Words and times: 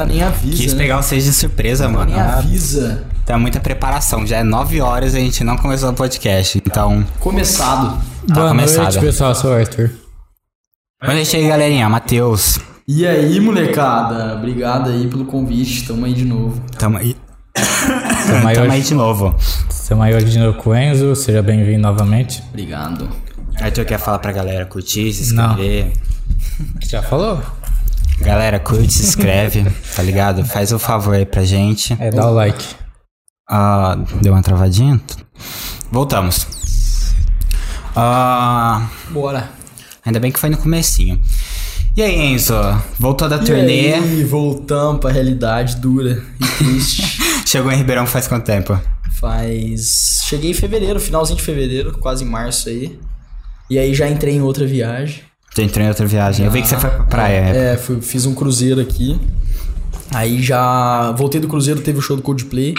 cara 0.00 0.06
nem 0.06 0.22
avisa. 0.22 0.56
Quis 0.56 0.72
né? 0.72 0.78
pegar 0.82 0.96
vocês 1.02 1.24
de 1.24 1.32
surpresa, 1.32 1.88
mano. 1.88 2.10
Nem 2.10 2.20
avisa. 2.20 3.04
Tá 3.26 3.38
muita 3.38 3.60
preparação. 3.60 4.26
Já 4.26 4.38
é 4.38 4.42
9 4.42 4.80
horas 4.80 5.14
e 5.14 5.18
a 5.18 5.20
gente 5.20 5.44
não 5.44 5.56
começou 5.56 5.90
o 5.90 5.92
podcast. 5.92 6.58
Então, 6.58 7.04
Começado. 7.18 7.98
tá 8.26 8.34
Boa 8.34 8.48
começado. 8.48 8.82
noite, 8.84 9.00
pessoal. 9.00 9.30
Eu 9.30 9.34
sou 9.34 9.50
o 9.50 9.54
Arthur. 9.54 9.90
Boa 11.02 11.14
noite 11.14 11.36
aí, 11.36 11.46
galerinha. 11.46 11.88
Matheus. 11.88 12.58
E 12.88 13.06
aí, 13.06 13.38
molecada? 13.40 14.36
Obrigado 14.36 14.90
aí 14.90 15.06
pelo 15.06 15.24
convite. 15.24 15.86
Tamo 15.86 16.06
aí 16.06 16.14
de 16.14 16.24
novo. 16.24 16.60
Tamo 16.78 16.96
aí. 16.98 17.16
Tamo 18.26 18.48
aí 18.48 18.54
Tamo 18.54 18.72
aí 18.72 18.82
de 18.82 18.94
novo. 18.94 19.34
tamo 19.88 20.02
aí 20.02 20.14
hoje 20.14 20.26
de 20.26 20.38
novo 20.38 20.58
com 20.58 20.70
o 20.70 20.74
Enzo. 20.74 21.14
Seja 21.14 21.42
bem-vindo 21.42 21.82
novamente. 21.82 22.42
Obrigado. 22.48 23.08
Arthur 23.60 23.84
quer 23.84 23.98
falar 23.98 24.18
pra 24.18 24.32
galera 24.32 24.64
curtir, 24.64 25.12
se 25.12 25.22
inscrever. 25.34 25.92
Já 26.88 27.02
falou? 27.02 27.40
Galera, 28.20 28.58
curte, 28.60 28.92
se 28.92 29.02
inscreve, 29.04 29.64
tá 29.96 30.02
ligado? 30.02 30.44
Faz 30.44 30.72
o 30.72 30.78
favor 30.78 31.14
aí 31.14 31.24
pra 31.26 31.42
gente. 31.44 31.96
É, 31.98 32.10
dá 32.10 32.26
o 32.30 32.34
like. 32.34 32.64
Ah, 33.48 33.96
deu 34.20 34.32
uma 34.32 34.42
travadinha? 34.42 35.00
Voltamos. 35.90 36.46
Ah, 37.96 38.88
Bora. 39.10 39.50
ainda 40.04 40.20
bem 40.20 40.30
que 40.30 40.38
foi 40.38 40.50
no 40.50 40.56
comecinho. 40.58 41.20
E 41.96 42.02
aí, 42.02 42.14
Enzo? 42.34 42.54
Voltou 42.98 43.28
da 43.28 43.36
E 43.36 43.44
turnê? 43.44 43.94
aí, 43.94 44.24
voltamos 44.24 45.00
pra 45.00 45.10
realidade 45.10 45.76
dura 45.76 46.22
e 46.40 46.46
triste. 46.58 47.02
Chegou 47.44 47.72
em 47.72 47.76
Ribeirão 47.76 48.06
faz 48.06 48.28
quanto 48.28 48.44
tempo? 48.44 48.80
Faz. 49.18 50.20
Cheguei 50.28 50.52
em 50.52 50.54
fevereiro, 50.54 51.00
finalzinho 51.00 51.36
de 51.36 51.42
fevereiro, 51.42 51.98
quase 51.98 52.22
em 52.24 52.28
março 52.28 52.68
aí. 52.68 52.98
E 53.68 53.78
aí 53.78 53.92
já 53.92 54.08
entrei 54.08 54.34
em 54.36 54.40
outra 54.40 54.64
viagem. 54.66 55.22
Já 55.56 55.62
entrou 55.62 55.84
em 55.84 55.88
outra 55.88 56.06
viagem. 56.06 56.46
Eu 56.46 56.52
vi 56.52 56.62
que 56.62 56.68
você 56.68 56.76
foi 56.76 56.90
pra 56.90 57.04
praia. 57.04 57.40
É, 57.54 57.76
fui- 57.76 58.00
fiz 58.00 58.24
um 58.26 58.34
cruzeiro 58.34 58.80
aqui. 58.80 59.20
Aí 60.14 60.42
já 60.42 61.12
voltei 61.12 61.40
do 61.40 61.48
cruzeiro, 61.48 61.80
teve 61.80 61.98
o 61.98 62.02
show 62.02 62.16
do 62.16 62.22
Coldplay. 62.22 62.74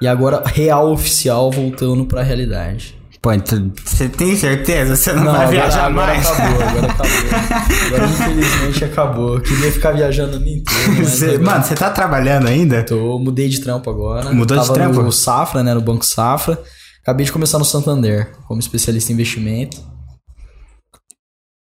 E 0.00 0.06
agora, 0.08 0.42
real 0.46 0.90
oficial, 0.92 1.50
voltando 1.50 2.04
pra 2.06 2.22
realidade. 2.22 2.98
Pô, 3.22 3.30
então, 3.34 3.70
você 3.84 4.08
tem 4.08 4.34
certeza? 4.34 4.96
Você 4.96 5.12
não, 5.12 5.24
vai 5.24 5.32
agora- 5.34 5.50
viajar 5.50 5.84
agora 5.86 6.06
mais? 6.06 6.26
acabou, 6.26 6.62
agora 6.62 6.86
acabou. 6.86 7.06
Agora 7.86 8.06
infelizmente 8.06 8.84
acabou. 8.84 9.34
Eu 9.34 9.40
queria 9.42 9.72
ficar 9.72 9.92
viajando 9.92 10.36
inteiro, 10.36 10.64
mas 10.96 11.08
Você- 11.10 11.24
agora- 11.34 11.42
mano, 11.44 11.64
você 11.64 11.74
tá 11.74 11.90
trabalhando 11.90 12.46
ainda? 12.48 12.82
Tô, 12.82 13.18
mudei 13.18 13.48
de 13.48 13.60
trampo 13.60 13.90
agora. 13.90 14.32
Mudou 14.32 14.58
de 14.58 14.72
trampo? 14.72 15.02
no 15.02 15.12
Safra, 15.12 15.62
né? 15.62 15.74
No 15.74 15.82
Banco 15.82 16.04
Safra. 16.06 16.58
Acabei 17.02 17.26
de 17.26 17.32
começar 17.32 17.58
no 17.58 17.64
Santander, 17.64 18.30
como 18.48 18.58
especialista 18.58 19.12
em 19.12 19.14
investimento. 19.14 19.76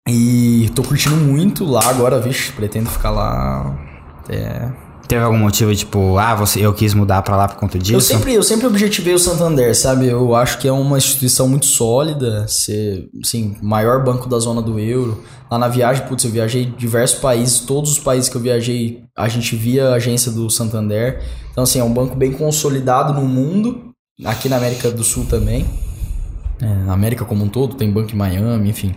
E 0.09 0.69
tô 0.75 0.83
curtindo 0.83 1.17
muito 1.17 1.65
lá 1.65 1.89
agora, 1.89 2.21
vixe, 2.21 2.53
pretendo 2.53 2.91
ficar 2.91 3.11
lá. 3.11 3.79
É. 4.29 4.71
Teve 5.07 5.23
algum 5.23 5.39
motivo, 5.39 5.75
tipo, 5.75 6.17
ah, 6.17 6.35
você, 6.35 6.65
eu 6.65 6.73
quis 6.73 6.95
mudar 6.95 7.23
pra 7.23 7.37
lá 7.37 7.47
por 7.47 7.57
conta 7.57 7.79
disso? 7.79 7.95
Eu 7.95 8.01
sempre, 8.01 8.35
eu 8.35 8.43
sempre 8.43 8.67
objetivei 8.67 9.13
o 9.13 9.19
Santander, 9.19 9.77
sabe? 9.77 10.09
Eu 10.09 10.35
acho 10.35 10.59
que 10.59 10.67
é 10.67 10.73
uma 10.73 10.97
instituição 10.97 11.49
muito 11.49 11.67
sólida, 11.67 12.49
ser, 12.49 13.11
assim, 13.23 13.57
maior 13.61 14.03
banco 14.03 14.29
da 14.29 14.39
zona 14.39 14.63
do 14.63 14.79
euro. 14.79 15.23
Lá 15.51 15.59
na 15.59 15.69
viagem, 15.69 16.07
putz, 16.07 16.25
eu 16.25 16.31
viajei 16.31 16.65
diversos 16.65 17.21
países, 17.21 17.61
todos 17.61 17.93
os 17.93 17.99
países 17.99 18.31
que 18.31 18.37
eu 18.37 18.41
viajei, 18.41 19.05
a 19.17 19.29
gente 19.29 19.55
via 19.55 19.91
a 19.91 19.95
agência 19.95 20.33
do 20.33 20.49
Santander. 20.49 21.23
Então, 21.51 21.65
assim, 21.65 21.79
é 21.79 21.85
um 21.85 21.93
banco 21.93 22.17
bem 22.17 22.33
consolidado 22.33 23.13
no 23.13 23.29
mundo, 23.29 23.93
aqui 24.25 24.49
na 24.49 24.57
América 24.57 24.91
do 24.91 25.05
Sul 25.05 25.27
também. 25.27 25.67
É, 26.61 26.67
na 26.67 26.95
América 26.95 27.25
como 27.25 27.45
um 27.45 27.49
todo, 27.49 27.75
tem 27.75 27.91
banco 27.91 28.13
em 28.13 28.17
Miami, 28.17 28.71
enfim. 28.71 28.95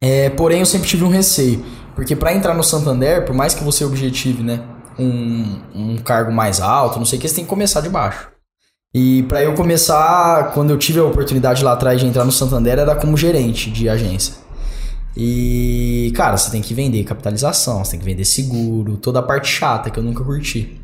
É, 0.00 0.30
porém, 0.30 0.60
eu 0.60 0.66
sempre 0.66 0.88
tive 0.88 1.04
um 1.04 1.08
receio, 1.08 1.64
porque 1.94 2.14
para 2.14 2.32
entrar 2.32 2.54
no 2.54 2.62
Santander, 2.62 3.24
por 3.24 3.34
mais 3.34 3.54
que 3.54 3.64
você 3.64 3.84
objetive, 3.84 4.42
né, 4.42 4.62
um, 4.98 5.60
um 5.74 5.96
cargo 5.98 6.32
mais 6.32 6.60
alto, 6.60 6.98
não 6.98 7.06
sei 7.06 7.18
o 7.18 7.22
que, 7.22 7.28
você 7.28 7.34
tem 7.34 7.44
que 7.44 7.50
começar 7.50 7.80
de 7.80 7.88
baixo. 7.88 8.28
E 8.94 9.22
para 9.24 9.42
eu 9.42 9.54
começar, 9.54 10.52
quando 10.54 10.70
eu 10.70 10.78
tive 10.78 10.98
a 10.98 11.04
oportunidade 11.04 11.62
lá 11.62 11.72
atrás 11.72 12.00
de 12.00 12.06
entrar 12.06 12.24
no 12.24 12.32
Santander, 12.32 12.78
era 12.78 12.94
como 12.94 13.16
gerente 13.16 13.70
de 13.70 13.88
agência. 13.88 14.34
E, 15.16 16.12
cara, 16.14 16.36
você 16.36 16.50
tem 16.50 16.62
que 16.62 16.72
vender 16.72 17.02
capitalização, 17.04 17.84
você 17.84 17.92
tem 17.92 18.00
que 18.00 18.06
vender 18.06 18.24
seguro, 18.24 18.96
toda 18.96 19.18
a 19.18 19.22
parte 19.22 19.48
chata 19.48 19.90
que 19.90 19.98
eu 19.98 20.02
nunca 20.02 20.24
curti. 20.24 20.80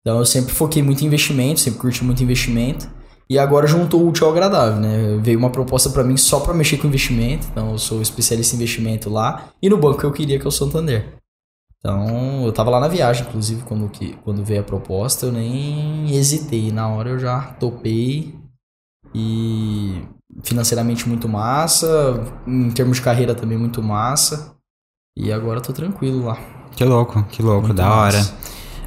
Então 0.00 0.18
eu 0.18 0.26
sempre 0.26 0.52
foquei 0.52 0.82
muito 0.82 1.02
em 1.02 1.06
investimento, 1.06 1.60
sempre 1.60 1.80
curti 1.80 2.02
muito 2.02 2.22
investimento. 2.22 2.88
E 3.28 3.38
agora 3.38 3.66
juntou 3.66 4.02
o 4.02 4.08
útil 4.08 4.26
ao 4.26 4.32
agradável, 4.32 4.78
né? 4.80 5.18
Veio 5.22 5.38
uma 5.38 5.50
proposta 5.50 5.88
para 5.90 6.04
mim 6.04 6.16
só 6.16 6.40
para 6.40 6.52
mexer 6.52 6.76
com 6.76 6.86
investimento. 6.86 7.46
Então 7.50 7.72
eu 7.72 7.78
sou 7.78 8.02
especialista 8.02 8.54
em 8.54 8.58
investimento 8.58 9.08
lá. 9.08 9.48
E 9.62 9.68
no 9.70 9.78
banco 9.78 9.98
que 10.00 10.04
eu 10.04 10.12
queria, 10.12 10.38
que 10.38 10.44
é 10.44 10.48
o 10.48 10.52
Santander. 10.52 11.14
Então 11.78 12.44
eu 12.44 12.52
tava 12.52 12.70
lá 12.70 12.80
na 12.80 12.88
viagem, 12.88 13.26
inclusive, 13.26 13.62
quando, 13.62 13.88
que, 13.88 14.14
quando 14.24 14.44
veio 14.44 14.60
a 14.60 14.64
proposta, 14.64 15.26
eu 15.26 15.32
nem 15.32 16.14
hesitei. 16.14 16.70
Na 16.70 16.88
hora 16.88 17.10
eu 17.10 17.18
já 17.18 17.40
topei. 17.58 18.34
E 19.14 20.02
financeiramente 20.42 21.08
muito 21.08 21.28
massa. 21.28 22.22
Em 22.46 22.70
termos 22.70 22.98
de 22.98 23.02
carreira 23.02 23.34
também 23.34 23.56
muito 23.56 23.82
massa. 23.82 24.54
E 25.16 25.32
agora 25.32 25.58
eu 25.58 25.62
tô 25.62 25.72
tranquilo 25.72 26.24
lá. 26.26 26.38
Que 26.76 26.84
louco, 26.84 27.22
que 27.30 27.40
louco, 27.40 27.68
Muito 27.68 27.76
da 27.76 27.88
hora. 27.94 28.18
massa. 28.18 28.34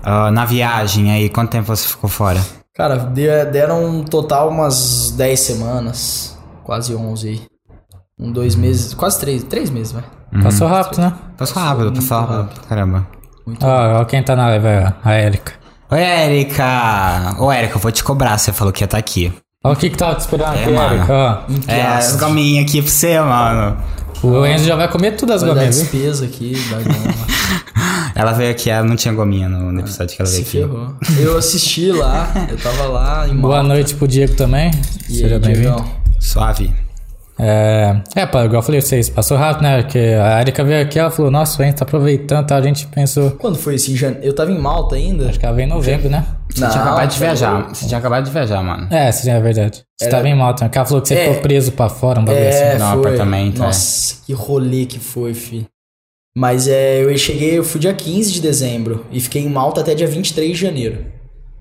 Ah, 0.04 0.30
na 0.32 0.46
viagem 0.46 1.12
aí, 1.12 1.30
quanto 1.30 1.52
tempo 1.52 1.68
você 1.68 1.88
ficou 1.88 2.10
fora? 2.10 2.40
Cara, 2.78 2.98
de- 2.98 3.46
deram 3.46 3.84
um 3.84 4.04
total 4.04 4.50
umas 4.50 5.12
10 5.18 5.40
semanas, 5.40 6.38
quase 6.64 6.94
11 6.96 7.28
aí. 7.30 7.42
Um, 8.20 8.32
dois 8.32 8.56
meses, 8.56 8.94
quase 8.94 9.20
três, 9.20 9.44
três 9.44 9.70
meses, 9.70 9.92
vai. 9.92 10.04
Passou 10.44 10.68
rápido, 10.68 11.00
né? 11.02 11.14
Passou 11.38 11.62
rápido, 11.62 11.84
muito 11.92 12.02
passou 12.02 12.18
rápido. 12.20 12.38
rápido. 12.38 12.62
Caramba. 12.68 13.08
Muito 13.46 13.66
Ó, 13.66 14.02
ó 14.02 14.06
quem 14.06 14.22
tá 14.24 14.36
na 14.36 14.48
live, 14.50 14.68
aí, 14.68 14.84
ó, 14.86 14.92
a 15.10 15.22
Erika. 15.22 15.54
Oi, 15.90 16.00
Érica! 16.02 17.36
Ô, 17.40 17.52
Érica, 17.52 17.76
eu 17.78 17.80
vou 17.80 17.92
te 17.92 18.04
cobrar, 18.04 18.38
você 18.38 18.52
falou 18.52 18.74
que 18.74 18.84
ia 18.84 18.86
estar 18.86 18.98
aqui. 18.98 19.32
Ó 19.64 19.72
o 19.72 19.76
que 19.76 19.90
que 19.90 19.98
tava 19.98 20.16
te 20.16 20.20
esperando 20.22 20.56
É, 20.56 20.64
aqui, 20.64 20.72
mano. 20.72 20.96
Erika, 20.96 21.14
ó. 21.14 21.72
É, 21.72 21.82
as 21.82 22.16
gominhas 22.18 22.66
aqui 22.66 22.82
pra 22.82 22.92
você, 22.92 23.20
mano. 23.22 23.78
O 24.24 24.46
Enzo 24.46 24.66
já 24.66 24.76
vai 24.76 24.88
comer 24.90 25.12
tudo 25.12 25.34
as 25.34 25.42
Vai 25.42 25.50
dar 25.50 25.56
gominhas, 25.56 25.76
viu? 25.82 25.86
despesa 25.92 26.26
aqui, 26.26 26.54
goma. 26.70 27.16
Ela 28.16 28.32
veio 28.32 28.50
aqui, 28.50 28.68
ela 28.72 28.84
não 28.88 28.96
tinha 28.96 29.14
gominha 29.14 29.48
no, 29.48 29.72
no 29.72 29.80
episódio 29.80 30.16
que 30.16 30.22
ela 30.22 30.28
Se 30.30 30.42
veio 30.42 30.66
aqui. 30.66 30.74
ferrou. 30.74 30.96
Eu 31.20 31.38
assisti 31.38 31.92
lá, 31.92 32.32
eu 32.50 32.58
tava 32.58 32.86
lá 32.86 33.28
em 33.28 33.36
Boa 33.36 33.58
Malta. 33.58 33.68
noite 33.70 33.94
pro 33.94 34.08
Diego 34.08 34.34
também. 34.36 34.72
E 35.08 35.14
Seja 35.18 35.38
bem-vindo. 35.38 35.86
Suave. 36.20 36.74
É, 37.40 38.02
é, 38.16 38.26
pá, 38.26 38.46
igual 38.46 38.62
eu 38.62 38.66
falei 38.66 38.82
pra 38.82 38.90
vocês, 38.90 39.08
passou 39.10 39.38
rápido, 39.38 39.62
né? 39.62 39.84
Porque 39.84 40.00
a 40.00 40.42
Erika 40.42 40.64
veio 40.64 40.82
aqui, 40.82 40.98
ela 40.98 41.12
falou, 41.12 41.30
nossa, 41.30 41.62
o 41.62 41.66
Enzo 41.66 41.78
tá 41.78 41.86
aproveitando, 41.86 42.48
tá? 42.48 42.56
A 42.58 42.62
gente 42.64 42.88
pensou, 42.88 43.30
Quando 43.32 43.56
foi 43.60 43.76
esse? 43.76 43.92
Em 43.92 43.96
jane... 43.96 44.18
Eu 44.24 44.34
tava 44.34 44.52
em 44.52 44.58
Malta 44.60 44.96
ainda? 44.96 45.30
acho 45.30 45.40
que 45.40 45.46
ela 45.46 45.54
veio 45.56 45.68
em 45.68 45.70
novembro, 45.70 46.10
né? 46.10 46.26
Você 46.58 46.68
tinha 46.70 46.82
acabado 46.84 47.10
de 47.12 47.20
viajar. 47.20 47.70
Você 47.74 47.88
tinha 47.88 47.98
acabado 48.00 48.26
de 48.26 48.32
viajar, 48.32 48.64
mano. 48.64 48.88
É, 48.94 49.12
sim, 49.12 49.30
é 49.30 49.40
verdade. 49.40 49.84
Você 50.00 50.08
Era- 50.08 50.18
tava 50.18 50.28
em 50.30 50.36
Malta, 50.36 50.64
né? 50.66 50.70
Que 50.70 50.78
ela 50.78 50.86
falou 50.88 51.02
que 51.02 51.08
você 51.08 51.16
É. 51.16 51.26
ficou 51.28 51.42
preso 51.42 51.72
pra 51.72 51.90
fora, 51.90 52.20
um 52.20 52.26
bagulho 52.26 52.44
É, 52.46 52.72
assim. 52.74 52.80
Não, 52.80 52.92
foi. 52.92 53.00
apartamento, 53.00 53.56
é. 53.62 53.66
Nossa, 53.66 54.16
que 54.26 54.34
rolê 54.34 54.86
que 54.86 55.00
foi, 55.00 55.34
fi. 55.34 55.66
Mas 56.38 56.68
é, 56.68 57.04
eu 57.04 57.18
cheguei, 57.18 57.58
eu 57.58 57.64
fui 57.64 57.80
dia 57.80 57.94
15 57.94 58.32
de 58.32 58.42
dezembro 58.42 59.06
e 59.12 59.20
fiquei 59.20 59.42
em 59.44 59.50
Malta 59.50 59.82
até 59.82 59.96
dia 59.96 60.06
23 60.08 60.52
de 60.56 60.62
janeiro. 60.62 61.06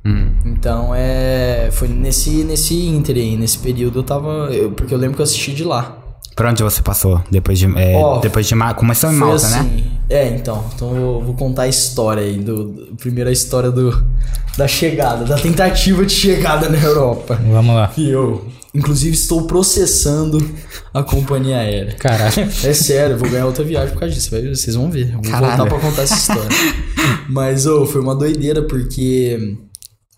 Hum. 0.04 0.34
Então 0.44 0.92
é. 0.94 1.68
Foi 1.72 1.88
nesse, 1.88 2.44
nesse 2.44 2.74
inter 2.86 3.16
aí, 3.16 3.36
nesse 3.36 3.58
período 3.58 3.98
eu 4.00 4.02
tava. 4.02 4.28
eu- 4.52 4.70
porque 4.70 4.92
eu 4.94 4.98
lembro 4.98 5.16
que 5.16 5.22
eu 5.22 5.24
assisti 5.24 5.52
de 5.52 5.64
lá. 5.64 5.98
Pra 6.36 6.50
onde 6.50 6.62
você 6.62 6.82
passou? 6.82 7.22
Depois 7.30 7.58
de. 7.58 7.64
É, 7.78 7.96
Ó, 7.96 8.18
depois 8.18 8.46
de. 8.46 8.54
Começou 8.76 9.10
em 9.10 9.14
Malta, 9.16 9.48
né? 9.48 9.58
assim. 9.58 9.84
É, 10.10 10.28
então. 10.28 10.62
Então 10.74 10.94
eu 10.94 11.22
vou 11.24 11.34
contar 11.34 11.62
a 11.62 11.68
história 11.68 12.22
aí. 12.22 12.36
Do, 12.36 12.94
primeiro 12.98 13.30
a 13.30 13.32
história 13.32 13.70
do, 13.70 14.04
da 14.54 14.68
chegada, 14.68 15.24
da 15.24 15.36
tentativa 15.38 16.04
de 16.04 16.12
chegada 16.12 16.68
na 16.68 16.78
Europa. 16.78 17.40
Vamos 17.50 17.74
lá. 17.74 17.90
E 17.96 18.10
eu, 18.10 18.46
inclusive, 18.74 19.14
estou 19.16 19.46
processando 19.46 20.46
a 20.92 21.02
companhia 21.02 21.56
aérea. 21.56 21.94
Caralho. 21.94 22.34
É 22.62 22.72
sério, 22.74 23.14
eu 23.14 23.18
vou 23.18 23.30
ganhar 23.30 23.46
outra 23.46 23.64
viagem 23.64 23.94
por 23.94 24.00
causa 24.00 24.14
disso. 24.14 24.28
Vocês 24.28 24.76
vão 24.76 24.90
ver. 24.90 25.08
Eu 25.14 25.22
vou 25.22 25.32
Caralho. 25.32 25.56
voltar 25.56 25.66
pra 25.74 25.88
contar 25.88 26.02
essa 26.02 26.14
história. 26.16 26.50
Mas, 27.30 27.64
ô, 27.66 27.86
foi 27.86 28.02
uma 28.02 28.14
doideira 28.14 28.60
porque 28.60 29.56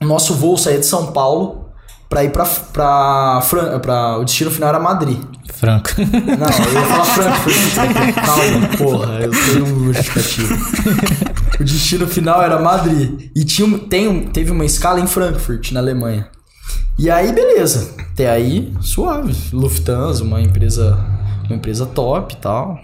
o 0.03 0.05
nosso 0.05 0.35
voo 0.35 0.57
saía 0.59 0.79
de 0.81 0.87
São 0.87 1.13
Paulo 1.13 1.69
pra 2.09 2.25
ir 2.25 2.31
pra, 2.31 2.45
pra, 2.45 3.41
pra. 3.81 4.19
O 4.19 4.25
destino 4.25 4.51
final 4.51 4.71
era 4.71 4.81
Madrid. 4.81 5.19
Franco. 5.59 5.91
Não, 5.99 6.67
eu 6.67 6.73
ia 6.73 6.87
falar 6.87 7.05
Frankfurt. 7.05 8.15
Calma, 8.15 8.69
porra, 8.79 9.21
eu 9.21 9.31
tenho 9.33 9.65
um 9.65 9.93
justificativo. 9.93 10.55
O 11.59 11.65
destino 11.65 12.07
final 12.07 12.41
era 12.41 12.61
Madrid. 12.61 13.29
E 13.35 13.45
tinha, 13.45 13.79
tem, 13.81 14.23
teve 14.29 14.53
uma 14.53 14.65
escala 14.65 15.01
em 15.01 15.07
Frankfurt, 15.09 15.73
na 15.73 15.81
Alemanha. 15.81 16.31
E 16.97 17.11
aí, 17.11 17.33
beleza. 17.33 17.93
Até 18.13 18.31
aí, 18.31 18.73
suave. 18.81 19.35
Lufthansa, 19.53 20.23
uma 20.23 20.41
empresa, 20.41 20.97
uma 21.47 21.57
empresa 21.57 21.87
top 21.87 22.35
e 22.35 22.37
tal. 22.37 22.79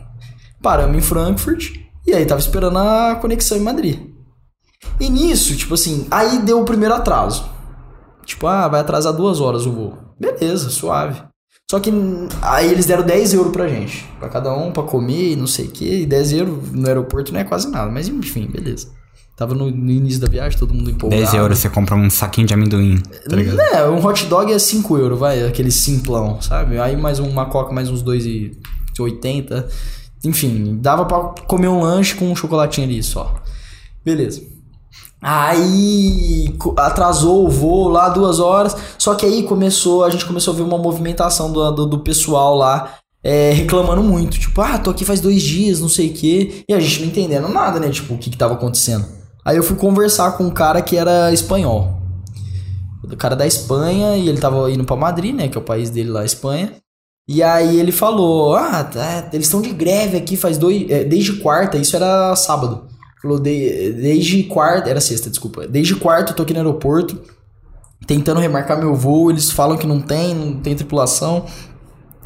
Paramos 0.61 0.97
em 0.97 1.01
Frankfurt. 1.01 1.77
E 2.05 2.13
aí, 2.13 2.27
tava 2.27 2.41
esperando 2.41 2.79
a 2.79 3.15
conexão 3.21 3.57
em 3.57 3.63
Madrid. 3.63 4.01
E 4.99 5.09
nisso, 5.09 5.57
tipo 5.57 5.75
assim, 5.75 6.09
aí 6.11 6.41
deu 6.41 6.61
o 6.61 6.65
primeiro 6.65 6.95
atraso. 6.95 7.49
Tipo, 8.27 8.49
ah, 8.49 8.67
vai 8.67 8.81
atrasar 8.81 9.13
duas 9.13 9.41
horas 9.41 9.65
o 9.65 9.73
voo. 9.73 9.99
Beleza, 10.19 10.71
suave. 10.71 11.23
Só 11.71 11.81
que 11.81 11.91
aí 12.43 12.71
eles 12.71 12.87
deram 12.87 13.03
10 13.05 13.35
euros 13.35 13.53
pra 13.53 13.67
gente. 13.67 14.07
Pra 14.19 14.29
cada 14.29 14.55
um, 14.55 14.71
pra 14.71 14.83
comer 14.83 15.33
e 15.33 15.37
não 15.37 15.47
sei 15.47 15.67
o 15.67 15.71
que. 15.71 16.03
E 16.03 16.07
10 16.07 16.33
euros 16.33 16.73
no 16.73 16.87
aeroporto 16.87 17.33
não 17.33 17.41
é 17.41 17.45
quase 17.45 17.69
nada. 17.71 17.91
Mas 17.91 18.09
enfim, 18.09 18.47
beleza. 18.47 18.89
Tava 19.37 19.53
no, 19.55 19.69
no 19.69 19.91
início 19.91 20.21
da 20.21 20.29
viagem, 20.29 20.57
todo 20.57 20.73
mundo 20.73 20.91
empolgado. 20.91 21.23
10 21.23 21.35
euros 21.35 21.59
você 21.59 21.69
compra 21.69 21.97
um 21.97 22.09
saquinho 22.09 22.47
de 22.47 22.55
amendoim, 22.55 22.99
tá 23.29 23.35
ligado? 23.35 23.61
É, 23.61 23.89
um 23.89 24.05
hot 24.05 24.27
dog 24.27 24.53
é 24.53 24.59
5 24.59 24.97
euros, 24.97 25.19
vai, 25.19 25.43
aquele 25.43 25.73
simplão, 25.73 26.41
sabe? 26.41 26.79
Aí 26.79 26.97
mais 26.97 27.19
uma 27.19 27.47
coca, 27.47 27.73
mais 27.73 27.91
uns 27.91 28.05
2,80. 28.05 29.67
Enfim, 30.25 30.79
dava 30.81 31.05
pra 31.05 31.19
comer 31.47 31.67
um 31.67 31.81
lanche 31.81 32.15
com 32.15 32.31
um 32.31 32.37
chocolatinho 32.37 32.87
ali 32.87 33.03
só. 33.03 33.35
Beleza. 34.05 34.54
Aí 35.27 36.55
atrasou 36.77 37.47
o 37.47 37.51
voo 37.51 37.89
lá 37.89 38.11
duas 38.11 38.39
horas. 38.39 38.77
Só 38.99 39.15
que 39.15 39.25
aí 39.25 39.45
começou, 39.45 40.05
a 40.05 40.11
gente 40.11 40.27
começou 40.27 40.53
a 40.53 40.57
ver 40.59 40.63
uma 40.63 40.77
movimentação 40.77 41.51
do, 41.51 41.71
do, 41.71 41.87
do 41.87 41.99
pessoal 42.01 42.55
lá 42.55 42.97
é, 43.23 43.51
reclamando 43.53 44.03
muito. 44.03 44.39
Tipo, 44.39 44.61
ah, 44.61 44.79
tô 44.79 44.91
aqui 44.91 45.03
faz 45.03 45.23
dois 45.23 45.43
dias, 45.43 45.81
não 45.81 45.89
sei 45.89 46.11
o 46.11 46.13
quê. 46.13 46.63
E 46.69 46.75
a 46.75 46.79
gente 46.79 47.01
não 47.01 47.07
entendendo 47.09 47.49
nada, 47.49 47.81
né? 47.81 47.89
Tipo, 47.89 48.13
o 48.13 48.19
que, 48.19 48.29
que 48.29 48.37
tava 48.37 48.53
acontecendo. 48.53 49.07
Aí 49.43 49.57
eu 49.57 49.63
fui 49.63 49.77
conversar 49.77 50.33
com 50.33 50.45
um 50.45 50.51
cara 50.51 50.83
que 50.83 50.95
era 50.95 51.33
espanhol. 51.33 51.97
O 53.03 53.17
cara 53.17 53.35
da 53.35 53.47
Espanha, 53.47 54.19
e 54.19 54.29
ele 54.29 54.39
tava 54.39 54.71
indo 54.71 54.85
pra 54.85 54.95
Madrid, 54.95 55.35
né? 55.35 55.49
Que 55.49 55.57
é 55.57 55.61
o 55.61 55.65
país 55.65 55.89
dele 55.89 56.11
lá, 56.11 56.21
a 56.21 56.27
Espanha. 56.27 56.73
E 57.27 57.43
aí 57.43 57.81
ele 57.81 57.93
falou: 57.93 58.55
Ah, 58.55 58.85
tá, 58.85 59.31
eles 59.33 59.47
estão 59.47 59.63
de 59.63 59.71
greve 59.71 60.19
aqui 60.19 60.37
faz 60.37 60.59
dois. 60.59 60.91
é, 60.91 61.03
desde 61.03 61.35
quarta, 61.41 61.79
isso 61.79 61.97
era 61.97 62.37
sábado. 62.37 62.93
Falou, 63.25 63.41
"De- 63.41 63.93
desde 63.93 64.43
quarta. 64.45 64.91
Era 64.91 65.01
sexta, 65.01 65.31
desculpa. 65.31 65.67
Desde 65.67 65.95
quarta 65.97 66.33
eu 66.33 66.37
tô 66.37 66.43
aqui 66.43 66.53
no 66.53 66.59
aeroporto, 66.61 67.19
tentando 68.07 68.39
remarcar 68.39 68.79
meu 68.79 68.95
voo. 68.95 69.31
Eles 69.31 69.51
falam 69.51 69.79
que 69.79 69.87
não 69.87 69.99
tem, 70.01 70.35
não 70.35 70.61
tem 70.61 70.75
tripulação. 70.77 71.47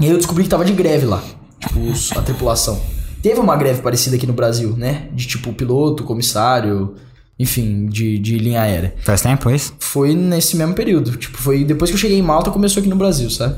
E 0.01 0.05
aí 0.07 0.11
eu 0.11 0.17
descobri 0.17 0.43
que 0.43 0.51
tava 0.51 0.65
de 0.65 0.73
greve 0.73 1.07
lá. 1.07 1.23
Tipo, 1.61 1.81
a 2.19 2.23
tripulação. 2.23 2.81
Teve 3.23 3.39
uma 3.41 3.57
greve 3.57 3.81
parecida 3.81 4.17
aqui 4.17 4.27
no 4.27 4.33
Brasil, 4.33 4.77
né? 4.77 5.09
De 5.13 5.27
tipo 5.27 5.53
piloto, 5.53 6.03
comissário, 6.05 6.95
enfim, 7.39 7.87
de, 7.87 8.19
de 8.19 8.39
linha 8.39 8.63
aérea 8.63 8.95
Faz 9.05 9.21
tempo 9.23 9.51
isso? 9.51 9.75
foi 9.79 10.15
nesse 10.15 10.57
mesmo 10.57 10.75
período. 10.75 11.17
Tipo, 11.17 11.39
foi 11.39 11.65
depois 11.65 11.91
que 11.91 11.95
eu 11.97 12.01
cheguei 12.01 12.19
em 12.19 12.23
Malta, 12.23 12.51
começou 12.51 12.81
aqui 12.81 12.89
no 12.89 12.97
Brasil, 12.97 13.31
sabe? 13.31 13.57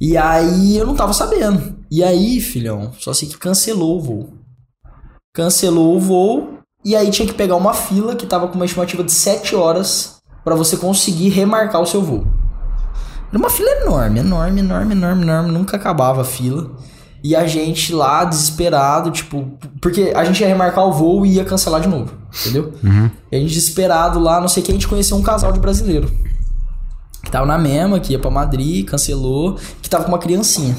E 0.00 0.16
aí 0.16 0.76
eu 0.78 0.86
não 0.86 0.94
tava 0.94 1.12
sabendo. 1.12 1.74
E 1.90 2.02
aí, 2.02 2.40
filhão, 2.40 2.90
só 2.98 3.12
sei 3.12 3.28
que 3.28 3.36
cancelou 3.38 3.98
o 3.98 4.00
voo. 4.02 4.34
Cancelou 5.32 5.96
o 5.96 6.00
voo 6.00 6.58
e 6.84 6.96
aí 6.96 7.08
tinha 7.10 7.26
que 7.26 7.34
pegar 7.34 7.54
uma 7.54 7.72
fila 7.72 8.16
que 8.16 8.26
tava 8.26 8.48
com 8.48 8.56
uma 8.56 8.64
estimativa 8.64 9.04
de 9.04 9.12
7 9.12 9.54
horas 9.54 10.16
pra 10.44 10.56
você 10.56 10.76
conseguir 10.76 11.28
remarcar 11.28 11.80
o 11.80 11.86
seu 11.86 12.02
voo. 12.02 12.26
Era 13.28 13.38
uma 13.38 13.48
fila 13.48 13.70
enorme, 13.82 14.18
enorme, 14.18 14.60
enorme, 14.60 14.92
enorme, 14.92 15.22
enorme, 15.22 15.52
nunca 15.52 15.76
acabava 15.76 16.22
a 16.22 16.24
fila. 16.24 16.72
E 17.22 17.36
a 17.36 17.46
gente 17.46 17.92
lá 17.92 18.24
desesperado, 18.24 19.12
tipo, 19.12 19.56
porque 19.80 20.12
a 20.16 20.24
gente 20.24 20.40
ia 20.40 20.48
remarcar 20.48 20.84
o 20.84 20.92
voo 20.92 21.24
e 21.24 21.34
ia 21.34 21.44
cancelar 21.44 21.80
de 21.80 21.86
novo, 21.86 22.12
entendeu? 22.40 22.72
E 23.30 23.36
a 23.36 23.38
gente 23.38 23.54
desesperado 23.54 24.18
lá, 24.18 24.40
não 24.40 24.48
sei 24.48 24.62
o 24.62 24.66
que, 24.66 24.72
a 24.72 24.74
gente 24.74 24.88
conheceu 24.88 25.16
um 25.16 25.22
casal 25.22 25.52
de 25.52 25.60
brasileiro. 25.60 26.10
Que 27.22 27.30
tava 27.30 27.46
na 27.46 27.58
mesma, 27.58 28.00
que 28.00 28.14
ia 28.14 28.18
pra 28.18 28.30
Madrid, 28.30 28.84
cancelou, 28.84 29.56
que 29.80 29.88
tava 29.88 30.04
com 30.04 30.10
uma 30.10 30.18
criancinha. 30.18 30.74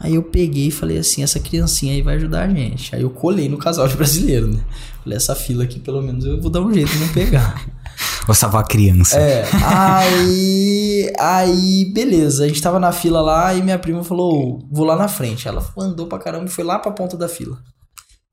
Aí 0.00 0.14
eu 0.14 0.22
peguei 0.22 0.68
e 0.68 0.70
falei 0.70 0.98
assim, 0.98 1.22
essa 1.22 1.40
criancinha 1.40 1.92
aí 1.92 2.02
vai 2.02 2.14
ajudar 2.16 2.44
a 2.44 2.48
gente. 2.48 2.94
Aí 2.94 3.02
eu 3.02 3.10
colei 3.10 3.48
no 3.48 3.58
casal 3.58 3.88
de 3.88 3.96
brasileiro, 3.98 4.48
né? 4.48 4.60
Falei, 5.02 5.16
essa 5.16 5.34
fila 5.34 5.64
aqui 5.64 5.80
pelo 5.80 6.00
menos 6.00 6.24
eu 6.24 6.40
vou 6.40 6.50
dar 6.50 6.60
um 6.60 6.72
jeito 6.72 6.90
de 6.90 6.98
não 6.98 7.08
pegar. 7.08 7.60
Vou 8.26 8.34
salvar 8.34 8.62
a 8.62 8.66
criança. 8.66 9.18
É, 9.18 9.48
aí, 9.64 11.10
aí, 11.18 11.90
beleza, 11.94 12.44
a 12.44 12.46
gente 12.46 12.60
tava 12.60 12.78
na 12.78 12.92
fila 12.92 13.22
lá 13.22 13.54
e 13.54 13.62
minha 13.62 13.78
prima 13.78 14.04
falou, 14.04 14.68
vou 14.70 14.84
lá 14.84 14.94
na 14.94 15.08
frente. 15.08 15.48
Ela 15.48 15.66
andou 15.76 16.06
pra 16.06 16.18
caramba 16.18 16.44
e 16.44 16.50
foi 16.50 16.62
lá 16.62 16.78
pra 16.78 16.92
ponta 16.92 17.16
da 17.16 17.26
fila. 17.26 17.58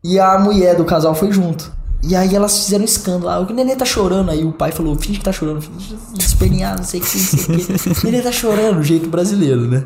E 0.04 0.20
a 0.20 0.38
mulher 0.38 0.76
do 0.76 0.84
casal 0.84 1.16
foi 1.16 1.32
junto. 1.32 1.72
E 2.04 2.16
aí 2.16 2.36
elas 2.36 2.66
fizeram 2.66 2.84
um 2.84 2.86
escândalo. 2.86 3.30
Ah, 3.30 3.40
o 3.40 3.54
neném 3.54 3.76
tá 3.76 3.86
chorando. 3.86 4.30
Aí 4.30 4.44
o 4.44 4.52
pai 4.52 4.72
falou, 4.72 4.96
finge 4.96 5.18
que 5.18 5.26
tá 5.26 5.32
chorando. 5.32 5.62
Finge 5.62 5.98
Desperninhado, 6.14 6.80
não 6.80 6.86
sei 6.86 7.00
o 7.00 7.04
que, 7.04 7.18
não 7.18 7.24
sei 7.24 7.76
o 7.76 7.96
que. 7.96 8.02
O 8.02 8.06
neném 8.12 8.22
tá 8.22 8.32
chorando, 8.32 8.84
jeito 8.84 9.10
brasileiro, 9.10 9.62
né? 9.62 9.86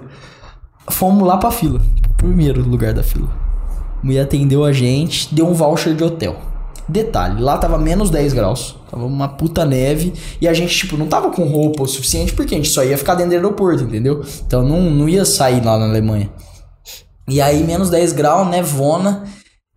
Fomos 0.89 1.27
lá 1.27 1.38
pra 1.38 1.51
fila. 1.51 1.81
Primeiro 2.18 2.62
lugar 2.68 2.94
da 2.94 3.03
fila. 3.03 3.30
Mulher 4.01 4.21
atendeu 4.21 4.63
a 4.63 4.71
gente, 4.71 5.33
deu 5.33 5.47
um 5.47 5.53
voucher 5.53 5.94
de 5.95 6.03
hotel. 6.03 6.36
Detalhe, 6.88 7.41
lá 7.41 7.57
tava 7.57 7.77
menos 7.77 8.09
10 8.09 8.33
graus. 8.33 8.75
Tava 8.89 9.06
uma 9.06 9.27
puta 9.27 9.63
neve. 9.65 10.13
E 10.41 10.47
a 10.47 10.53
gente, 10.53 10.75
tipo, 10.75 10.97
não 10.97 11.07
tava 11.07 11.30
com 11.30 11.44
roupa 11.44 11.83
o 11.83 11.88
suficiente 11.88 12.33
porque 12.33 12.56
a 12.56 12.57
gente 12.57 12.69
só 12.69 12.83
ia 12.83 12.97
ficar 12.97 13.15
dentro 13.15 13.31
do 13.31 13.36
aeroporto, 13.36 13.83
entendeu? 13.83 14.24
Então 14.45 14.63
não, 14.63 14.81
não 14.81 15.07
ia 15.07 15.24
sair 15.24 15.63
lá 15.63 15.77
na 15.77 15.86
Alemanha. 15.86 16.30
E 17.27 17.39
aí, 17.39 17.63
menos 17.63 17.89
10 17.89 18.13
graus, 18.13 18.47
nevona. 18.47 19.24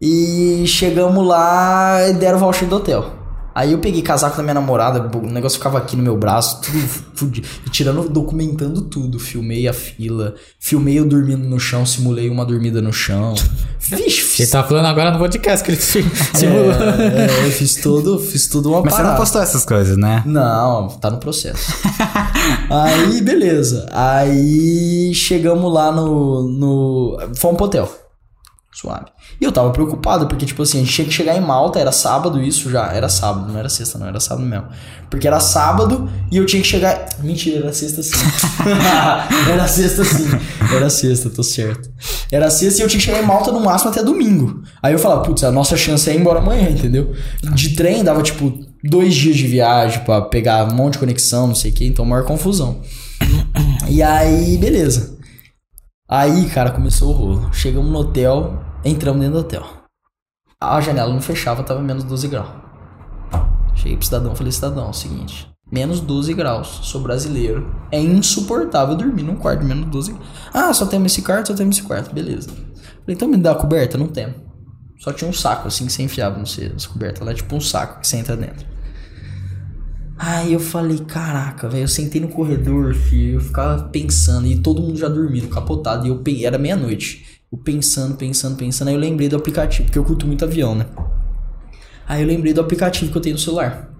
E 0.00 0.64
chegamos 0.66 1.24
lá 1.26 2.08
e 2.08 2.14
deram 2.14 2.38
voucher 2.38 2.66
do 2.66 2.76
hotel. 2.76 3.21
Aí 3.54 3.72
eu 3.72 3.78
peguei 3.78 4.02
casaco 4.02 4.36
da 4.36 4.42
minha 4.42 4.54
namorada, 4.54 5.10
o 5.16 5.26
negócio 5.30 5.58
ficava 5.58 5.78
aqui 5.78 5.96
no 5.96 6.02
meu 6.02 6.16
braço, 6.16 6.60
tudo 6.62 6.78
fudido. 7.14 7.46
Tirando, 7.70 8.08
documentando 8.08 8.82
tudo. 8.82 9.18
Filmei 9.18 9.68
a 9.68 9.72
fila, 9.72 10.34
filmei 10.58 10.98
eu 10.98 11.04
dormindo 11.06 11.46
no 11.48 11.60
chão, 11.60 11.84
simulei 11.84 12.28
uma 12.30 12.44
dormida 12.44 12.80
no 12.80 12.92
chão. 12.92 13.34
Vixe, 13.80 14.42
Ele 14.42 14.50
tá 14.50 14.62
falando 14.62 14.86
agora 14.86 15.10
no 15.10 15.18
podcast 15.18 15.64
que 15.64 15.72
ele 15.72 15.80
simulou. 15.82 16.72
é, 16.72 17.26
é, 17.26 17.46
eu 17.46 17.50
fiz 17.50 17.74
tudo, 17.74 18.18
fiz 18.18 18.46
tudo 18.46 18.70
uma 18.70 18.80
Mas 18.80 18.92
você 18.92 18.98
não 18.98 19.04
parada. 19.08 19.20
postou 19.20 19.42
essas 19.42 19.64
coisas, 19.64 19.96
né? 19.96 20.22
Não, 20.24 20.88
tá 20.88 21.10
no 21.10 21.18
processo. 21.18 21.72
aí, 22.70 23.20
beleza. 23.20 23.86
Aí 23.92 25.12
chegamos 25.14 25.72
lá 25.72 25.90
no. 25.92 26.42
no 26.48 27.18
fomos 27.36 27.56
pro 27.56 27.66
hotel. 27.66 28.01
Suave. 28.74 29.06
E 29.38 29.44
eu 29.44 29.52
tava 29.52 29.70
preocupado, 29.70 30.26
porque, 30.26 30.46
tipo 30.46 30.62
assim, 30.62 30.78
a 30.78 30.80
gente 30.80 30.92
tinha 30.94 31.06
que 31.06 31.12
chegar 31.12 31.36
em 31.36 31.42
Malta, 31.42 31.78
era 31.78 31.92
sábado 31.92 32.42
isso 32.42 32.70
já. 32.70 32.90
Era 32.90 33.06
sábado, 33.06 33.52
não 33.52 33.58
era 33.58 33.68
sexta, 33.68 33.98
não, 33.98 34.06
era 34.06 34.18
sábado 34.18 34.46
mesmo. 34.46 34.66
Porque 35.10 35.26
era 35.26 35.38
sábado 35.40 36.10
e 36.30 36.38
eu 36.38 36.46
tinha 36.46 36.62
que 36.62 36.68
chegar. 36.68 37.06
Mentira, 37.18 37.58
era 37.58 37.72
sexta 37.72 38.02
sim. 38.02 38.16
era 39.52 39.68
sexta 39.68 40.04
sim. 40.04 40.26
Era 40.74 40.88
sexta, 40.88 41.28
tô 41.28 41.42
certo. 41.42 41.90
Era 42.30 42.48
sexta 42.48 42.80
e 42.80 42.84
eu 42.84 42.88
tinha 42.88 42.98
que 42.98 43.04
chegar 43.04 43.22
em 43.22 43.26
Malta 43.26 43.52
no 43.52 43.60
máximo 43.60 43.90
até 43.90 44.02
domingo. 44.02 44.62
Aí 44.82 44.94
eu 44.94 44.98
falava, 44.98 45.22
putz, 45.22 45.44
a 45.44 45.52
nossa 45.52 45.76
chance 45.76 46.08
é 46.08 46.14
ir 46.14 46.20
embora 46.20 46.38
amanhã, 46.38 46.70
entendeu? 46.70 47.12
De 47.42 47.76
trem 47.76 48.02
dava, 48.02 48.22
tipo, 48.22 48.58
dois 48.82 49.14
dias 49.14 49.36
de 49.36 49.46
viagem 49.46 50.00
pra 50.00 50.22
pegar 50.22 50.64
um 50.64 50.74
monte 50.74 50.94
de 50.94 51.00
conexão, 51.00 51.46
não 51.46 51.54
sei 51.54 51.72
o 51.72 51.74
que, 51.74 51.84
então 51.84 52.06
maior 52.06 52.24
confusão. 52.24 52.80
E 53.88 54.02
aí, 54.02 54.56
beleza. 54.56 55.11
Aí, 56.14 56.46
cara, 56.50 56.70
começou 56.70 57.08
o 57.08 57.12
rolo. 57.12 57.48
Chegamos 57.54 57.90
no 57.90 58.00
hotel, 58.00 58.62
entramos 58.84 59.22
dentro 59.22 59.38
do 59.38 59.40
hotel. 59.40 59.66
A 60.60 60.78
janela 60.78 61.10
não 61.10 61.22
fechava, 61.22 61.62
tava 61.62 61.80
menos 61.80 62.04
12 62.04 62.28
graus. 62.28 62.50
Cheguei 63.74 63.96
pro 63.96 64.04
cidadão, 64.04 64.36
falei, 64.36 64.52
cidadão, 64.52 64.88
é 64.88 64.90
o 64.90 64.92
seguinte, 64.92 65.50
menos 65.72 66.00
12 66.00 66.34
graus, 66.34 66.80
sou 66.82 67.00
brasileiro, 67.00 67.74
é 67.90 67.98
insuportável 67.98 68.94
dormir 68.94 69.22
num 69.22 69.36
quarto 69.36 69.64
menos 69.64 69.86
12 69.86 70.14
Ah, 70.52 70.74
só 70.74 70.84
temos 70.84 71.12
esse 71.12 71.22
quarto, 71.22 71.48
só 71.48 71.54
temos 71.54 71.78
esse 71.78 71.86
quarto, 71.86 72.14
beleza. 72.14 72.50
Falei, 72.50 73.16
então 73.16 73.26
me 73.26 73.38
dá 73.38 73.52
a 73.52 73.54
coberta? 73.54 73.96
Não 73.96 74.06
temos. 74.06 74.36
Só 74.98 75.14
tinha 75.14 75.30
um 75.30 75.32
saco 75.32 75.68
assim 75.68 75.86
que 75.86 75.92
você 75.94 76.02
enfiava, 76.02 76.36
não 76.36 76.44
sei, 76.44 76.74
as 76.76 76.84
cobertas 76.84 77.24
lá, 77.24 77.32
é 77.32 77.36
tipo 77.36 77.56
um 77.56 77.60
saco 77.60 78.02
que 78.02 78.06
você 78.06 78.18
entra 78.18 78.36
dentro. 78.36 78.66
Aí 80.24 80.52
eu 80.52 80.60
falei, 80.60 80.98
caraca, 80.98 81.68
velho, 81.68 81.82
eu 81.82 81.88
sentei 81.88 82.20
no 82.20 82.28
corredor, 82.28 82.94
filho, 82.94 83.34
eu 83.34 83.40
ficava 83.40 83.82
pensando, 83.88 84.46
e 84.46 84.56
todo 84.56 84.80
mundo 84.80 84.96
já 84.96 85.08
dormindo, 85.08 85.48
capotado, 85.48 86.06
e 86.06 86.10
eu 86.10 86.18
pe- 86.18 86.44
era 86.44 86.56
meia-noite. 86.58 87.40
Eu 87.50 87.58
pensando, 87.58 88.14
pensando, 88.14 88.56
pensando, 88.56 88.86
aí 88.86 88.94
eu 88.94 89.00
lembrei 89.00 89.28
do 89.28 89.34
aplicativo, 89.34 89.84
porque 89.86 89.98
eu 89.98 90.04
curto 90.04 90.24
muito 90.24 90.44
avião, 90.44 90.76
né? 90.76 90.86
Aí 92.06 92.22
eu 92.22 92.26
lembrei 92.28 92.52
do 92.52 92.60
aplicativo 92.60 93.10
que 93.10 93.18
eu 93.18 93.22
tenho 93.22 93.34
no 93.34 93.40
celular. 93.40 93.90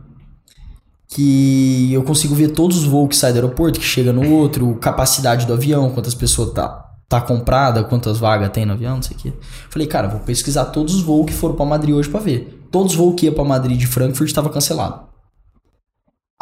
Que 1.08 1.92
eu 1.92 2.04
consigo 2.04 2.36
ver 2.36 2.52
todos 2.52 2.78
os 2.78 2.84
voos 2.84 3.08
que 3.08 3.16
saem 3.16 3.34
do 3.34 3.38
aeroporto, 3.40 3.80
que 3.80 3.84
chega 3.84 4.12
no 4.12 4.30
outro, 4.32 4.76
capacidade 4.76 5.44
do 5.44 5.52
avião, 5.52 5.90
quantas 5.90 6.14
pessoas 6.14 6.52
tá, 6.54 6.68
tá 7.08 7.20
comprada, 7.20 7.82
quantas 7.82 8.18
vagas 8.18 8.50
tem 8.50 8.64
no 8.64 8.74
avião, 8.74 8.94
não 8.94 9.02
sei 9.02 9.16
o 9.16 9.20
quê. 9.20 9.32
Falei, 9.68 9.88
cara, 9.88 10.06
vou 10.06 10.20
pesquisar 10.20 10.66
todos 10.66 10.94
os 10.94 11.02
voos 11.02 11.26
que 11.26 11.32
foram 11.32 11.56
pra 11.56 11.64
Madrid 11.66 11.94
hoje 11.96 12.08
pra 12.08 12.20
ver. 12.20 12.64
Todos 12.70 12.92
os 12.92 12.98
voos 12.98 13.16
que 13.20 13.26
ia 13.26 13.32
pra 13.32 13.42
Madrid 13.44 13.76
de 13.76 13.88
Frankfurt 13.88 14.28
estavam 14.28 14.52
cancelados. 14.52 15.11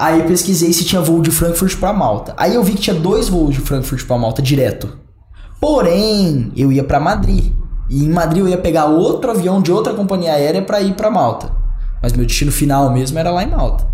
Aí 0.01 0.23
pesquisei 0.23 0.73
se 0.73 0.83
tinha 0.83 1.03
voo 1.03 1.21
de 1.21 1.31
Frankfurt 1.31 1.77
pra 1.77 1.93
Malta. 1.93 2.33
Aí 2.39 2.55
eu 2.55 2.65
vi 2.65 2.73
que 2.73 2.81
tinha 2.81 2.97
dois 2.97 3.29
voos 3.29 3.55
de 3.55 3.61
Frankfurt 3.61 4.07
pra 4.07 4.17
Malta 4.17 4.41
direto. 4.41 4.97
Porém, 5.61 6.51
eu 6.57 6.73
ia 6.73 6.83
pra 6.83 6.99
Madrid. 6.99 7.53
E 7.91 8.03
em 8.03 8.09
Madrid 8.09 8.41
eu 8.41 8.49
ia 8.49 8.57
pegar 8.57 8.87
outro 8.87 9.31
avião 9.31 9.61
de 9.61 9.71
outra 9.71 9.93
companhia 9.93 10.33
aérea 10.33 10.63
pra 10.63 10.81
ir 10.81 10.95
pra 10.95 11.11
Malta. 11.11 11.53
Mas 12.03 12.15
meu 12.15 12.25
destino 12.25 12.51
final 12.51 12.91
mesmo 12.91 13.19
era 13.19 13.31
lá 13.31 13.45
em 13.45 13.51
Malta. 13.51 13.87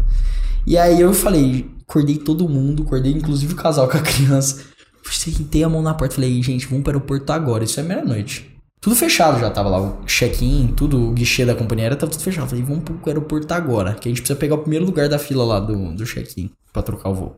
E 0.64 0.78
aí 0.78 1.00
eu 1.00 1.12
falei, 1.12 1.68
acordei 1.82 2.18
todo 2.18 2.48
mundo, 2.48 2.84
acordei 2.84 3.10
inclusive 3.10 3.54
o 3.54 3.56
casal 3.56 3.88
com 3.88 3.96
a 3.96 4.00
criança. 4.00 4.62
Sentei 5.10 5.64
a 5.64 5.68
mão 5.68 5.82
na 5.82 5.92
porta, 5.92 6.14
falei, 6.14 6.40
gente, 6.40 6.68
vamos 6.68 6.84
para 6.84 6.92
o 6.92 6.94
aeroporto 6.98 7.32
agora, 7.32 7.64
isso 7.64 7.80
é 7.80 7.82
meia-noite. 7.82 8.55
Tudo 8.86 8.94
fechado 8.94 9.40
já 9.40 9.50
tava 9.50 9.68
lá, 9.68 9.80
o 9.80 10.04
check-in, 10.06 10.68
tudo, 10.68 11.08
o 11.08 11.12
guichê 11.12 11.44
da 11.44 11.56
companhia 11.56 11.86
aérea 11.86 11.96
tava 11.96 12.12
tudo 12.12 12.22
fechado. 12.22 12.48
Falei, 12.48 12.62
vamos 12.62 12.84
pro 12.84 13.00
aeroporto 13.04 13.52
agora, 13.52 13.94
que 13.94 14.08
a 14.08 14.10
gente 14.10 14.20
precisa 14.20 14.38
pegar 14.38 14.54
o 14.54 14.58
primeiro 14.58 14.84
lugar 14.84 15.08
da 15.08 15.18
fila 15.18 15.44
lá 15.44 15.58
do, 15.58 15.92
do 15.92 16.06
check-in 16.06 16.52
pra 16.72 16.82
trocar 16.82 17.08
o 17.08 17.14
voo. 17.16 17.36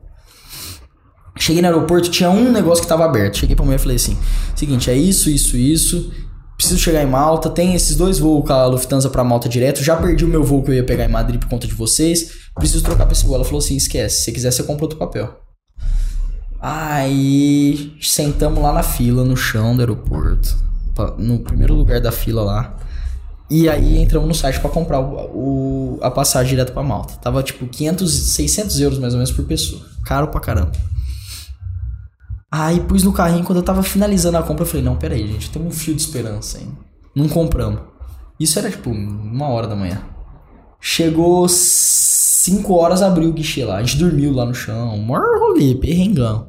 Cheguei 1.38 1.62
no 1.62 1.68
aeroporto, 1.68 2.10
tinha 2.10 2.28
um 2.28 2.52
negócio 2.52 2.82
que 2.82 2.86
tava 2.86 3.06
aberto. 3.06 3.38
Cheguei 3.38 3.56
pra 3.56 3.64
mulher 3.64 3.78
e 3.78 3.80
falei 3.80 3.96
assim: 3.96 4.14
seguinte, 4.54 4.90
é 4.90 4.94
isso, 4.94 5.30
isso, 5.30 5.56
isso. 5.56 6.12
Preciso 6.54 6.78
chegar 6.78 7.02
em 7.02 7.06
Malta. 7.06 7.48
Tem 7.48 7.74
esses 7.74 7.96
dois 7.96 8.18
voos 8.18 8.46
com 8.46 8.52
a 8.52 8.66
Lufthansa 8.66 9.08
pra 9.08 9.24
Malta 9.24 9.48
direto. 9.48 9.82
Já 9.82 9.96
perdi 9.96 10.26
o 10.26 10.28
meu 10.28 10.44
voo 10.44 10.62
que 10.62 10.70
eu 10.70 10.74
ia 10.74 10.84
pegar 10.84 11.06
em 11.06 11.10
Madrid 11.10 11.40
por 11.40 11.48
conta 11.48 11.66
de 11.66 11.72
vocês. 11.72 12.30
Preciso 12.56 12.84
trocar 12.84 13.06
pra 13.06 13.14
esse 13.14 13.24
voo. 13.24 13.34
Ela 13.34 13.44
falou 13.46 13.60
assim: 13.60 13.74
esquece. 13.74 14.22
Se 14.22 14.32
quiser, 14.32 14.50
você 14.50 14.62
compra 14.64 14.84
outro 14.84 14.98
papel. 14.98 15.34
Aí 16.60 17.96
sentamos 18.02 18.62
lá 18.62 18.70
na 18.70 18.82
fila, 18.82 19.24
no 19.24 19.34
chão 19.34 19.74
do 19.74 19.80
aeroporto. 19.80 20.68
No 21.18 21.38
primeiro 21.40 21.74
lugar 21.74 22.00
da 22.00 22.12
fila 22.12 22.42
lá. 22.42 22.76
E 23.50 23.68
aí 23.68 23.98
entramos 23.98 24.28
no 24.28 24.34
site 24.34 24.60
pra 24.60 24.68
comprar 24.68 25.00
o, 25.00 25.94
o- 25.96 25.98
a 26.02 26.10
passagem 26.10 26.50
direto 26.50 26.72
pra 26.72 26.82
Malta. 26.82 27.14
Tava 27.14 27.42
tipo 27.42 27.66
500, 27.66 28.12
600 28.34 28.80
euros 28.80 28.98
mais 28.98 29.14
ou 29.14 29.18
menos 29.18 29.32
por 29.32 29.44
pessoa. 29.46 29.80
Caro 30.04 30.28
pra 30.28 30.40
caramba. 30.40 30.72
Aí 32.50 32.80
pus 32.80 33.02
no 33.02 33.12
carrinho, 33.12 33.44
quando 33.44 33.58
eu 33.58 33.62
tava 33.64 33.82
finalizando 33.82 34.38
a 34.38 34.42
compra, 34.42 34.62
eu 34.62 34.66
falei, 34.66 34.82
não, 34.84 34.96
peraí, 34.96 35.26
gente, 35.26 35.50
tem 35.50 35.60
um 35.62 35.70
fio 35.70 35.94
de 35.94 36.00
esperança 36.00 36.58
ainda. 36.58 36.72
Não 37.14 37.28
compramos. 37.28 37.80
Isso 38.40 38.58
era 38.58 38.70
tipo 38.70 38.90
uma 38.90 39.48
hora 39.48 39.66
da 39.66 39.76
manhã. 39.76 40.00
Chegou 40.80 41.46
5 41.48 42.72
horas, 42.74 43.02
abriu 43.02 43.28
o 43.28 43.32
guichê 43.32 43.64
lá. 43.64 43.76
A 43.76 43.82
gente 43.82 43.98
dormiu 43.98 44.32
lá 44.32 44.46
no 44.46 44.54
chão. 44.54 44.96
Maior 44.98 45.38
rolê, 45.40 45.74
perrengão. 45.74 46.46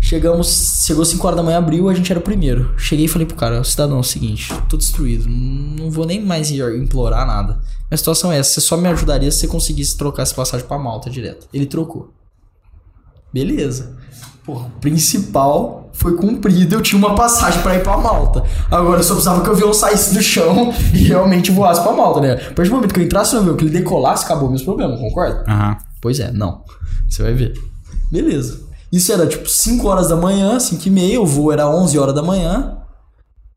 Chegamos, 0.00 0.48
chegou 0.86 1.04
5 1.04 1.26
horas 1.26 1.36
da 1.36 1.42
manhã, 1.42 1.58
abriu, 1.58 1.88
a 1.88 1.94
gente 1.94 2.10
era 2.10 2.18
o 2.18 2.22
primeiro. 2.22 2.72
Cheguei 2.76 3.06
e 3.06 3.08
falei 3.08 3.26
pro 3.26 3.36
cara, 3.36 3.64
cidadão, 3.64 3.96
é 3.96 4.00
o 4.00 4.04
seguinte, 4.04 4.52
tô 4.68 4.76
destruído, 4.76 5.28
não 5.28 5.90
vou 5.90 6.04
nem 6.06 6.24
mais 6.24 6.50
implorar 6.50 7.26
nada. 7.26 7.60
Minha 7.90 7.98
situação 7.98 8.32
é 8.32 8.38
essa, 8.38 8.54
você 8.54 8.60
só 8.60 8.76
me 8.76 8.88
ajudaria 8.88 9.30
se 9.30 9.38
você 9.38 9.46
conseguisse 9.46 9.96
trocar 9.96 10.22
essa 10.22 10.34
passagem 10.34 10.66
pra 10.66 10.78
Malta 10.78 11.08
direto. 11.10 11.48
Ele 11.52 11.66
trocou. 11.66 12.12
Beleza. 13.32 13.96
Porra, 14.44 14.66
o 14.66 14.70
principal 14.78 15.88
foi 15.94 16.16
cumprido, 16.16 16.74
eu 16.74 16.82
tinha 16.82 16.98
uma 16.98 17.14
passagem 17.14 17.62
pra 17.62 17.76
ir 17.76 17.82
pra 17.82 17.96
Malta. 17.96 18.44
Agora 18.70 19.00
eu 19.00 19.02
só 19.02 19.14
precisava 19.14 19.42
que 19.42 19.48
o 19.48 19.52
avião 19.52 19.72
saísse 19.72 20.12
do 20.12 20.22
chão 20.22 20.72
e 20.92 21.04
realmente 21.04 21.50
voasse 21.50 21.82
pra 21.82 21.92
Malta, 21.92 22.20
né? 22.20 22.32
A 22.32 22.52
partir 22.52 22.68
do 22.68 22.74
momento 22.74 22.92
que 22.92 23.00
eu 23.00 23.04
entrasse 23.04 23.32
no 23.34 23.40
avião, 23.40 23.56
que 23.56 23.64
ele 23.64 23.70
decolasse, 23.70 24.24
acabou 24.24 24.50
meus 24.50 24.62
problemas, 24.62 25.00
concorda? 25.00 25.44
Aham. 25.48 25.78
Pois 26.00 26.20
é, 26.20 26.30
não. 26.30 26.62
Você 27.08 27.22
vai 27.22 27.32
ver. 27.32 27.54
Beleza. 28.12 28.62
Isso 28.94 29.12
era 29.12 29.26
tipo 29.26 29.48
5 29.48 29.88
horas 29.88 30.08
da 30.08 30.14
manhã, 30.14 30.60
5 30.60 30.86
e 30.86 30.90
meia, 30.90 31.20
o 31.20 31.26
voo 31.26 31.50
era 31.50 31.68
11 31.68 31.98
horas 31.98 32.14
da 32.14 32.22
manhã. 32.22 32.78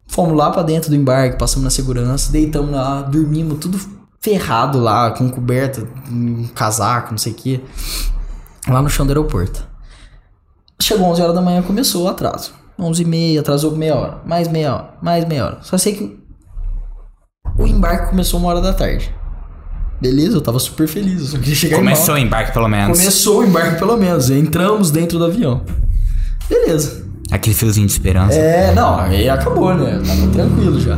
Fomos 0.08 0.36
lá 0.36 0.50
pra 0.50 0.63
dentro 0.63 0.89
do 0.89 0.96
embarque, 0.96 1.38
passamos 1.38 1.63
na 1.63 1.70
segurança, 1.70 2.32
deitamos 2.32 2.72
lá, 2.72 3.03
dormimos 3.03 3.60
tudo 3.60 3.79
ferrado 4.20 4.79
lá, 4.79 5.12
com 5.12 5.29
coberta, 5.29 5.88
um 6.12 6.48
casaco, 6.56 7.12
não 7.12 7.20
sei 7.20 7.34
o 7.34 7.36
que. 7.36 7.63
Lá 8.67 8.82
no 8.82 8.89
chão 8.89 9.06
do 9.06 9.12
aeroporto. 9.12 9.63
Chegou 10.82 11.06
11 11.06 11.22
horas 11.22 11.36
da 11.36 11.41
manhã, 11.41 11.62
começou 11.62 12.06
o 12.06 12.08
atraso. 12.08 12.51
11 12.79 13.03
e 13.03 13.06
meia, 13.06 13.41
atrasou 13.41 13.75
meia 13.75 13.96
hora, 13.96 14.22
mais 14.25 14.48
meia 14.48 14.74
hora, 14.74 14.94
mais 15.03 15.24
meia 15.24 15.46
hora. 15.46 15.60
Só 15.62 15.77
sei 15.77 15.94
que 15.94 16.20
o 17.60 17.67
embarque 17.67 18.10
começou 18.10 18.39
uma 18.39 18.50
hora 18.50 18.62
da 18.62 18.74
tarde. 18.74 19.13
Beleza, 20.00 20.38
eu 20.38 20.42
tava 20.42 20.60
super 20.60 20.88
feliz, 20.88 21.22
eu 21.22 21.25
só 21.27 21.38
queria 21.39 21.56
chegar 21.56 21.75
em. 21.77 21.80
Começou 21.80 22.16
o 22.16 22.18
embarque, 22.18 22.51
pelo 22.54 22.68
menos. 22.68 22.98
Começou 23.00 23.39
o 23.39 23.44
embarque 23.46 23.80
pelo 23.80 23.98
menos. 23.98 24.30
Entramos 24.30 24.92
dentro 24.92 25.18
do 25.18 25.25
avião. 25.25 25.63
Beleza. 26.50 27.06
Aquele 27.32 27.56
fiozinho 27.56 27.88
de 27.88 27.92
esperança. 27.94 28.36
É, 28.36 28.74
não, 28.74 29.00
aí 29.00 29.27
acabou, 29.27 29.74
né? 29.74 30.01
Tava 30.06 30.27
tranquilo 30.32 30.80
já. 30.80 30.98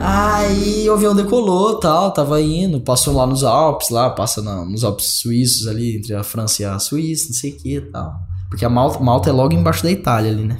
Aí 0.00 0.88
o 0.88 0.92
avião 0.92 1.14
decolou 1.14 1.78
tal, 1.80 2.12
tava 2.12 2.40
indo, 2.40 2.80
passou 2.80 3.14
lá 3.14 3.26
nos 3.26 3.42
Alpes, 3.42 3.90
lá, 3.90 4.10
passa 4.10 4.40
na- 4.40 4.64
nos 4.64 4.84
Alpes 4.84 5.06
suíços 5.20 5.66
ali, 5.66 5.96
entre 5.96 6.14
a 6.14 6.22
França 6.22 6.62
e 6.62 6.64
a 6.64 6.78
Suíça, 6.78 7.26
não 7.30 7.34
sei 7.34 7.50
o 7.50 7.56
que 7.56 7.80
tal. 7.80 8.14
Porque 8.48 8.64
a 8.64 8.68
Malta, 8.70 9.00
Malta 9.00 9.28
é 9.28 9.32
logo 9.32 9.52
embaixo 9.54 9.82
da 9.82 9.90
Itália 9.90 10.30
ali, 10.30 10.44
né? 10.44 10.58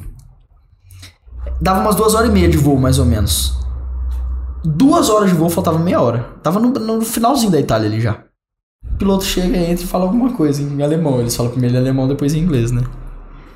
Dava 1.61 1.81
umas 1.81 1.95
duas 1.95 2.15
horas 2.15 2.29
e 2.29 2.33
meia 2.33 2.49
de 2.49 2.57
voo, 2.59 2.77
mais 2.79 2.99
ou 2.99 3.05
menos. 3.05 3.57
Duas 4.65 5.09
horas 5.09 5.31
de 5.31 5.37
voo, 5.37 5.49
faltava 5.49 5.79
meia 5.79 6.01
hora. 6.01 6.27
Tava 6.43 6.59
no, 6.59 6.69
no 6.71 7.01
finalzinho 7.03 7.51
da 7.51 7.61
Itália 7.61 7.89
ali 7.89 8.01
já. 8.01 8.19
O 8.93 8.97
piloto 8.99 9.25
chega, 9.25 9.57
entra 9.57 9.85
e 9.85 9.87
fala 9.87 10.05
alguma 10.05 10.33
coisa 10.33 10.63
em 10.63 10.83
alemão. 10.83 11.21
Eles 11.21 11.37
falam 11.37 11.53
primeiro 11.53 11.77
em 11.77 11.79
alemão, 11.79 12.09
depois 12.09 12.35
em 12.35 12.41
inglês, 12.41 12.73
né? 12.73 12.83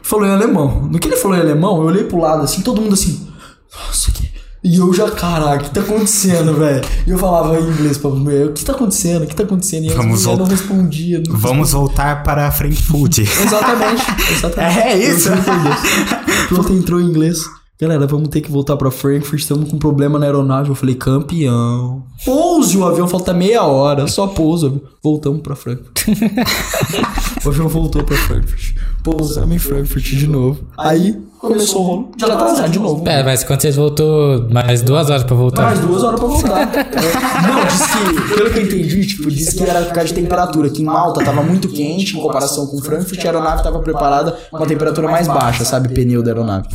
Falou 0.02 0.26
em 0.26 0.30
alemão. 0.30 0.82
No 0.90 0.98
que 0.98 1.08
ele 1.08 1.16
falou 1.16 1.36
em 1.36 1.40
alemão, 1.40 1.76
eu 1.78 1.84
olhei 1.84 2.04
pro 2.04 2.18
lado 2.18 2.42
assim, 2.42 2.62
todo 2.62 2.80
mundo 2.80 2.94
assim. 2.94 3.28
Nossa, 3.74 4.10
que. 4.10 4.30
E 4.64 4.76
eu 4.76 4.94
já, 4.94 5.10
caraca, 5.10 5.64
o 5.64 5.64
que 5.64 5.74
tá 5.74 5.80
acontecendo, 5.80 6.54
velho? 6.54 6.84
E 7.04 7.10
eu 7.10 7.18
falava 7.18 7.58
em 7.58 7.68
inglês 7.68 7.98
pra 7.98 8.10
mulher, 8.10 8.46
o 8.46 8.52
que 8.52 8.64
tá 8.64 8.72
acontecendo? 8.72 9.24
O 9.24 9.26
que 9.26 9.34
tá 9.34 9.42
acontecendo? 9.42 9.86
E 9.86 9.88
as 9.88 9.96
Vamos 9.96 10.24
não 10.24 10.36
não 10.36 11.36
Vamos 11.36 11.72
voltar 11.72 12.22
para 12.22 12.48
Frankfurt. 12.52 13.18
Exatamente, 13.18 14.04
exatamente. 14.30 14.78
É 14.86 14.98
isso? 14.98 15.30
Eu. 15.30 16.44
O 16.44 16.48
piloto 16.48 16.72
entrou 16.72 17.00
em 17.00 17.06
inglês. 17.06 17.44
Galera, 17.80 18.06
vamos 18.06 18.28
ter 18.28 18.40
que 18.42 18.50
voltar 18.50 18.76
pra 18.76 18.90
Frankfurt, 18.92 19.40
estamos 19.40 19.68
com 19.70 19.78
problema 19.78 20.18
na 20.18 20.26
aeronave. 20.26 20.68
Eu 20.68 20.74
falei, 20.74 20.94
campeão. 20.94 22.04
Pouse 22.24 22.76
o 22.76 22.84
avião, 22.84 23.08
falta 23.08 23.32
meia 23.32 23.64
hora, 23.64 24.06
só 24.06 24.26
pousa. 24.28 24.66
o 24.66 24.68
avião. 24.68 24.82
Voltamos 25.02 25.40
pra 25.40 25.56
Frankfurt. 25.56 26.06
o 27.44 27.48
avião 27.48 27.68
voltou 27.68 28.04
pra 28.04 28.16
Frankfurt. 28.16 28.76
Pousamos 29.02 29.56
em 29.56 29.58
Frankfurt 29.58 30.04
de 30.04 30.28
novo. 30.28 30.60
Aí 30.78 31.18
começou 31.40 31.80
o 31.80 31.84
rolo 31.84 32.12
de 32.16 32.24
atrasar 32.24 32.68
de 32.68 32.78
novo. 32.78 33.08
É, 33.08 33.24
mas 33.24 33.42
quando 33.42 33.62
vocês 33.62 33.74
voltou 33.74 34.48
mais 34.48 34.80
duas 34.82 35.10
horas 35.10 35.24
pra 35.24 35.34
voltar. 35.34 35.62
Mais 35.62 35.80
duas 35.80 36.04
horas 36.04 36.20
pra 36.20 36.28
voltar. 36.28 36.72
É. 36.92 37.48
Não, 37.48 37.64
diz 37.64 37.86
que, 37.86 38.34
pelo 38.36 38.50
que 38.50 38.58
eu 38.58 38.62
entendi, 38.62 39.06
tipo, 39.06 39.28
diz 39.30 39.52
que 39.54 39.64
era 39.64 39.82
por 39.82 39.92
causa 39.92 40.08
de 40.08 40.14
temperatura, 40.14 40.70
que 40.70 40.82
em 40.82 40.84
Malta 40.84 41.24
tava 41.24 41.42
muito 41.42 41.68
quente 41.68 42.16
em 42.16 42.20
comparação 42.20 42.66
com 42.66 42.80
Frankfurt 42.80 43.18
a 43.24 43.28
aeronave 43.28 43.62
tava 43.62 43.80
preparada 43.80 44.38
com 44.50 44.62
a 44.62 44.66
temperatura 44.66 45.08
mais 45.08 45.26
baixa, 45.26 45.64
sabe? 45.64 45.88
Pneu 45.88 46.22
da 46.22 46.30
aeronave. 46.30 46.68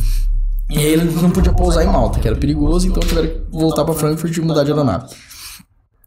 E 0.70 0.78
aí 0.78 0.84
ele 0.86 1.04
não 1.20 1.30
podia 1.30 1.52
pousar 1.52 1.82
em 1.82 1.86
Malta, 1.86 2.18
que 2.20 2.28
era 2.28 2.36
perigoso, 2.36 2.86
então 2.86 3.00
tiveram 3.00 3.28
que 3.28 3.40
voltar 3.50 3.84
pra 3.84 3.94
Frankfurt 3.94 4.36
e 4.36 4.40
mudar 4.40 4.64
de 4.64 4.70
aeronave. 4.70 5.06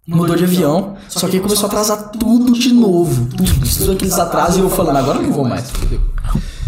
Mudou 0.07 0.35
de 0.35 0.43
avião, 0.43 0.95
só 1.07 1.27
que 1.27 1.37
aí 1.37 1.41
começou 1.41 1.65
a 1.65 1.67
atrasar 1.67 2.09
tudo 2.11 2.53
de 2.53 2.73
novo. 2.73 3.27
Tudo, 3.27 3.77
tudo 3.77 3.91
aqueles 3.93 4.17
atrasos 4.19 4.57
e 4.57 4.59
eu 4.59 4.69
falando, 4.69 4.97
agora 4.97 5.19
eu 5.19 5.23
não 5.23 5.31
vou 5.31 5.45
mais. 5.45 5.71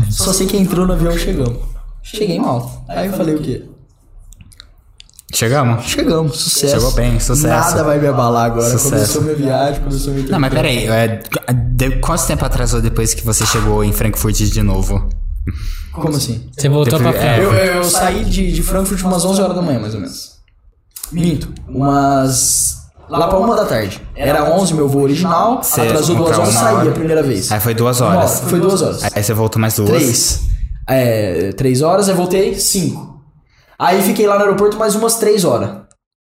Só 0.10 0.32
sei 0.34 0.48
que 0.48 0.56
entrou 0.58 0.86
no 0.88 0.94
avião 0.94 1.12
e 1.14 1.20
chegamos. 1.20 1.58
Cheguei 2.02 2.36
em 2.38 2.40
Malta. 2.42 2.72
Aí 2.90 3.08
eu 3.08 3.14
falei 3.14 3.36
o 3.36 3.40
quê? 3.42 3.66
Chegamos? 5.34 5.86
Chegamos, 5.86 6.38
sucesso. 6.38 6.76
Chegou 6.76 6.92
bem, 6.92 7.20
sucesso. 7.20 7.48
Nada 7.48 7.84
vai 7.84 8.00
me 8.00 8.08
abalar 8.08 8.46
agora. 8.46 8.70
Sucesso. 8.70 8.90
Começou 8.92 9.22
minha 9.24 9.36
viagem, 9.36 9.82
começou 9.84 10.14
minha 10.14 10.28
Não, 10.28 10.40
mas 10.40 10.54
peraí. 10.54 10.86
é, 10.88 11.24
de- 11.76 11.96
quanto 12.00 12.26
tempo 12.28 12.46
atrasou 12.46 12.82
depois 12.82 13.16
que 13.16 13.26
você 13.26 13.44
chegou 13.48 13.84
em 13.84 13.92
Frankfurt 13.92 14.36
de 14.36 14.62
novo? 14.62 15.10
Como 15.92 16.10
assim? 16.10 16.50
Você 16.58 16.70
voltou 16.70 16.98
Depois- 16.98 17.16
pra 17.18 17.26
é, 17.26 17.36
Frankfurt. 17.36 17.60
Eu, 17.60 17.66
eu, 17.66 17.74
eu 17.76 17.84
saí 17.84 18.26
de, 18.26 18.52
de 18.52 18.64
Frankfurt 18.64 19.02
umas 19.04 19.24
11 19.26 19.42
horas 19.42 19.56
da 19.56 19.62
manhã, 19.62 19.80
mais 19.80 19.94
ou 19.94 20.00
menos. 20.00 20.34
Minto. 21.12 21.54
Umas. 21.68 22.78
Lá 23.10 23.28
pra 23.28 23.38
uma 23.38 23.56
da 23.56 23.66
tarde. 23.66 24.02
Era 24.16 24.56
11 24.56 24.74
meu 24.74 24.88
voo 24.88 25.04
original, 25.04 25.62
Você 25.62 25.82
atrasou 25.82 26.16
duas 26.16 26.38
horas, 26.38 26.54
saí 26.54 26.74
hora. 26.76 26.90
a 26.90 26.94
primeira 26.94 27.22
vez. 27.22 27.52
Aí 27.52 27.60
foi 27.60 27.74
duas 27.74 28.00
Uma 28.00 28.10
hora, 28.10 28.18
horas. 28.20 28.40
Foi 28.40 28.60
duas 28.60 28.82
horas. 28.82 29.04
Aí 29.04 29.22
você 29.24 29.34
voltou 29.34 29.60
mais 29.62 29.76
duas. 29.76 29.90
Três. 29.90 30.42
É, 30.88 31.52
três 31.54 31.82
horas, 31.82 32.10
aí 32.10 32.16
voltei, 32.16 32.56
cinco. 32.58 33.22
Aí 33.78 34.02
fiquei 34.02 34.26
lá 34.26 34.36
no 34.36 34.42
aeroporto 34.46 34.78
mais 34.78 34.96
umas 34.96 35.16
três 35.16 35.44
horas. 35.46 35.70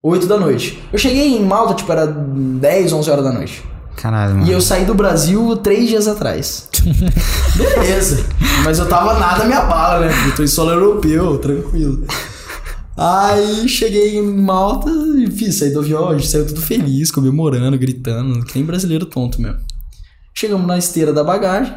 Oito 0.03 0.25
da 0.27 0.38
noite. 0.38 0.84
Eu 0.91 1.00
cheguei 1.00 1.38
em 1.38 1.46
Malta, 1.46 1.75
tipo, 1.75 1.89
era 1.91 2.05
10, 2.08 2.91
11 2.91 3.10
horas 3.10 3.24
da 3.24 3.32
noite. 3.32 3.63
Caralho, 3.96 4.36
mano. 4.36 4.48
E 4.48 4.52
eu 4.52 4.60
saí 4.60 4.86
do 4.86 4.94
Brasil 4.94 5.56
três 5.58 5.88
dias 5.88 6.08
atrás. 6.08 6.70
Beleza. 7.56 8.26
Mas 8.64 8.80
eu 8.80 8.88
tava 8.88 9.20
nada 9.20 9.46
me 9.46 9.54
abala, 9.54 10.06
né? 10.06 10.14
Eu 10.28 10.36
tô 10.36 10.44
em 10.44 10.48
solo 10.48 10.72
europeu, 10.72 11.38
tranquilo. 11.38 12.06
Aí 12.96 13.68
cheguei 13.68 14.18
em 14.18 14.42
Malta 14.42 14.90
e 15.18 15.30
fiz, 15.32 15.58
saí 15.58 15.72
do 15.72 15.80
avião, 15.80 16.10
a 16.10 16.18
gente 16.18 16.30
saiu 16.30 16.46
tudo 16.46 16.62
feliz, 16.62 17.10
comemorando, 17.10 17.78
gritando, 17.78 18.46
que 18.46 18.56
nem 18.56 18.66
brasileiro 18.66 19.06
tonto 19.06 19.42
mesmo. 19.42 19.60
Chegamos 20.34 20.68
na 20.68 20.78
esteira 20.78 21.12
da 21.12 21.24
bagagem. 21.24 21.74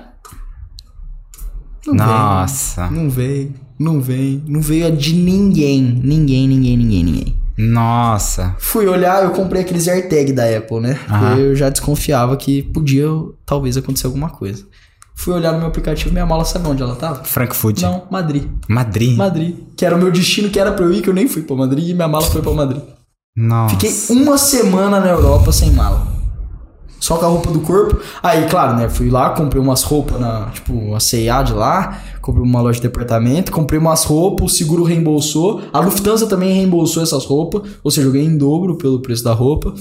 Não 1.86 1.94
Nossa. 1.94 2.86
veio, 2.88 3.00
não 3.00 3.10
veio, 3.10 3.54
não 3.78 4.00
veio, 4.00 4.42
não 4.46 4.60
veio 4.60 4.86
a 4.86 4.90
de 4.90 5.14
ninguém. 5.14 5.82
Ninguém, 5.82 6.48
ninguém, 6.48 6.76
ninguém, 6.76 7.04
ninguém. 7.04 7.45
Nossa. 7.56 8.54
Fui 8.58 8.86
olhar, 8.86 9.24
eu 9.24 9.30
comprei 9.30 9.62
aqueles 9.62 9.88
AirTag 9.88 10.32
da 10.32 10.44
Apple, 10.44 10.80
né? 10.80 10.98
Aham. 11.08 11.38
Eu 11.38 11.56
já 11.56 11.70
desconfiava 11.70 12.36
que 12.36 12.62
podia 12.62 13.08
talvez 13.44 13.76
acontecer 13.76 14.06
alguma 14.06 14.28
coisa. 14.28 14.64
Fui 15.14 15.32
olhar 15.32 15.52
no 15.52 15.58
meu 15.58 15.68
aplicativo, 15.68 16.12
minha 16.12 16.26
mala 16.26 16.44
sabe 16.44 16.68
onde 16.68 16.82
ela 16.82 16.94
tava? 16.94 17.24
Frankfurt. 17.24 17.80
Não, 17.80 18.06
Madrid. 18.10 18.44
Madrid. 18.68 19.16
Madrid. 19.16 19.56
Que 19.74 19.86
era 19.86 19.96
o 19.96 19.98
meu 19.98 20.10
destino, 20.10 20.50
que 20.50 20.60
era 20.60 20.72
pra 20.72 20.84
eu 20.84 20.92
ir, 20.92 21.00
que 21.00 21.08
eu 21.08 21.14
nem 21.14 21.26
fui 21.26 21.42
pra 21.42 21.56
Madrid 21.56 21.88
e 21.88 21.94
minha 21.94 22.06
mala 22.06 22.24
foi 22.26 22.42
pra 22.42 22.52
Madrid. 22.52 22.82
Nossa. 23.34 23.74
Fiquei 23.74 23.92
uma 24.10 24.36
semana 24.36 25.00
na 25.00 25.08
Europa 25.08 25.52
sem 25.52 25.70
mala. 25.72 26.15
Só 26.98 27.16
com 27.16 27.26
a 27.26 27.28
roupa 27.28 27.50
do 27.50 27.60
corpo. 27.60 28.00
Aí, 28.22 28.48
claro, 28.48 28.76
né? 28.76 28.88
Fui 28.88 29.10
lá, 29.10 29.30
comprei 29.30 29.62
umas 29.62 29.82
roupas 29.82 30.20
na, 30.20 30.46
tipo, 30.46 30.94
a 30.94 31.00
C&A 31.00 31.42
de 31.42 31.52
lá. 31.52 32.00
Comprei 32.20 32.42
uma 32.42 32.60
loja 32.60 32.80
de 32.80 32.88
departamento. 32.88 33.52
Comprei 33.52 33.78
umas 33.78 34.04
roupas, 34.04 34.52
o 34.52 34.54
seguro 34.54 34.82
reembolsou. 34.82 35.62
A 35.72 35.80
Lufthansa 35.80 36.26
também 36.26 36.52
reembolsou 36.52 37.02
essas 37.02 37.24
roupas. 37.24 37.62
Ou 37.84 37.90
seja, 37.90 38.08
eu 38.08 38.12
ganhei 38.12 38.26
em 38.26 38.38
dobro 38.38 38.76
pelo 38.76 39.00
preço 39.00 39.22
da 39.22 39.32
roupa. 39.32 39.74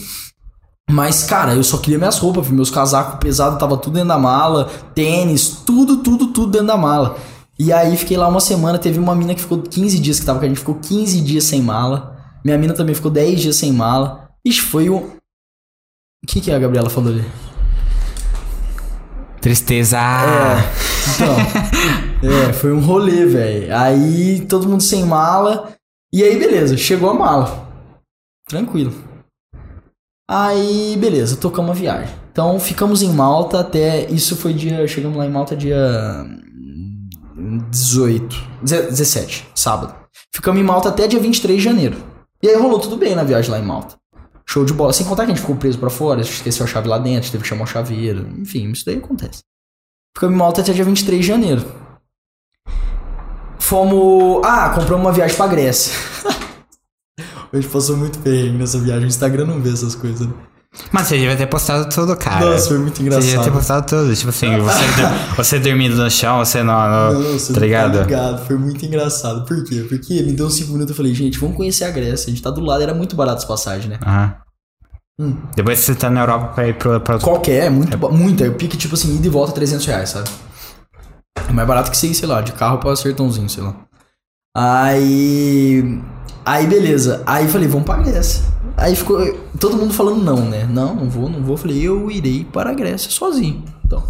Mas, 0.89 1.23
cara, 1.23 1.55
eu 1.55 1.63
só 1.63 1.77
queria 1.77 1.97
minhas 1.97 2.19
roupas, 2.19 2.47
meus 2.49 2.69
casacos 2.69 3.19
pesados, 3.19 3.57
tava 3.57 3.75
tudo 3.75 3.93
dentro 3.93 4.09
da 4.09 4.19
mala, 4.19 4.69
tênis, 4.93 5.63
tudo, 5.65 5.97
tudo, 5.97 6.27
tudo 6.27 6.51
dentro 6.51 6.67
da 6.67 6.77
mala. 6.77 7.17
E 7.57 7.73
aí 7.73 7.95
fiquei 7.97 8.17
lá 8.17 8.27
uma 8.27 8.39
semana, 8.39 8.77
teve 8.77 8.99
uma 8.99 9.15
mina 9.15 9.33
que 9.33 9.41
ficou 9.41 9.59
15 9.59 9.97
dias 9.99 10.19
que 10.19 10.25
tava 10.25 10.39
com 10.39 10.45
a 10.45 10.47
gente, 10.47 10.59
ficou 10.59 10.75
15 10.75 11.21
dias 11.21 11.45
sem 11.45 11.61
mala. 11.61 12.15
Minha 12.43 12.57
mina 12.57 12.73
também 12.73 12.93
ficou 12.93 13.09
10 13.09 13.41
dias 13.41 13.55
sem 13.55 13.71
mala. 13.71 14.29
Ixi, 14.45 14.61
foi 14.61 14.89
um. 14.89 15.09
O 16.25 16.27
que, 16.27 16.41
que 16.41 16.51
a 16.51 16.57
Gabriela 16.57 16.89
falou 16.89 17.11
ali? 17.11 17.23
Tristeza. 19.39 19.99
Então, 21.13 21.37
é, 22.49 22.51
foi 22.51 22.73
um 22.73 22.79
rolê, 22.79 23.27
velho. 23.27 23.77
Aí 23.77 24.43
todo 24.49 24.67
mundo 24.67 24.81
sem 24.81 25.05
mala. 25.05 25.75
E 26.11 26.23
aí, 26.23 26.35
beleza, 26.39 26.75
chegou 26.77 27.11
a 27.11 27.13
mala. 27.13 27.69
Tranquilo. 28.49 28.91
Aí, 30.27 30.97
beleza, 30.99 31.37
tocamos 31.37 31.69
a 31.69 31.75
viagem. 31.75 32.15
Então, 32.31 32.59
ficamos 32.59 33.03
em 33.03 33.13
Malta 33.13 33.59
até. 33.59 34.09
Isso 34.09 34.35
foi 34.35 34.51
dia. 34.51 34.87
Chegamos 34.87 35.15
lá 35.15 35.27
em 35.27 35.31
Malta 35.31 35.55
dia. 35.55 36.25
18. 37.69 38.35
17, 38.63 39.47
sábado. 39.53 39.93
Ficamos 40.33 40.59
em 40.59 40.63
Malta 40.63 40.89
até 40.89 41.07
dia 41.07 41.19
23 41.19 41.59
de 41.59 41.63
janeiro. 41.63 41.97
E 42.41 42.49
aí 42.49 42.55
rolou 42.55 42.79
tudo 42.79 42.97
bem 42.97 43.13
na 43.13 43.23
viagem 43.23 43.51
lá 43.51 43.59
em 43.59 43.63
Malta. 43.63 43.95
Show 44.47 44.63
de 44.63 44.73
bola. 44.73 44.93
Sem 44.93 45.05
contar 45.05 45.25
que 45.25 45.31
a 45.31 45.35
gente 45.35 45.41
ficou 45.41 45.55
preso 45.55 45.77
pra 45.77 45.89
fora, 45.89 46.21
esqueceu 46.21 46.65
a 46.65 46.67
chave 46.67 46.87
lá 46.87 46.97
dentro, 46.97 47.31
teve 47.31 47.43
que 47.43 47.49
chamar 47.49 47.63
o 47.63 47.67
chaveiro. 47.67 48.27
Enfim, 48.37 48.71
isso 48.71 48.85
daí 48.85 48.97
acontece. 48.97 49.43
Ficamos 50.15 50.35
em 50.35 50.37
Malta 50.37 50.61
até 50.61 50.71
dia 50.71 50.85
23 50.85 51.21
de 51.21 51.27
janeiro. 51.27 51.65
Fomos. 53.59 54.45
Ah, 54.45 54.69
compramos 54.69 55.05
uma 55.05 55.11
viagem 55.11 55.35
pra 55.35 55.47
Grécia. 55.47 55.93
gente 57.55 57.69
passou 57.69 57.97
muito 57.97 58.19
perrengue 58.19 58.57
nessa 58.57 58.79
viagem. 58.79 59.05
O 59.05 59.07
Instagram 59.07 59.45
não 59.45 59.61
vê 59.61 59.71
essas 59.71 59.95
coisas, 59.95 60.27
né? 60.27 60.33
Mas 60.91 61.07
você 61.07 61.17
devia 61.17 61.35
ter 61.35 61.47
postado 61.47 61.89
tudo, 61.89 62.15
cara. 62.15 62.45
Nossa, 62.51 62.67
foi 62.69 62.77
muito 62.77 62.97
Você 62.97 63.03
devia 63.03 63.19
ter 63.19 63.27
engraçado. 63.29 63.53
postado 63.53 63.85
tudo. 63.87 64.15
Tipo 64.15 64.29
assim, 64.29 64.57
você, 64.59 65.35
você 65.35 65.59
dormindo 65.59 65.95
no 65.95 66.09
chão, 66.09 66.37
você 66.39 66.63
não. 66.63 67.13
Não, 67.13 67.33
você 67.33 67.53
tá 67.53 67.59
não 67.59 67.65
ligado? 67.65 67.93
Tá 67.97 68.03
ligado. 68.03 68.45
Foi 68.45 68.57
muito 68.57 68.85
engraçado. 68.85 69.45
Por 69.45 69.63
quê? 69.63 69.85
Porque 69.89 70.21
me 70.23 70.33
deu 70.33 70.45
uns 70.47 70.55
5 70.55 70.71
minutos 70.71 70.91
eu 70.91 70.95
falei, 70.95 71.13
gente, 71.13 71.37
vamos 71.39 71.55
conhecer 71.57 71.85
a 71.85 71.91
Grécia. 71.91 72.27
A 72.27 72.29
gente 72.29 72.41
tá 72.41 72.49
do 72.51 72.61
lado, 72.61 72.81
era 72.83 72.93
muito 72.93 73.15
barato 73.15 73.37
as 73.39 73.45
passagens, 73.45 73.87
né? 73.89 73.99
Aham. 74.05 74.35
Hum. 75.19 75.37
Depois 75.55 75.79
você 75.79 75.95
tá 75.95 76.09
na 76.09 76.21
Europa 76.21 76.47
pra 76.53 76.67
ir 76.67 76.73
pra 76.77 76.91
outro. 76.93 77.19
Qualquer, 77.21 77.69
muito, 77.71 77.97
ba- 77.97 78.09
muito. 78.09 78.43
É 78.43 78.49
pique, 78.49 78.75
tipo 78.77 78.95
assim, 78.95 79.15
ida 79.15 79.27
e 79.27 79.29
volta 79.29 79.53
300 79.53 79.85
reais, 79.85 80.09
sabe? 80.09 80.29
É 81.47 81.51
mais 81.53 81.67
barato 81.67 81.89
que 81.91 81.97
você 81.97 82.07
ir, 82.07 82.15
sei 82.15 82.27
lá, 82.27 82.41
de 82.41 82.51
carro 82.51 82.79
pra 82.79 82.95
sertãozinho, 82.95 83.49
sei 83.49 83.63
lá. 83.63 83.75
Aí. 84.57 86.01
Aí, 86.45 86.67
beleza. 86.67 87.23
Aí 87.25 87.47
falei, 87.47 87.67
vamos 87.67 87.85
pra 87.85 87.97
Grécia. 87.97 88.43
Aí 88.77 88.95
ficou 88.95 89.19
todo 89.59 89.77
mundo 89.77 89.93
falando 89.93 90.23
não, 90.23 90.49
né? 90.49 90.65
Não, 90.65 90.95
não 90.95 91.09
vou, 91.09 91.29
não 91.29 91.41
vou. 91.41 91.57
Falei, 91.57 91.81
eu 91.81 92.11
irei 92.11 92.43
para 92.43 92.71
a 92.71 92.73
Grécia 92.73 93.09
sozinho. 93.09 93.63
Então. 93.83 94.03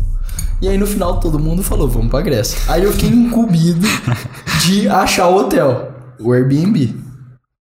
E 0.61 0.67
aí 0.67 0.77
no 0.77 0.87
final 0.87 1.19
todo 1.19 1.37
mundo 1.37 1.61
falou, 1.61 1.87
vamos 1.87 2.09
pra 2.09 2.21
Grécia. 2.21 2.57
Aí 2.71 2.83
eu 2.83 2.91
fiquei 2.91 3.09
incumbido 3.09 3.85
de 4.65 4.87
achar 4.87 5.27
o 5.27 5.35
hotel, 5.35 5.93
o 6.19 6.31
Airbnb. 6.31 6.95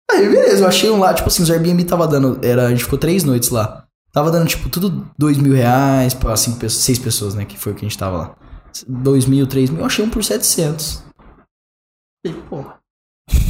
Aí 0.10 0.30
beleza, 0.30 0.64
eu 0.64 0.68
achei 0.68 0.90
um 0.90 1.00
lá, 1.00 1.14
tipo 1.14 1.28
assim, 1.28 1.44
os 1.44 1.50
Airbnb 1.50 1.84
tava 1.84 2.08
dando, 2.08 2.40
era, 2.44 2.68
a 2.68 2.70
gente 2.70 2.84
ficou 2.84 3.00
três 3.00 3.24
noites 3.24 3.50
lá. 3.50 3.86
Tava 4.12 4.32
dando, 4.32 4.48
tipo, 4.48 4.70
tudo 4.70 5.10
dois 5.18 5.38
mil 5.38 5.54
reais 5.54 6.14
pra 6.14 6.38
cinco 6.38 6.60
pessoas, 6.60 6.84
seis 6.84 7.00
pessoas, 7.00 7.36
né, 7.36 7.44
que 7.44 7.58
foi 7.58 7.74
o 7.74 7.76
que 7.76 7.86
a 7.86 7.90
gente 7.90 7.98
tava 7.98 8.18
lá. 8.18 8.36
Dois 8.88 9.26
mil, 9.26 9.46
três 9.48 9.70
mil, 9.70 9.82
eu 9.82 9.86
achei 9.86 10.06
um 10.06 10.10
por 10.10 10.24
700. 10.24 11.04
Falei, 12.26 12.42
pô, 12.50 12.66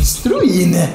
destruí, 0.06 0.66
né? 0.68 0.94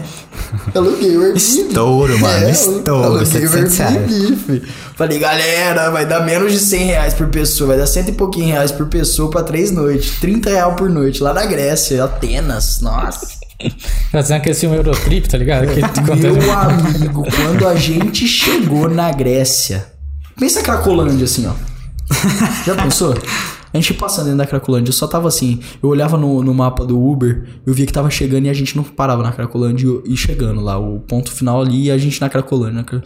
Aluguei 0.74 1.16
o 1.16 1.22
Airbnb. 1.22 1.36
Estouro, 1.36 2.18
mano, 2.18 2.46
É, 2.46 2.50
estouro, 2.50 3.04
aluguei 3.04 3.22
o 3.22 3.26
700 3.26 3.76
reais. 3.76 3.96
Airbnb, 3.96 4.36
filho. 4.36 4.68
Falei, 4.96 5.18
galera, 5.18 5.90
vai 5.90 6.06
dar 6.06 6.24
menos 6.24 6.52
de 6.52 6.58
100 6.58 6.84
reais 6.86 7.14
por 7.14 7.28
pessoa, 7.28 7.68
vai 7.68 7.78
dar 7.78 7.86
cento 7.86 8.08
e 8.10 8.12
pouquinho 8.12 8.46
reais 8.46 8.70
por 8.72 8.86
pessoa 8.86 9.30
pra 9.30 9.42
três 9.42 9.70
noites. 9.70 10.18
30 10.20 10.50
reais 10.50 10.74
por 10.76 10.88
noite, 10.88 11.22
lá 11.22 11.32
na 11.34 11.44
Grécia, 11.46 12.04
Atenas, 12.04 12.80
nossa. 12.80 13.40
Tá 14.10 14.22
dizendo 14.22 14.40
que 14.40 14.48
esse 14.48 14.60
filme 14.60 14.76
Eurotrip, 14.76 15.28
tá 15.28 15.36
ligado? 15.36 15.66
Que 15.66 15.82
Meu 16.16 16.50
amigo, 16.50 17.26
quando 17.30 17.68
a 17.68 17.74
gente 17.74 18.26
chegou 18.26 18.88
na 18.88 19.12
Grécia. 19.12 19.86
Pensa 20.38 20.60
a 20.60 20.62
Cracolândia 20.62 21.26
assim, 21.26 21.46
ó. 21.46 21.52
Já 22.64 22.74
pensou? 22.74 23.14
A 23.72 23.76
gente 23.76 23.94
passando 23.94 24.24
dentro 24.24 24.38
da 24.38 24.46
Cracolândia, 24.46 24.90
eu 24.90 24.94
só 24.94 25.06
tava 25.06 25.28
assim. 25.28 25.60
Eu 25.82 25.88
olhava 25.88 26.16
no, 26.16 26.42
no 26.42 26.52
mapa 26.52 26.84
do 26.84 27.00
Uber, 27.00 27.46
eu 27.66 27.72
via 27.72 27.86
que 27.86 27.92
tava 27.92 28.10
chegando 28.10 28.46
e 28.46 28.48
a 28.48 28.54
gente 28.54 28.76
não 28.76 28.82
parava 28.84 29.22
na 29.22 29.32
Cracolândia 29.32 29.86
e, 30.06 30.12
e 30.14 30.16
chegando 30.16 30.60
lá. 30.60 30.78
O 30.78 31.00
ponto 31.00 31.30
final 31.30 31.60
ali 31.62 31.84
e 31.84 31.90
a 31.90 31.98
gente 31.98 32.20
na 32.20 32.28
Cracolândia. 32.28 32.84
na 32.92 33.02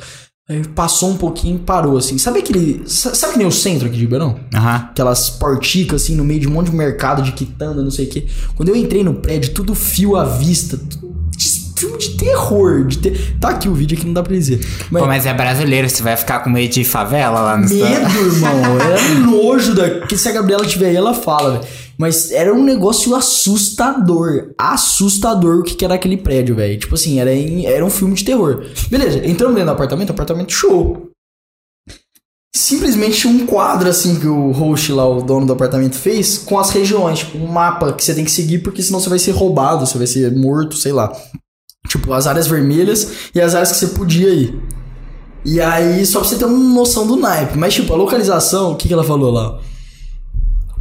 Aí 0.47 0.63
passou 0.69 1.09
um 1.11 1.17
pouquinho 1.17 1.57
e 1.57 1.59
parou 1.61 1.97
assim. 1.97 2.19
Sabe 2.19 2.41
aquele. 2.41 2.83
sa- 2.87 3.15
Sabe 3.15 3.33
que 3.33 3.39
nem 3.39 3.47
o 3.47 3.51
centro 3.53 3.87
aqui 3.87 3.95
de 3.97 4.03
Ribeirão? 4.03 4.39
Aham. 4.55 4.75
Aquelas 4.91 5.31
porticas 5.31 6.03
assim 6.03 6.15
no 6.15 6.23
meio 6.25 6.41
de 6.41 6.47
um 6.49 6.51
monte 6.51 6.71
de 6.71 6.77
mercado 6.77 7.23
de 7.23 7.33
quitanda, 7.33 7.83
não 7.83 7.91
sei 7.91 8.05
o 8.07 8.09
quê. 8.11 8.27
Quando 8.55 8.69
eu 8.69 8.77
entrei 8.77 9.03
no 9.03 9.15
prédio, 9.15 9.55
tudo 9.55 9.75
fio 9.75 10.17
à 10.17 10.25
vista. 10.25 10.77
Tudo 10.77 11.14
filme 11.85 11.99
de 11.99 12.11
terror. 12.17 12.87
De 12.87 12.99
ter... 12.99 13.37
Tá 13.41 13.51
aqui 13.51 13.69
o 13.69 13.75
vídeo 13.75 13.97
aqui, 13.97 14.07
não 14.07 14.13
dá 14.15 14.23
pra 14.23 14.33
dizer. 14.33 14.61
Mas, 14.91 15.03
Pô, 15.03 15.07
mas 15.09 15.27
é 15.27 15.35
brasileiro, 15.35 15.89
você 15.89 16.03
vai 16.03 16.17
ficar 16.17 16.41
com 16.41 16.51
medo 16.51 16.73
de 16.73 16.85
favela 16.85 17.41
lá 17.41 17.57
no 17.57 17.69
medo, 17.69 17.85
irmão. 18.35 18.81
Era 18.81 19.15
nojo 19.21 19.75
da. 19.75 20.01
Que 20.07 20.17
se 20.17 20.29
a 20.29 20.33
Gabriela 20.33 20.65
tiver 20.67 20.89
aí, 20.89 20.97
ela 20.97 21.15
fala, 21.15 21.53
velho. 21.59 21.65
Mas 21.97 22.33
era 22.33 22.53
um 22.53 22.65
negócio 22.65 23.15
assustador. 23.15 24.51
Assustador 24.59 25.59
o 25.59 25.63
que, 25.63 25.75
que 25.77 25.85
era 25.85 25.95
aquele 25.95 26.17
prédio, 26.17 26.57
velho. 26.57 26.77
Tipo 26.79 26.95
assim, 26.97 27.21
era, 27.21 27.33
em- 27.33 27.67
era 27.67 27.85
um 27.85 27.91
filme 27.91 28.15
de 28.15 28.25
terror. 28.25 28.65
Beleza, 28.91 29.19
entramos 29.19 29.55
dentro 29.55 29.67
do 29.67 29.73
apartamento, 29.73 30.11
apartamento 30.11 30.53
show. 30.53 31.11
Simplesmente 32.57 33.27
um 33.27 33.47
quadro 33.47 33.89
assim 33.89 34.19
que 34.19 34.27
o 34.29 34.53
host 34.53 34.93
lá, 34.93 35.07
o 35.09 35.21
dono 35.23 35.45
do 35.45 35.53
apartamento, 35.53 35.97
fez 35.97 36.39
com 36.39 36.57
as 36.59 36.71
regiões, 36.71 37.19
tipo, 37.21 37.37
um 37.39 37.47
mapa 37.49 37.93
que 37.93 38.03
você 38.05 38.15
tem 38.15 38.25
que 38.25 38.31
seguir, 38.31 38.61
porque 38.61 38.81
senão 38.83 39.01
você 39.01 39.09
vai 39.09 39.19
ser 39.19 39.33
roubado, 39.33 39.85
você 39.85 39.99
vai 39.99 40.07
ser 40.07 40.33
morto, 40.35 40.77
sei 40.77 40.93
lá. 40.93 41.13
Tipo, 41.87 42.13
as 42.13 42.27
áreas 42.27 42.47
vermelhas 42.47 43.31
e 43.35 43.41
as 43.41 43.55
áreas 43.55 43.73
que 43.73 43.79
você 43.79 43.89
podia 43.89 44.31
ir. 44.31 44.61
E 45.45 45.61
aí, 45.61 46.05
só 46.07 46.21
pra 46.21 46.29
você 46.29 46.37
ter 46.37 46.47
uma 46.47 46.75
noção 46.75 47.07
do 47.07 47.17
naipe. 47.17 47.59
Mas, 47.59 47.75
tipo, 47.75 47.93
a 47.93 47.97
localização, 47.97 48.73
o 48.73 48.77
que, 48.77 48.89
que 48.89 48.95
ela 48.95 49.05
falou 49.05 49.31
lá? 49.31 49.61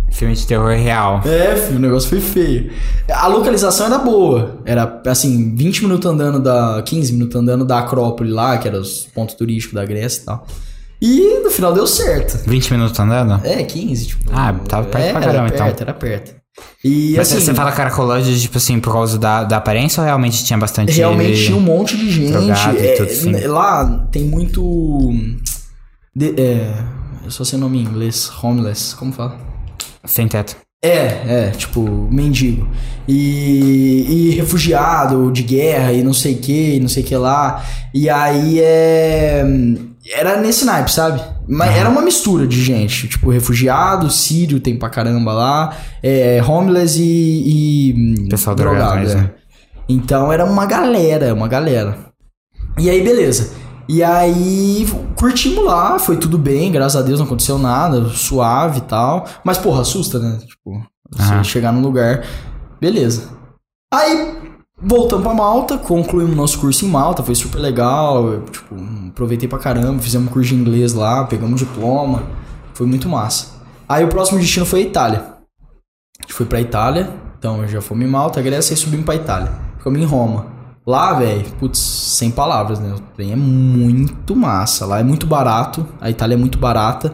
Filme 0.09 0.35
de 0.35 0.45
terror 0.45 0.69
real. 0.77 1.21
É, 1.25 1.55
filho, 1.55 1.77
o 1.77 1.81
negócio 1.81 2.07
foi 2.07 2.21
feio. 2.21 2.71
A 3.09 3.27
localização 3.27 3.87
era 3.87 3.97
boa. 3.97 4.61
Era, 4.63 5.01
assim, 5.07 5.53
20 5.55 5.81
minutos 5.83 6.09
andando 6.09 6.39
da... 6.39 6.81
15 6.85 7.11
minutos 7.13 7.35
andando 7.35 7.65
da 7.65 7.79
Acrópole 7.79 8.31
lá, 8.31 8.57
que 8.57 8.67
era 8.67 8.79
os 8.79 9.05
pontos 9.13 9.35
turísticos 9.35 9.73
da 9.73 9.83
Grécia 9.83 10.21
e 10.21 10.25
tal. 10.25 10.47
E 11.01 11.39
no 11.43 11.49
final 11.49 11.73
deu 11.73 11.85
certo. 11.85 12.37
20 12.47 12.71
minutos 12.71 12.97
andando? 12.97 13.45
É, 13.45 13.63
15, 13.63 14.07
tipo... 14.07 14.23
Ah, 14.31 14.53
tava 14.53 14.87
perto 14.87 14.91
pra 14.91 15.01
era 15.01 15.19
caramba, 15.19 15.49
perto, 15.49 15.55
então. 15.55 15.81
Era 15.81 15.93
perto. 15.93 16.42
E, 16.83 17.15
Mas 17.17 17.31
assim, 17.31 17.43
você 17.43 17.53
fala 17.53 17.71
caracolândia, 17.71 18.35
tipo 18.37 18.57
assim, 18.57 18.79
por 18.79 18.93
causa 18.93 19.17
da, 19.17 19.43
da 19.43 19.57
aparência 19.57 20.01
ou 20.01 20.05
realmente 20.05 20.43
tinha 20.43 20.57
bastante... 20.59 20.91
realmente 20.91 21.45
tinha 21.45 21.57
um 21.57 21.61
monte 21.61 21.97
de 21.97 22.11
gente. 22.11 22.31
e 22.31 22.87
É, 22.87 22.95
tudo 22.95 23.09
assim. 23.11 23.29
n- 23.31 23.47
Lá 23.47 24.07
tem 24.11 24.23
muito... 24.25 25.11
de- 26.15 26.39
é, 26.39 26.73
eu 27.25 27.31
só 27.31 27.43
sei 27.43 27.57
o 27.57 27.61
nome 27.61 27.79
em 27.79 27.81
inglês. 27.81 28.31
Homeless, 28.41 28.95
como 28.95 29.11
fala? 29.11 29.37
Sem 30.05 30.27
teto. 30.27 30.55
É, 30.83 31.47
é, 31.47 31.51
tipo, 31.57 31.81
mendigo. 32.11 32.67
E, 33.07 34.05
e 34.09 34.29
refugiado 34.35 35.31
de 35.31 35.41
guerra 35.41 35.93
e 35.93 36.03
não 36.03 36.13
sei 36.13 36.33
o 36.35 36.37
que, 36.39 36.79
não 36.81 36.89
sei 36.89 37.01
o 37.03 37.05
que 37.05 37.15
lá. 37.15 37.63
E 37.93 38.09
aí 38.09 38.59
é. 38.61 39.43
Era 40.13 40.35
nesse 40.41 40.65
naipe, 40.65 40.91
sabe? 40.91 41.21
Mas 41.47 41.75
era 41.75 41.89
uma 41.89 42.01
mistura 42.01 42.47
de 42.47 42.61
gente. 42.63 43.07
Tipo, 43.07 43.29
refugiado, 43.29 44.09
sírio 44.09 44.59
tem 44.59 44.77
pra 44.77 44.89
caramba 44.89 45.33
lá. 45.33 45.77
É, 46.01 46.41
homeless 46.43 47.01
e. 47.01 48.25
e 48.25 48.29
Pessoal 48.29 48.55
drogado 48.55 49.09
é. 49.09 49.33
Então 49.87 50.31
era 50.31 50.45
uma 50.45 50.65
galera, 50.65 51.33
uma 51.33 51.47
galera. 51.47 51.97
E 52.77 52.89
aí, 52.89 53.03
beleza. 53.03 53.51
E 53.87 54.01
aí, 54.01 54.87
curtimos 55.17 55.63
lá, 55.65 55.99
foi 55.99 56.15
tudo 56.15 56.37
bem, 56.37 56.71
graças 56.71 57.01
a 57.01 57.05
Deus 57.05 57.19
não 57.19 57.25
aconteceu 57.25 57.57
nada, 57.57 58.07
suave 58.09 58.79
e 58.79 58.83
tal. 58.83 59.27
Mas, 59.43 59.57
porra, 59.57 59.81
assusta, 59.81 60.19
né? 60.19 60.39
Tipo, 60.47 60.81
você 61.11 61.43
chegar 61.43 61.71
num 61.73 61.81
lugar. 61.81 62.23
Beleza. 62.79 63.29
Aí, 63.93 64.42
voltamos 64.83 65.23
pra 65.23 65.33
Malta, 65.33 65.77
concluímos 65.77 66.35
nosso 66.35 66.59
curso 66.59 66.85
em 66.85 66.89
Malta, 66.89 67.23
foi 67.23 67.35
super 67.35 67.59
legal. 67.59 68.27
Eu, 68.27 68.41
tipo, 68.43 68.75
aproveitei 69.09 69.47
pra 69.47 69.57
caramba, 69.57 70.01
fizemos 70.01 70.29
um 70.29 70.31
curso 70.31 70.49
de 70.49 70.55
inglês 70.55 70.93
lá, 70.93 71.23
pegamos 71.23 71.59
diploma. 71.59 72.23
Foi 72.73 72.85
muito 72.85 73.07
massa. 73.07 73.53
Aí 73.87 74.03
o 74.03 74.07
próximo 74.07 74.39
destino 74.39 74.65
foi 74.65 74.79
a 74.79 74.83
Itália. 74.83 75.19
A 76.19 76.23
gente 76.23 76.33
foi 76.33 76.45
pra 76.45 76.59
Itália, 76.59 77.09
então 77.37 77.67
já 77.67 77.81
fomos 77.81 78.05
em 78.05 78.09
Malta, 78.09 78.41
Grécia 78.41 78.73
e 78.73 78.77
subimos 78.77 79.05
pra 79.05 79.15
Itália. 79.15 79.51
Ficamos 79.77 79.99
em 79.99 80.05
Roma. 80.05 80.47
Lá, 80.85 81.13
velho, 81.13 81.45
putz, 81.59 81.79
sem 81.79 82.29
palavras, 82.29 82.79
né? 82.79 82.93
O 82.93 82.99
trem 83.15 83.31
é 83.31 83.35
muito 83.35 84.35
massa. 84.35 84.85
Lá 84.85 84.99
é 84.99 85.03
muito 85.03 85.25
barato, 85.25 85.87
a 86.01 86.09
Itália 86.09 86.35
é 86.35 86.37
muito 86.37 86.57
barata. 86.57 87.13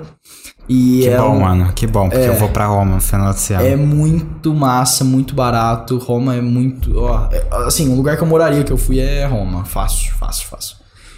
E 0.70 1.00
Que 1.02 1.10
é 1.10 1.18
bom, 1.18 1.36
um- 1.36 1.40
mano. 1.40 1.74
Que 1.74 1.88
bom, 1.88 2.08
porque 2.10 2.24
eu 2.28 2.36
vou 2.36 2.50
pra 2.50 2.68
Roma 2.68 2.96
no 2.96 3.02
final 3.02 3.34
de 3.34 3.54
ano. 3.54 3.66
é 3.66 3.76
muito 3.76 4.54
massa, 4.54 5.04
muito 5.04 5.34
barato. 5.34 5.98
Roma 5.98 6.36
é 6.36 6.42
muito. 6.42 6.96
Ó, 6.96 7.28
é- 7.32 7.48
assim, 7.66 7.90
um 7.90 7.96
lugar 7.96 8.16
que 8.18 8.22
eu 8.24 8.28
moraria 8.28 8.64
que 8.64 8.72
eu 8.72 8.78
fui 8.78 9.00
é 9.00 9.26
Roma. 9.26 9.66
Fácil, 9.66 10.14
fácil, 10.14 10.48
fácil. 10.48 10.76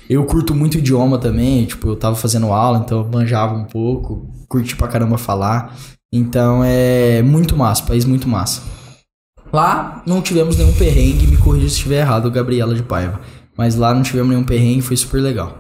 Eu 0.10 0.24
curto 0.26 0.56
muito 0.56 0.78
idioma 0.78 1.18
também. 1.18 1.66
Tipo, 1.66 1.90
eu 1.90 1.96
tava 1.98 2.16
fazendo 2.16 2.52
aula, 2.54 2.80
então 2.86 3.00
eu 3.00 3.10
manjava 3.12 3.54
um 3.54 3.66
pouco. 3.66 4.26
Curti 4.48 4.76
pra 4.76 4.88
caramba 4.88 5.18
falar. 5.18 5.76
Então 6.14 6.62
é 6.66 7.22
muito 7.22 7.56
massa, 7.58 7.84
país 7.84 8.06
muito 8.06 8.28
massa. 8.30 8.62
Lá 9.52 10.02
não 10.06 10.22
tivemos 10.22 10.56
nenhum 10.58 10.72
perrengue, 10.74 11.28
me 11.28 11.36
corrija 11.38 11.68
se 11.68 11.76
estiver 11.76 12.00
errado, 12.00 12.32
Gabriela 12.32 12.74
de 12.74 12.84
Paiva. 12.84 13.20
Mas 13.58 13.76
lá 13.76 13.94
não 13.94 14.02
tivemos 14.02 14.30
nenhum 14.30 14.44
perrengue, 14.46 14.82
foi 14.82 14.96
super 14.96 15.22
legal. 15.22 15.58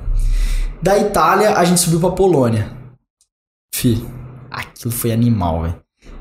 Da 0.81 0.97
Itália, 0.97 1.57
a 1.57 1.63
gente 1.65 1.79
subiu 1.81 1.99
pra 1.99 2.09
Polônia. 2.11 2.79
Fi, 3.73 4.03
aquilo 4.49 4.91
foi 4.93 5.11
animal, 5.11 5.63
velho. 5.63 5.75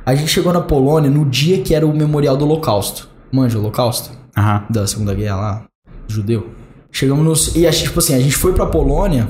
A 0.07 0.15
gente 0.15 0.29
chegou 0.31 0.53
na 0.53 0.61
Polônia 0.61 1.11
no 1.11 1.25
dia 1.25 1.61
que 1.63 1.75
era 1.75 1.87
o 1.87 1.95
memorial 1.95 2.37
do 2.37 2.45
Holocausto. 2.45 3.09
Manja 3.33 3.59
o 3.59 3.61
Holocausto? 3.61 4.11
Aham. 4.37 4.65
Da 4.71 4.87
Segunda 4.87 5.15
Guerra 5.15 5.37
lá, 5.37 5.65
judeu. 6.09 6.49
Chegamos 6.93 7.25
nos. 7.25 7.57
E 7.57 7.67
a 7.67 7.71
gente, 7.71 7.85
tipo 7.85 7.99
assim, 7.99 8.15
a 8.15 8.21
gente 8.21 8.35
foi 8.35 8.53
pra 8.53 8.67
Polônia 8.67 9.29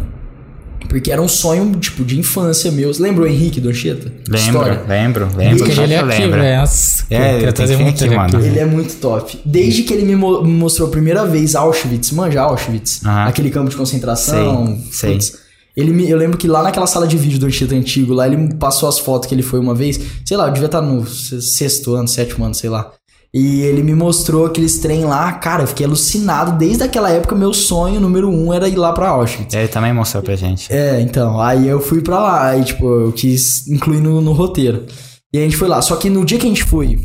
porque 0.88 1.12
era 1.12 1.20
um 1.20 1.28
sonho, 1.28 1.72
tipo, 1.78 2.04
de 2.04 2.18
infância 2.18 2.70
meu. 2.72 2.92
Você 2.92 3.02
lembra 3.02 3.24
o 3.24 3.26
Henrique 3.26 3.60
do 3.60 3.68
Anchieta? 3.68 4.10
Lembro, 4.28 4.60
lembro, 4.88 5.28
lembro. 5.36 5.64
Claro 5.64 5.82
ele 5.82 5.94
que 5.94 5.94
eu 5.94 6.06
aqui, 6.08 6.28
velho. 6.28 6.64
É, 7.10 7.36
ele 7.42 7.52
trazer 7.52 7.76
muito 7.76 8.04
aqui, 8.04 8.14
mano. 8.14 8.40
Ele 8.44 8.58
é 8.58 8.64
muito 8.64 8.96
top. 8.96 9.38
Desde 9.44 9.82
que 9.82 9.92
ele 9.92 10.04
me, 10.04 10.16
mo- 10.16 10.42
me 10.42 10.52
mostrou 10.52 10.88
a 10.88 10.90
primeira 10.90 11.26
vez 11.26 11.54
Auschwitz, 11.54 12.10
manja 12.12 12.40
Auschwitz, 12.42 13.04
Aham. 13.04 13.26
aquele 13.28 13.50
campo 13.50 13.68
de 13.70 13.76
concentração. 13.76 14.66
Sei, 14.66 14.90
sei. 14.90 15.12
putz, 15.12 15.38
Ele 15.76 15.92
me, 15.92 16.08
eu 16.10 16.18
lembro 16.18 16.36
que 16.36 16.48
lá 16.48 16.62
naquela 16.62 16.86
sala 16.86 17.06
de 17.06 17.16
vídeo 17.16 17.38
do 17.38 17.46
Anchieta 17.46 17.74
antigo, 17.74 18.12
lá 18.12 18.26
ele 18.26 18.36
me 18.36 18.54
passou 18.54 18.88
as 18.88 18.98
fotos 18.98 19.28
que 19.28 19.34
ele 19.34 19.42
foi 19.42 19.58
uma 19.60 19.74
vez. 19.74 20.00
Sei 20.26 20.36
lá, 20.36 20.46
eu 20.48 20.52
devia 20.52 20.66
estar 20.66 20.80
no 20.82 21.06
se- 21.06 21.40
sexto 21.40 21.94
ano, 21.94 22.08
sétimo 22.08 22.44
ano, 22.44 22.54
sei 22.54 22.68
lá. 22.70 22.90
E 23.32 23.60
ele 23.60 23.80
me 23.84 23.94
mostrou 23.94 24.44
aqueles 24.46 24.78
trem 24.80 25.04
lá, 25.04 25.30
cara, 25.34 25.62
eu 25.62 25.66
fiquei 25.68 25.86
alucinado. 25.86 26.58
Desde 26.58 26.82
aquela 26.82 27.10
época, 27.10 27.36
meu 27.36 27.52
sonho 27.54 28.00
número 28.00 28.28
um 28.28 28.52
era 28.52 28.68
ir 28.68 28.74
lá 28.74 28.92
pra 28.92 29.10
Auschwitz. 29.10 29.54
Ele 29.54 29.68
também 29.68 29.92
mostrou 29.94 30.20
pra 30.20 30.34
gente. 30.34 30.66
É, 30.72 31.00
então, 31.00 31.40
aí 31.40 31.68
eu 31.68 31.80
fui 31.80 32.00
pra 32.02 32.18
lá, 32.18 32.48
aí 32.48 32.64
tipo, 32.64 32.84
eu 32.84 33.12
quis 33.12 33.68
incluir 33.68 34.00
no, 34.00 34.20
no 34.20 34.32
roteiro. 34.32 34.84
E 35.32 35.38
a 35.38 35.42
gente 35.42 35.56
foi 35.56 35.68
lá, 35.68 35.80
só 35.80 35.94
que 35.94 36.10
no 36.10 36.24
dia 36.24 36.38
que 36.38 36.46
a 36.46 36.48
gente 36.48 36.64
foi, 36.64 36.98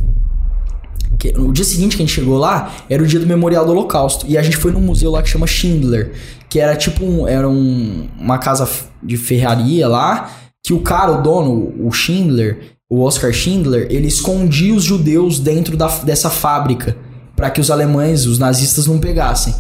que- 1.18 1.32
no 1.34 1.52
dia 1.54 1.66
seguinte 1.66 1.96
que 1.96 2.04
a 2.04 2.06
gente 2.06 2.16
chegou 2.16 2.38
lá, 2.38 2.72
era 2.90 3.02
o 3.02 3.08
dia 3.08 3.20
do 3.20 3.26
Memorial 3.28 3.66
do 3.66 3.72
Holocausto. 3.72 4.26
E 4.28 4.38
a 4.38 4.42
gente 4.42 4.58
foi 4.58 4.72
num 4.72 4.82
museu 4.82 5.12
lá 5.12 5.22
que 5.22 5.30
chama 5.30 5.48
Schindler, 5.48 6.14
que 6.50 6.60
era 6.60 6.76
tipo 6.76 7.04
um, 7.06 7.28
era 7.28 7.48
um, 7.50 8.08
uma 8.20 8.38
casa 8.38 8.68
de 9.02 9.18
ferraria 9.18 9.88
lá, 9.88 10.30
que 10.66 10.74
o 10.74 10.80
cara, 10.80 11.12
o 11.12 11.22
dono, 11.22 11.74
o 11.80 11.92
Schindler, 11.92 12.60
o 12.90 13.02
Oscar 13.02 13.32
Schindler, 13.34 13.88
ele 13.90 14.08
escondia 14.08 14.74
os 14.74 14.84
judeus 14.84 15.40
dentro 15.40 15.76
da, 15.76 15.88
dessa 16.00 16.30
fábrica, 16.30 16.96
para 17.36 17.50
que 17.50 17.60
os 17.60 17.70
alemães, 17.70 18.26
os 18.26 18.40
nazistas 18.40 18.88
não 18.88 18.98
pegassem. 19.00 19.54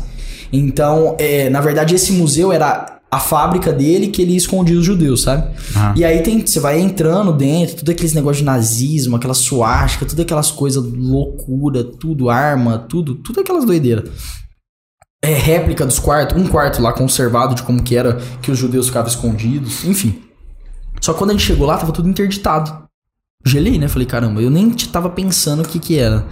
Então, 0.53 1.15
é, 1.19 1.49
na 1.49 1.59
verdade, 1.59 1.95
esse 1.95 2.13
museu 2.13 2.51
era 2.51 2.94
a 3.09 3.19
fábrica 3.19 3.71
dele 3.71 4.07
que 4.07 4.21
ele 4.21 4.35
escondia 4.35 4.77
os 4.77 4.85
judeus, 4.85 5.21
sabe? 5.21 5.49
E 5.95 6.03
aí 6.03 6.21
tem, 6.21 6.45
você 6.45 6.59
vai 6.59 6.79
entrando 6.79 7.31
dentro, 7.31 7.77
tudo 7.77 7.91
aqueles 7.91 8.13
negócios 8.13 8.39
de 8.39 8.43
nazismo, 8.43 9.15
aquela 9.15 9.33
suástica, 9.33 10.05
tudo 10.05 10.21
aquelas 10.21 10.51
coisas 10.51 10.83
loucura, 10.83 11.83
tudo 11.83 12.29
arma, 12.29 12.77
tudo, 12.77 13.15
tudo 13.15 13.39
aquelas 13.39 13.65
doideiras. 13.65 14.09
É 15.23 15.33
réplica 15.33 15.85
dos 15.85 15.97
quartos, 15.97 16.39
um 16.39 16.47
quarto 16.47 16.81
lá 16.81 16.93
conservado 16.93 17.55
de 17.55 17.63
como 17.63 17.81
que 17.81 17.95
era 17.95 18.19
que 18.41 18.51
os 18.51 18.57
judeus 18.57 18.87
ficavam 18.87 19.09
escondidos, 19.09 19.85
enfim. 19.85 20.21
Só 21.01 21.13
que 21.13 21.19
quando 21.19 21.31
a 21.31 21.33
gente 21.33 21.45
chegou 21.45 21.65
lá, 21.65 21.77
tava 21.77 21.91
tudo 21.91 22.09
interditado. 22.09 22.85
Gelei, 23.45 23.77
né? 23.77 23.87
Falei, 23.87 24.07
caramba, 24.07 24.41
eu 24.41 24.49
nem 24.49 24.71
tava 24.71 25.09
pensando 25.09 25.63
o 25.63 25.67
que 25.67 25.79
que 25.79 25.97
era. 25.97 26.25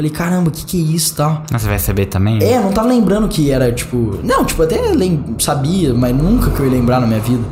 Falei, 0.00 0.10
caramba, 0.10 0.48
o 0.48 0.50
que 0.50 0.64
que 0.64 0.78
é 0.78 0.80
isso 0.96 1.12
e 1.12 1.16
tal. 1.16 1.44
Mas 1.52 1.60
Você 1.60 1.68
vai 1.68 1.78
saber 1.78 2.06
também? 2.06 2.42
É, 2.42 2.58
não 2.58 2.72
tava 2.72 2.88
lembrando 2.88 3.28
que 3.28 3.50
era, 3.50 3.70
tipo. 3.70 4.18
Não, 4.24 4.46
tipo, 4.46 4.62
até 4.62 4.80
lem- 4.92 5.22
sabia, 5.38 5.92
mas 5.92 6.16
nunca 6.16 6.50
que 6.50 6.58
eu 6.58 6.64
ia 6.64 6.72
lembrar 6.72 7.00
na 7.02 7.06
minha 7.06 7.20
vida. 7.20 7.44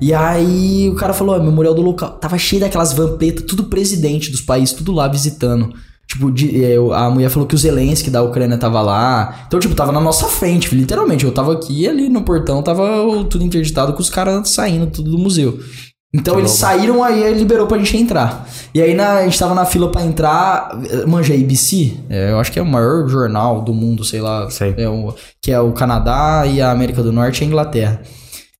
E 0.00 0.14
aí 0.14 0.88
o 0.88 0.94
cara 0.94 1.12
falou, 1.12 1.34
ó, 1.34 1.42
memorial 1.42 1.74
do 1.74 1.82
local. 1.82 2.10
Tava 2.12 2.38
cheio 2.38 2.60
daquelas 2.60 2.92
van 2.92 3.16
pretas, 3.16 3.44
tudo 3.44 3.64
presidente 3.64 4.30
dos 4.30 4.40
países, 4.40 4.72
tudo 4.72 4.92
lá 4.92 5.08
visitando. 5.08 5.72
Tipo, 6.06 6.30
de- 6.30 6.64
é, 6.64 6.76
eu- 6.76 6.92
a 6.92 7.10
mulher 7.10 7.28
falou 7.28 7.48
que 7.48 7.56
o 7.56 7.58
Zelensky 7.58 8.08
da 8.08 8.22
Ucrânia 8.22 8.56
tava 8.56 8.80
lá. 8.80 9.42
Então, 9.48 9.58
tipo, 9.58 9.74
tava 9.74 9.90
na 9.90 10.00
nossa 10.00 10.26
frente, 10.26 10.72
literalmente. 10.76 11.24
Eu 11.24 11.32
tava 11.32 11.54
aqui 11.54 11.82
e 11.82 11.88
ali 11.88 12.08
no 12.08 12.22
portão 12.22 12.62
tava 12.62 12.84
tudo 13.28 13.42
interditado 13.42 13.92
com 13.94 14.00
os 14.00 14.08
caras 14.08 14.48
saindo 14.50 14.86
tudo 14.86 15.10
do 15.10 15.18
museu. 15.18 15.58
Então 16.20 16.38
eles 16.38 16.50
saíram 16.52 17.02
aí 17.04 17.22
ele 17.22 17.38
liberou 17.38 17.66
pra 17.66 17.78
gente 17.78 17.96
entrar. 17.96 18.48
E 18.74 18.80
aí 18.82 18.94
na- 18.94 19.18
a 19.18 19.24
gente 19.24 19.38
tava 19.38 19.54
na 19.54 19.64
fila 19.64 19.90
pra 19.90 20.02
entrar. 20.04 20.70
eh, 20.90 21.06
Manja, 21.06 21.34
ABC? 21.34 21.94
É, 22.08 22.30
eu 22.30 22.40
acho 22.40 22.50
que 22.52 22.58
é 22.58 22.62
o 22.62 22.66
maior 22.66 23.08
jornal 23.08 23.62
do 23.62 23.72
mundo, 23.74 24.04
sei 24.04 24.20
lá. 24.20 24.48
Sei. 24.50 24.74
É 24.78 24.88
o, 24.88 25.14
que 25.42 25.50
é 25.52 25.60
o 25.60 25.72
Canadá 25.72 26.44
e 26.46 26.60
a 26.60 26.70
América 26.70 27.02
do 27.02 27.12
Norte 27.12 27.40
e 27.42 27.44
a 27.44 27.46
Inglaterra. 27.46 28.00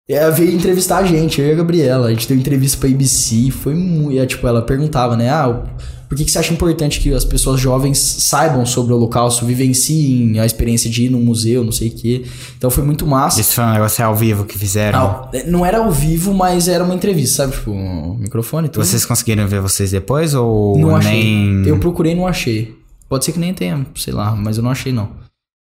Ela 0.08 0.30
veio 0.30 0.52
entrevistar 0.54 0.98
a 0.98 1.04
gente, 1.04 1.40
eu 1.40 1.48
e 1.48 1.52
a 1.52 1.56
Gabriela. 1.56 2.06
A 2.06 2.10
gente 2.10 2.28
deu 2.28 2.36
entrevista 2.36 2.78
pra 2.78 2.88
ABC. 2.88 3.50
Foi 3.50 3.74
muito. 3.74 4.16
é, 4.20 4.24
Tipo, 4.26 4.46
ela 4.46 4.62
perguntava, 4.62 5.16
né? 5.16 5.28
Ah, 5.28 5.48
o- 5.48 5.64
por 6.08 6.16
que, 6.16 6.24
que 6.24 6.30
você 6.30 6.38
acha 6.38 6.52
importante 6.52 7.00
que 7.00 7.12
as 7.12 7.24
pessoas 7.24 7.60
jovens 7.60 7.98
saibam 7.98 8.64
sobre 8.64 8.92
o 8.92 8.96
Holocausto, 8.96 9.44
vivenciem 9.44 10.38
a 10.38 10.46
experiência 10.46 10.88
de 10.88 11.04
ir 11.06 11.10
num 11.10 11.20
museu, 11.22 11.64
não 11.64 11.72
sei 11.72 11.88
o 11.88 11.90
quê. 11.90 12.24
Então 12.56 12.70
foi 12.70 12.84
muito 12.84 13.06
massa. 13.06 13.40
Isso 13.40 13.54
foi 13.54 13.64
um 13.64 13.72
negócio 13.72 14.04
ao 14.04 14.14
vivo 14.14 14.44
que 14.44 14.56
fizeram. 14.58 14.98
Ah, 14.98 15.30
Não 15.46 15.66
era 15.66 15.78
ao 15.78 15.90
vivo, 15.90 16.32
mas 16.32 16.68
era 16.68 16.84
uma 16.84 16.94
entrevista, 16.94 17.42
sabe? 17.44 17.56
Tipo, 17.56 17.70
um 17.72 18.16
microfone 18.18 18.66
e 18.68 18.70
tudo. 18.70 18.84
Vocês 18.84 19.04
conseguiram 19.04 19.46
ver 19.48 19.60
vocês 19.60 19.90
depois 19.90 20.34
ou 20.34 20.78
Não 20.78 20.94
achei. 20.96 21.12
nem... 21.12 21.66
Eu 21.66 21.78
procurei 21.78 22.12
e 22.12 22.14
não 22.14 22.26
achei. 22.26 22.74
Pode 23.08 23.24
ser 23.24 23.32
que 23.32 23.38
nem 23.38 23.52
tenha, 23.54 23.86
sei 23.96 24.12
lá, 24.12 24.34
mas 24.34 24.56
eu 24.56 24.62
não 24.62 24.70
achei 24.70 24.92
não. 24.92 25.08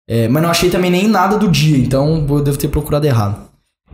É, 0.10 0.28
mas 0.28 0.42
não 0.42 0.50
achei 0.50 0.70
também 0.70 0.90
nem 0.90 1.08
nada 1.08 1.38
do 1.38 1.50
dia, 1.50 1.78
então 1.78 2.26
eu 2.30 2.42
devo 2.42 2.58
ter 2.58 2.68
procurado 2.70 3.06
errado. 3.06 3.48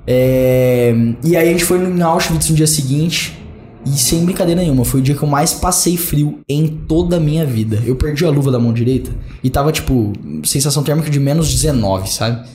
É, 0.05 0.93
e 1.23 1.35
aí 1.35 1.47
a 1.49 1.51
gente 1.51 1.65
foi 1.65 1.77
em 1.77 2.01
Auschwitz 2.01 2.49
no 2.49 2.55
dia 2.55 2.67
seguinte. 2.67 3.37
E 3.85 3.91
sem 3.91 4.23
brincadeira 4.23 4.61
nenhuma, 4.61 4.85
foi 4.85 5.01
o 5.01 5.03
dia 5.03 5.15
que 5.15 5.23
eu 5.23 5.27
mais 5.27 5.53
passei 5.53 5.97
frio 5.97 6.39
em 6.47 6.67
toda 6.67 7.17
a 7.17 7.19
minha 7.19 7.45
vida. 7.45 7.81
Eu 7.85 7.95
perdi 7.95 8.25
a 8.25 8.29
luva 8.29 8.51
da 8.51 8.59
mão 8.59 8.71
direita 8.71 9.11
e 9.43 9.49
tava, 9.49 9.71
tipo, 9.71 10.13
sensação 10.43 10.83
térmica 10.83 11.09
de 11.09 11.19
menos 11.19 11.51
19, 11.51 12.09
sabe? 12.09 12.47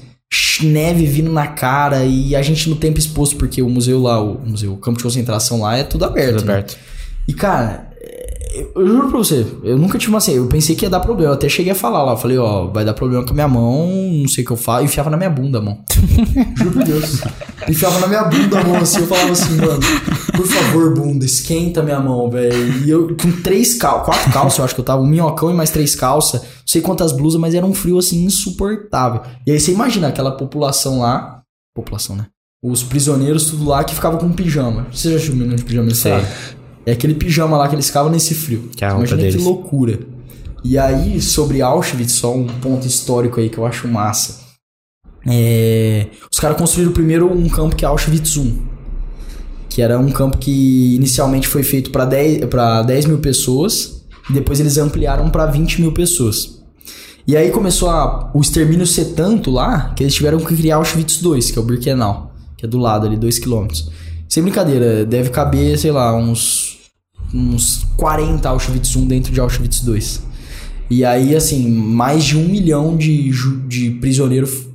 Neve 0.62 1.06
vindo 1.06 1.30
na 1.32 1.46
cara 1.46 2.04
e 2.04 2.34
a 2.34 2.42
gente 2.42 2.68
no 2.68 2.76
tempo 2.76 2.98
exposto, 2.98 3.36
porque 3.36 3.62
o 3.62 3.68
museu 3.68 4.00
lá, 4.00 4.20
o 4.20 4.40
museu, 4.46 4.72
o 4.72 4.76
campo 4.76 4.98
de 4.98 5.04
concentração 5.04 5.60
lá 5.60 5.76
é 5.76 5.84
tudo 5.84 6.04
aberto. 6.04 6.38
Tudo 6.38 6.46
né? 6.46 6.52
aberto. 6.54 6.76
E 7.26 7.32
cara, 7.32 7.87
eu, 8.60 8.72
eu 8.74 8.86
juro 8.86 9.08
pra 9.08 9.18
você, 9.18 9.46
eu 9.62 9.78
nunca 9.78 9.98
tive 9.98 10.10
uma 10.10 10.18
assim, 10.18 10.34
eu 10.34 10.46
pensei 10.46 10.74
que 10.74 10.84
ia 10.84 10.90
dar 10.90 11.00
problema, 11.00 11.30
eu 11.30 11.34
até 11.34 11.48
cheguei 11.48 11.72
a 11.72 11.74
falar 11.74 12.02
lá, 12.02 12.12
eu 12.12 12.16
falei, 12.16 12.38
ó, 12.38 12.66
vai 12.66 12.84
dar 12.84 12.94
problema 12.94 13.24
com 13.24 13.30
a 13.30 13.34
minha 13.34 13.48
mão, 13.48 13.88
não 14.20 14.28
sei 14.28 14.44
o 14.44 14.46
que 14.46 14.52
eu 14.52 14.56
faço, 14.56 14.84
enfiava 14.84 15.10
na 15.10 15.16
minha 15.16 15.30
bunda 15.30 15.58
a 15.58 15.62
mão. 15.62 15.84
juro 16.56 16.72
por 16.72 16.84
Deus. 16.84 17.22
Enfiava 17.68 17.98
na 18.00 18.06
minha 18.06 18.24
bunda 18.24 18.60
a 18.60 18.64
mão 18.64 18.76
assim, 18.76 19.00
eu 19.00 19.06
falava 19.06 19.32
assim, 19.32 19.56
mano, 19.56 19.80
por 20.36 20.46
favor, 20.46 20.94
bunda, 20.94 21.24
esquenta 21.24 21.82
minha 21.82 22.00
mão, 22.00 22.30
velho. 22.30 22.84
E 22.84 22.90
eu 22.90 23.16
com 23.16 23.32
três 23.42 23.74
calças, 23.74 24.06
quatro 24.06 24.32
calças, 24.32 24.58
eu 24.58 24.64
acho 24.64 24.74
que 24.74 24.80
eu 24.80 24.84
tava, 24.84 25.02
um 25.02 25.06
minhocão 25.06 25.50
e 25.50 25.54
mais 25.54 25.70
três 25.70 25.94
calças, 25.94 26.42
não 26.42 26.48
sei 26.66 26.80
quantas 26.80 27.12
blusas, 27.12 27.40
mas 27.40 27.54
era 27.54 27.66
um 27.66 27.74
frio 27.74 27.98
assim 27.98 28.24
insuportável. 28.24 29.22
E 29.46 29.50
aí 29.50 29.58
você 29.58 29.72
imagina 29.72 30.08
aquela 30.08 30.32
população 30.32 31.00
lá, 31.00 31.42
população, 31.74 32.16
né? 32.16 32.26
Os 32.62 32.82
prisioneiros 32.82 33.44
tudo 33.44 33.66
lá 33.66 33.84
que 33.84 33.94
ficavam 33.94 34.18
com 34.18 34.32
pijama. 34.32 34.88
Você 34.92 35.16
já 35.16 35.32
o 35.32 35.36
menino 35.36 35.54
de 35.54 35.62
pijama 35.62 35.94
Sei. 35.94 36.12
É 36.88 36.92
aquele 36.92 37.12
pijama 37.14 37.54
lá 37.58 37.68
que 37.68 37.74
eles 37.74 37.86
ficavam 37.88 38.10
nesse 38.10 38.34
frio. 38.34 38.70
Que 38.74 38.82
é 38.82 38.88
a 38.88 38.92
roupa 38.92 39.06
Imagina 39.08 39.28
que 39.28 39.32
deles. 39.36 39.44
loucura. 39.46 39.98
E 40.64 40.78
aí, 40.78 41.20
sobre 41.20 41.60
Auschwitz, 41.60 42.12
só 42.12 42.34
um 42.34 42.46
ponto 42.46 42.86
histórico 42.86 43.38
aí 43.38 43.50
que 43.50 43.58
eu 43.58 43.66
acho 43.66 43.86
massa. 43.86 44.40
É, 45.26 46.06
Os 46.32 46.40
caras 46.40 46.56
construíram 46.56 46.92
primeiro 46.92 47.30
um 47.30 47.46
campo 47.50 47.76
que 47.76 47.84
é 47.84 47.88
Auschwitz 47.88 48.38
1. 48.38 48.56
Que 49.68 49.82
era 49.82 49.98
um 49.98 50.10
campo 50.10 50.38
que 50.38 50.94
inicialmente 50.94 51.46
foi 51.46 51.62
feito 51.62 51.90
para 51.90 52.06
10, 52.06 52.46
pra 52.46 52.80
10 52.80 53.04
mil 53.04 53.18
pessoas. 53.18 54.06
E 54.30 54.32
depois 54.32 54.58
eles 54.58 54.78
ampliaram 54.78 55.28
para 55.28 55.44
20 55.44 55.82
mil 55.82 55.92
pessoas. 55.92 56.62
E 57.26 57.36
aí 57.36 57.50
começou 57.50 57.90
a, 57.90 58.30
o 58.34 58.40
extermínio 58.40 58.86
ser 58.86 59.12
tanto 59.14 59.50
lá 59.50 59.92
que 59.94 60.02
eles 60.02 60.14
tiveram 60.14 60.38
que 60.38 60.56
criar 60.56 60.76
Auschwitz 60.76 61.18
2, 61.18 61.50
que 61.50 61.58
é 61.58 61.60
o 61.60 61.64
Birkenau, 61.66 62.32
que 62.56 62.64
é 62.64 62.68
do 62.68 62.78
lado 62.78 63.06
ali, 63.06 63.18
2 63.18 63.38
quilômetros. 63.38 63.90
Sem 64.26 64.42
brincadeira, 64.42 65.04
deve 65.04 65.28
caber, 65.28 65.78
sei 65.78 65.90
lá, 65.90 66.16
uns, 66.16 66.77
uns 67.32 67.86
40 67.96 68.48
Auschwitz 68.48 68.94
1 68.96 69.06
dentro 69.06 69.32
de 69.32 69.40
Auschwitz 69.40 69.80
2. 69.80 70.22
E 70.90 71.04
aí, 71.04 71.34
assim, 71.36 71.68
mais 71.68 72.24
de 72.24 72.36
um 72.36 72.48
milhão 72.48 72.96
de, 72.96 73.30
de 73.68 73.90
prisioneiros 73.92 74.66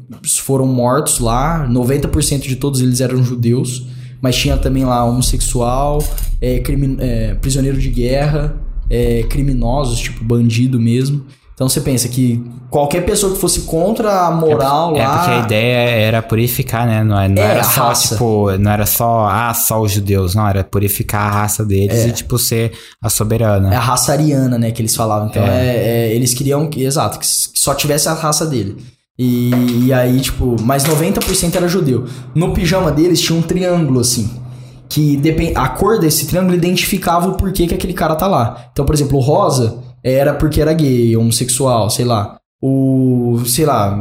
foram 0.42 0.68
mortos 0.68 1.20
lá, 1.20 1.68
90% 1.68 2.42
de 2.42 2.56
todos 2.56 2.82
eles 2.82 3.02
eram 3.02 3.24
judeus, 3.24 3.88
mas 4.22 4.36
tinha 4.36 4.56
também 4.58 4.86
lá 4.86 5.04
homossexual, 5.04 6.04
é, 6.40 6.60
crimi- 6.60 6.98
é, 7.00 7.34
prisioneiro 7.36 7.80
de 7.80 7.90
guerra, 7.90 8.56
é, 8.90 9.24
criminosos, 9.24 10.00
tipo 10.00 10.24
bandido 10.24 10.80
mesmo. 10.80 11.26
Então 11.54 11.70
você 11.70 11.80
pensa 11.82 12.08
que 12.08 12.44
qualquer 12.70 13.06
pessoa 13.06 13.32
que 13.34 13.40
fosse 13.40 13.62
contra 13.62 14.26
a 14.28 14.32
moral 14.32 14.96
É 14.98 15.08
lá. 15.08 15.18
porque 15.20 15.32
a 15.32 15.40
ideia 15.40 15.90
era 15.90 16.22
purificar, 16.22 16.88
né? 16.88 17.04
Não, 17.04 17.20
é- 17.20 17.28
não 17.30 17.42
É, 17.44 17.46
era 17.52 17.64
só, 17.64 17.88
raça. 17.90 18.16
tipo, 18.16 18.52
não 18.58 18.72
era 18.72 18.86
só, 18.88 19.28
ah, 19.30 19.54
só 19.54 19.80
os 19.80 19.92
judeus, 19.92 20.34
não, 20.34 20.48
era 20.48 20.64
purificar 20.64 21.28
a 21.28 21.30
raça 21.42 21.64
deles 21.64 22.06
e, 22.06 22.12
tipo, 22.12 22.40
ser 22.40 22.72
a 23.02 23.08
soberana. 23.10 23.72
É 23.72 23.78
a 23.78 23.80
raça 23.80 24.12
ariana, 24.14 24.58
né, 24.58 24.72
que 24.72 24.82
eles 24.82 24.96
falavam. 24.96 25.28
Então, 25.30 25.44
É. 25.44 25.48
é, 25.48 25.78
é, 26.10 26.16
eles 26.16 26.34
queriam, 26.34 26.68
que, 26.68 26.84
exato, 26.84 27.20
que 27.20 27.28
só 27.28 27.76
tivesse 27.76 28.10
a 28.10 28.14
raça 28.14 28.46
dele. 28.48 28.76
E, 29.18 29.52
e 29.86 29.94
aí, 29.94 30.20
tipo, 30.22 30.56
mas 30.60 30.84
90% 30.86 31.56
era 31.56 31.68
judeu. 31.68 32.06
No 32.34 32.52
pijama 32.52 32.92
deles 32.92 33.22
tinha 33.22 33.38
um 33.38 33.44
triângulo, 33.44 34.00
assim. 34.00 34.28
Que 34.90 35.16
depen- 35.18 35.54
a 35.56 35.70
cor 35.70 36.00
desse 36.00 36.26
triângulo 36.26 36.56
identificava 36.56 37.28
o 37.30 37.34
porquê 37.34 37.68
que 37.68 37.76
aquele 37.76 37.94
cara 37.94 38.16
tá 38.16 38.26
lá. 38.26 38.70
Então, 38.72 38.84
por 38.86 38.96
exemplo, 38.96 39.20
o 39.20 39.22
rosa 39.22 39.78
era 40.04 40.34
porque 40.34 40.62
era 40.62 40.74
gay, 40.74 41.16
homossexual, 41.16 41.90
sei 41.90 42.06
lá. 42.06 42.38
o, 42.62 43.44
sei 43.46 43.66
lá, 43.66 43.98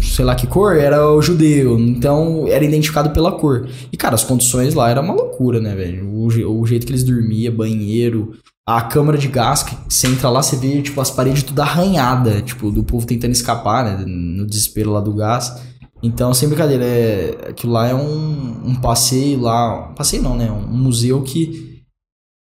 sei 0.00 0.24
lá 0.24 0.34
que 0.34 0.46
cor, 0.46 0.76
era 0.76 1.10
o 1.10 1.20
judeu. 1.22 1.78
Então 1.78 2.46
era 2.48 2.64
identificado 2.64 3.10
pela 3.10 3.32
cor. 3.32 3.68
E, 3.92 3.96
cara, 3.96 4.14
as 4.14 4.24
condições 4.24 4.74
lá 4.74 4.90
era 4.90 5.00
uma 5.00 5.14
loucura, 5.14 5.60
né, 5.60 5.74
velho? 5.74 6.06
O, 6.08 6.26
o 6.26 6.66
jeito 6.66 6.86
que 6.86 6.92
eles 6.92 7.04
dormiam, 7.04 7.54
banheiro, 7.54 8.34
a 8.66 8.80
câmara 8.80 9.18
de 9.18 9.28
gás, 9.28 9.62
que 9.62 9.76
você 9.88 10.06
entra 10.06 10.30
lá, 10.30 10.42
você 10.42 10.56
vê, 10.56 10.80
tipo, 10.80 11.00
as 11.00 11.10
paredes 11.10 11.42
tudo 11.42 11.60
arranhada, 11.60 12.40
tipo, 12.40 12.70
do 12.70 12.82
povo 12.82 13.06
tentando 13.06 13.32
escapar, 13.32 13.84
né, 13.84 14.04
no 14.06 14.46
desespero 14.46 14.90
lá 14.90 15.00
do 15.00 15.12
gás. 15.12 15.54
Então, 16.02 16.32
sem 16.32 16.48
brincadeira, 16.48 16.84
é, 16.84 17.48
aquilo 17.50 17.72
lá 17.72 17.88
é 17.88 17.94
um, 17.94 18.68
um 18.68 18.74
passeio 18.76 19.40
lá, 19.40 19.92
passeio 19.96 20.22
não, 20.22 20.36
né, 20.36 20.50
um 20.50 20.76
museu 20.76 21.22
que, 21.22 21.82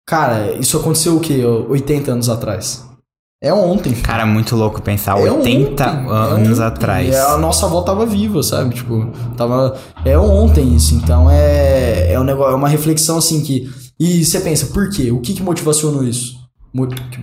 cara, 0.07 0.53
isso 0.53 0.77
aconteceu 0.77 1.17
o 1.17 1.19
quê? 1.19 1.43
80 1.45 2.11
anos 2.11 2.29
atrás. 2.29 2.86
É 3.39 3.53
ontem. 3.53 3.93
Cara, 3.93 4.25
muito 4.25 4.55
louco 4.55 4.81
pensar 4.81 5.19
é 5.19 5.31
80 5.31 5.83
ontem, 5.83 6.09
anos 6.11 6.59
é 6.59 6.63
atrás. 6.63 7.13
É, 7.13 7.21
a 7.21 7.37
nossa 7.37 7.67
avó 7.67 7.83
tava 7.83 8.03
viva, 8.05 8.41
sabe? 8.41 8.73
Tipo, 8.73 9.11
tava. 9.35 9.77
É 10.03 10.17
ontem 10.17 10.75
isso. 10.75 10.95
Então 10.95 11.29
é. 11.29 12.11
É 12.13 12.19
um 12.19 12.23
negócio, 12.23 12.53
é 12.53 12.55
uma 12.55 12.67
reflexão 12.67 13.17
assim 13.17 13.41
que. 13.41 13.69
E 13.99 14.25
você 14.25 14.39
pensa, 14.39 14.67
por 14.67 14.89
quê? 14.89 15.11
O 15.11 15.19
que 15.19 15.33
que 15.33 15.43
motivacionou 15.43 16.03
isso? 16.03 16.37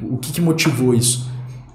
O 0.02 0.16
que 0.18 0.32
que 0.32 0.40
motivou 0.40 0.94
isso? 0.94 1.28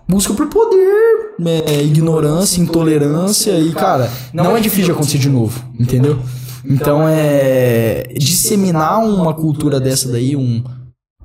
Busca 0.07 0.33
por 0.33 0.47
poder, 0.47 1.35
é, 1.67 1.83
ignorância, 1.83 2.59
intolerância 2.59 3.59
e, 3.59 3.71
cara, 3.71 4.11
não 4.33 4.57
é 4.57 4.59
difícil 4.59 4.85
de 4.85 4.91
acontecer 4.91 5.19
de 5.19 5.29
novo, 5.29 5.63
entendeu? 5.79 6.19
Então 6.65 7.07
é. 7.07 8.07
Disseminar 8.17 8.99
uma 9.05 9.33
cultura 9.33 9.79
dessa 9.79 10.11
daí, 10.11 10.35
um 10.35 10.63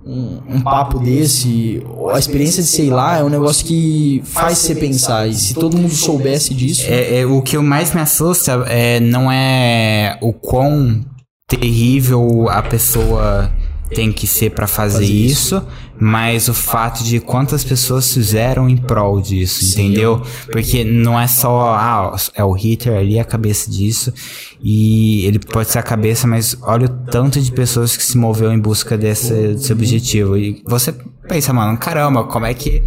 um, 0.07 0.41
um, 0.49 0.61
papo 0.61 0.99
desse, 0.99 1.83
a 2.13 2.19
experiência 2.19 2.63
de 2.63 2.69
sei 2.69 2.91
lá, 2.91 3.19
é 3.19 3.25
um 3.25 3.29
negócio 3.29 3.65
que 3.65 4.23
faz 4.25 4.59
você 4.59 4.75
pensar. 4.75 5.27
E 5.27 5.35
se 5.35 5.55
todo 5.55 5.77
mundo 5.77 5.95
soubesse 5.95 6.53
disso. 6.53 6.85
É, 6.87 7.21
é 7.21 7.27
o 7.27 7.41
que 7.41 7.57
mais 7.59 7.95
me 7.95 8.01
assusta 8.01 8.65
é, 8.69 9.01
não 9.01 9.33
é 9.33 10.19
o 10.21 10.33
quão 10.33 11.05
terrível 11.49 12.49
a 12.51 12.63
pessoa 12.63 13.51
tem 13.95 14.13
que 14.13 14.27
ser 14.27 14.51
para 14.51 14.67
fazer, 14.67 14.95
fazer 14.95 15.05
isso, 15.05 15.57
isso, 15.57 15.67
mas 15.99 16.49
o 16.49 16.55
fato 16.55 17.05
de 17.05 17.21
quantas 17.21 17.63
pessoas 17.63 18.13
fizeram 18.13 18.69
em 18.69 18.77
prol 18.77 19.21
disso, 19.21 19.65
Sim. 19.65 19.87
entendeu? 19.87 20.23
Porque 20.51 20.85
não 20.85 21.19
é 21.19 21.27
só, 21.27 21.75
ah, 21.75 22.17
é 22.35 22.43
o 22.45 22.53
Hitler 22.53 22.99
ali 22.99 23.19
a 23.19 23.25
cabeça 23.25 23.71
disso, 23.71 24.13
e 24.61 25.25
ele 25.27 25.39
pode 25.39 25.71
ser 25.71 25.79
a 25.79 25.83
cabeça, 25.83 26.27
mas 26.27 26.57
olha 26.63 26.87
o 26.87 26.89
tanto 26.89 27.41
de 27.41 27.53
pessoas 27.53 27.97
que 27.97 28.03
se 28.03 28.17
moveu 28.19 28.53
em 28.53 28.59
busca 28.59 28.99
desse, 28.99 29.33
desse 29.55 29.73
objetivo. 29.73 30.37
E 30.37 30.63
você 30.67 30.93
pensa, 31.29 31.53
mano, 31.53 31.77
caramba, 31.79 32.25
como 32.25 32.47
é 32.47 32.55
que 32.55 32.83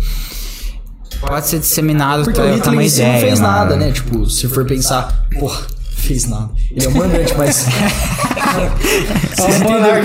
pode 1.21 1.47
ser 1.47 1.59
disseminado 1.59 2.25
Porque 2.25 2.39
o 2.39 2.55
Hitler 2.55 2.79
em 2.81 2.89
si 2.89 3.03
não 3.03 3.19
fez 3.19 3.39
mano. 3.39 3.53
nada, 3.53 3.75
né? 3.75 3.91
Tipo, 3.91 4.29
se 4.29 4.47
for 4.47 4.65
pensar, 4.65 5.27
porra 5.39 5.77
fez 6.07 6.25
nada. 6.25 6.49
Ele 6.71 6.85
é 6.85 6.89
um 6.89 6.93
mandante, 6.93 7.33
mas. 7.37 7.65
vocês 9.35 9.61
entenderam? 9.61 10.01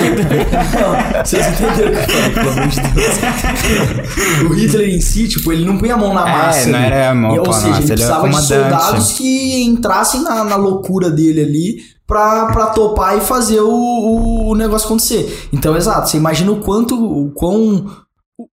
vocês 1.24 1.46
entenderam 1.46 1.92
o 1.92 1.94
que 1.94 1.98
eu 1.98 2.08
falei, 2.08 2.30
pelo 2.30 2.50
amor 2.50 2.68
de 2.68 2.80
Deus. 2.80 4.50
o 4.50 4.54
Hitler 4.54 4.88
em 4.88 5.00
si, 5.00 5.28
tipo, 5.28 5.52
ele 5.52 5.64
não 5.64 5.78
punha 5.78 5.94
a 5.94 5.96
mão 5.96 6.14
na 6.14 6.28
é, 6.28 6.32
massa. 6.32 6.68
É, 6.68 6.72
não 6.72 6.78
era 6.78 7.10
a 7.10 7.14
mão, 7.14 7.36
Ou 7.36 7.42
pô, 7.42 7.52
seja, 7.52 7.68
nossa, 7.68 7.78
ele 7.78 7.86
precisava 7.86 8.28
de 8.28 8.46
soldados 8.46 9.12
que 9.12 9.62
entrassem 9.62 10.22
na, 10.22 10.44
na 10.44 10.56
loucura 10.56 11.10
dele 11.10 11.40
ali 11.42 11.76
pra, 12.06 12.46
pra 12.46 12.66
topar 12.66 13.16
e 13.16 13.20
fazer 13.20 13.60
o, 13.60 14.50
o 14.50 14.54
negócio 14.54 14.86
acontecer. 14.86 15.48
Então, 15.52 15.76
exato, 15.76 16.10
você 16.10 16.16
imagina 16.16 16.52
o 16.52 16.60
quanto, 16.60 16.94
o 16.94 17.30
quão. 17.30 17.86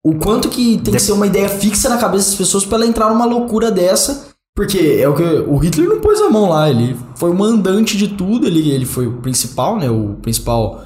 O 0.03 0.15
quanto 0.15 0.49
que 0.49 0.77
tem 0.77 0.93
que 0.93 1.01
ser 1.01 1.13
uma 1.13 1.25
ideia 1.25 1.49
fixa 1.49 1.89
na 1.89 1.97
cabeça 1.97 2.29
das 2.29 2.35
pessoas 2.35 2.63
pra 2.63 2.77
ela 2.77 2.85
entrar 2.85 3.09
numa 3.09 3.25
loucura 3.25 3.71
dessa 3.71 4.27
porque 4.59 4.99
é 4.99 5.07
o 5.07 5.15
que 5.15 5.23
o 5.23 5.55
Hitler 5.55 5.87
não 5.87 6.01
pôs 6.01 6.19
a 6.19 6.29
mão 6.29 6.49
lá, 6.49 6.69
ele 6.69 6.93
foi 7.15 7.29
o 7.29 7.33
mandante 7.33 7.95
de 7.95 8.09
tudo, 8.09 8.45
ele, 8.45 8.69
ele 8.69 8.85
foi 8.85 9.07
o 9.07 9.13
principal, 9.13 9.79
né? 9.79 9.89
O 9.89 10.17
principal 10.21 10.83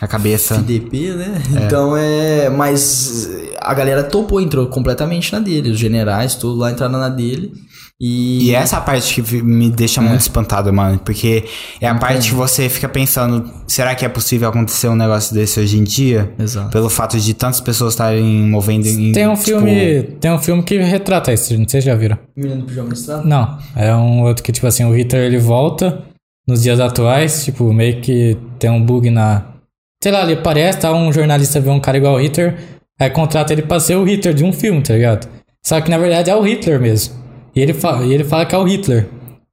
a 0.00 0.08
cabeça 0.08 0.56
FDP, 0.56 1.12
né? 1.12 1.40
É. 1.54 1.64
Então 1.64 1.96
é, 1.96 2.50
mas 2.50 3.30
a 3.60 3.72
galera 3.72 4.02
topou, 4.02 4.40
entrou 4.40 4.66
completamente 4.66 5.32
na 5.32 5.38
dele, 5.38 5.70
os 5.70 5.78
generais 5.78 6.34
todos 6.34 6.58
lá 6.58 6.72
entraram 6.72 6.98
na 6.98 7.08
dele. 7.08 7.52
E... 8.00 8.50
e 8.50 8.54
essa 8.54 8.80
parte 8.80 9.22
que 9.22 9.42
me 9.42 9.70
deixa 9.70 10.00
é. 10.00 10.04
muito 10.04 10.20
espantado, 10.20 10.72
mano. 10.72 10.98
Porque 10.98 11.44
é 11.80 11.86
a 11.86 11.94
parte 11.94 12.28
que 12.28 12.34
você 12.34 12.68
fica 12.68 12.88
pensando: 12.88 13.48
será 13.66 13.94
que 13.94 14.04
é 14.04 14.08
possível 14.08 14.48
acontecer 14.48 14.88
um 14.88 14.96
negócio 14.96 15.34
desse 15.34 15.60
hoje 15.60 15.78
em 15.78 15.84
dia? 15.84 16.32
Exato. 16.38 16.70
Pelo 16.70 16.90
fato 16.90 17.18
de 17.18 17.34
tantas 17.34 17.60
pessoas 17.60 17.94
estarem 17.94 18.24
movendo 18.24 18.86
em. 18.86 19.12
Tem 19.12 19.26
um 19.28 19.34
tipo... 19.34 19.44
filme. 19.44 20.02
Tem 20.20 20.32
um 20.32 20.38
filme 20.38 20.62
que 20.62 20.78
retrata 20.78 21.32
isso, 21.32 21.56
não 21.56 21.68
sei 21.68 21.80
se 21.80 21.86
já 21.86 21.94
viram. 21.94 22.18
Menino 22.36 22.62
do 22.62 22.66
Pijama 22.66 22.90
Listrado? 22.90 23.26
Não. 23.26 23.58
É 23.76 23.94
um 23.94 24.22
outro 24.22 24.42
que, 24.42 24.52
tipo 24.52 24.66
assim, 24.66 24.84
o 24.84 24.92
Hitler 24.92 25.24
ele 25.24 25.38
volta 25.38 26.02
nos 26.46 26.62
dias 26.62 26.80
atuais, 26.80 27.44
tipo, 27.44 27.72
meio 27.72 28.00
que 28.00 28.36
tem 28.58 28.70
um 28.70 28.84
bug 28.84 29.08
na. 29.08 29.54
Sei 30.02 30.12
lá, 30.12 30.22
ele 30.22 30.34
aparece, 30.34 30.80
tá? 30.80 30.92
Um 30.92 31.12
jornalista 31.12 31.60
vê 31.60 31.70
um 31.70 31.80
cara 31.80 31.96
igual 31.96 32.16
o 32.16 32.20
Hitler, 32.20 32.58
aí 33.00 33.08
contrata 33.08 33.52
ele 33.52 33.62
pra 33.62 33.80
ser 33.80 33.94
o 33.96 34.04
Hitler 34.04 34.34
de 34.34 34.44
um 34.44 34.52
filme, 34.52 34.82
tá 34.82 34.94
ligado? 34.94 35.28
Só 35.64 35.80
que 35.80 35.90
na 35.90 35.96
verdade 35.96 36.28
é 36.28 36.36
o 36.36 36.42
Hitler 36.42 36.78
mesmo. 36.78 37.23
E 37.54 37.60
ele, 37.60 37.72
fala, 37.72 38.04
e 38.04 38.12
ele 38.12 38.24
fala 38.24 38.44
que 38.44 38.54
é 38.54 38.58
o 38.58 38.64
Hitler. 38.64 39.08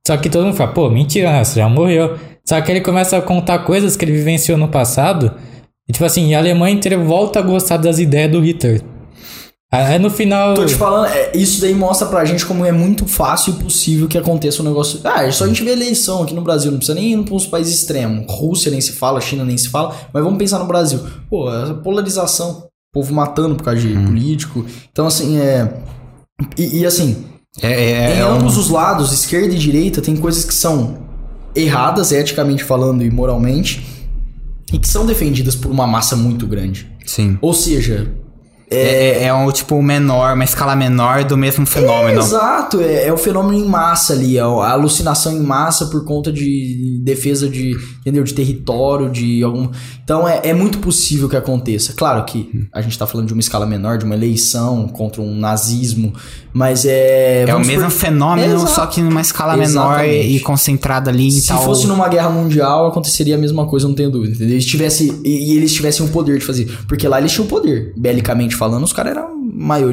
Só 0.05 0.17
que 0.17 0.29
todo 0.29 0.45
mundo 0.45 0.55
fala, 0.55 0.71
pô, 0.71 0.89
mentira, 0.89 1.31
né? 1.31 1.43
você 1.43 1.59
já 1.59 1.69
morreu. 1.69 2.17
Só 2.43 2.59
que 2.59 2.71
ele 2.71 2.81
começa 2.81 3.17
a 3.17 3.21
contar 3.21 3.59
coisas 3.59 3.95
que 3.95 4.03
ele 4.03 4.13
vivenciou 4.13 4.57
no 4.57 4.67
passado. 4.67 5.33
E 5.87 5.93
tipo 5.93 6.05
assim, 6.05 6.33
a 6.33 6.39
Alemanha 6.39 6.75
inteira 6.75 6.97
volta 6.97 7.39
a 7.39 7.41
gostar 7.41 7.77
das 7.77 7.99
ideias 7.99 8.31
do 8.31 8.41
Hitler. 8.41 8.81
Aí 9.71 9.97
no 9.97 10.09
final. 10.09 10.53
Tô 10.53 10.65
te 10.65 10.75
falando, 10.75 11.05
é, 11.05 11.31
isso 11.33 11.61
daí 11.61 11.73
mostra 11.73 12.05
pra 12.05 12.25
gente 12.25 12.45
como 12.45 12.65
é 12.65 12.73
muito 12.73 13.07
fácil 13.07 13.53
e 13.53 13.63
possível 13.63 14.05
que 14.05 14.17
aconteça 14.17 14.61
um 14.61 14.65
negócio. 14.65 14.99
Ah, 15.05 15.23
é 15.23 15.31
só 15.31 15.45
a 15.45 15.47
gente 15.47 15.63
ver 15.63 15.71
eleição 15.71 16.23
aqui 16.23 16.33
no 16.33 16.41
Brasil, 16.41 16.71
não 16.71 16.77
precisa 16.77 16.99
nem 16.99 17.13
ir 17.13 17.23
pra 17.23 17.33
uns 17.33 17.47
países 17.47 17.75
extremos. 17.75 18.25
Rússia 18.27 18.69
nem 18.69 18.81
se 18.81 18.91
fala, 18.91 19.21
China 19.21 19.45
nem 19.45 19.57
se 19.57 19.69
fala, 19.69 19.95
mas 20.13 20.23
vamos 20.23 20.37
pensar 20.37 20.59
no 20.59 20.65
Brasil. 20.65 20.99
Pô, 21.29 21.47
a 21.47 21.73
polarização, 21.75 22.67
povo 22.93 23.13
matando 23.13 23.55
por 23.55 23.63
causa 23.63 23.79
de 23.79 23.95
hum. 23.95 24.07
político. 24.07 24.65
Então, 24.91 25.07
assim, 25.07 25.39
é. 25.39 25.73
E, 26.57 26.79
e 26.79 26.85
assim, 26.85 27.23
é, 27.59 27.67
é, 27.67 27.91
é, 27.91 28.17
em 28.17 28.21
ambos 28.21 28.57
um... 28.57 28.61
os 28.61 28.69
lados, 28.69 29.11
esquerda 29.11 29.53
e 29.53 29.57
direita, 29.57 30.01
tem 30.01 30.15
coisas 30.15 30.45
que 30.45 30.53
são 30.53 30.99
erradas, 31.55 32.11
eticamente 32.11 32.63
falando 32.63 33.03
e 33.03 33.09
moralmente, 33.09 33.85
e 34.71 34.79
que 34.79 34.87
são 34.87 35.05
defendidas 35.05 35.55
por 35.55 35.71
uma 35.71 35.85
massa 35.85 36.15
muito 36.15 36.47
grande. 36.47 36.89
Sim. 37.05 37.37
Ou 37.41 37.53
seja, 37.53 38.13
é, 38.71 39.23
é, 39.23 39.23
é, 39.25 39.34
um 39.34 39.51
tipo 39.51 39.81
menor, 39.81 40.34
uma 40.34 40.45
escala 40.45 40.77
menor 40.77 41.25
do 41.25 41.36
mesmo 41.36 41.65
fenômeno. 41.65 42.21
É, 42.21 42.23
exato, 42.23 42.79
é, 42.79 43.07
é 43.07 43.13
o 43.13 43.17
fenômeno 43.17 43.62
em 43.62 43.67
massa 43.67 44.13
ali, 44.13 44.38
é 44.38 44.41
a 44.41 44.71
alucinação 44.71 45.34
em 45.34 45.41
massa 45.41 45.88
por 45.88 46.05
conta 46.05 46.31
de 46.31 47.01
defesa 47.03 47.49
de, 47.49 47.75
entendeu, 47.99 48.23
de 48.23 48.34
território, 48.34 49.10
de 49.10 49.43
algum. 49.43 49.69
Então 50.01 50.25
é, 50.25 50.39
é 50.45 50.53
muito 50.53 50.77
possível 50.79 51.27
que 51.27 51.36
aconteça. 51.36 51.93
Claro 51.93 52.23
que 52.23 52.49
a 52.71 52.81
gente 52.81 52.93
está 52.93 53.05
falando 53.05 53.27
de 53.27 53.34
uma 53.34 53.41
escala 53.41 53.65
menor, 53.65 53.97
de 53.97 54.05
uma 54.05 54.15
eleição 54.15 54.88
contra 54.88 55.21
um 55.21 55.36
nazismo, 55.36 56.13
mas 56.53 56.86
é. 56.86 57.43
É 57.47 57.55
o 57.55 57.60
mesmo 57.60 57.84
por... 57.84 57.91
fenômeno, 57.91 58.67
só 58.67 58.86
que 58.86 59.01
numa 59.01 59.21
escala 59.21 59.57
menor 59.57 60.05
e, 60.05 60.38
e 60.38 60.39
concentrada 60.39 61.10
ali 61.10 61.29
Se 61.31 61.47
tal. 61.47 61.63
fosse 61.65 61.88
numa 61.88 62.07
guerra 62.07 62.29
mundial, 62.29 62.88
aconteceria 62.88 63.36
a 63.36 63.38
mesma 63.38 63.65
coisa, 63.65 63.86
não 63.86 63.95
tenho 63.95 64.10
dúvida. 64.10 64.34
Entendeu? 64.34 64.53
Eles 64.53 64.65
tivesse, 64.65 65.19
e, 65.25 65.51
e 65.51 65.57
eles 65.57 65.73
tivessem 65.73 66.05
o 66.05 66.10
poder 66.10 66.39
de 66.39 66.45
fazer. 66.45 66.71
Porque 66.88 67.05
lá 67.05 67.19
eles 67.19 67.34
tinham 67.34 67.45
o 67.45 67.49
poder, 67.49 67.93
belicamente 67.97 68.55
falando, 68.62 68.84
os 68.84 68.93
caras 68.93 69.17
eram 69.17 69.36
maior, 69.36 69.91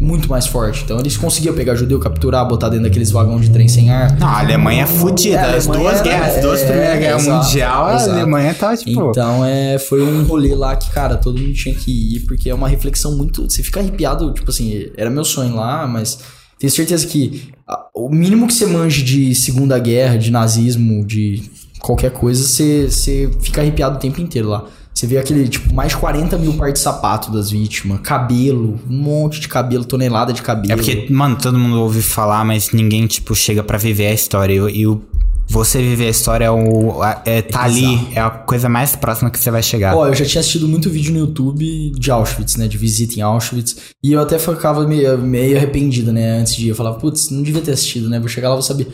muito 0.00 0.28
mais 0.28 0.44
forte. 0.44 0.82
Então 0.82 0.98
eles 0.98 1.16
conseguiam 1.16 1.54
pegar 1.54 1.76
judeu, 1.76 2.00
capturar, 2.00 2.44
botar 2.48 2.68
dentro 2.68 2.82
daqueles 2.82 3.12
vagões 3.12 3.42
de 3.42 3.50
trem 3.50 3.68
sem 3.68 3.90
ar. 3.90 4.18
Não, 4.18 4.26
a 4.26 4.40
Alemanha 4.40 4.82
é 4.82 4.86
fodida. 4.86 5.36
É, 5.36 5.56
as 5.56 5.68
duas 5.68 5.94
era, 5.94 6.02
guerras, 6.02 6.36
as 6.36 6.42
duas 6.42 6.60
é, 6.62 6.66
Primeiras 6.66 6.98
Guerra 6.98 7.18
Mundial, 7.36 7.94
exato. 7.94 8.10
a 8.10 8.14
Alemanha 8.14 8.54
tá 8.54 8.76
tipo. 8.76 9.10
Então 9.10 9.44
é, 9.44 9.78
foi 9.78 10.02
um 10.02 10.24
rolê 10.24 10.52
lá 10.52 10.74
que, 10.74 10.90
cara, 10.90 11.16
todo 11.16 11.38
mundo 11.38 11.54
tinha 11.54 11.74
que 11.76 12.16
ir, 12.16 12.20
porque 12.26 12.50
é 12.50 12.54
uma 12.54 12.68
reflexão 12.68 13.16
muito. 13.16 13.48
Você 13.48 13.62
fica 13.62 13.78
arrepiado, 13.78 14.32
tipo 14.32 14.50
assim, 14.50 14.90
era 14.96 15.08
meu 15.08 15.24
sonho 15.24 15.54
lá, 15.54 15.86
mas. 15.86 16.18
Tenho 16.58 16.72
certeza 16.72 17.04
que 17.08 17.52
o 17.92 18.08
mínimo 18.08 18.46
que 18.46 18.54
você 18.54 18.66
manje 18.66 19.02
de 19.02 19.34
Segunda 19.34 19.76
Guerra, 19.80 20.16
de 20.16 20.30
nazismo, 20.30 21.04
de 21.04 21.42
qualquer 21.80 22.12
coisa, 22.12 22.42
você, 22.42 22.88
você 22.88 23.30
fica 23.40 23.60
arrepiado 23.60 23.96
o 23.96 23.98
tempo 23.98 24.20
inteiro 24.20 24.48
lá. 24.48 24.64
Você 24.94 25.06
vê 25.06 25.18
aquele, 25.18 25.48
tipo, 25.48 25.74
mais 25.74 25.92
de 25.92 25.96
40 25.96 26.36
mil 26.36 26.52
pares 26.54 26.74
de 26.74 26.80
sapato 26.80 27.32
das 27.32 27.50
vítimas, 27.50 28.00
cabelo, 28.00 28.78
um 28.88 28.96
monte 28.96 29.40
de 29.40 29.48
cabelo, 29.48 29.84
tonelada 29.84 30.32
de 30.32 30.42
cabelo. 30.42 30.72
É 30.72 30.76
porque, 30.76 31.06
mano, 31.10 31.36
todo 31.36 31.58
mundo 31.58 31.80
ouve 31.80 32.02
falar, 32.02 32.44
mas 32.44 32.72
ninguém, 32.72 33.06
tipo, 33.06 33.34
chega 33.34 33.62
para 33.62 33.78
viver 33.78 34.06
a 34.06 34.12
história. 34.12 34.52
E, 34.70 34.86
o 34.86 35.00
você 35.48 35.82
viver 35.82 36.06
a 36.06 36.10
história 36.10 36.46
é, 36.46 36.50
o, 36.50 37.00
é 37.26 37.42
tá 37.42 37.64
ali, 37.64 38.08
é 38.14 38.20
a 38.20 38.30
coisa 38.30 38.70
mais 38.70 38.96
próxima 38.96 39.30
que 39.30 39.38
você 39.38 39.50
vai 39.50 39.62
chegar. 39.62 39.94
Ó, 39.94 40.06
eu 40.06 40.14
já 40.14 40.24
tinha 40.24 40.40
assistido 40.40 40.66
muito 40.66 40.88
vídeo 40.88 41.12
no 41.12 41.18
YouTube 41.18 41.90
de 41.90 42.10
Auschwitz, 42.10 42.56
né? 42.56 42.66
De 42.66 42.78
visita 42.78 43.18
em 43.18 43.22
Auschwitz. 43.22 43.76
E 44.02 44.12
eu 44.12 44.20
até 44.20 44.38
ficava 44.38 44.86
meio, 44.86 45.18
meio 45.18 45.56
arrependido, 45.56 46.10
né? 46.10 46.38
Antes 46.38 46.56
de 46.56 46.66
ir. 46.66 46.68
Eu 46.70 46.74
falava, 46.74 46.98
putz, 46.98 47.28
não 47.28 47.42
devia 47.42 47.60
ter 47.60 47.72
assistido, 47.72 48.08
né? 48.08 48.18
Vou 48.18 48.28
chegar 48.28 48.48
lá, 48.48 48.54
vou 48.54 48.62
saber 48.62 48.88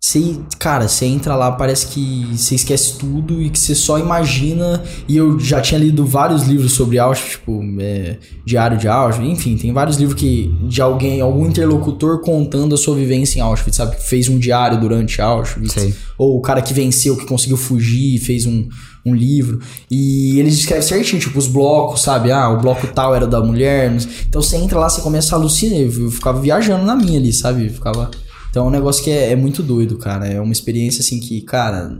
Você, 0.00 0.38
cara, 0.60 0.86
você 0.86 1.06
entra 1.06 1.34
lá, 1.34 1.50
parece 1.50 1.88
que 1.88 2.28
você 2.32 2.54
esquece 2.54 2.96
tudo 2.98 3.42
e 3.42 3.50
que 3.50 3.58
você 3.58 3.74
só 3.74 3.98
imagina. 3.98 4.80
E 5.08 5.16
eu 5.16 5.40
já 5.40 5.60
tinha 5.60 5.78
lido 5.78 6.06
vários 6.06 6.44
livros 6.44 6.72
sobre 6.72 7.00
Auschwitz, 7.00 7.32
tipo, 7.32 7.60
é, 7.80 8.16
Diário 8.46 8.78
de 8.78 8.86
Auschwitz, 8.86 9.28
enfim, 9.28 9.56
tem 9.56 9.72
vários 9.72 9.96
livros 9.96 10.18
que 10.18 10.54
de 10.62 10.80
alguém, 10.80 11.20
algum 11.20 11.44
interlocutor 11.46 12.20
contando 12.20 12.76
a 12.76 12.78
sua 12.78 12.94
vivência 12.94 13.40
em 13.40 13.42
Auschwitz, 13.42 13.76
sabe? 13.76 13.96
Que 13.96 14.08
fez 14.08 14.28
um 14.28 14.38
diário 14.38 14.80
durante 14.80 15.20
Auschwitz. 15.20 15.72
Sei. 15.72 15.92
Ou 16.16 16.38
o 16.38 16.40
cara 16.40 16.62
que 16.62 16.72
venceu, 16.72 17.16
que 17.16 17.26
conseguiu 17.26 17.56
fugir 17.56 18.20
fez 18.20 18.46
um, 18.46 18.68
um 19.04 19.12
livro. 19.12 19.58
E 19.90 20.38
eles 20.38 20.56
descrevem 20.56 20.86
certinho, 20.86 21.20
tipo, 21.20 21.36
os 21.36 21.48
blocos, 21.48 22.02
sabe? 22.02 22.30
Ah, 22.30 22.48
o 22.50 22.60
bloco 22.60 22.86
tal 22.86 23.16
era 23.16 23.26
da 23.26 23.40
mulher. 23.40 23.92
Então 24.28 24.40
você 24.40 24.56
entra 24.58 24.78
lá, 24.78 24.88
você 24.88 25.00
começa 25.00 25.34
a 25.34 25.38
alucinar. 25.38 25.80
Eu 25.80 26.10
ficava 26.12 26.40
viajando 26.40 26.84
na 26.84 26.94
minha 26.94 27.18
ali, 27.18 27.32
sabe? 27.32 27.66
Eu 27.66 27.72
ficava. 27.72 28.08
Então 28.50 28.64
é 28.64 28.68
um 28.68 28.70
negócio 28.70 29.02
que 29.04 29.10
é, 29.10 29.32
é 29.32 29.36
muito 29.36 29.62
doido, 29.62 29.96
cara. 29.98 30.26
É 30.26 30.40
uma 30.40 30.52
experiência 30.52 31.00
assim 31.00 31.20
que, 31.20 31.40
cara. 31.42 31.96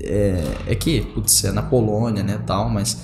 É, 0.00 0.44
é 0.68 0.74
que, 0.74 1.00
putz, 1.00 1.44
é 1.44 1.52
na 1.52 1.62
Polônia, 1.62 2.22
né, 2.22 2.38
tal, 2.46 2.68
mas 2.68 2.98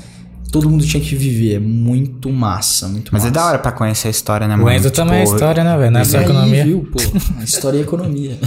todo 0.53 0.69
mundo 0.69 0.85
tinha 0.85 1.03
que 1.03 1.17
viver. 1.17 1.55
É 1.55 1.59
muito 1.59 2.31
massa, 2.31 2.87
muito 2.87 3.11
Mas 3.13 3.23
massa. 3.23 3.33
é 3.33 3.35
da 3.35 3.47
hora 3.47 3.59
pra 3.59 3.73
conhecer 3.73 4.09
a 4.09 4.11
história, 4.11 4.47
né, 4.47 4.55
O 4.55 4.59
mano? 4.59 4.77
Enzo 4.77 4.91
também 4.91 5.21
é 5.21 5.25
Tipo, 5.25 5.35
história, 5.35 5.65
né, 5.65 5.77
velho? 5.79 5.91
Não 5.91 6.01
é 6.01 6.05
só 6.05 6.21
economia. 6.21 6.65
viu, 6.65 6.87
pô? 6.93 6.99
A 7.41 7.43
história 7.45 7.79
e 7.79 7.81
economia. 7.81 8.39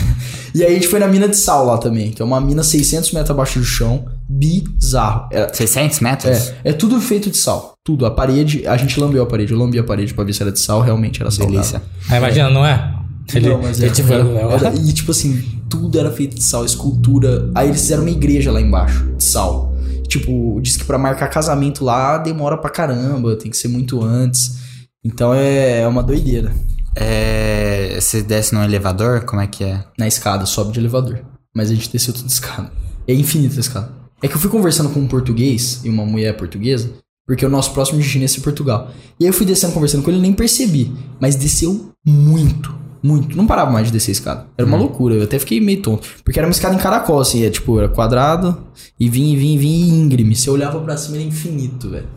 e 0.54 0.64
aí 0.64 0.72
a 0.72 0.74
gente 0.76 0.88
foi 0.88 1.00
na 1.00 1.08
mina 1.08 1.28
de 1.28 1.36
sal 1.36 1.66
lá 1.66 1.78
também, 1.80 2.12
que 2.12 2.22
é 2.22 2.26
uma 2.26 2.40
mina 2.40 2.64
600 2.64 3.12
metros 3.12 3.32
abaixo 3.32 3.58
do 3.60 3.66
chão. 3.66 4.06
Bizarro. 4.30 5.28
É, 5.32 5.52
600 5.52 6.00
metros? 6.02 6.38
é, 6.38 6.56
é 6.66 6.74
tudo 6.74 7.02
feito 7.02 7.32
de 7.32 7.38
sal. 7.38 7.74
Tudo. 7.84 8.06
A 8.06 8.12
parede, 8.12 8.66
a 8.68 8.78
gente 8.78 9.00
lambeu 9.00 9.24
a 9.24 9.26
parede. 9.26 9.52
Eu 9.54 9.58
lambi 9.60 9.80
a 9.80 9.84
parede 9.84 10.14
pra 10.14 10.24
ver 10.24 10.34
se 10.34 10.42
era 10.44 10.52
de 10.52 10.60
sal, 10.60 10.82
realmente 10.82 11.20
era 11.22 11.32
salgado. 11.32 11.54
Delícia. 11.54 11.82
Aí 12.10 12.18
imagina, 12.20 12.50
não 12.52 12.66
é? 12.66 12.94
Ele, 13.34 13.50
Não, 13.50 13.62
mas 13.62 13.80
ele, 13.82 13.92
era, 14.14 14.54
era- 14.68 14.76
E 14.76 14.94
tipo 14.94 15.12
assim, 15.12 15.42
tudo 15.70 15.98
era 16.00 16.12
feito 16.12 16.36
de 16.36 16.44
sal, 16.44 16.64
escultura. 16.66 17.50
Aí 17.56 17.68
eles 17.70 17.82
fizeram 17.82 18.04
uma 18.04 18.12
igreja 18.12 18.52
lá 18.52 18.62
embaixo, 18.62 19.06
de 19.18 19.24
sal. 19.24 19.74
Tipo, 20.08 20.60
diz 20.62 20.78
que 20.78 20.86
pra 20.86 20.98
marcar 20.98 21.28
casamento 21.30 21.84
lá 21.84 22.18
demora 22.20 22.58
pra 22.58 22.70
caramba, 22.70 23.36
tem 23.36 23.50
que 23.50 23.58
ser 23.58 23.68
muito 23.68 24.02
antes. 24.04 24.58
Então 25.04 25.34
é, 25.34 25.82
é 25.82 25.88
uma 25.88 26.04
doideira. 26.04 26.54
É, 26.96 27.98
você 28.00 28.22
desce 28.22 28.54
num 28.54 28.64
elevador? 28.64 29.22
Como 29.26 29.42
é 29.42 29.48
que 29.48 29.64
é? 29.64 29.84
Na 29.98 30.08
escada, 30.08 30.46
sobe 30.46 30.72
de 30.72 30.80
elevador. 30.80 31.20
Mas 31.56 31.70
a 31.72 31.74
gente 31.74 31.90
desceu 31.92 32.14
tudo 32.14 32.26
de 32.28 32.32
escada. 32.32 32.72
É 33.08 33.14
infinita 33.14 33.58
a 33.58 33.60
escada. 33.60 33.90
É 34.22 34.28
que 34.28 34.36
eu 34.36 34.40
fui 34.40 34.50
conversando 34.50 34.90
com 34.90 35.00
um 35.00 35.08
português 35.08 35.82
e 35.84 35.90
uma 35.90 36.06
mulher 36.06 36.36
portuguesa, 36.38 36.90
porque 37.28 37.46
o 37.46 37.50
nosso 37.50 37.72
próximo 37.72 38.00
destino 38.00 38.24
ia 38.24 38.28
ser 38.28 38.42
Portugal. 38.42 38.90
E 39.20 39.26
aí 39.26 39.30
eu 39.30 39.34
fui 39.34 39.46
descendo 39.46 39.74
conversando 39.74 40.04
com 40.04 40.10
ele, 40.10 40.20
nem 40.22 40.34
percebi. 40.34 40.92
Mas 41.20 41.36
desceu 41.36 41.92
muito, 42.06 42.74
muito. 43.06 43.38
Não 43.38 43.46
parava 43.46 43.72
mais 43.72 43.88
de 43.88 43.94
descer 43.94 44.12
a 44.12 44.14
escada. 44.14 44.48
Era 44.58 44.68
uma 44.68 44.78
loucura, 44.78 45.16
eu 45.16 45.24
até 45.24 45.38
fiquei 45.40 45.62
meio 45.62 45.82
tonto. 45.82 46.08
Porque 46.24 46.40
era 46.40 46.48
uma 46.48 46.52
escada 46.52 46.76
em 46.76 46.78
caracol, 46.80 47.20
assim, 47.20 47.46
é, 47.46 47.50
tipo, 47.50 47.78
era 47.80 47.88
quadrado, 47.90 48.66
e 49.00 49.08
vinha, 49.10 49.38
vinha, 49.38 49.60
vinha, 49.60 49.86
e 49.86 49.90
íngreme. 49.90 50.36
Se 50.36 50.48
eu 50.48 50.54
olhava 50.54 50.80
pra 50.82 50.98
cima, 50.98 51.18
era 51.18 51.26
infinito, 51.26 51.90
velho. 51.90 52.08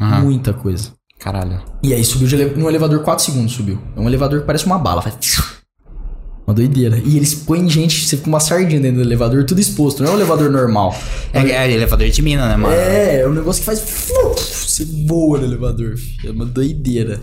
Aham. 0.00 0.20
Muita 0.22 0.52
coisa. 0.52 0.92
Caralho. 1.18 1.60
E 1.82 1.92
aí 1.92 2.04
subiu 2.04 2.28
de 2.28 2.36
ele... 2.36 2.54
no 2.54 2.68
elevador 2.68 3.00
4 3.02 3.24
segundos, 3.24 3.52
subiu. 3.52 3.78
É 3.96 4.00
um 4.00 4.06
elevador 4.08 4.40
que 4.40 4.46
parece 4.46 4.64
uma 4.66 4.78
bala, 4.78 5.02
faz... 5.02 5.16
Uma 6.46 6.54
doideira. 6.54 6.96
E 7.04 7.16
eles 7.18 7.34
põem 7.34 7.68
gente, 7.68 8.06
você 8.06 8.16
fica 8.16 8.26
uma 8.28 8.40
sardinha 8.40 8.80
dentro 8.80 8.96
do 8.96 9.02
elevador, 9.02 9.44
tudo 9.44 9.60
exposto, 9.60 10.02
não 10.02 10.12
é 10.12 10.14
um 10.14 10.16
elevador 10.16 10.48
normal. 10.50 10.96
É, 11.30 11.40
é 11.40 11.70
elevador 11.70 12.08
de 12.08 12.22
mina, 12.22 12.48
né, 12.48 12.56
mano? 12.56 12.74
É, 12.74 13.20
é 13.20 13.28
um 13.28 13.34
negócio 13.34 13.60
que 13.60 13.66
faz. 13.66 13.80
Você 13.80 14.86
voa 15.06 15.38
no 15.38 15.44
elevador. 15.44 15.94
É 16.24 16.30
uma 16.30 16.46
doideira. 16.46 17.20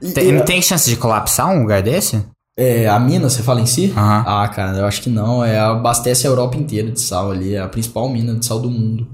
E- 0.00 0.10
Tem, 0.12 0.42
tem 0.44 0.62
chance 0.62 0.88
de 0.88 0.96
colapsar 0.96 1.50
um 1.50 1.60
lugar 1.60 1.82
desse? 1.82 2.24
É, 2.58 2.88
a 2.88 2.98
mina, 2.98 3.28
você 3.28 3.42
fala 3.42 3.60
em 3.60 3.66
si? 3.66 3.92
Aham. 3.96 4.24
Ah, 4.26 4.48
cara, 4.48 4.78
eu 4.78 4.86
acho 4.86 5.02
que 5.02 5.10
não. 5.10 5.44
É, 5.44 5.58
abastece 5.58 6.26
a 6.26 6.30
Europa 6.30 6.56
inteira 6.56 6.90
de 6.90 7.00
sal 7.00 7.30
ali. 7.30 7.54
É 7.54 7.60
a 7.60 7.68
principal 7.68 8.08
mina 8.08 8.34
de 8.34 8.44
sal 8.46 8.58
do 8.60 8.70
mundo. 8.70 9.06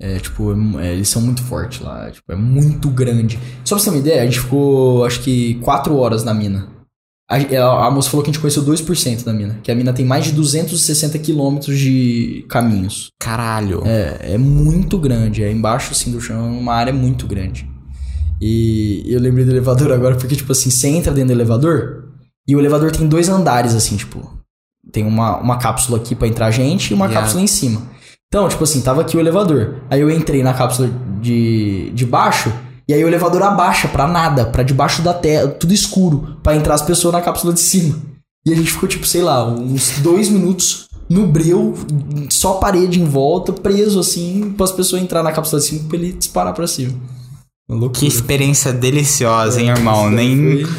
É, 0.00 0.18
tipo, 0.18 0.52
é, 0.80 0.92
eles 0.92 1.08
são 1.08 1.22
muito 1.22 1.42
fortes 1.44 1.80
lá. 1.80 2.10
Tipo, 2.10 2.32
é 2.32 2.36
muito 2.36 2.88
grande. 2.90 3.38
Só 3.64 3.76
pra 3.76 3.84
você 3.84 3.90
ter 3.90 3.96
uma 3.96 4.00
ideia, 4.00 4.22
a 4.22 4.24
gente 4.24 4.40
ficou, 4.40 5.04
acho 5.04 5.20
que, 5.20 5.54
4 5.62 5.96
horas 5.96 6.24
na 6.24 6.34
mina. 6.34 6.68
A, 7.30 7.36
a- 7.36 7.86
a 7.86 7.90
moça 7.90 8.10
falou 8.10 8.24
que 8.24 8.30
a 8.30 8.32
gente 8.32 8.40
conheceu 8.40 8.64
2% 8.64 9.24
da 9.24 9.32
mina. 9.32 9.60
Que 9.62 9.70
a 9.70 9.74
mina 9.76 9.92
tem 9.92 10.04
mais 10.04 10.24
de 10.24 10.32
260 10.32 11.16
quilômetros 11.20 11.78
de 11.78 12.44
caminhos. 12.48 13.10
Caralho. 13.20 13.82
É, 13.86 14.32
é 14.34 14.38
muito 14.38 14.98
grande. 14.98 15.44
É 15.44 15.52
embaixo, 15.52 15.92
assim, 15.92 16.10
do 16.10 16.20
chão. 16.20 16.36
É 16.46 16.58
uma 16.58 16.74
área 16.74 16.92
muito 16.92 17.26
grande. 17.28 17.70
E 18.40 19.04
eu 19.06 19.20
lembrei 19.20 19.44
do 19.44 19.52
elevador 19.52 19.92
agora 19.92 20.16
porque, 20.16 20.34
tipo 20.34 20.50
assim, 20.50 20.68
você 20.68 20.88
entra 20.88 21.12
dentro 21.12 21.28
do 21.28 21.32
elevador 21.38 22.01
e 22.46 22.56
o 22.56 22.58
elevador 22.58 22.90
tem 22.92 23.06
dois 23.06 23.28
andares, 23.28 23.74
assim, 23.74 23.96
tipo. 23.96 24.30
Tem 24.90 25.06
uma, 25.06 25.38
uma 25.38 25.58
cápsula 25.58 25.98
aqui 25.98 26.14
pra 26.14 26.26
entrar 26.26 26.50
gente 26.50 26.90
e 26.90 26.94
uma 26.94 27.06
Yeah. 27.06 27.20
cápsula 27.20 27.42
em 27.42 27.46
cima. 27.46 27.82
Então, 28.26 28.48
tipo 28.48 28.64
assim, 28.64 28.80
tava 28.80 29.02
aqui 29.02 29.16
o 29.16 29.20
elevador. 29.20 29.82
Aí 29.90 30.00
eu 30.00 30.10
entrei 30.10 30.42
na 30.42 30.54
cápsula 30.54 30.90
de, 31.20 31.90
de 31.94 32.04
baixo 32.06 32.52
e 32.88 32.92
aí 32.92 33.04
o 33.04 33.08
elevador 33.08 33.42
abaixa 33.42 33.86
pra 33.86 34.08
nada, 34.08 34.46
pra 34.46 34.62
debaixo 34.62 35.02
da 35.02 35.14
terra, 35.14 35.48
tudo 35.48 35.72
escuro, 35.72 36.36
pra 36.42 36.56
entrar 36.56 36.74
as 36.74 36.82
pessoas 36.82 37.12
na 37.14 37.20
cápsula 37.20 37.52
de 37.52 37.60
cima. 37.60 37.96
E 38.44 38.52
a 38.52 38.56
gente 38.56 38.72
ficou, 38.72 38.88
tipo, 38.88 39.06
sei 39.06 39.22
lá, 39.22 39.46
uns 39.46 39.98
dois 40.00 40.28
minutos 40.28 40.88
no 41.08 41.26
breu, 41.26 41.74
só 42.30 42.54
parede 42.54 43.00
em 43.00 43.04
volta, 43.04 43.52
preso 43.52 44.00
assim, 44.00 44.52
para 44.56 44.64
as 44.64 44.72
pessoas 44.72 45.02
entrar 45.02 45.22
na 45.22 45.30
cápsula 45.30 45.60
de 45.60 45.68
cima 45.68 45.88
pra 45.88 45.96
ele 45.96 46.12
disparar 46.12 46.54
pra 46.54 46.66
cima. 46.66 46.92
Loucura. 47.68 48.00
Que 48.00 48.06
experiência 48.06 48.72
deliciosa, 48.72 49.60
hein, 49.60 49.68
irmão? 49.68 50.06
Isso 50.06 50.16
Nem. 50.16 50.64
Foi, 50.64 50.74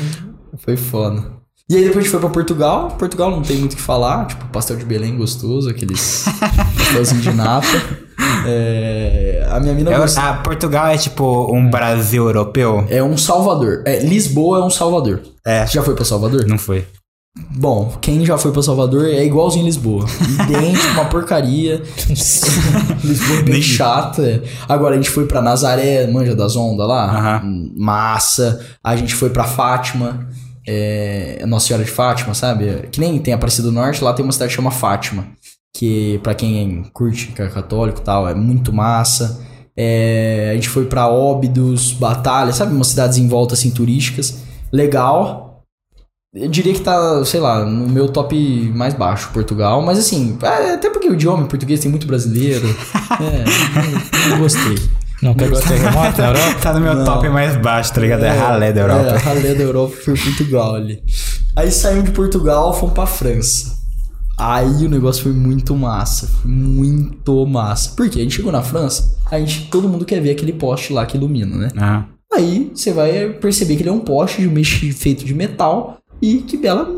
foi 0.58 0.78
foda. 0.78 1.33
E 1.70 1.76
aí 1.78 1.82
depois 1.84 2.00
a 2.00 2.02
gente 2.02 2.12
foi 2.12 2.20
pra 2.20 2.30
Portugal. 2.30 2.90
Portugal 3.00 3.32
não 3.32 3.42
tem 3.42 3.58
muito 3.58 3.74
o 3.74 3.76
que 3.78 3.82
falar. 3.82 4.28
Tipo, 4.28 4.46
pastel 4.48 4.76
de 4.78 4.86
Belém 4.86 5.16
gostoso, 5.18 5.70
aqueles 5.70 6.26
pastelzinho 6.78 7.22
de 7.22 7.32
nata. 7.34 7.68
É, 8.46 9.48
a 9.50 9.60
minha 9.60 9.74
mina 9.74 9.92
É, 9.92 9.98
gosta- 9.98 10.22
ah, 10.22 10.34
Portugal 10.36 10.88
é 10.88 10.98
tipo 10.98 11.52
um 11.56 11.70
Brasil 11.70 12.26
europeu? 12.26 12.86
é 12.90 13.02
um 13.02 13.18
Salvador. 13.18 13.82
É, 13.86 14.00
Lisboa 14.04 14.60
é 14.60 14.64
um 14.64 14.70
Salvador. 14.70 15.22
É. 15.46 15.66
Você 15.66 15.74
já 15.74 15.84
foi 15.84 15.96
pra 15.96 16.04
Salvador? 16.06 16.46
Não 16.48 16.58
foi. 16.58 16.86
Bom, 17.58 17.98
quem 18.00 18.24
já 18.26 18.38
foi 18.38 18.52
pra 18.52 18.62
Salvador 18.62 19.06
é 19.06 19.24
igualzinho 19.26 19.66
Lisboa. 19.66 20.06
Idêntico, 20.44 20.88
uma 20.94 21.06
porcaria. 21.06 21.82
Lisboa 23.04 23.40
é 23.40 23.42
bem 23.42 23.62
chata. 23.62 24.22
é. 24.22 24.42
Agora 24.70 24.94
a 24.94 24.98
gente 24.98 25.10
foi 25.10 25.26
pra 25.26 25.42
Nazaré, 25.42 26.06
manja 26.08 26.36
das 26.36 26.56
ondas 26.56 26.88
lá. 26.88 27.06
Aham. 27.40 27.72
Massa. 27.76 28.60
A 28.84 28.96
gente 28.96 29.16
foi 29.16 29.30
pra 29.32 29.46
Fátima. 29.46 30.28
É, 30.66 31.44
Nossa 31.46 31.68
Senhora 31.68 31.84
de 31.84 31.92
Fátima, 31.92 32.34
sabe? 32.34 32.88
Que 32.92 33.00
nem 33.00 33.20
tem 33.20 33.34
Aparecida 33.34 33.68
do 33.68 33.74
Norte, 33.74 34.04
lá 34.04 34.14
tem 34.14 34.24
uma 34.24 34.32
cidade 34.32 34.50
que 34.50 34.56
chama 34.56 34.72
Fátima. 34.72 35.28
Que 35.76 36.20
pra 36.22 36.36
quem 36.36 36.84
curte, 36.94 37.28
que 37.28 37.42
é 37.42 37.48
católico 37.48 38.00
e 38.00 38.04
tal, 38.04 38.28
é 38.28 38.34
muito 38.34 38.72
massa. 38.72 39.44
É, 39.76 40.50
a 40.52 40.54
gente 40.54 40.70
foi 40.70 40.86
pra 40.86 41.08
Óbidos, 41.08 41.92
Batalha, 41.94 42.54
sabe? 42.54 42.74
Umas 42.74 42.88
cidades 42.88 43.18
em 43.18 43.28
volta 43.28 43.56
assim 43.56 43.72
turísticas. 43.72 44.38
Legal. 44.72 45.64
Eu 46.34 46.48
diria 46.48 46.74
que 46.74 46.80
tá, 46.82 47.24
sei 47.26 47.40
lá, 47.40 47.64
no 47.64 47.88
meu 47.88 48.10
top 48.10 48.36
mais 48.76 48.94
baixo, 48.94 49.30
Portugal. 49.34 49.82
Mas 49.84 50.00
assim, 50.00 50.38
é, 50.42 50.74
até 50.74 50.90
porque 50.90 51.08
o 51.08 51.14
idioma 51.14 51.44
em 51.44 51.48
português 51.48 51.80
tem 51.80 51.90
muito 51.92 52.08
brasileiro. 52.08 52.68
É, 53.14 53.44
não, 54.26 54.30
não 54.32 54.38
gostei. 54.40 54.76
Não 55.24 55.34
pegou 55.34 55.60
terremoto 55.60 56.22
na 56.22 56.28
Europa? 56.28 56.56
Tá 56.62 56.74
no 56.74 56.80
meu 56.82 56.94
Não. 56.96 57.06
top 57.06 57.30
mais 57.30 57.56
baixo, 57.58 57.94
tá 57.94 58.02
ligado? 58.02 58.24
É, 58.24 58.30
ralé 58.32 58.72
da 58.74 58.82
É, 58.82 58.84
Europa. 58.84 59.18
ralé 59.18 59.54
da 59.56 59.64
Europa 59.64 59.96
foi 60.04 60.14
Portugal 60.18 60.76
ali. 60.76 61.02
Aí 61.56 61.72
saímos 61.72 62.06
de 62.06 62.12
Portugal, 62.12 62.74
fomos 62.74 62.94
pra 62.94 63.06
França. 63.06 63.82
Aí 64.38 64.86
o 64.86 64.90
negócio 64.90 65.24
foi 65.24 65.32
muito 65.32 65.76
massa. 65.76 66.28
Foi 66.28 66.50
muito 66.52 67.46
massa. 67.46 67.92
Por 67.96 68.10
quê? 68.10 68.20
A 68.20 68.24
gente 68.24 68.36
chegou 68.36 68.52
na 68.52 68.62
França, 68.64 69.16
a 69.32 69.40
gente, 69.40 69.68
todo 69.70 69.88
mundo 69.88 70.06
quer 70.06 70.20
ver 70.20 70.32
aquele 70.32 70.54
poste 70.54 70.92
lá 70.92 71.06
que 71.06 71.18
ilumina, 71.18 71.56
né? 71.56 71.68
Aham. 71.78 72.06
Aí 72.34 72.72
você 72.74 72.92
vai 72.92 73.30
perceber 73.30 73.76
que 73.76 73.84
ele 73.84 73.90
é 73.90 73.94
um 73.94 74.00
poste 74.00 74.42
de 74.42 74.48
mex 74.48 74.70
feito 74.98 75.24
de 75.24 75.36
metal 75.36 76.00
e 76.20 76.38
que 76.38 76.58
bela 76.58 76.90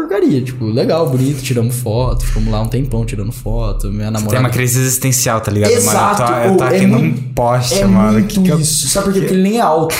porcaria. 0.00 0.40
Tipo, 0.42 0.64
legal, 0.66 1.08
bonito, 1.08 1.42
tiramos 1.42 1.74
foto, 1.76 2.24
ficamos 2.24 2.50
lá 2.52 2.60
um 2.62 2.68
tempão 2.68 3.04
tirando 3.04 3.32
foto. 3.32 3.88
Minha 3.90 4.10
namorada. 4.10 4.30
Tem 4.30 4.38
uma 4.40 4.50
crise 4.50 4.80
existencial, 4.80 5.40
tá 5.40 5.50
ligado? 5.50 5.70
Exato, 5.72 6.22
Mano, 6.22 6.34
eu 6.36 6.42
tô, 6.42 6.52
eu 6.52 6.56
tô 6.56 6.64
ô, 6.64 6.66
é 6.66 6.76
aqui 6.76 6.86
num 6.86 6.98
muito- 6.98 7.34
poste, 7.34 7.74
É 7.80 7.84
mano. 7.84 8.12
muito 8.12 8.28
que 8.28 8.42
que 8.42 8.48
eu- 8.48 8.58
isso. 8.58 8.88
Sabe 8.88 9.06
por 9.06 9.12
quê? 9.14 9.20
Porque 9.20 9.34
ele 9.34 9.42
nem 9.42 9.58
é 9.58 9.60
alto. 9.60 9.94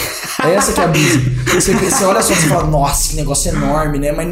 É 0.45 0.55
essa 0.55 0.73
que 0.73 0.81
é 0.81 0.85
a 0.85 0.89
brisa. 0.89 1.21
Você, 1.55 1.73
você 1.75 2.05
olha 2.05 2.23
só 2.23 2.33
e 2.33 2.37
fala, 2.37 2.65
nossa, 2.69 3.09
que 3.11 3.17
negócio 3.17 3.51
enorme, 3.51 3.99
né? 3.99 4.13
Mas 4.13 4.29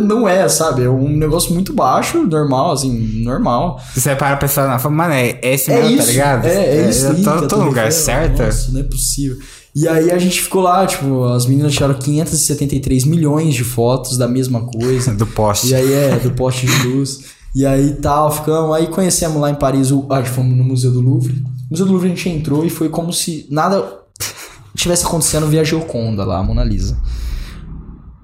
não 0.00 0.28
é, 0.28 0.48
sabe? 0.48 0.82
É 0.84 0.88
um 0.90 1.08
negócio 1.16 1.52
muito 1.54 1.72
baixo, 1.72 2.22
normal, 2.26 2.72
assim, 2.72 3.22
normal. 3.24 3.80
Você 3.94 4.14
para 4.14 4.34
a 4.34 4.36
pessoa 4.36 4.74
e 4.76 4.78
fala, 4.78 4.94
mano, 4.94 5.14
é 5.14 5.38
esse 5.42 5.70
É 5.70 5.76
mesmo, 5.76 5.90
isso. 5.96 6.06
tá 6.06 6.12
ligado? 6.12 6.46
É, 6.46 6.66
é 6.76 6.88
isso. 6.90 7.06
Eu 7.06 7.22
tô, 7.22 7.40
que 7.42 7.48
tô 7.48 7.56
no 7.56 7.64
lugar 7.64 7.84
vendo. 7.84 7.92
certo. 7.92 8.42
Nossa, 8.42 8.72
não 8.72 8.80
é 8.80 8.84
possível. 8.84 9.36
E 9.78 9.86
aí 9.86 10.10
a 10.10 10.16
gente 10.16 10.40
ficou 10.40 10.62
lá, 10.62 10.86
tipo, 10.86 11.24
as 11.24 11.44
meninas 11.44 11.74
tiraram 11.74 11.92
573 11.92 13.04
milhões 13.04 13.54
de 13.54 13.62
fotos 13.62 14.16
da 14.16 14.26
mesma 14.26 14.62
coisa. 14.62 15.12
Do 15.14 15.26
poste. 15.26 15.68
E 15.68 15.74
aí 15.74 15.92
é, 15.92 16.18
do 16.18 16.30
poste 16.30 16.64
de 16.64 16.86
luz. 16.86 17.24
E 17.54 17.66
aí 17.66 17.92
tal, 17.96 18.32
ficamos. 18.32 18.74
Aí 18.74 18.86
conhecemos 18.86 19.38
lá 19.38 19.50
em 19.50 19.54
Paris, 19.54 19.90
o, 19.90 20.06
ah, 20.08 20.24
fomos 20.24 20.56
no 20.56 20.64
Museu 20.64 20.90
do 20.90 21.02
Louvre. 21.02 21.34
No 21.34 21.70
Museu 21.72 21.84
do 21.84 21.92
Louvre 21.92 22.10
a 22.10 22.14
gente 22.14 22.26
entrou 22.30 22.64
e 22.64 22.70
foi 22.70 22.88
como 22.88 23.12
se 23.12 23.46
nada 23.50 23.86
tivesse 24.74 25.04
acontecendo 25.04 25.46
via 25.46 25.62
Gioconda 25.62 26.24
lá, 26.24 26.38
a 26.38 26.42
Mona 26.42 26.64
Lisa. 26.64 26.98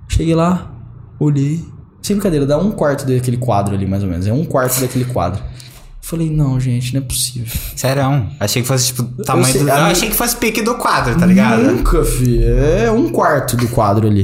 Cheguei 0.08 0.34
lá, 0.34 0.72
olhei. 1.20 1.62
Sem 2.00 2.16
brincadeira, 2.16 2.46
dá 2.46 2.56
um 2.56 2.70
quarto 2.70 3.06
daquele 3.06 3.36
quadro 3.36 3.74
ali, 3.74 3.86
mais 3.86 4.02
ou 4.02 4.08
menos. 4.08 4.26
É 4.26 4.32
um 4.32 4.46
quarto 4.46 4.80
daquele 4.80 5.04
quadro. 5.04 5.42
Falei, 6.12 6.28
não, 6.30 6.60
gente, 6.60 6.92
não 6.92 7.00
é 7.00 7.04
possível. 7.04 7.46
Sério, 7.74 8.02
achei 8.38 8.60
que 8.60 8.68
fosse 8.68 8.88
tipo 8.88 9.02
tamanho 9.24 9.46
sei, 9.50 9.62
do. 9.62 9.70
Achei 9.72 10.10
que 10.10 10.14
fosse 10.14 10.36
pique 10.36 10.60
do 10.60 10.74
quadro, 10.74 11.18
tá 11.18 11.24
ligado? 11.24 11.62
Nunca, 11.62 12.04
fi. 12.04 12.44
É 12.44 12.90
um 12.90 13.08
quarto 13.08 13.56
do 13.56 13.66
quadro 13.68 14.06
ali. 14.06 14.22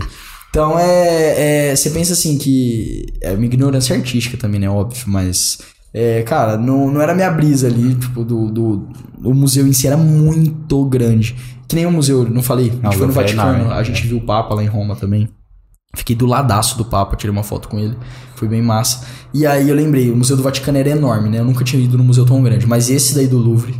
Então 0.50 0.78
é. 0.78 1.70
é- 1.70 1.76
Você 1.76 1.88
pensa 1.88 2.12
assim 2.12 2.36
que. 2.36 3.06
É 3.22 3.32
uma 3.32 3.46
ignorância 3.46 3.96
artística 3.96 4.36
também, 4.36 4.60
né? 4.60 4.68
Óbvio, 4.68 5.02
mas. 5.06 5.58
É, 5.94 6.20
cara, 6.24 6.58
não, 6.58 6.90
não 6.90 7.00
era 7.00 7.14
minha 7.14 7.30
brisa 7.30 7.68
ali, 7.68 7.94
tipo, 7.94 8.22
do, 8.22 8.50
do. 8.50 8.88
O 9.24 9.32
museu 9.32 9.66
em 9.66 9.72
si 9.72 9.86
era 9.86 9.96
muito 9.96 10.84
grande. 10.84 11.34
Que 11.66 11.74
nem 11.74 11.86
o 11.86 11.90
museu, 11.90 12.28
não 12.28 12.42
falei? 12.42 12.70
A 12.82 12.84
Não, 12.84 12.90
gente 12.92 12.98
foi 12.98 13.06
no 13.06 13.12
Vaticano, 13.14 13.54
enorme. 13.60 13.72
a 13.72 13.82
gente 13.82 14.06
viu 14.06 14.18
o 14.18 14.20
Papa 14.20 14.54
lá 14.54 14.62
em 14.62 14.66
Roma 14.66 14.94
também. 14.94 15.26
Fiquei 15.94 16.14
do 16.14 16.26
ladaço 16.26 16.76
do 16.76 16.84
Papa, 16.84 17.16
tirei 17.16 17.32
uma 17.32 17.42
foto 17.42 17.68
com 17.68 17.78
ele. 17.78 17.96
Foi 18.36 18.46
bem 18.46 18.62
massa. 18.62 19.06
E 19.32 19.46
aí 19.46 19.68
eu 19.68 19.74
lembrei, 19.74 20.10
o 20.10 20.16
Museu 20.16 20.36
do 20.36 20.42
Vaticano 20.42 20.78
era 20.78 20.90
enorme, 20.90 21.28
né? 21.28 21.38
Eu 21.38 21.44
nunca 21.44 21.64
tinha 21.64 21.82
ido 21.82 21.98
num 21.98 22.04
museu 22.04 22.24
tão 22.24 22.42
grande. 22.42 22.66
Mas 22.66 22.88
esse 22.88 23.14
daí 23.14 23.26
do 23.26 23.38
Louvre, 23.38 23.74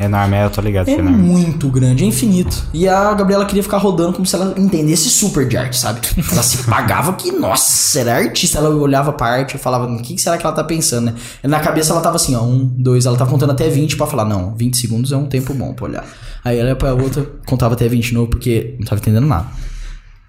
Enorme, 0.00 0.36
é, 0.36 0.44
eu 0.44 0.50
tô 0.50 0.60
ligado 0.60 0.88
é 0.88 0.92
é 0.92 0.98
enorme. 0.98 1.18
muito 1.18 1.68
grande, 1.68 2.04
é 2.04 2.06
infinito. 2.06 2.68
E 2.72 2.88
a 2.88 3.12
Gabriela 3.14 3.44
queria 3.44 3.64
ficar 3.64 3.78
rodando 3.78 4.12
como 4.12 4.24
se 4.24 4.36
ela 4.36 4.54
entendesse 4.56 5.10
super 5.10 5.48
de 5.48 5.56
arte, 5.56 5.76
sabe? 5.76 6.00
Ela 6.30 6.42
se 6.42 6.58
pagava 6.58 7.14
que, 7.14 7.32
nossa, 7.32 7.98
era 7.98 8.14
artista. 8.14 8.58
Ela 8.58 8.70
olhava 8.70 9.12
pra 9.12 9.26
arte 9.26 9.56
e 9.56 9.58
falava, 9.58 9.86
o 9.92 10.00
que 10.00 10.16
será 10.16 10.38
que 10.38 10.46
ela 10.46 10.54
tá 10.54 10.62
pensando, 10.62 11.06
né? 11.06 11.14
Na 11.42 11.58
cabeça 11.58 11.92
ela 11.92 12.00
tava 12.00 12.14
assim, 12.14 12.36
ó, 12.36 12.42
um, 12.42 12.64
dois, 12.64 13.06
ela 13.06 13.16
tava 13.16 13.28
contando 13.28 13.50
até 13.50 13.68
20 13.68 13.96
pra 13.96 14.06
falar, 14.06 14.24
não, 14.24 14.54
20 14.54 14.76
segundos 14.76 15.10
é 15.10 15.16
um 15.16 15.26
tempo 15.26 15.52
bom 15.52 15.72
pra 15.74 15.86
olhar. 15.86 16.06
Aí 16.44 16.56
ela 16.56 16.68
ia 16.68 16.76
pra 16.76 16.94
outra, 16.94 17.26
contava 17.44 17.74
até 17.74 17.88
20 17.88 18.06
de 18.06 18.14
novo, 18.14 18.28
porque 18.28 18.76
não 18.78 18.86
tava 18.86 19.00
entendendo 19.00 19.26
nada. 19.26 19.46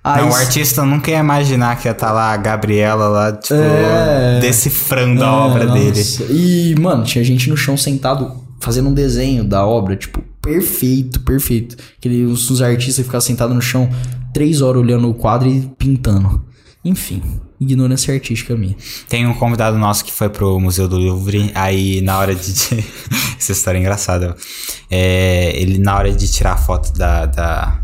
Aí, 0.03 0.21
Não, 0.21 0.29
o 0.29 0.33
artista 0.33 0.83
nunca 0.85 1.11
ia 1.11 1.19
imaginar 1.19 1.75
que 1.77 1.87
ia 1.87 1.91
estar 1.91 2.11
lá 2.11 2.31
a 2.31 2.37
Gabriela 2.37 3.07
lá, 3.09 3.31
tipo, 3.33 3.53
É. 3.55 4.39
decifrando 4.39 5.23
a 5.23 5.27
É, 5.27 5.29
obra 5.29 5.65
nossa. 5.65 5.79
dele. 5.79 6.05
E, 6.31 6.75
mano, 6.79 7.03
tinha 7.03 7.23
gente 7.23 7.49
no 7.49 7.57
chão 7.57 7.75
sentado 7.75 8.31
fazendo 8.61 8.89
um 8.89 8.93
desenho 8.93 9.43
da 9.43 9.65
obra, 9.65 9.95
tipo, 9.95 10.21
perfeito, 10.41 11.19
perfeito. 11.21 11.75
Aquele, 11.97 12.23
os, 12.25 12.49
os 12.49 12.61
artistas 12.61 13.05
ficavam 13.05 13.21
sentados 13.21 13.53
no 13.55 13.61
chão 13.61 13.89
três 14.33 14.61
horas 14.61 14.81
olhando 14.81 15.09
o 15.09 15.13
quadro 15.13 15.49
e 15.49 15.61
pintando. 15.77 16.45
Enfim, 16.83 17.21
ignorância 17.59 18.13
artística 18.13 18.55
minha. 18.55 18.75
Tem 19.09 19.27
um 19.27 19.33
convidado 19.33 19.77
nosso 19.77 20.05
que 20.05 20.13
foi 20.13 20.29
pro 20.29 20.57
Museu 20.61 20.87
do 20.87 20.97
Louvre, 20.97 21.51
aí 21.53 21.99
na 22.01 22.17
hora 22.17 22.33
de. 22.33 22.51
Essa 23.37 23.51
história 23.51 23.77
é 23.77 23.81
engraçada. 23.81 24.33
É, 24.89 25.51
ele, 25.61 25.77
na 25.77 25.95
hora 25.97 26.11
de 26.11 26.25
tirar 26.31 26.53
a 26.53 26.57
foto 26.57 26.93
da. 26.97 27.25
da, 27.25 27.79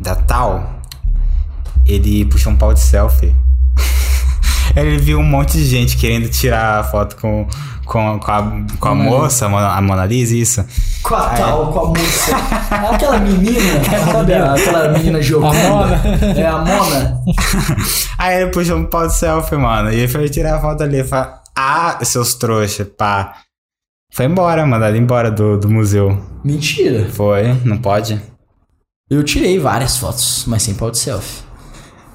da 0.00 0.14
tal, 0.14 0.80
ele 1.86 2.24
puxou 2.26 2.52
um 2.52 2.56
pau 2.56 2.72
de 2.74 2.80
selfie. 2.80 3.34
ele 4.76 4.98
viu 4.98 5.18
um 5.18 5.24
monte 5.24 5.52
de 5.58 5.64
gente 5.66 5.96
querendo 5.96 6.28
tirar 6.28 6.80
a 6.80 6.84
foto 6.84 7.16
com, 7.16 7.46
com, 7.84 8.18
com 8.18 8.30
a, 8.32 8.52
com 8.78 8.88
a 8.88 8.94
moça, 8.94 9.46
a 9.46 9.80
Mona- 9.80 10.06
Lisa, 10.06 10.34
isso. 10.34 10.64
Com 11.02 11.14
a 11.14 11.28
tal, 11.30 11.72
com 11.72 11.80
a 11.80 11.88
moça. 11.88 12.36
Aquela 12.92 13.18
menina, 13.18 13.84
sabe? 14.12 14.34
Aquela 14.34 14.88
menina 14.96 15.22
Gioconda. 15.22 15.56
A 15.56 15.68
Mona. 15.68 16.00
É 16.36 16.46
a 16.46 16.58
Mona. 16.58 17.20
Aí 18.18 18.42
ele 18.42 18.50
puxou 18.50 18.76
um 18.78 18.86
pau 18.86 19.06
de 19.06 19.14
selfie, 19.14 19.56
mano. 19.56 19.90
E 19.92 19.96
ele 19.96 20.08
foi 20.08 20.28
tirar 20.28 20.56
a 20.56 20.60
foto 20.60 20.82
ali. 20.82 20.98
Ele 20.98 21.08
falou, 21.08 21.34
ah, 21.56 21.98
seus 22.02 22.34
trouxas, 22.34 22.86
pá. 22.96 23.34
Foi 24.12 24.26
embora, 24.26 24.64
mandado 24.64 24.96
embora 24.96 25.30
do, 25.30 25.58
do 25.58 25.68
museu. 25.68 26.18
Mentira. 26.44 27.08
Foi, 27.10 27.52
não 27.64 27.76
pode? 27.78 28.20
Eu 29.14 29.22
tirei 29.22 29.60
várias 29.60 29.96
fotos, 29.96 30.44
mas 30.48 30.64
sem 30.64 30.74
pau 30.74 30.90
de 30.90 30.98
selfie. 30.98 31.44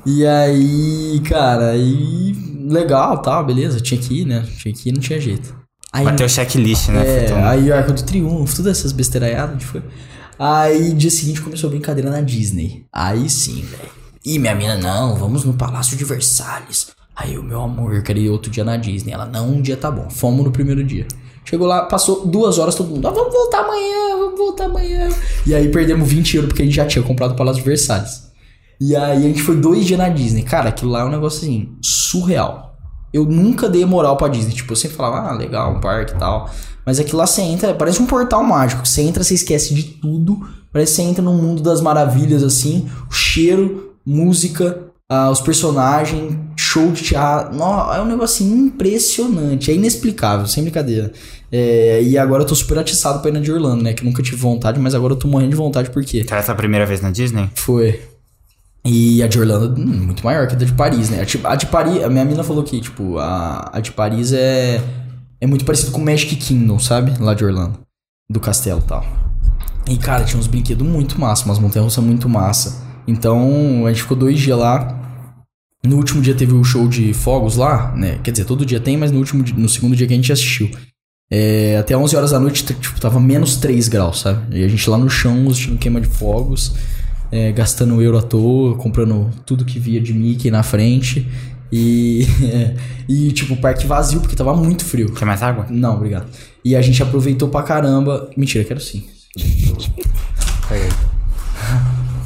E 0.05 0.25
aí, 0.25 1.21
cara, 1.23 1.71
aí. 1.71 2.35
Legal, 2.69 3.21
tal, 3.21 3.45
beleza. 3.45 3.79
Tinha 3.79 3.99
que 3.99 4.21
ir, 4.21 4.25
né? 4.25 4.45
Tinha 4.57 4.73
que 4.73 4.89
ir, 4.89 4.91
não 4.91 4.99
tinha 4.99 5.19
jeito. 5.19 5.55
Aí, 5.93 6.03
Bateu 6.03 6.25
o 6.25 6.29
checklist, 6.29 6.89
né? 6.89 7.25
é, 7.25 7.33
aí 7.43 7.71
Arco 7.71 7.93
do 7.93 8.03
Triunfo, 8.03 8.57
todas 8.57 8.77
essas 8.77 8.91
besteiraiadas, 8.91 9.53
gente 9.53 9.65
foi. 9.65 9.81
Aí, 10.37 10.93
dia 10.93 11.09
seguinte, 11.09 11.41
começou 11.41 11.69
a 11.69 11.71
brincadeira 11.71 12.09
na 12.09 12.19
Disney. 12.19 12.85
Aí 12.91 13.29
sim, 13.29 13.61
velho. 13.61 13.89
Ih, 14.25 14.37
minha 14.37 14.53
mina, 14.53 14.77
não, 14.77 15.15
vamos 15.15 15.45
no 15.45 15.53
Palácio 15.53 15.97
de 15.97 16.03
Versalhes. 16.03 16.87
Aí, 17.15 17.37
o 17.37 17.43
meu 17.43 17.61
amor, 17.61 17.95
eu 17.95 18.03
queria 18.03 18.25
ir 18.25 18.29
outro 18.29 18.51
dia 18.51 18.65
na 18.65 18.75
Disney. 18.75 19.13
Ela, 19.13 19.25
não, 19.25 19.49
um 19.49 19.61
dia 19.61 19.77
tá 19.77 19.89
bom. 19.89 20.09
Fomos 20.09 20.43
no 20.43 20.51
primeiro 20.51 20.83
dia. 20.83 21.07
Chegou 21.49 21.65
lá, 21.65 21.85
passou 21.85 22.27
duas 22.27 22.59
horas, 22.59 22.75
todo 22.75 22.89
mundo, 22.89 23.07
ah, 23.07 23.11
vamos 23.11 23.33
voltar 23.33 23.61
amanhã, 23.61 24.17
vamos 24.19 24.37
voltar 24.37 24.65
amanhã. 24.65 25.09
E 25.47 25.55
aí 25.55 25.67
perdemos 25.69 26.07
20 26.07 26.35
euros 26.35 26.49
porque 26.49 26.61
a 26.61 26.65
gente 26.65 26.75
já 26.75 26.85
tinha 26.85 27.03
comprado 27.03 27.31
o 27.31 27.35
Palácio 27.35 27.63
Versalhes. 27.63 28.29
E 28.79 28.95
aí 28.95 29.17
a 29.17 29.27
gente 29.27 29.41
foi 29.41 29.55
dois 29.55 29.83
dias 29.83 29.97
na 29.97 30.09
Disney. 30.09 30.43
Cara, 30.43 30.69
aquilo 30.69 30.91
lá 30.91 30.99
é 31.01 31.05
um 31.05 31.09
negócio 31.09 31.39
assim, 31.39 31.69
surreal. 31.81 32.77
Eu 33.11 33.25
nunca 33.25 33.67
dei 33.67 33.83
moral 33.83 34.15
pra 34.15 34.27
Disney. 34.27 34.53
Tipo, 34.53 34.73
eu 34.73 34.75
sempre 34.75 34.95
falava, 34.95 35.27
ah, 35.27 35.33
legal, 35.33 35.75
um 35.75 35.79
parque 35.79 36.13
e 36.13 36.19
tal. 36.19 36.47
Mas 36.85 36.99
aquilo 36.99 37.17
lá 37.17 37.25
você 37.25 37.41
entra, 37.41 37.73
parece 37.73 37.99
um 37.99 38.05
portal 38.05 38.43
mágico. 38.43 38.87
Você 38.87 39.01
entra, 39.01 39.23
você 39.23 39.33
esquece 39.33 39.73
de 39.73 39.81
tudo. 39.83 40.47
Parece 40.71 40.91
que 40.91 41.01
você 41.01 41.09
entra 41.09 41.23
num 41.23 41.33
mundo 41.33 41.63
das 41.63 41.81
maravilhas, 41.81 42.43
assim. 42.43 42.87
O 43.09 43.11
cheiro, 43.11 43.95
música, 44.05 44.83
ah, 45.09 45.31
os 45.31 45.41
personagens, 45.41 46.37
show 46.55 46.91
de 46.91 47.01
teatro. 47.01 47.57
Nó, 47.57 47.91
é 47.91 47.99
um 47.99 48.05
negócio 48.05 48.45
assim, 48.45 48.65
impressionante. 48.65 49.71
É 49.71 49.73
inexplicável, 49.73 50.45
sem 50.45 50.61
brincadeira. 50.63 51.11
É, 51.51 52.01
e 52.03 52.17
agora 52.17 52.43
eu 52.43 52.47
tô 52.47 52.53
super 52.55 52.77
atiçado 52.77 53.19
pra 53.19 53.29
ir 53.29 53.33
na 53.33 53.39
de 53.39 53.51
Orlando, 53.51 53.83
né? 53.83 53.93
Que 53.93 54.03
nunca 54.05 54.21
tive 54.21 54.37
vontade, 54.37 54.79
mas 54.79 54.93
agora 54.93 55.13
eu 55.13 55.17
tô 55.17 55.27
morrendo 55.27 55.49
de 55.51 55.55
vontade, 55.55 55.89
por 55.89 56.03
quê? 56.03 56.21
Então 56.23 56.37
essa 56.37 56.51
é 56.51 56.53
a 56.53 56.55
primeira 56.55 56.85
vez 56.85 57.01
na 57.01 57.09
Disney? 57.11 57.49
Foi. 57.55 57.99
E 58.85 59.21
a 59.21 59.27
de 59.27 59.39
Orlando, 59.39 59.79
hum, 59.79 59.85
muito 60.05 60.23
maior 60.23 60.47
que 60.47 60.53
a 60.55 60.57
de 60.57 60.71
Paris, 60.73 61.09
né? 61.09 61.21
A 61.21 61.23
de, 61.25 61.39
a 61.43 61.55
de 61.55 61.65
Paris, 61.65 62.03
a 62.03 62.09
minha 62.09 62.23
mina 62.23 62.43
falou 62.43 62.63
que, 62.63 62.79
tipo, 62.79 63.17
a, 63.17 63.69
a 63.73 63.79
de 63.79 63.91
Paris 63.91 64.31
é, 64.31 64.81
é 65.41 65.47
muito 65.47 65.65
parecido 65.65 65.91
com 65.91 65.99
o 66.01 66.05
Magic 66.05 66.35
Kingdom, 66.35 66.79
sabe? 66.79 67.13
Lá 67.19 67.33
de 67.33 67.43
Orlando. 67.43 67.79
Do 68.29 68.39
castelo 68.39 68.79
e 68.79 68.87
tal. 68.87 69.05
E, 69.89 69.97
cara, 69.97 70.23
tinha 70.23 70.39
uns 70.39 70.47
brinquedos 70.47 70.87
muito 70.87 71.19
massa, 71.19 71.45
umas 71.45 71.59
montanhas-russas 71.59 72.03
muito 72.03 72.29
massa. 72.29 72.83
Então, 73.07 73.85
a 73.85 73.89
gente 73.89 74.03
ficou 74.03 74.15
dois 74.15 74.39
dias 74.39 74.57
lá. 74.57 74.95
No 75.83 75.95
último 75.97 76.21
dia 76.21 76.35
teve 76.35 76.53
o 76.53 76.63
show 76.63 76.87
de 76.87 77.13
fogos 77.13 77.55
lá, 77.55 77.93
né? 77.95 78.19
Quer 78.23 78.31
dizer, 78.31 78.45
todo 78.45 78.65
dia 78.65 78.79
tem, 78.79 78.97
mas 78.97 79.11
no 79.11 79.17
último 79.17 79.41
dia- 79.43 79.55
no 79.57 79.67
segundo 79.67 79.95
dia 79.95 80.05
que 80.05 80.13
a 80.13 80.15
gente 80.15 80.31
assistiu. 80.31 80.69
É, 81.31 81.77
até 81.77 81.95
11 81.95 82.15
horas 82.15 82.31
da 82.31 82.39
noite, 82.39 82.63
tipo, 82.63 82.99
tava 82.99 83.19
menos 83.19 83.57
3 83.57 83.87
graus, 83.87 84.21
sabe? 84.21 84.57
E 84.57 84.63
a 84.63 84.67
gente 84.67 84.89
lá 84.89 84.97
no 84.97 85.09
chão, 85.09 85.47
assistindo 85.47 85.77
queima 85.77 86.01
de 86.01 86.07
fogos, 86.07 86.73
é, 87.31 87.51
gastando 87.51 88.01
euro 88.01 88.17
à 88.17 88.21
toa, 88.21 88.75
comprando 88.75 89.29
tudo 89.45 89.63
que 89.63 89.77
via 89.79 90.01
de 90.01 90.13
Mickey 90.13 90.49
na 90.49 90.63
frente. 90.63 91.29
E, 91.71 92.25
e 93.07 93.31
tipo, 93.31 93.55
parque 93.57 93.85
vazio, 93.85 94.21
porque 94.21 94.35
tava 94.35 94.55
muito 94.55 94.83
frio. 94.83 95.13
Quer 95.13 95.25
mais 95.25 95.43
água? 95.43 95.67
Não, 95.69 95.95
obrigado. 95.95 96.25
E 96.65 96.75
a 96.75 96.81
gente 96.81 97.01
aproveitou 97.03 97.47
pra 97.49 97.61
caramba. 97.61 98.29
Mentira, 98.35 98.63
quero 98.63 98.79
sim. 98.79 99.03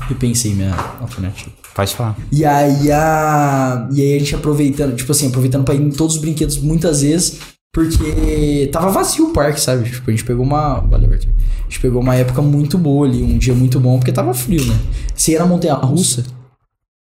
Repensei 0.08 0.54
minha 0.54 0.74
alternativa. 1.02 1.52
Pode 1.76 1.96
falar. 1.96 2.16
E 2.32 2.46
aí 2.46 2.92
a. 2.92 3.90
E 3.92 4.02
aí 4.02 4.16
a 4.16 4.20
gente 4.20 4.36
aproveitando, 4.36 4.96
tipo 4.96 5.12
assim, 5.12 5.28
aproveitando 5.28 5.66
pra 5.66 5.74
ir 5.74 5.82
em 5.82 5.90
todos 5.90 6.16
os 6.16 6.22
brinquedos 6.22 6.58
muitas 6.60 7.02
vezes, 7.02 7.40
porque 7.74 8.70
tava 8.72 8.92
vazio 8.92 9.30
o 9.30 9.34
parque, 9.34 9.60
sabe? 9.60 9.90
Tipo, 9.90 10.10
a 10.10 10.14
gente 10.14 10.24
pegou 10.24 10.46
uma. 10.46 10.80
Valeu, 10.82 11.12
Arthur. 11.12 11.32
A 11.32 11.64
gente 11.64 11.80
pegou 11.80 12.02
uma 12.02 12.16
época 12.16 12.40
muito 12.42 12.78
boa 12.78 13.08
ali, 13.08 13.24
um 13.24 13.38
dia 13.38 13.56
muito 13.56 13.80
bom, 13.80 13.98
porque 13.98 14.12
tava 14.12 14.32
frio, 14.34 14.64
né? 14.64 14.80
Você 15.16 15.32
ia 15.32 15.40
na 15.40 15.48
montanha 15.48 15.74
russa, 15.74 16.24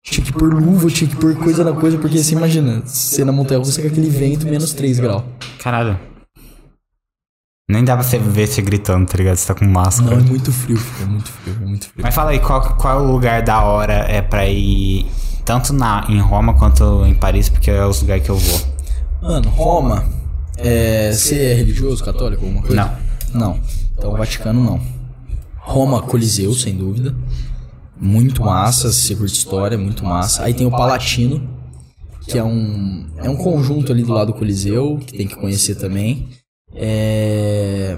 tinha 0.02 0.24
que 0.24 0.32
pôr 0.32 0.52
luva, 0.52 0.88
tinha 0.88 1.08
que 1.08 1.14
pôr 1.14 1.36
coisa 1.36 1.62
na 1.62 1.72
coisa, 1.72 1.96
porque 1.98 2.18
você 2.18 2.34
imagina, 2.34 2.82
você 2.84 3.24
na 3.24 3.30
montanha 3.30 3.60
russa 3.60 3.80
com 3.80 3.86
aquele 3.86 4.10
vento 4.10 4.44
menos 4.46 4.74
3 4.74 4.98
graus. 4.98 5.22
Caralho. 5.60 5.98
Nem 7.68 7.84
dá 7.84 7.94
pra 7.96 8.04
você 8.04 8.18
ver 8.18 8.48
você 8.48 8.60
gritando, 8.60 9.06
tá 9.06 9.18
ligado? 9.18 9.36
Você 9.36 9.46
tá 9.46 9.54
com 9.54 9.64
máscara. 9.66 10.16
Não, 10.16 10.24
é 10.24 10.28
muito 10.28 10.52
frio, 10.52 10.78
é 11.00 11.04
muito 11.04 11.30
frio, 11.30 11.56
é 11.60 11.64
muito 11.64 11.88
frio. 11.88 12.02
Mas 12.02 12.14
fala 12.14 12.30
aí, 12.30 12.40
qual, 12.40 12.76
qual 12.76 12.98
é 12.98 13.02
o 13.02 13.12
lugar 13.12 13.42
da 13.42 13.62
hora 13.62 14.04
é 14.08 14.20
pra 14.20 14.48
ir 14.48 15.06
tanto 15.44 15.72
na, 15.72 16.04
em 16.08 16.18
Roma 16.18 16.54
quanto 16.54 17.06
em 17.06 17.14
Paris, 17.14 17.48
porque 17.48 17.70
é 17.70 17.84
os 17.84 18.00
lugares 18.00 18.24
que 18.24 18.30
eu 18.30 18.36
vou. 18.36 18.60
Mano, 19.22 19.48
Roma, 19.50 20.04
é, 20.56 21.12
você 21.12 21.36
é 21.36 21.54
religioso, 21.54 22.04
católico, 22.04 22.44
alguma 22.44 22.62
coisa? 22.62 22.76
Não. 22.76 23.06
Não. 23.34 23.60
Então, 23.96 24.12
Vaticano 24.12 24.62
não. 24.62 24.80
Roma, 25.56 26.02
Coliseu, 26.02 26.54
sem 26.54 26.76
dúvida. 26.76 27.14
Muito 27.98 28.42
massa, 28.42 28.92
se 28.92 29.14
curte 29.16 29.34
história, 29.34 29.76
muito 29.76 30.04
massa. 30.04 30.44
Aí 30.44 30.54
tem 30.54 30.66
o 30.66 30.70
Palatino, 30.70 31.48
que 32.22 32.38
é 32.38 32.44
um, 32.44 33.06
é 33.16 33.28
um 33.28 33.36
conjunto 33.36 33.90
ali 33.90 34.02
do 34.02 34.12
lado 34.12 34.32
do 34.32 34.38
Coliseu, 34.38 34.98
que 35.04 35.16
tem 35.16 35.26
que 35.26 35.34
conhecer 35.34 35.76
também. 35.76 36.28
É... 36.74 37.96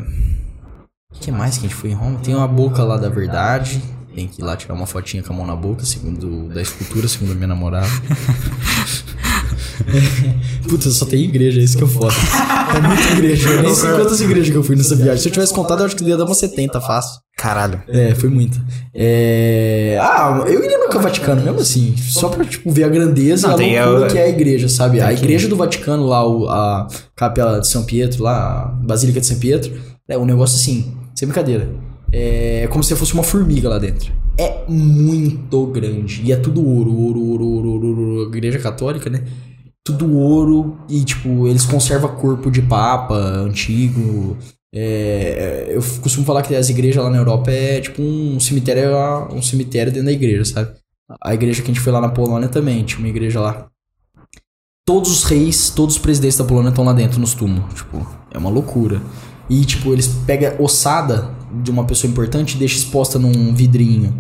O 1.15 1.19
que 1.19 1.33
mais 1.33 1.59
que 1.59 1.67
a 1.67 1.69
gente 1.69 1.75
foi 1.75 1.91
em 1.91 1.95
Roma? 1.95 2.19
Tem 2.21 2.35
uma 2.35 2.47
boca 2.47 2.83
lá 2.85 2.97
da 2.97 3.09
verdade. 3.09 3.83
Tem 4.15 4.27
que 4.27 4.41
ir 4.41 4.45
lá 4.45 4.57
tirar 4.57 4.75
uma 4.75 4.87
fotinha 4.87 5.23
com 5.23 5.33
a 5.33 5.37
mão 5.37 5.47
na 5.47 5.57
boca, 5.57 5.85
segundo 5.85 6.49
da 6.49 6.63
escultura, 6.63 7.07
segundo 7.07 7.33
a 7.33 7.35
minha 7.35 7.49
namorada. 7.49 7.89
Puta, 10.68 10.91
só 10.91 11.07
tem 11.07 11.24
igreja, 11.24 11.61
é 11.61 11.64
isso 11.64 11.76
que 11.76 11.83
eu 11.85 11.89
foda. 11.89 12.14
É 12.76 12.81
muita 12.81 13.09
igreja. 13.12 13.49
Eu 13.49 13.62
nem 13.62 13.74
sei 13.74 13.91
quantas 13.93 14.20
igrejas 14.20 14.51
que 14.51 14.57
eu 14.57 14.62
fui 14.62 14.76
nessa 14.76 14.95
viagem. 14.95 15.18
Se 15.22 15.29
eu 15.29 15.33
tivesse 15.33 15.55
contado, 15.55 15.81
eu 15.81 15.87
acho 15.87 15.97
que 15.97 16.05
ia 16.05 16.16
dar 16.16 16.24
umas 16.24 16.39
70 16.39 16.81
fácil. 16.81 17.20
Caralho. 17.37 17.81
É, 17.89 18.14
foi 18.14 18.29
muito. 18.29 18.61
É... 18.95 19.97
Ah, 20.01 20.43
eu 20.47 20.62
iria 20.64 20.76
no 20.79 21.01
Vaticano 21.01 21.41
mesmo 21.43 21.61
assim, 21.61 21.95
só 21.97 22.29
pra, 22.29 22.45
tipo, 22.45 22.70
ver 22.72 22.83
a 22.85 22.89
grandeza 22.89 23.47
Não, 23.49 23.61
e 23.62 23.79
a 23.79 23.85
loucura 23.87 24.07
a- 24.07 24.11
que 24.11 24.18
é 24.18 24.24
a 24.24 24.29
igreja, 24.29 24.68
sabe? 24.68 25.01
A 25.01 25.12
igreja 25.12 25.47
do 25.47 25.55
Vaticano 25.57 26.05
lá, 26.07 26.20
a 26.20 26.89
capela 27.14 27.61
de 27.61 27.68
São 27.68 27.85
Pietro 27.85 28.24
lá, 28.24 28.62
a 28.62 28.64
Basílica 28.85 29.20
de 29.20 29.26
São 29.26 29.39
Pietro, 29.39 29.72
é 30.09 30.18
um 30.18 30.24
negócio 30.24 30.57
assim, 30.57 30.93
sem 31.14 31.29
brincadeira. 31.29 31.68
É 32.11 32.66
como 32.70 32.83
se 32.83 32.97
fosse 32.97 33.14
uma 33.14 33.22
formiga 33.22 33.68
lá 33.68 33.79
dentro. 33.79 34.11
É 34.37 34.64
muito 34.68 35.66
grande. 35.66 36.22
E 36.24 36.33
é 36.33 36.37
tudo 36.37 36.66
ouro, 36.66 36.91
ouro, 36.91 37.20
ouro, 37.20 37.45
ouro, 37.47 37.68
ouro, 37.68 37.87
ouro, 37.89 38.18
ouro. 38.18 38.31
Igreja 38.37 38.59
católica, 38.59 39.09
né? 39.11 39.22
Tudo 39.89 40.14
ouro. 40.14 40.76
E, 40.86 41.03
tipo, 41.03 41.49
eles 41.49 41.64
conservam 41.64 42.14
corpo 42.14 42.51
de 42.51 42.61
papa 42.61 43.14
antigo. 43.14 44.36
É, 44.74 45.68
eu 45.70 45.82
costumo 46.03 46.26
falar 46.26 46.43
que 46.43 46.55
as 46.55 46.68
igrejas 46.68 47.03
lá 47.03 47.09
na 47.09 47.16
Europa 47.16 47.51
é 47.51 47.80
tipo 47.80 48.03
um 48.03 48.39
cemitério, 48.39 48.93
um 49.32 49.41
cemitério 49.41 49.91
dentro 49.91 50.05
da 50.05 50.12
igreja, 50.12 50.45
sabe? 50.45 50.72
A 51.22 51.32
igreja 51.32 51.62
que 51.62 51.70
a 51.70 51.74
gente 51.74 51.80
foi 51.82 51.91
lá 51.91 52.03
na 52.03 52.11
Polônia 52.11 52.51
também, 52.51 52.84
tinha 52.84 52.99
uma 52.99 53.09
igreja 53.09 53.41
lá. 53.41 53.66
Todos 54.86 55.11
os 55.11 55.24
reis, 55.24 55.70
todos 55.70 55.97
os 55.97 56.01
presidentes 56.03 56.36
da 56.36 56.45
Polônia 56.45 56.68
estão 56.68 56.84
lá 56.84 56.93
dentro 56.93 57.18
nos 57.18 57.32
túmulos. 57.32 57.72
Tipo, 57.72 58.07
é 58.30 58.36
uma 58.36 58.51
loucura. 58.51 59.01
E, 59.49 59.64
tipo, 59.64 59.95
eles 59.95 60.07
pegam 60.26 60.62
ossada 60.62 61.30
de 61.62 61.70
uma 61.70 61.84
pessoa 61.84 62.11
importante 62.11 62.55
e 62.55 62.59
deixam 62.59 62.78
exposta 62.78 63.18
num 63.18 63.55
vidrinho. 63.55 64.14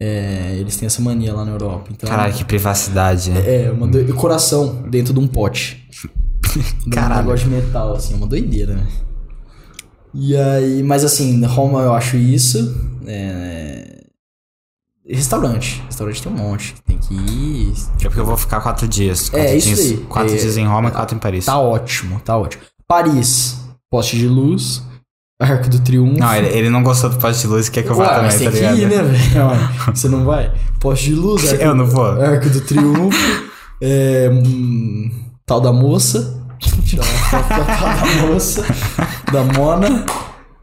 É, 0.00 0.54
eles 0.58 0.76
têm 0.76 0.86
essa 0.86 1.02
mania 1.02 1.34
lá 1.34 1.44
na 1.44 1.50
Europa. 1.52 1.88
Então, 1.90 2.08
Caralho, 2.08 2.32
que 2.32 2.44
privacidade. 2.44 3.30
é, 3.32 3.70
uma 3.70 3.86
do... 3.86 4.14
coração 4.14 4.82
dentro 4.88 5.12
de 5.12 5.18
um 5.20 5.26
pote. 5.26 5.86
Um 6.86 6.90
Caralho. 6.90 7.22
negócio 7.26 7.48
de 7.48 7.54
metal, 7.54 7.94
assim, 7.94 8.14
é 8.14 8.16
uma 8.16 8.26
doideira, 8.26 8.74
né? 8.74 8.86
E 10.14 10.34
aí, 10.34 10.82
mas 10.82 11.04
assim, 11.04 11.44
Roma 11.44 11.82
eu 11.82 11.92
acho 11.92 12.16
isso. 12.16 12.74
É... 13.06 14.04
Restaurante. 15.06 15.82
Restaurante 15.86 16.22
tem 16.22 16.32
um 16.32 16.36
monte. 16.36 16.74
Tem 16.86 16.96
que 16.96 17.14
ir. 17.14 17.72
É 18.00 18.04
porque 18.04 18.20
eu 18.20 18.24
vou 18.24 18.36
ficar 18.36 18.60
quatro 18.62 18.88
dias. 18.88 19.28
Quatro 19.28 19.46
É, 19.46 19.56
isso 19.56 19.66
dias, 19.68 19.80
aí. 19.80 19.96
Quatro 20.08 20.34
É, 20.34 20.36
dias 20.38 20.56
em 20.56 20.66
Roma 20.66 20.88
e 20.88 20.92
quatro 20.92 21.16
em 21.16 21.18
Paris. 21.18 21.44
Tá 21.44 21.58
ótimo, 21.58 22.18
tá 22.20 22.36
ótimo. 22.38 22.62
Paris, 22.86 23.58
poste 23.90 24.16
de 24.16 24.26
luz. 24.26 24.82
Arco 25.40 25.68
do 25.70 25.78
Triunfo. 25.80 26.18
Não, 26.18 26.34
ele, 26.34 26.48
ele 26.48 26.68
não 26.70 26.82
gostou 26.82 27.10
do 27.10 27.16
poste 27.16 27.42
de 27.42 27.48
luz 27.48 27.68
e 27.68 27.70
quer 27.70 27.84
que 27.84 27.90
eu 27.90 27.94
vá 27.94 28.08
também, 28.16 28.30
tá 28.32 28.38
tem 28.38 28.50
que 28.50 28.56
ligado? 28.56 28.78
ir, 28.78 28.86
né, 28.88 29.02
velho? 29.02 29.58
Você 29.94 30.08
não 30.08 30.24
vai? 30.24 30.52
Poste 30.80 31.06
de 31.10 31.14
luz, 31.14 31.48
arco, 31.52 31.62
Eu 31.64 31.74
não 31.76 31.86
vou. 31.86 32.06
Arco 32.06 32.48
do 32.50 32.60
Triunfo. 32.60 33.16
é, 33.80 34.28
hum, 34.32 35.10
tal 35.46 35.60
da 35.60 35.72
moça. 35.72 36.42
Tirar 36.84 37.04
uma 37.04 37.18
foto 37.30 37.48
da 37.48 37.64
tal 37.64 37.94
da 37.94 38.26
moça. 38.26 38.64
Da 39.32 39.44
Mona. 39.44 40.06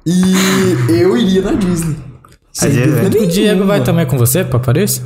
E 0.06 0.34
eu 0.90 1.16
iria 1.18 1.42
na 1.42 1.54
Disney. 1.54 1.96
Sem 2.52 2.72
dúvida 2.72 3.20
O 3.20 3.28
Diego 3.28 3.52
nenhuma. 3.54 3.66
vai 3.66 3.84
também 3.84 4.06
com 4.06 4.18
você 4.18 4.44
pra 4.44 4.60
Paris? 4.60 5.02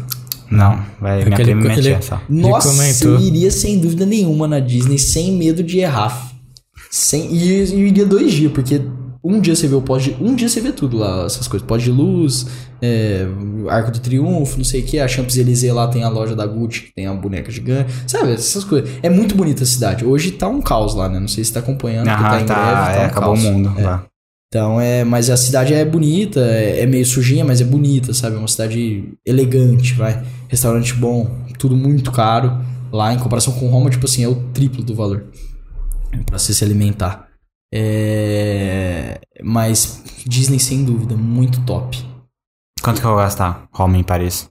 Não, 0.49 0.83
vai 0.99 1.17
minha 1.23 1.27
Aquele- 1.35 1.43
prima 1.53 1.61
e 1.61 1.63
minha 1.67 1.81
tia 1.81 2.01
só. 2.01 2.19
Nossa, 2.27 3.05
eu 3.05 3.19
iria 3.19 3.51
sem 3.51 3.77
dúvida 3.79 4.03
nenhuma 4.05 4.47
na 4.47 4.59
Disney, 4.59 4.97
sem 4.97 5.31
medo 5.37 5.61
de 5.63 5.77
errar. 5.77 6.27
Sem, 6.89 7.31
e 7.31 7.59
eu 7.71 7.79
iria 7.87 8.05
dois 8.05 8.31
dias, 8.33 8.51
porque 8.51 8.81
um 9.23 9.39
dia 9.39 9.55
você 9.55 9.67
vê 9.67 9.75
o 9.75 9.81
de. 9.97 10.15
Um 10.21 10.35
dia 10.35 10.47
você 10.47 10.61
vê 10.61 10.71
tudo 10.71 10.97
lá, 10.97 11.25
essas 11.25 11.47
coisas. 11.47 11.67
Pós 11.67 11.83
de 11.83 11.91
luz, 11.91 12.47
é, 12.81 13.25
Arco 13.69 13.91
do 13.91 13.99
Triunfo, 13.99 14.57
não 14.57 14.63
sei 14.63 14.81
o 14.81 14.85
que. 14.85 14.99
A 14.99 15.07
Champs-Élysées 15.07 15.73
lá 15.73 15.87
tem 15.87 16.03
a 16.03 16.09
loja 16.09 16.35
da 16.35 16.45
Gucci, 16.45 16.83
que 16.83 16.93
tem 16.93 17.05
a 17.07 17.13
boneca 17.13 17.51
gigante. 17.51 17.91
Sabe, 18.07 18.33
essas 18.33 18.63
coisas. 18.63 18.89
É 19.03 19.09
muito 19.09 19.35
bonita 19.35 19.63
a 19.63 19.65
cidade. 19.65 20.05
Hoje 20.05 20.31
tá 20.31 20.47
um 20.47 20.61
caos 20.61 20.95
lá, 20.95 21.09
né? 21.09 21.19
Não 21.19 21.27
sei 21.27 21.43
se 21.43 21.51
tá 21.51 21.59
acompanhando, 21.59 22.05
tá 22.05 22.41
em 22.41 22.45
tá, 22.45 22.55
greve. 22.55 22.75
Tá 22.75 22.91
é, 22.93 23.01
um 23.01 23.05
acabou 23.07 23.33
caos. 23.33 23.43
o 23.45 23.51
mundo 23.51 23.73
É. 23.77 23.83
lá. 23.83 24.05
Então 24.47 24.81
é, 24.81 25.03
mas 25.03 25.29
a 25.29 25.37
cidade 25.37 25.75
é 25.75 25.85
bonita, 25.85 26.39
é, 26.39 26.81
é 26.81 26.85
meio 26.87 27.05
sujinha, 27.05 27.45
mas 27.45 27.61
é 27.61 27.63
bonita, 27.63 28.13
sabe? 28.15 28.35
É 28.35 28.39
uma 28.39 28.47
cidade 28.47 29.13
elegante, 29.23 29.93
vai. 29.93 30.23
Restaurante 30.47 30.93
bom, 30.95 31.29
tudo 31.59 31.75
muito 31.75 32.11
caro. 32.11 32.57
Lá 32.91 33.13
em 33.13 33.19
comparação 33.19 33.53
com 33.53 33.67
Roma, 33.67 33.91
tipo 33.91 34.05
assim, 34.05 34.23
é 34.23 34.27
o 34.27 34.35
triplo 34.51 34.83
do 34.83 34.95
valor 34.95 35.25
Pra 36.25 36.39
você 36.39 36.53
se 36.55 36.63
alimentar. 36.63 37.28
É, 37.73 39.19
mas 39.43 40.03
Disney 40.25 40.59
sem 40.59 40.83
dúvida, 40.83 41.15
muito 41.15 41.61
top. 41.61 41.97
Quanto 42.81 43.01
que 43.01 43.05
eu 43.05 43.11
vou 43.11 43.19
gastar? 43.19 43.67
Roma 43.71 43.97
em 43.97 44.03
Paris. 44.03 44.47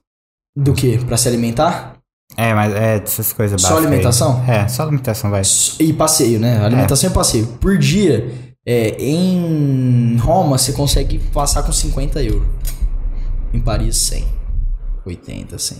Do 0.55 0.73
que? 0.73 0.97
Pra 1.05 1.17
se 1.17 1.27
alimentar? 1.27 1.97
É, 2.37 2.53
mas 2.53 2.73
é 2.73 2.99
dessas 2.99 3.33
coisas 3.33 3.59
Só 3.61 3.69
básicas 3.69 3.85
aí. 3.85 3.87
alimentação? 3.87 4.43
É, 4.47 4.67
só 4.67 4.83
alimentação, 4.83 5.31
vai. 5.31 5.41
E 5.79 5.93
passeio, 5.93 6.39
né? 6.39 6.63
Alimentação 6.63 7.09
e 7.09 7.13
passeio. 7.13 7.47
Por 7.59 7.77
dia, 7.77 8.31
é, 8.65 8.89
em 9.01 10.15
Roma, 10.17 10.57
você 10.57 10.71
consegue 10.71 11.19
passar 11.33 11.63
com 11.63 11.71
50 11.71 12.21
euros. 12.23 12.47
Em 13.53 13.59
Paris, 13.59 13.97
100. 13.97 14.27
80, 15.05 15.57
100. 15.57 15.77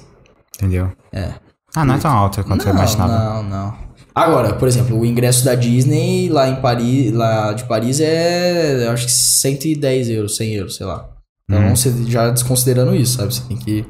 Entendeu? 0.56 0.92
É. 1.14 1.34
Ah, 1.76 1.86
não 1.86 1.96
é 1.96 1.98
tão 2.00 2.12
alto 2.12 2.44
quanto 2.44 2.68
eu 2.68 2.74
imaginava. 2.74 3.14
Não, 3.14 3.44
não. 3.44 3.89
Agora, 4.20 4.53
por 4.53 4.67
exemplo, 4.67 4.99
o 4.99 5.05
ingresso 5.05 5.45
da 5.45 5.55
Disney 5.55 6.28
lá 6.30 6.49
em 6.49 6.57
Paris, 6.57 7.13
lá 7.13 7.53
de 7.53 7.63
Paris 7.63 7.99
é, 8.01 8.86
eu 8.88 8.91
acho 8.91 9.05
que 9.05 9.11
110 9.11 10.09
euros, 10.09 10.36
100 10.36 10.53
euros, 10.55 10.76
sei 10.76 10.86
lá. 10.86 11.07
Então, 11.49 11.67
Hum. 11.67 11.76
você 11.76 11.91
já 12.05 12.30
desconsiderando 12.30 12.95
isso, 12.95 13.17
sabe? 13.17 13.34
Você 13.34 13.41
tem 13.47 13.57
que 13.57 13.86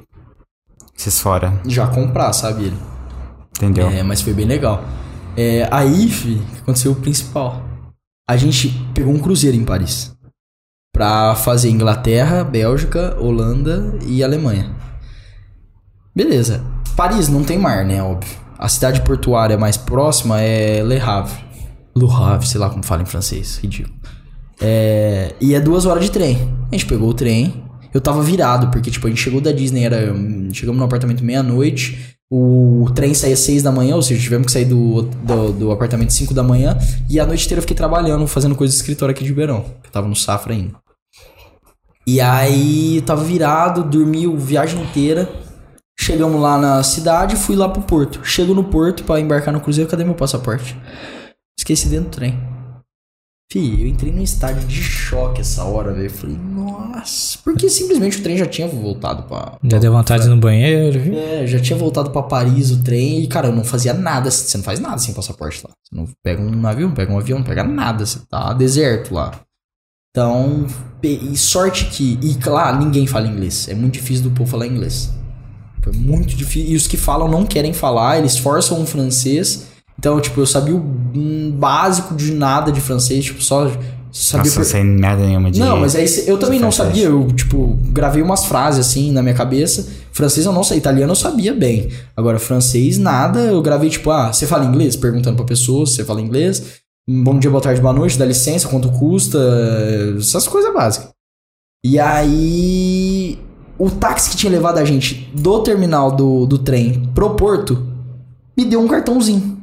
Esses 0.96 1.20
fora. 1.20 1.60
já 1.66 1.88
comprar, 1.88 2.32
sabe? 2.34 2.72
Entendeu? 3.58 3.90
É, 3.90 4.04
mas 4.04 4.22
foi 4.22 4.34
bem 4.34 4.46
legal. 4.46 4.84
É, 5.36 5.68
aí, 5.72 6.08
fi, 6.10 6.40
aconteceu 6.62 6.92
o 6.92 6.96
principal. 6.96 7.64
A 8.30 8.38
gente 8.38 8.70
pegou 8.94 9.12
um 9.14 9.20
cruzeiro 9.20 9.58
em 9.58 9.66
Paris. 9.66 10.14
Pra 10.94 11.34
fazer 11.36 11.70
Inglaterra, 11.70 12.44
Bélgica, 12.44 13.18
Holanda 13.20 13.98
e 14.06 14.24
Alemanha. 14.24 14.76
Beleza. 16.16 16.64
Paris 16.96 17.30
não 17.30 17.44
tem 17.44 17.58
mar, 17.58 17.84
né? 17.86 18.02
Óbvio. 18.04 18.38
A 18.60 18.68
cidade 18.68 19.02
portuária 19.04 19.58
mais 19.58 19.78
próxima 19.78 20.42
é 20.42 20.84
Le 20.84 21.00
Havre. 21.00 21.38
Le 21.96 22.06
Havre, 22.12 22.46
sei 22.46 22.60
lá 22.60 22.70
como 22.70 22.84
fala 22.84 23.02
em 23.02 23.06
francês. 23.06 23.58
Ridículo. 23.64 23.96
É, 24.60 25.34
e 25.40 25.56
é 25.56 25.62
duas 25.62 25.86
horas 25.86 26.04
de 26.04 26.12
trem. 26.12 26.38
A 26.70 26.76
gente 26.76 26.86
pegou 26.86 27.10
o 27.10 27.14
trem. 27.14 27.64
Eu 27.94 28.02
tava 28.02 28.22
virado, 28.22 28.68
porque, 28.68 28.92
tipo, 28.92 29.08
a 29.08 29.10
gente 29.10 29.22
chegou 29.22 29.40
da 29.40 29.54
Disney, 29.54 29.86
era. 29.86 30.14
Chegamos 30.52 30.78
no 30.78 30.84
apartamento 30.84 31.24
meia-noite. 31.24 32.18
O 32.30 32.86
trem 32.94 33.14
saía 33.14 33.38
seis 33.38 33.64
da 33.64 33.72
manhã, 33.72 33.96
ou 33.96 34.02
seja, 34.02 34.22
tivemos 34.22 34.48
que 34.48 34.52
sair 34.52 34.66
do, 34.66 35.04
do, 35.04 35.52
do 35.54 35.72
apartamento 35.72 36.12
5 36.12 36.34
da 36.34 36.44
manhã. 36.44 36.78
E 37.10 37.18
a 37.18 37.26
noite 37.26 37.46
inteira 37.46 37.60
eu 37.60 37.64
fiquei 37.64 37.78
trabalhando, 37.78 38.28
fazendo 38.28 38.56
coisa 38.56 38.72
de 38.72 38.78
escritório 38.78 39.12
aqui 39.16 39.24
de 39.24 39.30
Ribeirão. 39.30 39.66
Eu 39.84 39.90
tava 39.90 40.08
no 40.08 40.16
Safra 40.16 40.54
ainda. 40.54 40.74
E 42.06 42.20
aí, 42.20 43.02
tava 43.06 43.24
virado, 43.24 43.84
dormi 43.84 44.26
a 44.26 44.36
viagem 44.36 44.82
inteira. 44.82 45.30
Chegamos 46.10 46.42
lá 46.42 46.58
na 46.58 46.82
cidade, 46.82 47.36
fui 47.36 47.56
lá 47.56 47.70
pro 47.70 47.84
porto. 47.84 48.26
Chego 48.26 48.56
no 48.56 48.64
porto 48.64 49.04
pra 49.04 49.20
embarcar 49.20 49.54
no 49.54 49.62
cruzeiro, 49.62 49.88
cadê 49.88 50.04
meu 50.04 50.16
passaporte? 50.16 50.76
Esqueci 51.56 51.88
dentro 51.88 52.06
do 52.06 52.10
trem. 52.10 52.36
Fih, 53.52 53.84
eu 53.84 53.88
entrei 53.88 54.12
num 54.12 54.24
estádio 54.24 54.68
de 54.68 54.82
choque 54.82 55.42
essa 55.42 55.64
hora, 55.66 55.94
velho. 55.94 56.10
Falei, 56.10 56.36
nossa. 56.36 57.38
Porque 57.44 57.70
simplesmente 57.70 58.18
o 58.18 58.24
trem 58.24 58.36
já 58.36 58.48
tinha 58.48 58.68
voltado 58.68 59.22
pra. 59.22 59.60
Já 59.64 59.78
deu 59.78 59.92
vontade 59.92 60.28
no 60.28 60.38
banheiro, 60.38 61.00
viu? 61.00 61.14
É, 61.14 61.46
já 61.46 61.60
tinha 61.60 61.78
voltado 61.78 62.10
pra 62.10 62.24
Paris 62.24 62.72
o 62.72 62.84
trem. 62.84 63.22
E, 63.22 63.28
cara, 63.28 63.50
eu 63.50 63.56
não 63.56 63.64
fazia 63.64 63.94
nada. 63.94 64.32
Você 64.32 64.58
não 64.58 64.64
faz 64.64 64.80
nada 64.80 64.98
sem 64.98 65.14
passaporte 65.14 65.62
lá. 65.64 65.70
Você 65.84 65.96
não 65.96 66.10
pega 66.24 66.42
um 66.42 66.50
navio, 66.50 66.88
não 66.88 66.96
pega 66.96 67.14
um 67.14 67.20
avião, 67.20 67.38
não 67.38 67.46
pega 67.46 67.64
nada. 67.64 68.04
Você 68.04 68.18
tá 68.28 68.52
deserto 68.54 69.14
lá. 69.14 69.40
Então, 70.10 70.66
e 71.04 71.38
sorte 71.38 71.86
que. 71.86 72.18
E 72.20 72.50
lá, 72.50 72.76
ninguém 72.76 73.06
fala 73.06 73.28
inglês. 73.28 73.70
É 73.70 73.76
muito 73.76 73.94
difícil 73.94 74.24
do 74.24 74.32
povo 74.32 74.50
falar 74.50 74.66
inglês. 74.66 75.19
Foi 75.92 76.00
muito 76.00 76.36
difícil. 76.36 76.72
E 76.72 76.76
os 76.76 76.88
que 76.88 76.98
falam 76.98 77.28
não 77.28 77.46
querem 77.46 77.74
falar, 77.74 78.18
eles 78.20 78.38
forçam 78.38 78.80
um 78.80 78.86
francês. 78.86 79.66
Então, 79.98 80.20
tipo, 80.22 80.40
eu 80.40 80.46
sabia 80.48 80.76
o 80.76 80.80
um 81.14 81.52
básico 81.52 82.16
de 82.16 82.32
nada 82.32 82.72
de 82.72 82.80
francês, 82.80 83.26
tipo, 83.26 83.42
só 83.44 83.70
sabia 84.12 84.46
Nossa, 84.46 84.56
per- 84.62 84.66
sem 84.66 84.84
merda 84.84 85.26
nenhuma 85.26 85.52
de. 85.52 85.60
Não, 85.60 85.78
mas 85.78 85.94
aí 85.96 86.06
eu 86.26 86.38
também 86.38 86.60
não 86.60 86.72
francês. 86.72 86.88
sabia, 86.88 87.06
eu, 87.06 87.28
tipo, 87.34 87.78
gravei 87.92 88.22
umas 88.22 88.46
frases 88.46 88.88
assim 88.88 89.12
na 89.12 89.22
minha 89.22 89.36
cabeça. 89.36 89.88
Francês 90.14 90.46
eu 90.46 90.54
não 90.54 90.64
sei, 90.64 90.78
italiano 90.78 91.12
eu 91.12 91.16
sabia 91.16 91.54
bem. 91.54 91.90
Agora, 92.16 92.40
francês, 92.40 92.98
nada, 92.98 93.40
eu 93.42 93.62
gravei, 93.62 93.90
tipo, 93.90 94.10
ah, 94.10 94.32
você 94.32 94.48
fala 94.48 94.64
inglês? 94.66 94.96
Perguntando 94.96 95.36
pra 95.36 95.46
pessoa 95.46 95.86
se 95.86 95.96
você 95.96 96.06
fala 96.06 96.22
inglês. 96.22 96.80
Bom 97.10 97.38
dia, 97.38 97.50
boa 97.50 97.62
tarde, 97.62 97.82
boa 97.82 97.94
noite, 97.94 98.18
dá 98.18 98.26
licença, 98.26 98.68
quanto 98.70 98.90
custa, 98.92 99.38
essas 100.18 100.48
coisas 100.48 100.74
básicas. 100.74 101.10
E 101.84 102.00
aí. 102.00 103.38
O 103.80 103.90
táxi 103.90 104.32
que 104.32 104.36
tinha 104.36 104.52
levado 104.52 104.78
a 104.78 104.84
gente 104.84 105.32
do 105.34 105.64
terminal 105.64 106.12
do, 106.12 106.46
do 106.46 106.58
trem 106.58 107.10
pro 107.16 107.36
porto 107.36 107.88
me 108.58 108.66
deu 108.66 108.82
um 108.82 108.90
cartãozinho. 108.90 109.58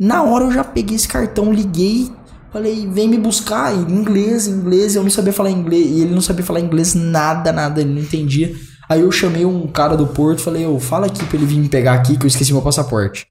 Na 0.00 0.22
hora 0.22 0.44
eu 0.44 0.52
já 0.52 0.62
peguei 0.62 0.94
esse 0.94 1.08
cartão, 1.08 1.52
liguei, 1.52 2.08
falei, 2.52 2.86
vem 2.86 3.08
me 3.08 3.18
buscar 3.18 3.74
em 3.74 3.80
inglês, 3.80 4.46
inglês, 4.46 4.94
eu 4.94 5.02
não 5.02 5.10
sabia 5.10 5.32
falar 5.32 5.50
inglês, 5.50 5.90
e 5.90 6.02
ele 6.02 6.14
não 6.14 6.20
sabia 6.20 6.44
falar 6.44 6.60
inglês 6.60 6.94
nada, 6.94 7.52
nada, 7.52 7.80
ele 7.80 7.92
não 7.92 8.00
entendia. 8.00 8.54
Aí 8.88 9.00
eu 9.00 9.10
chamei 9.10 9.44
um 9.44 9.66
cara 9.66 9.96
do 9.96 10.06
porto, 10.06 10.40
falei, 10.40 10.64
ô, 10.64 10.78
fala 10.78 11.06
aqui 11.06 11.24
pra 11.24 11.36
ele 11.36 11.46
vir 11.46 11.58
me 11.58 11.68
pegar 11.68 11.94
aqui 11.94 12.16
que 12.16 12.24
eu 12.24 12.28
esqueci 12.28 12.52
meu 12.52 12.62
passaporte. 12.62 13.26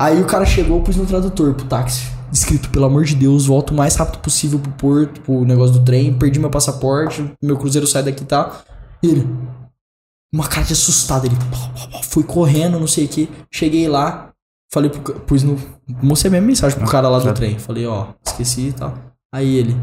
Aí 0.00 0.22
o 0.22 0.26
cara 0.26 0.46
chegou, 0.46 0.78
eu 0.78 0.82
pus 0.82 0.96
no 0.96 1.04
tradutor 1.04 1.52
pro 1.52 1.66
táxi. 1.66 2.06
escrito, 2.32 2.70
pelo 2.70 2.86
amor 2.86 3.04
de 3.04 3.14
Deus, 3.14 3.44
volta 3.44 3.74
o 3.74 3.76
mais 3.76 3.94
rápido 3.94 4.20
possível 4.20 4.58
pro 4.58 4.72
porto, 4.72 5.20
pro 5.20 5.44
negócio 5.44 5.74
do 5.74 5.84
trem, 5.84 6.14
perdi 6.14 6.40
meu 6.40 6.48
passaporte, 6.48 7.30
meu 7.42 7.58
cruzeiro 7.58 7.86
sai 7.86 8.02
daqui, 8.02 8.24
tá? 8.24 8.62
Ele, 9.02 9.26
uma 10.32 10.46
cara 10.46 10.66
de 10.66 10.72
assustado, 10.72 11.26
ele 11.26 11.36
foi 12.04 12.22
correndo, 12.22 12.78
não 12.78 12.86
sei 12.86 13.06
o 13.06 13.08
que, 13.08 13.28
cheguei 13.52 13.88
lá, 13.88 14.32
falei 14.72 14.90
pro, 14.90 15.20
pus 15.20 15.42
no, 15.42 15.58
mostrei 16.02 16.28
a 16.28 16.32
mesma 16.32 16.46
mensagem 16.46 16.78
pro 16.78 16.88
cara 16.88 17.08
lá 17.08 17.18
do 17.18 17.32
trem, 17.32 17.58
falei, 17.58 17.86
ó, 17.86 18.08
esqueci 18.24 18.68
e 18.68 18.72
tal. 18.72 18.94
Aí 19.34 19.56
ele, 19.56 19.76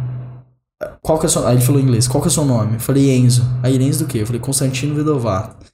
qual 1.01 1.17
que 1.17 1.25
é 1.25 1.29
o 1.29 1.31
seu, 1.31 1.47
aí 1.47 1.55
ele 1.55 1.65
falou 1.65 1.81
em 1.81 1.83
inglês, 1.83 2.07
qual 2.07 2.21
que 2.21 2.27
é 2.27 2.31
o 2.31 2.33
seu 2.33 2.45
nome? 2.45 2.75
Eu 2.75 2.79
falei, 2.79 3.15
Enzo. 3.15 3.43
Aí 3.63 3.75
ele, 3.75 3.85
Enzo 3.85 4.05
do 4.05 4.07
quê? 4.07 4.19
Eu 4.19 4.25
falei, 4.25 4.41
Constantino 4.41 4.93
Vedovato. 4.95 5.65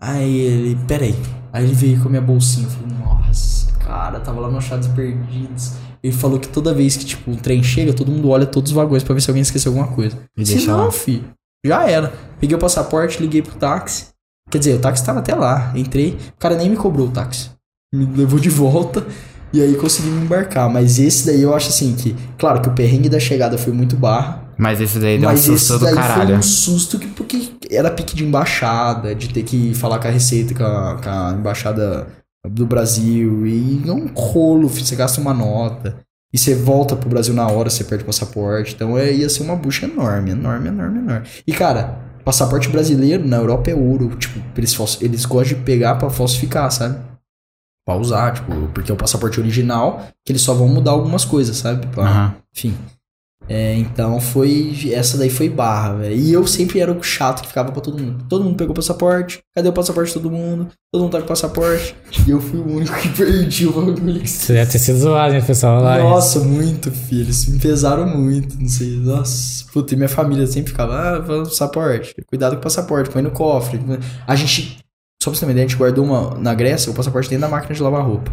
Aí 0.00 0.38
ele, 0.38 0.76
peraí. 0.86 1.14
Aí 1.52 1.64
ele 1.64 1.74
veio 1.74 2.00
com 2.00 2.08
a 2.08 2.10
minha 2.10 2.22
bolsinha. 2.22 2.66
Eu 2.66 2.70
falei, 2.70 2.96
nossa, 2.98 3.72
cara, 3.78 4.20
tava 4.20 4.40
lá 4.40 4.50
no 4.50 4.58
Achados 4.58 4.88
Perdidos. 4.88 5.72
Ele 6.02 6.12
falou 6.12 6.38
que 6.38 6.48
toda 6.48 6.74
vez 6.74 6.96
que, 6.96 7.04
tipo, 7.04 7.30
o 7.30 7.36
trem 7.36 7.62
chega, 7.62 7.92
todo 7.94 8.12
mundo 8.12 8.28
olha 8.28 8.44
todos 8.44 8.70
os 8.70 8.76
vagões 8.76 9.02
pra 9.02 9.14
ver 9.14 9.22
se 9.22 9.30
alguém 9.30 9.40
esqueceu 9.40 9.72
alguma 9.72 9.88
coisa. 9.94 10.18
E 10.36 10.44
Se 10.44 10.54
deixa 10.54 10.70
não, 10.76 10.84
lá. 10.86 10.90
filho, 10.90 11.24
já 11.64 11.88
era. 11.88 12.12
Peguei 12.38 12.56
o 12.56 12.60
passaporte, 12.60 13.20
liguei 13.20 13.42
pro 13.42 13.54
táxi. 13.54 14.06
Quer 14.50 14.58
dizer, 14.58 14.74
o 14.74 14.78
táxi 14.78 15.04
tava 15.04 15.20
até 15.20 15.34
lá. 15.34 15.72
Entrei, 15.74 16.18
o 16.36 16.38
cara 16.38 16.56
nem 16.56 16.68
me 16.68 16.76
cobrou 16.76 17.08
o 17.08 17.10
táxi. 17.10 17.50
Me 17.94 18.04
levou 18.04 18.38
de 18.38 18.50
volta. 18.50 19.04
E 19.52 19.62
aí 19.62 19.74
consegui 19.76 20.08
me 20.08 20.24
embarcar. 20.24 20.68
Mas 20.68 20.98
esse 20.98 21.26
daí 21.26 21.40
eu 21.40 21.54
acho 21.54 21.68
assim 21.68 21.94
que, 21.94 22.14
claro 22.36 22.60
que 22.60 22.68
o 22.68 22.72
perrengue 22.72 23.08
da 23.08 23.20
chegada 23.20 23.56
foi 23.56 23.72
muito 23.72 23.96
barra. 23.96 24.42
Mas 24.58 24.80
esse 24.80 24.98
daí 24.98 25.18
deu 25.18 25.30
um 25.30 25.36
susto 25.36 25.74
esse 25.74 25.78
do 25.78 25.94
caralho. 25.94 26.26
foi 26.26 26.36
um 26.36 26.42
susto 26.42 26.98
que, 26.98 27.06
porque 27.08 27.52
era 27.70 27.90
pique 27.90 28.14
de 28.14 28.24
embaixada, 28.24 29.14
de 29.14 29.28
ter 29.28 29.42
que 29.42 29.74
falar 29.74 29.98
com 29.98 30.08
a 30.08 30.10
Receita, 30.10 30.54
com 30.54 30.64
a, 30.64 31.00
com 31.02 31.08
a 31.08 31.36
embaixada 31.38 32.06
do 32.46 32.66
Brasil. 32.66 33.46
E 33.46 33.82
é 33.86 33.92
um 33.92 34.06
rolo, 34.14 34.68
você 34.68 34.94
gasta 34.94 35.20
uma 35.20 35.32
nota. 35.32 36.03
E 36.34 36.38
você 36.38 36.52
volta 36.52 36.96
pro 36.96 37.08
Brasil 37.08 37.32
na 37.32 37.46
hora, 37.46 37.70
você 37.70 37.84
perde 37.84 38.02
o 38.02 38.06
passaporte. 38.08 38.74
Então 38.74 38.98
é, 38.98 39.12
ia 39.12 39.28
ser 39.28 39.44
uma 39.44 39.54
bucha 39.54 39.86
enorme, 39.86 40.32
enorme, 40.32 40.66
enorme, 40.68 40.98
enorme. 40.98 41.28
E 41.46 41.52
cara, 41.52 41.96
passaporte 42.24 42.68
brasileiro 42.68 43.24
na 43.24 43.36
Europa 43.36 43.70
é 43.70 43.74
ouro. 43.74 44.16
Tipo, 44.16 44.40
eles, 44.56 44.76
eles 45.00 45.24
gostam 45.24 45.58
de 45.58 45.64
pegar 45.64 45.94
pra 45.94 46.10
falsificar, 46.10 46.68
sabe? 46.72 46.98
Pra 47.86 47.94
usar, 47.96 48.32
tipo, 48.34 48.50
porque 48.74 48.90
é 48.90 48.94
o 48.94 48.96
passaporte 48.96 49.38
original, 49.38 50.08
que 50.24 50.32
eles 50.32 50.42
só 50.42 50.54
vão 50.54 50.66
mudar 50.66 50.90
algumas 50.90 51.24
coisas, 51.24 51.56
sabe? 51.56 51.86
Pra- 51.86 52.02
Aham. 52.02 52.34
enfim. 52.52 52.76
É, 53.48 53.74
então 53.76 54.20
foi. 54.20 54.90
Essa 54.92 55.18
daí 55.18 55.30
foi 55.30 55.48
barra, 55.48 55.94
velho. 55.94 56.16
E 56.16 56.32
eu 56.32 56.46
sempre 56.46 56.80
era 56.80 56.90
o 56.92 57.02
chato 57.02 57.42
que 57.42 57.48
ficava 57.48 57.70
pra 57.70 57.80
todo 57.80 58.02
mundo. 58.02 58.24
Todo 58.28 58.44
mundo 58.44 58.56
pegou 58.56 58.74
passaporte. 58.74 59.40
Cadê 59.54 59.68
o 59.68 59.72
passaporte 59.72 60.08
de 60.08 60.14
todo 60.14 60.30
mundo? 60.30 60.68
Todo 60.90 61.02
mundo 61.02 61.12
tá 61.12 61.20
com 61.20 61.26
passaporte. 61.26 61.94
E 62.26 62.30
eu 62.30 62.40
fui 62.40 62.58
o 62.58 62.76
único 62.76 62.94
que 62.98 63.08
perdi 63.16 63.66
o 63.66 63.72
bagulho. 63.72 64.26
Você 64.26 64.54
deve 64.54 64.72
ter 64.72 64.78
sido 64.78 64.98
zoado, 64.98 65.34
hein, 65.34 65.42
pessoal? 65.42 65.82
Lá? 65.82 65.98
Nossa, 65.98 66.40
muito, 66.40 66.90
filho. 66.90 67.32
Me 67.48 67.58
pesaram 67.58 68.06
muito. 68.06 68.58
Não 68.58 68.68
sei. 68.68 68.96
Nossa. 68.96 69.64
Puta, 69.72 69.94
e 69.94 69.96
minha 69.96 70.08
família 70.08 70.46
sempre 70.46 70.70
ficava. 70.70 71.18
Ah, 71.18 71.22
passaporte. 71.22 72.14
Cuidado 72.26 72.52
com 72.52 72.60
o 72.60 72.62
passaporte. 72.62 73.10
Põe 73.10 73.22
no 73.22 73.30
cofre. 73.30 73.80
A 74.26 74.34
gente. 74.34 74.83
Só 75.24 75.30
pra 75.30 75.38
você 75.38 75.40
ter 75.40 75.46
uma 75.46 75.52
ideia, 75.52 75.64
a 75.64 75.68
gente 75.68 75.78
guardou 75.78 76.04
uma. 76.04 76.38
Na 76.38 76.52
Grécia, 76.52 76.92
o 76.92 76.94
passaporte 76.94 77.30
dentro 77.30 77.40
da 77.40 77.48
máquina 77.48 77.74
de 77.74 77.82
lavar 77.82 78.04
roupa. 78.04 78.30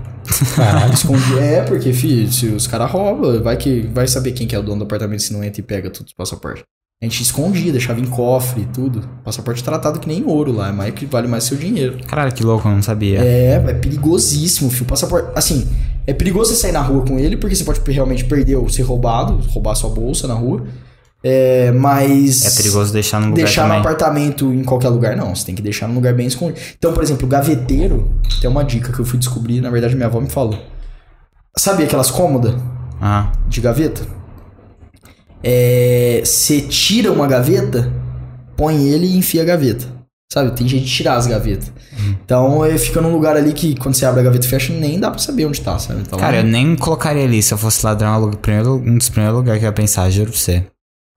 Caralho. 0.57 0.91
Escondi. 0.93 1.39
É, 1.39 1.61
porque, 1.61 1.93
filho, 1.93 2.29
se 2.29 2.47
os 2.47 2.67
caras 2.67 2.91
roubam, 2.91 3.41
vai 3.41 3.55
que 3.55 3.89
vai 3.93 4.05
saber 4.09 4.33
quem 4.33 4.45
que 4.45 4.53
é 4.53 4.59
o 4.59 4.61
dono 4.61 4.79
do 4.79 4.83
apartamento 4.83 5.21
se 5.21 5.31
não 5.31 5.41
entra 5.41 5.61
e 5.61 5.63
pega 5.63 5.89
tudo 5.89 6.07
os 6.07 6.13
passaportes. 6.13 6.63
A 7.01 7.05
gente 7.05 7.23
escondia, 7.23 7.71
deixava 7.71 8.01
em 8.01 8.05
cofre 8.05 8.63
e 8.63 8.65
tudo. 8.65 9.07
Passaporte 9.23 9.63
tratado 9.63 10.01
que 10.01 10.07
nem 10.09 10.25
ouro 10.25 10.51
lá, 10.51 10.67
é 10.67 10.71
mais 10.73 10.93
que 10.93 11.05
vale 11.05 11.29
mais 11.29 11.45
seu 11.45 11.55
dinheiro. 11.55 11.97
Caralho, 12.05 12.33
que 12.33 12.43
louco, 12.43 12.67
eu 12.67 12.73
não 12.73 12.83
sabia. 12.83 13.21
É, 13.21 13.53
é 13.53 13.73
perigosíssimo, 13.73 14.69
filho. 14.69 14.85
Passaporte. 14.85 15.29
Assim, 15.33 15.69
é 16.05 16.13
perigoso 16.13 16.53
você 16.53 16.59
sair 16.59 16.73
na 16.73 16.81
rua 16.81 17.05
com 17.05 17.17
ele, 17.17 17.37
porque 17.37 17.55
você 17.55 17.63
pode 17.63 17.79
realmente 17.89 18.25
perder 18.25 18.57
ou 18.57 18.67
ser 18.67 18.81
roubado, 18.81 19.39
roubar 19.47 19.75
sua 19.75 19.89
bolsa 19.89 20.27
na 20.27 20.33
rua. 20.33 20.67
É, 21.23 21.71
mas. 21.71 22.45
É 22.45 22.57
perigoso 22.57 22.91
deixar 22.91 23.19
no 23.19 23.27
lugar 23.27 23.43
Deixar 23.43 23.61
no 23.63 23.67
também. 23.69 23.79
apartamento 23.81 24.51
em 24.51 24.63
qualquer 24.63 24.89
lugar, 24.89 25.15
não. 25.15 25.35
Você 25.35 25.45
tem 25.45 25.53
que 25.55 25.61
deixar 25.61 25.87
num 25.87 25.93
lugar 25.95 26.13
bem 26.13 26.25
escondido. 26.27 26.59
Então, 26.77 26.93
por 26.93 27.03
exemplo, 27.03 27.25
o 27.25 27.29
gaveteiro, 27.29 28.11
tem 28.41 28.49
uma 28.49 28.63
dica 28.63 28.91
que 28.91 28.99
eu 28.99 29.05
fui 29.05 29.19
descobrir, 29.19 29.61
na 29.61 29.69
verdade 29.69 29.93
minha 29.95 30.07
avó 30.07 30.19
me 30.19 30.29
falou. 30.29 30.57
Sabe 31.57 31.83
aquelas 31.83 32.09
cômodas 32.09 32.55
Ah, 32.99 33.31
de 33.47 33.61
gaveta? 33.61 34.01
É. 35.43 36.21
Você 36.23 36.61
tira 36.61 37.11
uma 37.11 37.27
gaveta, 37.27 37.91
põe 38.55 38.87
ele 38.87 39.05
e 39.07 39.17
enfia 39.17 39.41
a 39.41 39.45
gaveta. 39.45 39.85
Sabe? 40.31 40.51
Tem 40.55 40.65
jeito 40.67 40.85
de 40.85 40.91
tirar 40.91 41.15
as 41.17 41.27
gavetas. 41.27 41.71
Então, 42.23 42.63
é, 42.63 42.77
fica 42.77 43.01
num 43.01 43.11
lugar 43.11 43.35
ali 43.35 43.51
que 43.51 43.75
quando 43.75 43.95
você 43.95 44.05
abre 44.05 44.21
a 44.21 44.23
gaveta 44.23 44.45
e 44.45 44.49
fecha, 44.49 44.71
nem 44.71 44.97
dá 44.97 45.11
pra 45.11 45.19
saber 45.19 45.45
onde 45.45 45.59
tá, 45.59 45.77
sabe? 45.77 46.01
Então, 46.01 46.17
cara, 46.17 46.37
eu 46.37 46.43
nem 46.43 46.73
colocaria 46.75 47.23
ali. 47.25 47.43
Se 47.43 47.53
eu 47.53 47.57
fosse 47.57 47.85
ladrão, 47.85 48.23
o 48.29 48.37
primeiro, 48.37 48.75
um 48.75 48.97
dos 48.97 49.09
primeiros 49.09 49.37
lugares 49.37 49.59
que 49.59 49.65
eu 49.65 49.69
ia 49.69 49.73
pensar, 49.73 50.09
juro 50.09 50.31
pra 50.31 50.39
você. 50.39 50.65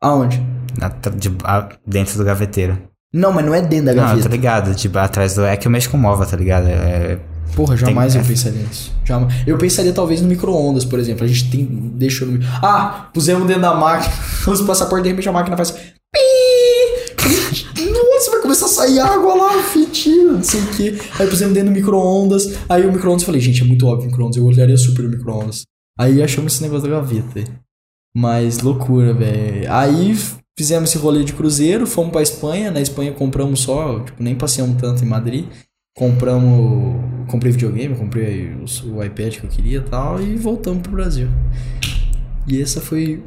Aonde? 0.04 0.40
Na- 0.78 0.88
de- 0.88 1.36
a- 1.44 1.68
dentro 1.86 2.18
do 2.18 2.24
gaveteiro. 2.24 2.78
Não, 3.12 3.32
mas 3.32 3.46
não 3.46 3.54
é 3.54 3.62
dentro 3.62 3.86
da 3.86 3.94
Não, 3.94 4.02
gaveta. 4.02 4.28
tô 4.28 4.28
ligado. 4.34 4.74
Tipo, 4.74 4.98
atrás 4.98 5.34
do. 5.34 5.44
É 5.44 5.56
que 5.56 5.66
eu 5.66 5.70
mexo 5.72 5.88
com 5.90 5.96
móvel, 5.96 6.26
tá 6.26 6.36
ligado? 6.36 6.66
É, 6.68 7.18
Porra, 7.54 7.76
jamais 7.76 8.12
Tem- 8.12 8.20
eu 8.20 8.26
pensaria 8.26 8.62
nisso. 8.62 8.92
Jamais. 9.04 9.32
Eu 9.46 9.56
pensaria 9.56 9.92
talvez 9.92 10.20
no 10.20 10.26
micro-ondas, 10.28 10.84
por 10.84 10.98
exemplo. 10.98 11.24
A 11.24 11.28
gente 11.28 11.48
tem. 11.50 11.64
Deixou 11.94 12.26
no. 12.26 12.40
Ah, 12.60 13.08
pusemos 13.14 13.46
dentro 13.46 13.62
da 13.62 13.74
máquina. 13.74 14.12
Os 14.48 14.60
passaportes, 14.62 15.04
de 15.04 15.10
repente 15.10 15.28
a 15.28 15.32
máquina 15.32 15.56
faz. 15.56 15.72
Nossa, 17.92 18.30
vai 18.32 18.40
começar 18.42 18.66
a 18.66 18.68
sair 18.68 18.98
água 19.00 19.34
lá, 19.34 19.62
fitinho, 19.62 20.32
não 20.32 20.42
sei 20.42 20.60
o 20.60 20.66
quê. 20.68 20.98
Aí 21.18 21.26
pusemos 21.28 21.54
dentro 21.54 21.70
do 21.70 21.74
micro-ondas. 21.74 22.52
Aí 22.68 22.84
o 22.86 22.92
micro-ondas 22.92 23.22
eu 23.22 23.26
falei, 23.26 23.40
gente, 23.40 23.62
é 23.62 23.64
muito 23.64 23.86
óbvio 23.86 24.08
o 24.08 24.10
micro-ondas. 24.10 24.36
Eu 24.36 24.44
olharia 24.44 24.76
super 24.76 25.04
o 25.04 25.08
micro-ondas. 25.08 25.62
Aí 25.98 26.22
achamos 26.22 26.54
esse 26.54 26.62
negócio 26.62 26.88
da 26.88 26.96
gaveta. 26.96 27.44
Mas 28.16 28.60
loucura, 28.60 29.12
velho. 29.12 29.70
Aí 29.72 30.16
fizemos 30.58 30.90
esse 30.90 30.98
rolê 30.98 31.24
de 31.24 31.32
cruzeiro, 31.32 31.86
fomos 31.86 32.12
pra 32.12 32.22
Espanha. 32.22 32.70
Na 32.70 32.80
Espanha 32.80 33.12
compramos 33.12 33.60
só, 33.60 34.00
tipo, 34.00 34.22
nem 34.22 34.34
passeamos 34.34 34.80
tanto 34.80 35.02
em 35.04 35.06
Madrid. 35.08 35.46
Compramos. 35.96 36.96
Comprei 37.28 37.50
videogame, 37.52 37.94
comprei 37.96 38.52
o, 38.52 38.96
o 38.96 39.02
iPad 39.04 39.36
que 39.38 39.44
eu 39.44 39.50
queria 39.50 39.78
e 39.78 39.82
tal, 39.82 40.20
e 40.20 40.36
voltamos 40.36 40.82
pro 40.82 40.92
Brasil. 40.92 41.28
E 42.46 42.60
essa 42.60 42.80
foi 42.80 43.22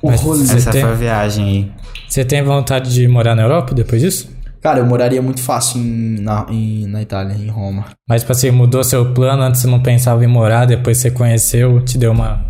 o 0.00 0.08
Mas 0.08 0.20
rolê. 0.22 0.42
Essa 0.42 0.70
tem- 0.70 0.80
foi 0.80 0.90
a 0.90 0.94
viagem 0.94 1.44
aí. 1.44 1.72
Você 2.08 2.24
tem 2.24 2.42
vontade 2.42 2.92
de 2.94 3.06
morar 3.06 3.34
na 3.34 3.42
Europa 3.42 3.74
depois 3.74 4.00
disso? 4.00 4.30
Cara, 4.62 4.78
eu 4.78 4.86
moraria 4.86 5.20
muito 5.20 5.40
fácil 5.42 5.80
em- 5.80 6.18
na, 6.20 6.46
em- 6.48 6.86
na 6.86 7.02
Itália, 7.02 7.34
em 7.34 7.48
Roma. 7.48 7.84
Mas, 8.08 8.22
tipo 8.22 8.32
assim, 8.32 8.50
mudou 8.50 8.82
seu 8.82 9.12
plano, 9.12 9.42
antes 9.42 9.60
você 9.60 9.66
não 9.68 9.80
pensava 9.82 10.24
em 10.24 10.28
morar, 10.28 10.64
depois 10.64 10.96
você 10.98 11.10
conheceu, 11.10 11.80
te 11.84 11.98
deu 11.98 12.12
uma... 12.12 12.44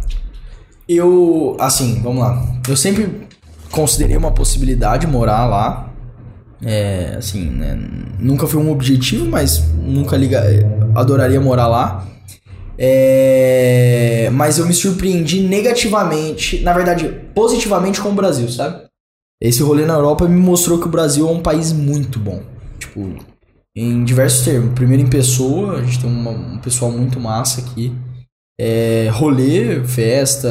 Eu, 0.89 1.57
assim, 1.59 2.01
vamos 2.03 2.21
lá. 2.21 2.43
Eu 2.69 2.77
sempre 2.77 3.27
considerei 3.71 4.17
uma 4.17 4.31
possibilidade 4.31 5.07
morar 5.07 5.47
lá. 5.47 5.93
É, 6.63 7.15
assim, 7.19 7.51
né? 7.51 7.79
Nunca 8.19 8.47
foi 8.47 8.61
um 8.61 8.71
objetivo, 8.71 9.27
mas 9.27 9.63
nunca 9.75 10.17
liga, 10.17 10.43
adoraria 10.95 11.41
morar 11.41 11.67
lá. 11.67 12.07
É, 12.79 14.31
mas 14.33 14.59
eu 14.59 14.67
me 14.67 14.73
surpreendi 14.75 15.41
negativamente, 15.41 16.61
na 16.63 16.73
verdade, 16.73 17.09
positivamente 17.35 18.01
com 18.01 18.11
o 18.11 18.15
Brasil, 18.15 18.49
sabe? 18.49 18.85
Esse 19.41 19.63
rolê 19.63 19.85
na 19.85 19.95
Europa 19.95 20.27
me 20.29 20.41
mostrou 20.41 20.79
que 20.79 20.87
o 20.87 20.91
Brasil 20.91 21.29
é 21.29 21.31
um 21.31 21.41
país 21.41 21.73
muito 21.73 22.19
bom. 22.19 22.43
Tipo, 22.79 23.15
em 23.75 24.03
diversos 24.05 24.45
termos. 24.45 24.73
Primeiro 24.75 25.03
em 25.03 25.07
pessoa, 25.09 25.79
a 25.79 25.83
gente 25.83 26.01
tem 26.01 26.11
uma- 26.11 26.31
um 26.31 26.59
pessoal 26.59 26.91
muito 26.91 27.21
massa 27.21 27.61
aqui. 27.61 27.93
É, 28.59 29.11
rolê, 29.13 29.85
festa, 29.85 30.51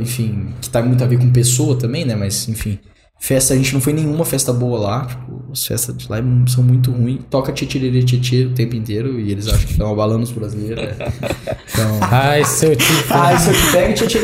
enfim, 0.00 0.48
que 0.60 0.68
tá 0.68 0.82
muito 0.82 1.02
a 1.02 1.06
ver 1.06 1.18
com 1.18 1.30
pessoa 1.32 1.76
também, 1.76 2.04
né? 2.04 2.14
Mas, 2.14 2.46
enfim, 2.50 2.78
festa, 3.18 3.54
a 3.54 3.56
gente 3.56 3.72
não 3.72 3.80
foi 3.80 3.94
nenhuma 3.94 4.26
festa 4.26 4.52
boa 4.52 4.78
lá. 4.78 5.06
Tipo, 5.06 5.42
as 5.50 5.66
festas 5.66 5.96
de 5.96 6.06
lá 6.10 6.18
são 6.46 6.62
muito 6.62 6.90
ruins. 6.90 7.20
Toca 7.30 7.50
tchê 7.50 7.64
tchê 7.64 8.44
o 8.44 8.52
tempo 8.52 8.76
inteiro 8.76 9.18
e 9.18 9.32
eles 9.32 9.48
acham 9.48 9.60
que 9.60 9.72
estão 9.72 9.90
abalando 9.90 10.22
os 10.24 10.30
brasileiros. 10.30 10.84
né? 10.84 10.96
Então. 11.74 11.98
Ai, 12.02 12.44
seu 12.44 12.76
tipo... 12.76 12.92
Ah, 13.10 13.34
isso 13.34 13.50
aqui 13.50 13.72
pega 13.72 13.94
tchê 13.94 14.06
tchê 14.06 14.18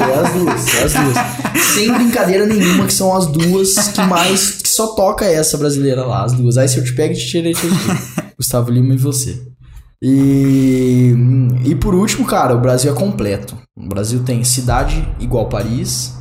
É 0.00 0.14
as 0.14 0.32
duas, 0.32 0.74
é 0.74 0.82
as 0.84 0.92
duas. 0.94 1.62
Sem 1.74 1.92
brincadeira 1.92 2.46
nenhuma, 2.46 2.86
que 2.86 2.94
são 2.94 3.14
as 3.14 3.26
duas 3.26 3.88
que 3.88 4.00
mais. 4.02 4.52
que 4.62 4.68
só 4.68 4.94
toca 4.94 5.26
essa 5.26 5.58
brasileira 5.58 6.06
lá, 6.06 6.24
as 6.24 6.32
duas. 6.32 6.56
Aí 6.56 6.66
se 6.66 6.78
eu 6.78 6.84
te 6.84 6.94
pego 6.94 7.12
e 7.12 7.16
tchê 7.16 7.42
tchê 7.42 7.52
tchê 7.52 7.66
Gustavo 8.38 8.70
Lima 8.70 8.94
e 8.94 8.96
você. 8.96 9.53
E, 10.06 11.14
e 11.64 11.74
por 11.74 11.94
último, 11.94 12.26
cara, 12.26 12.54
o 12.54 12.60
Brasil 12.60 12.92
é 12.92 12.94
completo. 12.94 13.56
O 13.74 13.88
Brasil 13.88 14.22
tem 14.22 14.44
cidade 14.44 15.08
igual 15.18 15.48
Paris, 15.48 16.14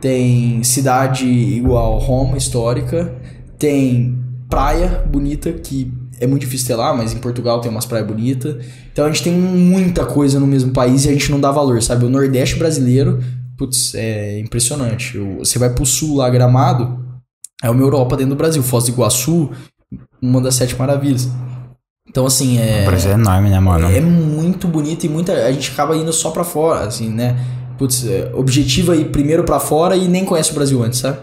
tem 0.00 0.62
cidade 0.64 1.26
igual 1.26 1.98
Roma 1.98 2.38
histórica, 2.38 3.14
tem 3.58 4.18
praia 4.48 5.04
bonita 5.06 5.52
que 5.52 5.92
é 6.18 6.26
muito 6.26 6.40
difícil 6.40 6.68
ter 6.68 6.76
lá, 6.76 6.94
mas 6.94 7.12
em 7.12 7.18
Portugal 7.18 7.60
tem 7.60 7.70
umas 7.70 7.84
praias 7.84 8.06
bonitas. 8.06 8.64
Então 8.90 9.04
a 9.04 9.08
gente 9.08 9.22
tem 9.22 9.34
muita 9.34 10.06
coisa 10.06 10.40
no 10.40 10.46
mesmo 10.46 10.72
país 10.72 11.04
e 11.04 11.10
a 11.10 11.12
gente 11.12 11.30
não 11.30 11.38
dá 11.38 11.52
valor, 11.52 11.82
sabe? 11.82 12.06
O 12.06 12.08
Nordeste 12.08 12.56
brasileiro, 12.56 13.22
putz, 13.58 13.94
é 13.94 14.40
impressionante. 14.40 15.18
Você 15.38 15.58
vai 15.58 15.68
pro 15.68 15.84
sul 15.84 16.16
lá, 16.16 16.30
Gramado, 16.30 16.98
é 17.62 17.68
uma 17.68 17.82
Europa 17.82 18.16
dentro 18.16 18.34
do 18.34 18.38
Brasil. 18.38 18.62
Foz 18.62 18.84
do 18.84 18.92
Iguaçu, 18.92 19.50
uma 20.22 20.40
das 20.40 20.54
sete 20.54 20.74
maravilhas. 20.78 21.28
Então, 22.08 22.26
assim, 22.26 22.58
é. 22.58 22.82
O 22.82 22.86
Brasil 22.86 23.10
é 23.10 23.14
enorme, 23.14 23.50
né, 23.50 23.60
mano? 23.60 23.90
É 23.90 24.00
muito 24.00 24.66
bonito 24.66 25.04
e 25.04 25.08
muita. 25.08 25.32
A 25.32 25.52
gente 25.52 25.70
acaba 25.70 25.96
indo 25.96 26.12
só 26.12 26.30
pra 26.30 26.44
fora, 26.44 26.86
assim, 26.86 27.10
né? 27.10 27.36
Putz, 27.76 28.04
é, 28.06 28.30
objetivo 28.34 28.92
é 28.92 28.96
ir 28.96 29.10
primeiro 29.10 29.44
pra 29.44 29.60
fora 29.60 29.96
e 29.96 30.08
nem 30.08 30.24
conhece 30.24 30.50
o 30.50 30.54
Brasil 30.54 30.82
antes, 30.82 31.00
sabe? 31.00 31.18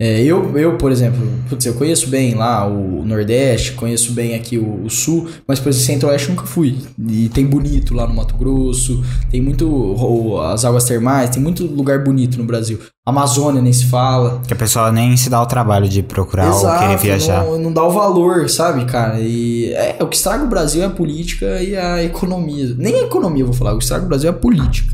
É, 0.00 0.20
eu, 0.22 0.58
eu, 0.58 0.76
por 0.78 0.90
exemplo, 0.90 1.20
putz, 1.48 1.64
eu 1.64 1.74
conheço 1.74 2.08
bem 2.08 2.34
lá 2.34 2.66
o 2.66 3.04
Nordeste, 3.04 3.72
conheço 3.72 4.12
bem 4.12 4.34
aqui 4.34 4.58
o, 4.58 4.84
o 4.84 4.90
Sul, 4.90 5.28
mas, 5.46 5.60
por 5.60 5.68
exemplo, 5.68 5.86
Centro-Oeste 5.86 6.30
nunca 6.30 6.44
fui. 6.44 6.76
E 7.08 7.28
tem 7.28 7.46
bonito 7.46 7.94
lá 7.94 8.04
no 8.08 8.14
Mato 8.14 8.34
Grosso, 8.36 9.00
tem 9.30 9.40
muito. 9.40 9.68
o- 9.68 10.40
as 10.40 10.64
águas 10.64 10.84
termais, 10.84 11.30
tem 11.30 11.40
muito 11.40 11.64
lugar 11.66 12.02
bonito 12.02 12.36
no 12.36 12.44
Brasil. 12.44 12.80
Amazônia 13.06 13.62
nem 13.62 13.72
se 13.72 13.86
fala. 13.86 14.40
Que 14.46 14.52
a 14.52 14.56
pessoa 14.56 14.90
nem 14.90 15.16
se 15.16 15.30
dá 15.30 15.40
o 15.40 15.46
trabalho 15.46 15.88
de 15.88 16.02
procurar 16.02 16.52
ou 16.52 16.78
querer 16.80 16.98
viajar. 16.98 17.44
Não, 17.44 17.58
não 17.58 17.72
dá 17.72 17.84
o 17.84 17.90
valor, 17.92 18.48
sabe, 18.50 18.84
cara? 18.86 19.20
E 19.20 19.72
é, 19.74 19.98
o 20.00 20.06
que 20.08 20.16
estraga 20.16 20.42
o 20.42 20.48
Brasil 20.48 20.82
é 20.82 20.86
a 20.86 20.90
política 20.90 21.62
e 21.62 21.76
a 21.76 22.02
economia. 22.02 22.74
Nem 22.76 22.94
a 22.96 23.02
economia, 23.04 23.42
eu 23.42 23.46
vou 23.46 23.54
falar. 23.54 23.74
O 23.74 23.78
que 23.78 23.84
estraga 23.84 24.04
o 24.04 24.08
Brasil 24.08 24.28
é 24.28 24.32
a 24.32 24.36
política. 24.36 24.92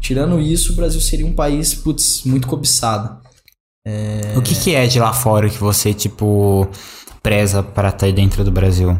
Tirando 0.00 0.40
isso, 0.40 0.72
o 0.72 0.76
Brasil 0.76 1.00
seria 1.02 1.26
um 1.26 1.32
país, 1.32 1.74
putz, 1.74 2.22
muito 2.24 2.46
cobiçado. 2.46 3.18
O 4.36 4.42
que, 4.42 4.54
que 4.54 4.74
é 4.74 4.86
de 4.86 5.00
lá 5.00 5.12
fora 5.12 5.48
que 5.48 5.58
você, 5.58 5.94
tipo, 5.94 6.68
preza 7.22 7.62
para 7.62 7.88
estar 7.88 8.10
dentro 8.12 8.44
do 8.44 8.50
Brasil? 8.50 8.98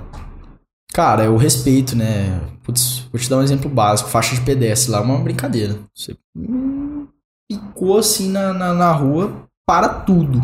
Cara, 0.93 1.25
é 1.25 1.29
o 1.29 1.37
respeito, 1.37 1.95
né? 1.95 2.41
Putz, 2.65 3.05
vou 3.13 3.21
te 3.21 3.29
dar 3.29 3.37
um 3.37 3.43
exemplo 3.43 3.71
básico. 3.71 4.09
Faixa 4.09 4.35
de 4.35 4.41
pedestre 4.41 4.91
lá 4.91 4.99
é 4.99 5.03
uma 5.03 5.19
brincadeira. 5.19 5.77
Você 5.95 6.17
picou 7.49 7.99
assim 7.99 8.31
na, 8.31 8.53
na, 8.53 8.75
na 8.75 8.93
rua, 8.93 9.33
para 9.67 9.89
tudo. 9.89 10.41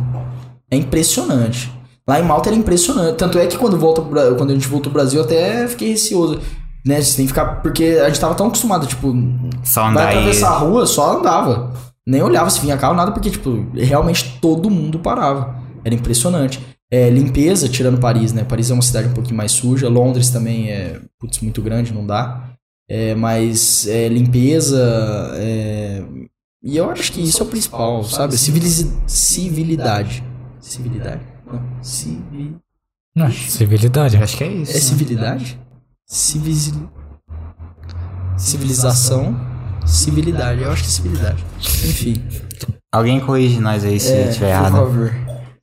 É 0.71 0.77
impressionante. 0.77 1.73
Lá 2.07 2.21
em 2.21 2.25
Malta 2.25 2.51
era 2.51 2.57
impressionante. 2.57 3.17
Tanto 3.17 3.39
é 3.39 3.47
que 3.47 3.57
quando, 3.57 3.79
volta, 3.79 4.03
quando 4.03 4.51
a 4.51 4.55
gente 4.55 4.69
voltou 4.69 4.93
pro 4.93 5.01
Brasil, 5.01 5.21
eu 5.21 5.25
até 5.25 5.67
fiquei 5.67 5.91
receoso. 5.91 6.41
Né? 6.87 7.01
Você 7.01 7.17
tem 7.17 7.25
que 7.27 7.33
ficar. 7.33 7.63
Porque 7.63 7.99
a 8.03 8.09
gente 8.09 8.21
tava 8.21 8.35
tão 8.35 8.47
acostumado, 8.47 8.87
tipo, 8.87 9.13
Só 9.65 9.83
vai 9.83 9.91
andar 9.91 10.09
aí. 10.09 10.19
atravessar 10.19 10.51
a 10.51 10.59
rua, 10.59 10.87
só 10.87 11.19
andava. 11.19 11.73
Nem 12.07 12.23
olhava 12.23 12.51
se 12.51 12.61
vinha 12.61 12.77
carro, 12.77 12.95
nada, 12.95 13.13
porque, 13.13 13.31
tipo, 13.31 13.67
realmente 13.75 14.39
todo 14.41 14.69
mundo 14.71 14.99
parava. 14.99 15.57
Era 15.85 15.95
impressionante. 15.95 16.61
É, 16.91 17.09
limpeza, 17.11 17.69
tirando 17.69 17.99
Paris, 17.99 18.33
né? 18.33 18.45
Paris 18.45 18.71
é 18.71 18.75
uma 18.75 18.83
cidade 18.83 19.09
um 19.09 19.15
pouquinho 19.15 19.37
mais 19.37 19.53
suja. 19.53 19.89
Londres 19.89 20.31
também 20.31 20.71
é, 20.71 21.01
putz, 21.19 21.41
muito 21.41 21.63
grande, 21.63 21.93
não 21.93 22.07
dá. 22.07 22.51
É, 22.89 23.15
mas 23.15 23.87
é, 23.87 24.09
limpeza. 24.09 25.33
é, 25.37 26.05
E 26.63 26.77
eu 26.77 26.91
acho 26.91 27.11
que 27.11 27.23
isso 27.23 27.43
é 27.43 27.47
o 27.47 27.49
principal, 27.49 28.05
sabe? 28.05 28.37
Civiliz... 28.37 28.87
Civilidade. 29.07 30.23
Civilidade? 30.61 31.23
Não. 31.51 31.63
Civi... 31.83 32.57
Não, 33.17 33.31
civilidade. 33.31 34.17
Acho 34.17 34.37
que 34.37 34.45
é 34.45 34.53
isso. 34.53 34.77
É 34.77 34.81
civilidade? 34.81 35.59
Civiz... 36.07 36.73
Civilização. 38.37 39.54
Civilidade. 39.87 40.63
Eu 40.63 40.71
acho 40.73 40.83
que 40.83 40.89
é 40.89 40.93
civilidade. 40.93 41.45
Enfim. 41.61 42.23
Alguém 42.93 43.21
corrige 43.21 43.61
nós 43.61 43.85
aí 43.85 43.99
se 43.99 44.13
É, 44.13 44.29
tiver 44.29 44.47
por 44.47 44.53
errado. 44.53 44.73
favor. 44.73 45.15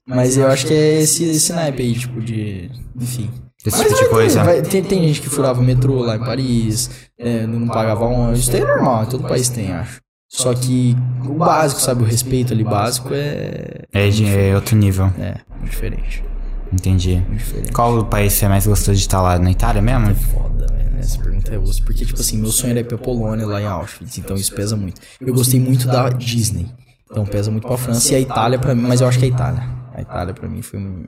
Mas 0.08 0.36
eu 0.38 0.48
acho 0.48 0.66
que 0.66 0.74
é 0.74 1.02
esse, 1.02 1.24
esse 1.24 1.54
naipe 1.54 1.82
aí, 1.82 1.94
tipo, 1.96 2.20
de. 2.22 2.70
Enfim. 3.00 3.30
Esse 3.66 3.78
Mas 3.78 3.88
tipo 3.88 4.04
de 4.04 4.10
coisa. 4.10 4.44
vai- 4.44 4.62
tem, 4.62 4.84
tem 4.84 5.08
gente 5.08 5.22
que 5.22 5.30
furava 5.30 5.62
o 5.62 5.64
metrô 5.64 6.00
lá 6.02 6.16
em 6.16 6.20
Paris, 6.20 6.90
é, 7.18 7.46
não 7.46 7.68
pagava 7.68 8.06
ônibus. 8.06 8.40
Isso 8.40 8.56
é 8.58 8.60
normal, 8.60 9.06
todo 9.06 9.24
país 9.28 9.50
tem, 9.50 9.72
acho. 9.72 10.02
Só 10.28 10.54
que 10.54 10.96
o 11.26 11.34
básico, 11.34 11.80
sabe? 11.80 12.02
O 12.04 12.06
respeito 12.06 12.54
ali 12.54 12.64
básico 12.64 13.10
é. 13.14 13.84
É, 13.94 14.10
de, 14.10 14.26
é 14.26 14.56
outro 14.56 14.76
nível. 14.76 15.12
É, 15.20 15.36
diferente. 15.64 16.24
Entendi. 16.74 17.18
Diferente. 17.30 17.72
Qual 17.72 18.00
o 18.00 18.06
país 18.06 18.34
você 18.34 18.48
mais 18.48 18.66
gostou 18.66 18.94
de 18.94 19.02
estar 19.02 19.22
lá? 19.22 19.38
Na 19.38 19.52
Itália 19.52 19.82
mesmo? 19.82 20.16
Foda, 20.16 20.66
velho. 20.74 20.81
Essa 21.02 21.18
pergunta 21.20 21.54
é 21.54 21.58
osso. 21.58 21.84
Porque, 21.84 22.06
tipo 22.06 22.20
assim, 22.20 22.38
meu 22.38 22.52
sonho 22.52 22.72
era 22.72 22.80
ir 22.82 22.84
pra 22.86 22.98
Polônia, 22.98 23.46
lá 23.46 23.62
em 23.62 23.66
Auschwitz. 23.66 24.18
Então 24.18 24.36
isso 24.36 24.54
pesa 24.54 24.76
muito. 24.76 25.02
Eu 25.20 25.34
gostei 25.34 25.60
muito 25.60 25.88
da 25.88 26.10
Disney. 26.10 26.68
Então 27.10 27.26
pesa 27.26 27.52
muito 27.52 27.68
pra 27.68 27.78
França. 27.78 28.14
E 28.14 28.16
a 28.16 28.20
Itália 28.20 28.58
pra 28.60 28.74
mim, 28.74 28.84
mas 28.88 29.02
eu 29.02 29.08
acho 29.08 29.20
que 29.20 29.26
é 29.26 29.28
a 29.28 29.32
Itália. 29.32 29.64
A 29.94 30.02
Itália 30.02 30.34
pra 30.34 30.48
mim 30.48 30.62
foi 30.62 30.80
um. 30.80 31.06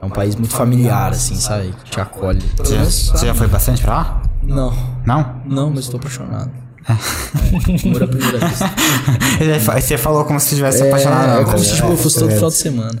É 0.00 0.06
um 0.06 0.10
país 0.10 0.34
muito 0.36 0.54
familiar, 0.54 1.12
assim, 1.12 1.36
sabe? 1.36 1.72
Que 1.84 1.92
te 1.92 2.00
acolhe. 2.00 2.42
Você 2.58 2.76
já, 2.76 2.84
você 2.84 3.26
já 3.26 3.34
foi 3.34 3.46
bastante 3.46 3.82
pra 3.82 3.94
lá? 3.94 4.22
Não. 4.42 4.72
Não? 5.06 5.42
Não, 5.46 5.70
mas 5.70 5.88
tô 5.88 5.96
apaixonado. 5.96 6.50
É, 6.86 7.86
amor 7.86 8.02
à 8.02 8.06
primeira 8.06 8.46
vista. 8.46 8.70
Você 9.80 9.96
falou 9.96 10.24
como 10.26 10.38
se 10.38 10.54
tivesse 10.54 10.82
apaixonado. 10.82 11.24
É, 11.24 11.26
não, 11.28 11.40
é 11.40 11.44
como 11.44 11.56
tá 11.56 11.64
se 11.64 11.74
tipo, 11.76 11.88
eu 11.88 11.96
fosse 11.96 12.18
todo 12.18 12.30
final 12.30 12.50
de 12.50 12.56
semana. 12.56 12.98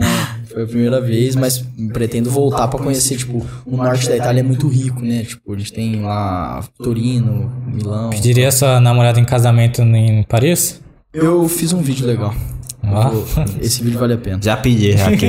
É, 0.00 0.37
foi 0.58 0.64
a 0.64 0.66
primeira 0.66 1.00
vez, 1.00 1.36
mas 1.36 1.58
pretendo 1.92 2.30
voltar 2.30 2.66
pra 2.68 2.80
conhecer, 2.80 3.16
tipo, 3.16 3.46
o 3.64 3.76
norte 3.76 4.08
da 4.08 4.16
Itália 4.16 4.40
é 4.40 4.42
muito 4.42 4.66
rico, 4.66 5.00
né? 5.02 5.22
Tipo, 5.22 5.54
a 5.54 5.58
gente 5.58 5.72
tem 5.72 6.00
lá 6.02 6.64
Torino, 6.78 7.50
Milão. 7.66 8.10
Pediria 8.10 8.50
sua 8.50 8.80
namorada 8.80 9.20
em 9.20 9.24
casamento 9.24 9.80
em 9.82 10.22
Paris? 10.24 10.80
Eu 11.12 11.48
fiz 11.48 11.72
um 11.72 11.80
vídeo 11.80 12.06
legal. 12.06 12.34
Ah. 12.82 13.08
vou- 13.08 13.24
esse 13.60 13.82
vídeo 13.82 13.98
vale 14.00 14.14
a 14.14 14.18
pena. 14.18 14.40
Já 14.42 14.56
pedi 14.56 14.96
já 14.96 15.08
aqui. 15.12 15.26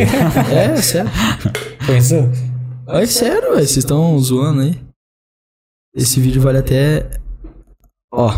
É, 0.53 0.75
sério. 0.81 1.11
Pensou? 1.85 2.29
É 2.87 3.05
sério. 3.05 3.49
Vocês 3.53 3.77
estão 3.77 4.17
zoando 4.19 4.61
aí. 4.61 4.79
Esse 5.95 6.19
vídeo 6.19 6.41
vale 6.41 6.57
até. 6.59 7.09
Ó. 8.11 8.31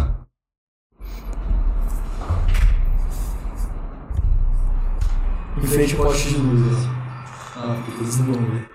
Em 5.63 5.67
frente 5.67 5.95
ao 5.95 6.05
poste 6.05 6.29
de 6.29 6.37
luz. 6.37 6.77
Ah, 7.57 7.75
porque 7.85 8.01
eles 8.03 8.17
não 8.19 8.25
vão 8.25 8.35
ver. 8.45 8.69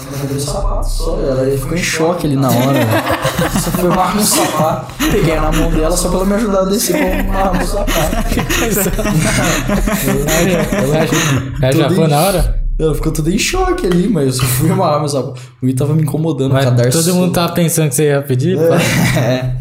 Ela 0.00 0.26
deu 0.28 0.38
sapato 0.40 0.88
só, 0.88 1.18
ela 1.20 1.58
ficou 1.58 1.76
em 1.76 1.82
choque 1.82 2.26
ali 2.28 2.36
na 2.36 2.48
hora. 2.48 2.78
Só 3.60 3.70
foi 3.72 3.90
amarrar 3.90 4.14
meu 4.14 4.24
sapato. 4.24 4.94
Peguei 5.10 5.34
na 5.36 5.50
mão 5.50 5.70
dela 5.72 5.96
só 5.96 6.08
pra 6.08 6.18
ela 6.18 6.26
me 6.26 6.34
ajudar 6.34 6.60
a 6.60 6.64
descer 6.66 6.96
pra 6.96 7.20
amarrar 7.20 7.56
meu 7.58 7.66
sapato. 7.66 7.98
Ela 11.60 11.72
já 11.72 11.82
Tudo 11.84 11.94
foi 11.96 12.04
em- 12.04 12.08
na 12.10 12.20
hora? 12.20 12.62
Ela 12.78 12.94
ficou 12.94 13.10
toda 13.12 13.28
em 13.30 13.38
choque 13.38 13.86
ali, 13.88 14.08
mas 14.08 14.26
eu 14.26 14.32
só 14.34 14.44
fui 14.44 14.70
amarrar 14.70 15.00
meu 15.00 15.08
sapato. 15.08 15.40
O 15.60 15.66
Gui 15.66 15.74
tava 15.74 15.94
me 15.96 16.02
incomodando, 16.02 16.52
Mas 16.52 16.64
o 16.64 16.68
cadarço. 16.70 17.02
todo 17.04 17.14
mundo 17.16 17.32
tava 17.32 17.52
pensando 17.54 17.88
que 17.88 17.96
você 17.96 18.04
ia 18.04 18.22
pedir? 18.22 18.56
É. 18.56 19.56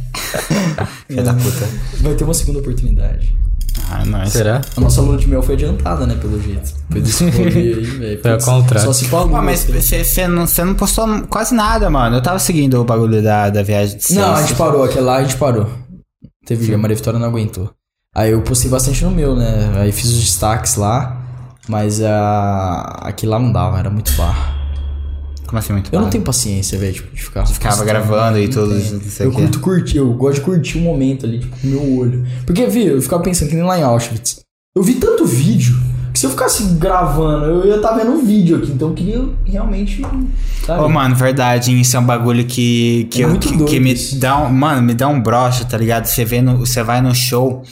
Filha 1.07 1.23
da 1.23 1.33
puta. 1.33 1.67
Vai 2.01 2.13
ter 2.13 2.23
uma 2.23 2.33
segunda 2.35 2.59
oportunidade. 2.59 3.35
Ah, 3.89 4.03
nice. 4.05 4.31
Será? 4.31 4.61
A 4.75 4.81
nossa 4.81 5.01
lua 5.01 5.17
de 5.17 5.27
mel 5.27 5.41
foi 5.41 5.55
adiantada, 5.55 6.05
né, 6.05 6.15
pelo 6.15 6.41
jeito. 6.41 6.73
Foi 6.89 7.01
desse 7.01 7.23
aí, 7.23 7.29
velho. 7.83 8.21
Foi 8.21 8.31
ao 8.31 8.39
contrário. 8.39 8.85
Só 8.85 8.93
se 8.93 9.05
falou. 9.05 9.29
Pô, 9.29 9.41
mas 9.41 9.63
você 9.65 10.27
não, 10.27 10.45
cê 10.45 10.63
não 10.63 10.75
postou 10.75 11.05
quase 11.29 11.55
nada, 11.55 11.89
mano. 11.89 12.17
Eu 12.17 12.21
tava 12.21 12.39
seguindo 12.39 12.81
o 12.81 12.83
bagulho 12.83 13.21
da, 13.21 13.49
da 13.49 13.63
viagem 13.63 13.97
de 13.97 14.13
Não, 14.13 14.35
a 14.35 14.41
gente 14.41 14.55
parou. 14.55 14.83
Aquele 14.83 15.01
lá 15.01 15.17
a 15.17 15.23
gente 15.23 15.37
parou. 15.37 15.69
Teve 16.45 16.65
dia, 16.65 16.75
a 16.75 16.77
Maria 16.77 16.95
Vitória 16.95 17.19
não 17.19 17.27
aguentou. 17.27 17.69
Aí 18.15 18.31
eu 18.31 18.41
postei 18.41 18.69
bastante 18.69 19.03
no 19.03 19.11
meu, 19.11 19.35
né? 19.35 19.73
Aí 19.79 19.91
fiz 19.91 20.11
os 20.11 20.19
destaques 20.19 20.75
lá. 20.75 21.21
Mas 21.67 22.01
a... 22.01 22.81
aquilo 23.01 23.33
lá 23.33 23.39
não 23.39 23.51
dava, 23.51 23.77
era 23.77 23.89
muito 23.89 24.11
barra. 24.13 24.56
Como 25.47 25.57
assim, 25.57 25.73
muito 25.73 25.89
Eu 25.93 26.01
não 26.01 26.09
tenho 26.09 26.23
paciência, 26.23 26.77
velho, 26.77 26.93
tipo, 26.93 27.15
de 27.15 27.23
ficar. 27.23 27.45
ficava 27.47 27.77
postando, 27.77 27.87
gravando 27.89 28.37
e 28.39 28.47
tudo, 28.49 28.79
sei 29.09 29.25
Eu 29.27 29.31
curto 29.31 29.59
curtir, 29.61 29.97
eu 29.97 30.13
gosto 30.13 30.35
de 30.35 30.41
curtir 30.41 30.77
o 30.77 30.81
momento 30.81 31.25
ali, 31.25 31.39
tipo, 31.39 31.57
com 31.59 31.67
o 31.67 31.69
meu 31.71 31.97
olho. 31.99 32.27
Porque, 32.45 32.67
viu, 32.67 32.95
eu 32.95 33.01
ficava 33.01 33.23
pensando 33.23 33.49
que 33.49 33.55
nem 33.55 33.63
lá 33.63 33.79
em 33.79 33.83
Auschwitz. 33.83 34.41
Eu 34.75 34.83
vi 34.83 34.95
tanto 34.95 35.25
vídeo 35.25 35.75
que 36.13 36.19
se 36.19 36.25
eu 36.25 36.29
ficasse 36.31 36.63
gravando, 36.75 37.45
eu 37.45 37.65
ia 37.67 37.75
estar 37.77 37.93
vendo 37.93 38.11
um 38.11 38.25
vídeo 38.25 38.57
aqui. 38.57 38.71
Então 38.71 38.89
eu 38.89 38.93
queria 38.93 39.23
realmente. 39.45 40.01
Sabe? 40.65 40.83
Ô, 40.83 40.89
mano, 40.89 41.15
verdade, 41.15 41.79
isso 41.79 41.95
é 41.95 41.99
um 41.99 42.05
bagulho 42.05 42.43
que, 42.45 43.07
que, 43.09 43.21
É 43.23 43.25
eu- 43.25 43.37
que, 43.39 43.63
que 43.65 43.79
me 43.79 43.93
isso. 43.93 44.19
dá 44.19 44.37
um, 44.37 44.49
mano, 44.51 44.81
me 44.81 44.93
dá 44.93 45.07
um 45.07 45.21
broche, 45.21 45.65
tá 45.65 45.77
ligado? 45.77 46.05
Você 46.07 46.25
vê 46.25 46.41
no, 46.41 46.57
você 46.57 46.83
vai 46.83 47.01
no 47.01 47.13
show 47.15 47.63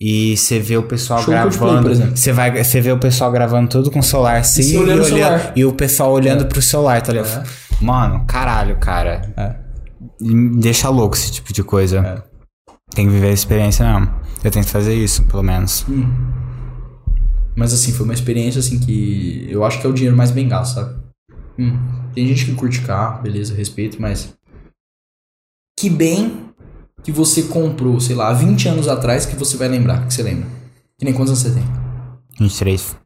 e 0.00 0.34
você 0.34 0.58
vê 0.58 0.78
o 0.78 0.82
pessoal 0.82 1.20
Show 1.20 1.28
gravando, 1.34 1.94
você 2.16 2.32
vai, 2.32 2.64
você 2.64 2.80
vê 2.80 2.90
o 2.90 2.98
pessoal 2.98 3.30
gravando 3.30 3.68
tudo 3.68 3.90
com 3.90 3.98
o 3.98 4.02
celular 4.02 4.38
assim 4.38 4.62
você 4.62 4.74
e, 4.74 4.78
olhando 4.78 5.04
celular. 5.04 5.52
e 5.54 5.64
o 5.64 5.72
pessoal 5.74 6.10
olhando 6.12 6.46
pro 6.46 6.62
celular, 6.62 7.02
tá 7.02 7.12
ligado? 7.12 7.46
Mano, 7.82 8.24
caralho, 8.26 8.78
cara. 8.78 9.30
É. 9.36 9.56
Deixa 10.58 10.88
louco 10.88 11.16
esse 11.16 11.30
tipo 11.32 11.52
de 11.52 11.62
coisa. 11.62 11.98
É. 11.98 12.22
Tem 12.94 13.06
que 13.06 13.12
viver 13.12 13.28
a 13.28 13.32
experiência 13.32 13.84
mesmo. 13.86 14.14
Eu 14.42 14.50
tento 14.50 14.68
fazer 14.68 14.94
isso, 14.94 15.22
pelo 15.24 15.42
menos. 15.42 15.84
Mas 17.54 17.74
assim, 17.74 17.92
foi 17.92 18.04
uma 18.04 18.14
experiência 18.14 18.58
assim 18.58 18.78
que 18.78 19.46
eu 19.50 19.64
acho 19.64 19.80
que 19.80 19.86
é 19.86 19.90
o 19.90 19.92
dinheiro 19.92 20.16
mais 20.16 20.30
bem 20.30 20.48
gasto, 20.48 20.76
sabe? 20.76 20.94
Hum, 21.58 21.78
Tem 22.14 22.26
gente 22.26 22.46
que 22.46 22.54
curte 22.54 22.80
carro, 22.80 23.22
beleza, 23.22 23.54
respeito, 23.54 24.00
mas. 24.00 24.34
Que 25.78 25.90
bem 25.90 26.49
que 27.02 27.10
você 27.12 27.44
comprou, 27.44 28.00
sei 28.00 28.14
lá, 28.14 28.28
há 28.28 28.32
20 28.32 28.68
anos 28.68 28.88
atrás 28.88 29.26
que 29.26 29.36
você 29.36 29.56
vai 29.56 29.68
lembrar, 29.68 30.06
que 30.06 30.12
você 30.14 30.22
lembra. 30.22 30.46
Que 30.98 31.04
nem 31.04 31.14
quantos 31.14 31.30
anos 31.30 31.42
você 31.42 31.50
tem? 31.50 31.64
23. 32.38 32.96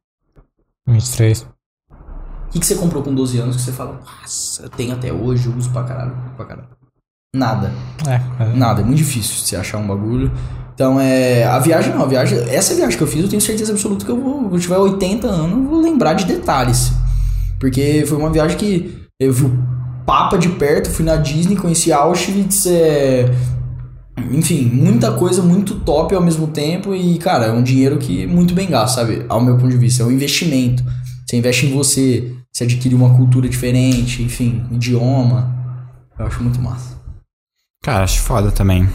23. 0.89 1.43
O 1.43 2.53
que, 2.55 2.61
que 2.61 2.67
você 2.67 2.75
comprou 2.77 3.03
com 3.03 3.15
12 3.15 3.39
anos 3.39 3.57
que 3.57 3.63
você 3.63 3.73
fala, 3.73 4.01
nossa, 4.05 4.63
eu 4.63 4.69
tenho 4.69 4.93
até 4.93 5.13
hoje, 5.13 5.47
eu 5.49 5.55
uso 5.57 5.71
pra 5.71 5.83
caralho, 5.85 6.15
pra 6.37 6.45
caralho. 6.45 6.69
Nada. 7.35 7.73
É, 8.07 8.21
mas- 8.39 8.57
Nada, 8.57 8.81
é 8.81 8.85
muito 8.85 8.99
difícil 8.99 9.35
você 9.45 9.57
achar 9.57 9.79
um 9.79 9.87
bagulho. 9.87 10.31
Então 10.73 11.01
é. 11.01 11.45
A 11.45 11.59
viagem 11.59 11.93
não, 11.93 12.03
a 12.03 12.07
viagem. 12.07 12.39
Essa 12.49 12.75
viagem 12.75 12.97
que 12.97 13.03
eu 13.03 13.07
fiz, 13.09 13.23
eu 13.23 13.29
tenho 13.29 13.43
certeza 13.43 13.73
absoluta 13.73 14.05
que 14.05 14.11
eu 14.11 14.21
vou. 14.21 14.43
Quando 14.43 14.55
eu 14.55 14.61
tiver 14.61 14.77
80 14.79 15.27
anos, 15.27 15.57
eu 15.65 15.69
vou 15.69 15.81
lembrar 15.81 16.15
de 16.15 16.25
detalhes. 16.27 16.93
Porque 17.59 18.05
foi 18.07 18.19
uma 18.19 18.31
viagem 18.31 18.57
que 18.57 19.05
eu 19.19 19.33
vi 19.33 19.47
o 19.47 19.75
Papa 20.07 20.37
de 20.37 20.49
perto, 20.51 20.91
fui 20.91 21.05
na 21.05 21.17
Disney, 21.17 21.57
conheci 21.57 21.91
Auschwitz, 21.93 22.67
é... 22.67 23.25
enfim, 24.31 24.65
muita 24.67 25.13
coisa 25.13 25.43
muito 25.43 25.81
top 25.81 26.15
ao 26.15 26.23
mesmo 26.23 26.49
tempo 26.49 26.95
e, 26.95 27.19
cara, 27.19 27.47
é 27.47 27.53
um 27.53 27.63
dinheiro 27.63 27.99
que 27.99 28.27
muito 28.27 28.55
bem 28.55 28.69
gasto, 28.69 28.97
sabe? 28.97 29.25
Ao 29.29 29.41
meu 29.41 29.57
ponto 29.57 29.71
de 29.71 29.77
vista, 29.77 30.03
é 30.03 30.07
um 30.07 30.13
investimento. 30.13 30.85
Você 31.27 31.37
investe 31.37 31.67
em 31.67 31.73
você, 31.73 32.35
você 32.53 32.65
adquire 32.65 32.95
uma 32.95 33.17
cultura 33.17 33.49
diferente, 33.49 34.23
enfim, 34.23 34.65
idioma. 34.71 35.53
Eu 36.19 36.27
acho 36.27 36.43
muito 36.43 36.61
massa. 36.61 36.97
Cara, 37.83 38.05
acho 38.05 38.21
foda 38.21 38.51
também. 38.51 38.89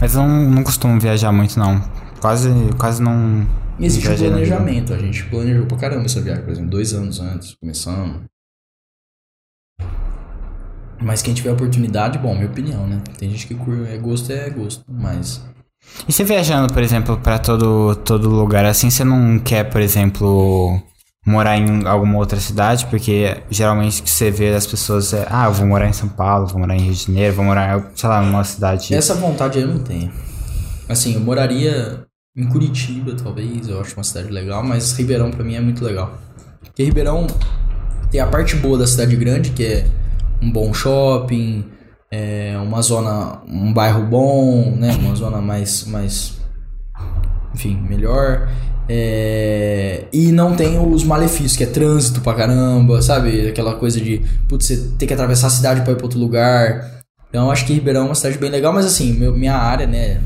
Mas 0.00 0.14
eu 0.14 0.22
não, 0.22 0.50
não 0.50 0.64
costumo 0.64 0.98
viajar 0.98 1.30
muito, 1.30 1.58
não. 1.58 1.80
Quase, 2.20 2.50
quase 2.78 3.02
não. 3.02 3.46
Existe 3.78 4.08
um 4.08 4.16
planejamento, 4.16 4.92
a 4.94 4.98
gente 4.98 5.24
planejou 5.24 5.66
pra 5.66 5.76
caramba 5.76 6.04
essa 6.04 6.20
viagem, 6.20 6.44
por 6.44 6.52
exemplo, 6.52 6.70
dois 6.70 6.92
anos 6.92 7.20
antes, 7.20 7.54
começando. 7.54 8.24
Mas 11.04 11.20
quem 11.22 11.34
tiver 11.34 11.52
oportunidade, 11.52 12.18
bom, 12.18 12.34
minha 12.34 12.46
opinião, 12.46 12.86
né? 12.86 13.00
Tem 13.18 13.30
gente 13.30 13.46
que 13.46 13.54
cur- 13.54 13.86
é 13.86 13.96
gosto, 13.98 14.32
é 14.32 14.48
gosto, 14.50 14.82
mas... 14.88 15.40
E 16.08 16.12
você 16.12 16.24
viajando, 16.24 16.72
por 16.72 16.82
exemplo, 16.82 17.18
pra 17.18 17.38
todo, 17.38 17.94
todo 17.96 18.28
lugar 18.28 18.64
assim, 18.64 18.88
você 18.88 19.04
não 19.04 19.38
quer, 19.38 19.64
por 19.64 19.82
exemplo, 19.82 20.80
morar 21.26 21.58
em 21.58 21.86
alguma 21.86 22.16
outra 22.18 22.40
cidade? 22.40 22.86
Porque 22.86 23.36
geralmente 23.50 24.00
o 24.00 24.04
que 24.04 24.10
você 24.10 24.30
vê 24.30 24.50
das 24.50 24.66
pessoas 24.66 25.12
é, 25.12 25.26
ah, 25.30 25.44
eu 25.44 25.52
vou 25.52 25.66
morar 25.66 25.86
em 25.86 25.92
São 25.92 26.08
Paulo, 26.08 26.46
vou 26.46 26.58
morar 26.58 26.74
em 26.74 26.80
Rio 26.80 26.94
de 26.94 27.04
Janeiro, 27.06 27.34
vou 27.36 27.44
morar, 27.44 27.90
sei 27.94 28.08
lá, 28.08 28.22
numa 28.22 28.42
cidade. 28.44 28.94
Essa 28.94 29.14
vontade 29.14 29.60
eu 29.60 29.68
não 29.68 29.78
tenho. 29.78 30.10
Assim, 30.88 31.14
eu 31.14 31.20
moraria 31.20 32.04
em 32.34 32.48
Curitiba, 32.48 33.14
talvez, 33.14 33.68
eu 33.68 33.78
acho 33.80 33.94
uma 33.94 34.04
cidade 34.04 34.30
legal, 34.30 34.64
mas 34.64 34.92
Ribeirão 34.92 35.30
pra 35.30 35.44
mim 35.44 35.54
é 35.54 35.60
muito 35.60 35.84
legal. 35.84 36.18
Porque 36.62 36.82
Ribeirão 36.82 37.26
tem 38.10 38.20
a 38.20 38.26
parte 38.26 38.56
boa 38.56 38.78
da 38.78 38.86
cidade 38.86 39.14
grande, 39.16 39.50
que 39.50 39.64
é 39.64 39.86
um 40.44 40.50
bom 40.50 40.72
shopping, 40.74 41.64
é 42.10 42.56
uma 42.58 42.80
zona, 42.82 43.40
um 43.48 43.72
bairro 43.72 44.04
bom, 44.04 44.74
né? 44.76 44.92
Uma 45.00 45.14
zona 45.14 45.40
mais, 45.40 45.86
mais 45.86 46.34
enfim, 47.54 47.76
melhor. 47.88 48.48
É, 48.88 50.04
e 50.12 50.30
não 50.30 50.54
tem 50.54 50.78
os 50.78 51.04
malefícios, 51.04 51.56
que 51.56 51.64
é 51.64 51.66
trânsito 51.66 52.20
pra 52.20 52.34
caramba, 52.34 53.00
sabe? 53.00 53.48
Aquela 53.48 53.74
coisa 53.76 54.00
de, 54.00 54.20
putz, 54.48 54.66
você 54.66 54.76
ter 54.98 55.06
que 55.06 55.14
atravessar 55.14 55.46
a 55.46 55.50
cidade 55.50 55.80
pra 55.82 55.92
ir 55.92 55.96
pra 55.96 56.04
outro 56.04 56.18
lugar. 56.18 57.02
Então, 57.30 57.50
acho 57.50 57.64
que 57.66 57.72
Ribeirão 57.72 58.02
é 58.02 58.06
uma 58.06 58.14
cidade 58.14 58.38
bem 58.38 58.50
legal, 58.50 58.72
mas 58.72 58.84
assim, 58.86 59.12
meu- 59.14 59.34
minha 59.34 59.54
área, 59.56 59.86
né, 59.86 60.20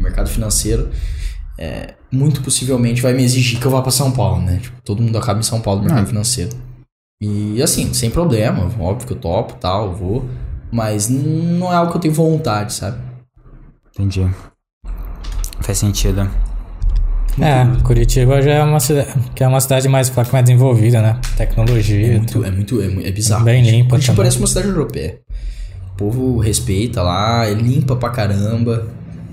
mercado 0.00 0.28
financeiro, 0.28 0.88
é, 1.58 1.94
muito 2.10 2.40
possivelmente 2.42 3.02
vai 3.02 3.12
me 3.12 3.22
exigir 3.22 3.60
que 3.60 3.66
eu 3.66 3.70
vá 3.70 3.82
pra 3.82 3.90
São 3.92 4.10
Paulo, 4.10 4.40
né? 4.42 4.58
Tipo, 4.62 4.80
todo 4.82 5.02
mundo 5.02 5.16
acaba 5.18 5.38
em 5.38 5.42
São 5.42 5.60
Paulo 5.60 5.80
no 5.80 5.86
mercado 5.86 6.06
financeiro. 6.08 6.50
E 7.20 7.60
assim, 7.60 7.92
sem 7.92 8.10
problema, 8.10 8.70
óbvio 8.78 9.06
que 9.06 9.12
eu 9.12 9.18
topo, 9.18 9.54
tal, 9.54 9.86
eu 9.86 9.92
vou, 9.92 10.30
mas 10.70 11.08
não 11.08 11.72
é 11.72 11.74
algo 11.74 11.90
que 11.90 11.96
eu 11.96 12.00
tenho 12.00 12.14
vontade, 12.14 12.72
sabe? 12.72 12.98
Entendi. 13.92 14.24
Faz 15.60 15.78
sentido. 15.78 16.30
É, 17.40 17.82
Curitiba 17.82 18.40
já 18.40 18.52
é 18.52 18.62
uma 18.62 18.78
cidade, 18.78 19.08
que 19.34 19.42
é 19.42 19.48
uma 19.48 19.60
cidade 19.60 19.88
mais, 19.88 20.10
mais 20.10 20.44
desenvolvida, 20.44 21.02
né? 21.02 21.20
Tecnologia. 21.36 22.06
É 22.06 22.18
muito, 22.18 22.44
é 22.44 22.50
muito, 22.50 22.80
é, 22.80 23.08
é 23.08 23.10
bizarro. 23.10 23.44
Bem 23.44 23.62
limpa 23.62 23.90
Curitiba 23.90 24.12
também. 24.12 24.16
parece 24.16 24.38
uma 24.38 24.46
cidade 24.46 24.68
europeia. 24.68 25.18
O 25.92 25.96
povo 25.96 26.38
respeita 26.38 27.02
lá, 27.02 27.46
é 27.46 27.52
limpa 27.52 27.96
pra 27.96 28.10
caramba. 28.10 28.86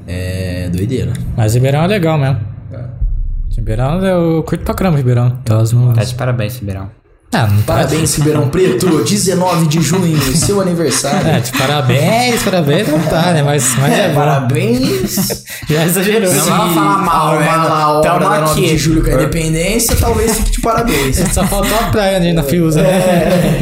É 0.07 0.69
doideira. 0.69 1.13
Mas 1.37 1.53
Ribeirão 1.53 1.83
é 1.83 1.87
legal 1.87 2.17
mesmo. 2.17 2.39
Ribeirão, 3.55 4.03
eu 4.05 4.43
curto 4.43 4.63
pra 4.63 4.73
caramba 4.73 4.97
Ribeirão. 4.97 5.29
Tá. 5.43 5.63
Tá 5.95 6.03
de 6.03 6.15
parabéns, 6.15 6.57
Ribeirão. 6.59 6.89
Ah, 7.37 7.49
Parabéns, 7.67 8.15
Ribeirão 8.15 8.47
Preto, 8.47 9.03
19 9.03 9.67
de 9.67 9.81
junho, 9.81 10.17
seu 10.33 10.61
aniversário. 10.61 11.27
É, 11.27 11.41
de 11.41 11.51
parabéns, 11.51 12.41
parabéns 12.41 12.87
não 12.87 12.99
tá, 12.99 13.33
né? 13.33 13.43
Mas, 13.43 13.75
mas 13.77 13.91
é, 13.91 14.07
bom. 14.07 14.15
parabéns. 14.15 15.43
Já 15.69 15.83
exagerou. 15.85 16.33
Não 16.33 16.45
falar 16.45 16.97
mal, 16.99 17.37
né? 17.37 17.49
Obra 17.49 18.09
Tamo 18.09 18.19
da 18.21 18.39
9 18.39 18.51
aqui. 18.51 18.67
de 18.69 18.77
julho 18.77 19.03
com 19.03 19.09
a 19.09 19.13
independência, 19.15 19.97
talvez 19.97 20.37
fique 20.37 20.51
de 20.51 20.61
parabéns. 20.61 21.17
Só 21.33 21.43
faltou 21.45 21.77
a 21.77 21.83
praia 21.91 22.15
ali 22.15 22.31
na 22.31 22.41
Fiusa, 22.41 22.81
né? 22.81 22.89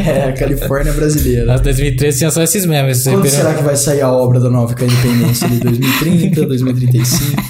É, 0.06 0.30
a 0.30 0.34
Califórnia 0.34 0.94
brasileira. 0.94 1.46
Nas 1.46 1.62
2013 1.62 2.18
tinha 2.20 2.30
só 2.30 2.44
esses 2.44 2.68
memes. 2.68 3.00
esse 3.00 3.10
Quando 3.10 3.24
Ribeirão. 3.24 3.40
será 3.40 3.54
que 3.56 3.64
vai 3.64 3.76
sair 3.76 4.02
a 4.02 4.12
obra 4.12 4.40
da 4.40 4.52
nova 4.52 4.76
com 4.76 4.84
a 4.84 4.88
independência 4.88 5.50
de 5.50 5.60
2030, 5.60 6.46
2035? 6.46 7.42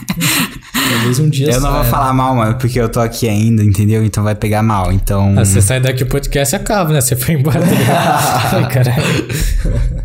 Talvez 0.94 1.20
um 1.20 1.30
dia 1.30 1.48
Eu 1.52 1.62
não 1.62 1.72
vou 1.72 1.80
saia. 1.82 1.92
falar 1.92 2.14
mal, 2.14 2.36
mano, 2.36 2.56
porque 2.56 2.80
eu 2.80 2.88
tô 2.90 3.00
aqui 3.00 3.28
ainda, 3.28 3.64
entendeu? 3.64 4.04
Então 4.04 4.24
vai 4.24 4.36
pegar 4.36 4.62
mal. 4.64 4.92
Então. 4.92 5.34
Ah, 5.38 5.44
você 5.46 5.62
sai 5.62 5.80
daqui 5.80 6.04
o 6.04 6.08
podcast 6.08 6.56
acaba, 6.56 6.94
né? 6.94 7.02
Você 7.02 7.16
foi 7.16 7.36
embora. 7.36 7.60
Tá 7.60 7.66
ligado? 7.66 8.56
Ai, 8.56 8.70
caralho. 8.70 9.28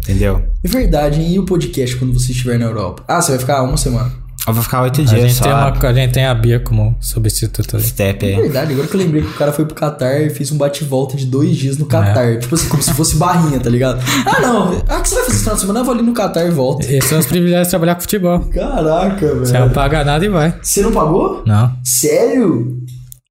Entendeu? 0.03 0.43
É 0.64 0.68
verdade, 0.68 1.20
hein? 1.20 1.34
E 1.34 1.39
o 1.39 1.45
podcast 1.45 1.97
quando 1.97 2.12
você 2.18 2.32
estiver 2.32 2.59
na 2.59 2.64
Europa? 2.66 3.03
Ah, 3.07 3.20
você 3.20 3.32
vai 3.32 3.39
ficar 3.41 3.62
uma 3.62 3.76
semana. 3.76 4.11
Eu 4.49 4.55
vou 4.55 4.62
ficar 4.62 4.82
oito 4.82 5.01
A 5.01 5.05
dias 5.05 5.20
gente, 5.22 5.34
só. 5.34 5.44
tem 5.44 5.53
uma, 5.53 5.68
a 5.88 5.92
gente 5.92 6.12
tem 6.12 6.24
a 6.26 6.34
Bia 6.34 6.59
como 6.61 6.96
substituta 7.01 7.76
ali. 7.76 7.86
Step 7.86 8.24
É 8.26 8.34
aí. 8.36 8.42
verdade, 8.42 8.72
agora 8.72 8.88
que 8.88 8.94
eu 8.94 9.01
lembrei 9.01 9.22
que 9.22 9.28
o 9.28 9.34
cara 9.34 9.53
foi 9.53 9.64
pro 9.64 9.74
Qatar 9.74 10.20
e 10.22 10.30
fez 10.30 10.51
um 10.51 10.57
bate-volta 10.59 11.16
de 11.16 11.26
dois 11.26 11.57
dias 11.57 11.76
no 11.78 11.86
Qatar. 11.86 12.38
Tipo 12.38 12.55
assim, 12.55 12.68
como 12.68 12.82
se 12.82 12.92
fosse 12.94 13.16
barrinha, 13.16 13.61
tá 13.61 13.70
ligado? 13.70 14.03
Ah, 14.26 14.40
não. 14.40 14.82
Ah, 14.88 14.99
o 14.99 15.03
que 15.03 15.09
você 15.09 15.14
vai 15.14 15.24
fazer 15.24 15.34
esse 15.36 15.40
final 15.40 15.55
de 15.55 15.61
semana? 15.61 15.80
Eu 15.80 15.84
vou 15.84 15.94
ali 15.94 16.03
no 16.03 16.12
Qatar 16.14 16.46
e 16.46 16.51
volto. 16.51 16.84
Esses 16.84 17.05
são 17.05 17.18
os 17.18 17.26
privilégios 17.26 17.66
de 17.68 17.70
trabalhar 17.70 17.94
com 17.94 18.01
futebol. 18.03 18.40
Caraca, 18.53 19.34
Você 19.36 19.53
não 19.55 19.61
velho. 19.62 19.70
paga 19.74 20.05
nada 20.05 20.24
e 20.24 20.28
vai. 20.28 20.55
Você 20.62 20.82
não 20.82 20.92
pagou? 20.92 21.42
Não. 21.46 21.72
Sério? 21.84 22.76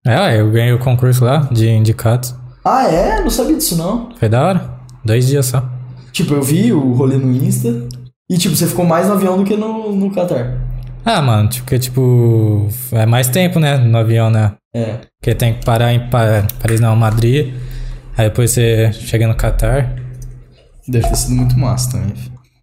É, 0.05 0.39
eu 0.39 0.51
ganhei 0.51 0.73
o 0.73 0.79
concurso 0.79 1.23
lá 1.25 1.47
de 1.51 1.67
indicados. 1.69 2.33
Ah, 2.63 2.83
é? 2.89 3.21
Não 3.21 3.29
sabia 3.29 3.55
disso, 3.57 3.75
não. 3.77 4.09
Foi 4.19 4.27
da 4.29 4.45
hora. 4.45 4.69
Dois 5.03 5.27
dias 5.27 5.45
só. 5.47 5.63
Tipo, 6.11 6.33
eu 6.35 6.41
vi 6.41 6.71
o 6.73 6.93
rolê 6.93 7.17
no 7.17 7.31
Insta. 7.31 7.87
E, 8.29 8.37
tipo, 8.37 8.55
você 8.55 8.67
ficou 8.67 8.85
mais 8.85 9.07
no 9.07 9.13
avião 9.13 9.37
do 9.37 9.43
que 9.45 9.55
no, 9.55 9.95
no 9.95 10.11
Qatar. 10.13 10.57
Ah, 11.05 11.21
mano, 11.21 11.47
tipo, 11.49 11.63
porque, 11.65 11.79
tipo, 11.79 12.67
é 12.91 13.05
mais 13.05 13.29
tempo, 13.29 13.59
né, 13.59 13.77
no 13.77 13.97
avião, 13.97 14.29
né? 14.29 14.53
É. 14.75 14.99
Porque 15.19 15.33
tem 15.35 15.53
que 15.53 15.65
parar 15.65 15.93
em 15.93 16.09
Pa- 16.09 16.45
Paris, 16.61 16.79
não, 16.79 16.95
Madrid. 16.95 17.53
Aí 18.17 18.29
depois 18.29 18.51
você 18.51 18.91
chega 18.93 19.27
no 19.27 19.35
Catar. 19.35 19.95
Deve 20.87 21.07
ter 21.07 21.15
sido 21.15 21.35
muito 21.35 21.57
massa 21.57 21.91
também. 21.91 22.13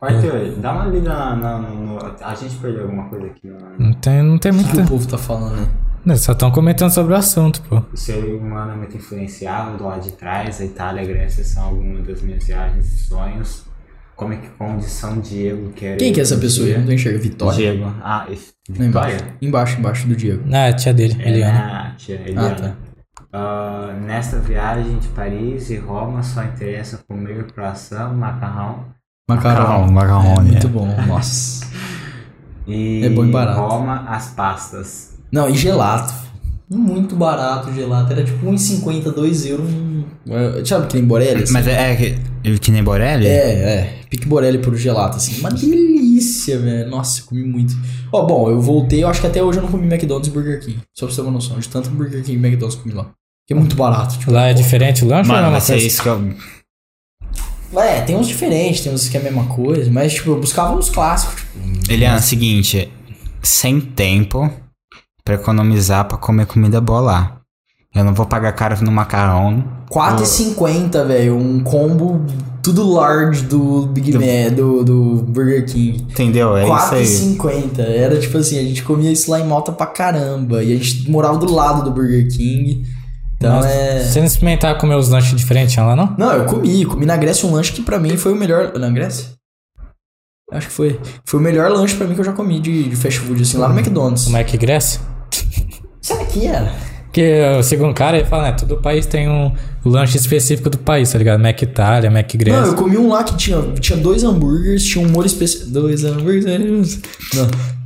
Arthur, 0.00 0.56
dá 0.60 0.72
uma 0.72 0.84
lida 0.86 1.08
na, 1.08 1.36
na- 1.36 1.58
no, 1.58 1.98
A 2.22 2.34
gente 2.34 2.56
perdeu 2.56 2.82
alguma 2.82 3.08
coisa 3.08 3.26
aqui 3.26 3.46
no. 3.48 3.58
Não 3.78 3.92
tem, 3.94 4.22
não 4.22 4.38
tem 4.38 4.52
O 4.52 4.56
que, 4.56 4.72
o 4.72 4.74
muito. 4.76 4.88
povo 4.88 5.06
tá 5.08 5.16
falando, 5.16 5.56
né? 5.56 5.68
Eles 6.06 6.20
só 6.20 6.32
estão 6.32 6.50
comentando 6.50 6.90
sobre 6.90 7.14
o 7.14 7.16
assunto, 7.16 7.62
pô. 7.62 7.82
O 7.90 7.96
ser 7.96 8.18
humano 8.22 8.72
é 8.72 8.76
muito 8.76 8.94
influenciável 8.98 9.78
do 9.78 9.84
lado 9.84 10.02
de 10.02 10.12
trás. 10.12 10.60
A 10.60 10.64
Itália 10.64 11.00
e 11.00 11.04
a 11.04 11.08
Grécia 11.08 11.42
são 11.42 11.64
algumas 11.64 12.06
das 12.06 12.20
minhas 12.20 12.44
viagens 12.44 12.84
e 12.92 12.98
sonhos. 13.06 13.64
Como 14.16 14.32
é 14.32 14.36
que 14.36 14.48
condição 14.50 15.18
Diego 15.20 15.70
quer. 15.74 15.96
Quem 15.96 16.12
que 16.12 16.20
é 16.20 16.22
essa 16.22 16.36
pessoa? 16.36 16.68
Eu 16.68 16.78
não 16.78 16.86
tô 16.86 16.92
enxergando. 16.92 17.22
Vitória? 17.24 17.56
Diego. 17.72 17.92
Ah, 18.02 18.26
esse- 18.30 18.52
Não, 18.68 18.86
embaixo. 18.86 19.10
Vitória? 19.16 19.34
Embaixo, 19.42 19.78
embaixo 19.80 20.06
do 20.08 20.14
Diego. 20.16 20.42
Ah, 20.52 20.56
é 20.58 20.68
a 20.68 20.72
tia 20.72 20.94
dele, 20.94 21.16
É 21.20 21.28
Eliana. 21.28 21.80
a 21.80 21.90
tia 21.96 22.14
Eliana. 22.24 22.48
Ah, 22.48 22.54
tá. 22.54 22.74
Ah, 23.32 23.94
nesta 24.06 24.38
viagem 24.38 24.98
de 24.98 25.08
Paris 25.08 25.68
e 25.70 25.76
Roma 25.76 26.22
só 26.22 26.44
interessa 26.44 27.00
comer 27.08 27.44
croissant, 27.52 28.14
macarrão 28.14 28.84
Macarrão. 29.28 29.90
macarrão, 29.90 30.36
É, 30.36 30.40
muito 30.42 30.68
bom, 30.68 30.86
nossa. 31.08 31.66
e 32.66 33.04
É 33.04 33.08
bom 33.10 33.24
e 33.24 33.30
barato. 33.32 33.58
Roma 33.60 34.04
as 34.08 34.28
pastas. 34.28 35.14
Não, 35.32 35.48
e 35.48 35.54
gelato. 35.56 36.14
Muito 36.70 37.16
barato 37.16 37.68
o 37.70 37.74
gelato. 37.74 38.12
Era 38.12 38.24
tipo 38.24 38.46
1,50, 38.46 39.10
2 39.12 39.46
euros. 39.46 39.68
Um... 39.68 40.04
é, 40.30 40.64
Sabe 40.64 40.86
que 40.86 40.96
nem 40.96 41.04
Borelli? 41.04 41.42
assim? 41.42 41.52
Mas 41.52 41.66
é, 41.66 41.92
é 41.92 41.96
que, 41.96 42.58
que 42.58 42.70
nem 42.70 42.82
Borelli? 42.84 43.26
É, 43.26 43.30
é. 43.30 43.94
Pique 44.14 44.28
Borelli 44.28 44.58
por 44.58 44.76
gelato, 44.76 45.16
assim. 45.16 45.40
Uma 45.40 45.50
delícia, 45.50 46.56
velho. 46.56 46.88
Nossa, 46.88 47.20
eu 47.20 47.24
comi 47.24 47.42
muito. 47.42 47.76
Ó, 48.12 48.24
bom, 48.24 48.48
eu 48.48 48.60
voltei, 48.60 49.02
eu 49.02 49.08
acho 49.08 49.20
que 49.20 49.26
até 49.26 49.42
hoje 49.42 49.58
eu 49.58 49.62
não 49.62 49.68
comi 49.68 49.92
McDonald's 49.92 50.28
e 50.28 50.30
Burger 50.30 50.60
King. 50.60 50.78
Só 50.96 51.06
pra 51.06 51.12
você 51.12 51.20
ter 51.20 51.26
uma 51.26 51.32
noção 51.32 51.58
de 51.58 51.68
tanto 51.68 51.90
Burger 51.90 52.22
King 52.22 52.38
e 52.38 52.46
McDonald's 52.46 52.80
comi 52.80 52.94
lá. 52.94 53.10
Que 53.44 53.54
é 53.54 53.56
muito 53.56 53.74
barato, 53.74 54.16
tipo. 54.16 54.30
Lá 54.30 54.46
é 54.46 54.54
diferente 54.54 55.04
o 55.04 55.08
lanche 55.08 55.28
ou 55.28 55.36
é 55.36 55.40
Mano, 55.40 55.50
vai 55.50 55.60
ser 55.60 55.72
coisa? 55.72 55.86
isso 55.88 56.00
que 56.00 56.08
eu. 56.08 56.34
É, 57.76 58.02
tem 58.02 58.14
uns 58.14 58.28
diferentes, 58.28 58.82
tem 58.82 58.92
uns 58.92 59.08
que 59.08 59.16
é 59.16 59.20
a 59.20 59.22
mesma 59.24 59.46
coisa, 59.46 59.90
mas, 59.90 60.14
tipo, 60.14 60.30
eu 60.30 60.38
buscava 60.38 60.76
uns 60.76 60.88
clássicos, 60.88 61.40
tipo. 61.40 61.92
Eliana, 61.92 62.18
é 62.18 62.20
o 62.20 62.22
seguinte, 62.22 62.88
sem 63.42 63.80
tempo 63.80 64.48
pra 65.24 65.34
economizar 65.34 66.06
pra 66.06 66.18
comer 66.18 66.46
comida 66.46 66.80
boa 66.80 67.00
lá. 67.00 67.40
Eu 67.94 68.04
não 68.04 68.12
vou 68.14 68.26
pagar 68.26 68.52
caro 68.52 68.76
no 68.82 68.90
macarrão. 68.90 69.62
4,50, 69.90 71.06
velho. 71.06 71.36
Um 71.36 71.60
combo 71.62 72.24
tudo 72.62 72.90
large 72.90 73.42
do 73.42 73.86
Big 73.86 74.10
Do- 74.10 74.18
Mac, 74.20 74.52
do, 74.54 74.82
do 74.84 75.22
Burger 75.22 75.64
King. 75.66 76.02
Entendeu? 76.10 76.56
É 76.56 76.64
isso 76.64 76.94
aí. 76.94 77.36
4,50. 77.36 77.78
Era 77.80 78.18
tipo 78.18 78.36
assim, 78.38 78.58
a 78.58 78.62
gente 78.62 78.82
comia 78.82 79.12
isso 79.12 79.30
lá 79.30 79.38
em 79.38 79.46
Malta 79.46 79.70
pra 79.70 79.86
caramba. 79.86 80.62
E 80.64 80.72
a 80.72 80.76
gente 80.76 81.08
morava 81.10 81.36
do 81.38 81.52
lado 81.52 81.84
do 81.84 81.90
Burger 81.92 82.26
King. 82.28 82.84
Então 83.36 83.56
Nossa, 83.56 83.68
é. 83.68 84.02
Você 84.02 84.18
não 84.18 84.26
experimentava 84.26 84.78
comer 84.78 84.96
os 84.96 85.08
lanches 85.10 85.36
diferentes 85.36 85.76
lá, 85.76 85.94
não? 85.94 86.14
Não, 86.18 86.32
eu 86.32 86.46
comi. 86.46 86.84
Comi 86.86 87.04
na 87.06 87.16
Grécia 87.16 87.46
um 87.48 87.52
lanche 87.52 87.72
que 87.72 87.82
pra 87.82 87.98
mim 87.98 88.16
foi 88.16 88.32
o 88.32 88.36
melhor. 88.36 88.72
Na 88.78 88.90
Grécia? 88.90 89.26
Acho 90.50 90.66
que 90.68 90.72
foi. 90.72 91.00
Foi 91.24 91.38
o 91.38 91.42
melhor 91.42 91.70
lanche 91.70 91.94
pra 91.96 92.06
mim 92.06 92.14
que 92.14 92.20
eu 92.20 92.24
já 92.24 92.32
comi 92.32 92.58
de, 92.60 92.88
de 92.88 92.96
fast 92.96 93.20
food, 93.20 93.42
assim, 93.42 93.56
lá 93.58 93.68
no 93.68 93.78
McDonald's. 93.78 94.26
O 94.26 94.30
Mac 94.32 94.50
Grécia? 94.56 95.00
Será 96.00 96.24
que 96.24 96.46
era? 96.46 96.72
Porque 97.14 97.20
eu 97.20 97.62
sigo 97.62 97.86
um 97.86 97.94
cara 97.94 98.18
e 98.18 98.24
fala, 98.24 98.42
né? 98.42 98.52
Todo 98.58 98.76
país 98.78 99.06
tem 99.06 99.28
um, 99.28 99.52
lanche 99.84 100.16
específico 100.16 100.68
do 100.68 100.78
país, 100.78 101.12
tá 101.12 101.16
ligado? 101.18 101.40
Mac 101.40 101.62
Itália, 101.62 102.10
Mac 102.10 102.34
Não, 102.34 102.38
Grécia. 102.40 102.60
eu 102.70 102.74
comi 102.74 102.98
um 102.98 103.08
lá 103.10 103.22
que 103.22 103.36
tinha, 103.36 103.62
tinha 103.78 103.96
dois 103.96 104.24
hambúrgueres, 104.24 104.84
tinha 104.84 105.06
um 105.06 105.08
molho 105.08 105.26
especial. 105.26 105.68
Dois 105.68 106.04
hambúrgueres. 106.04 107.00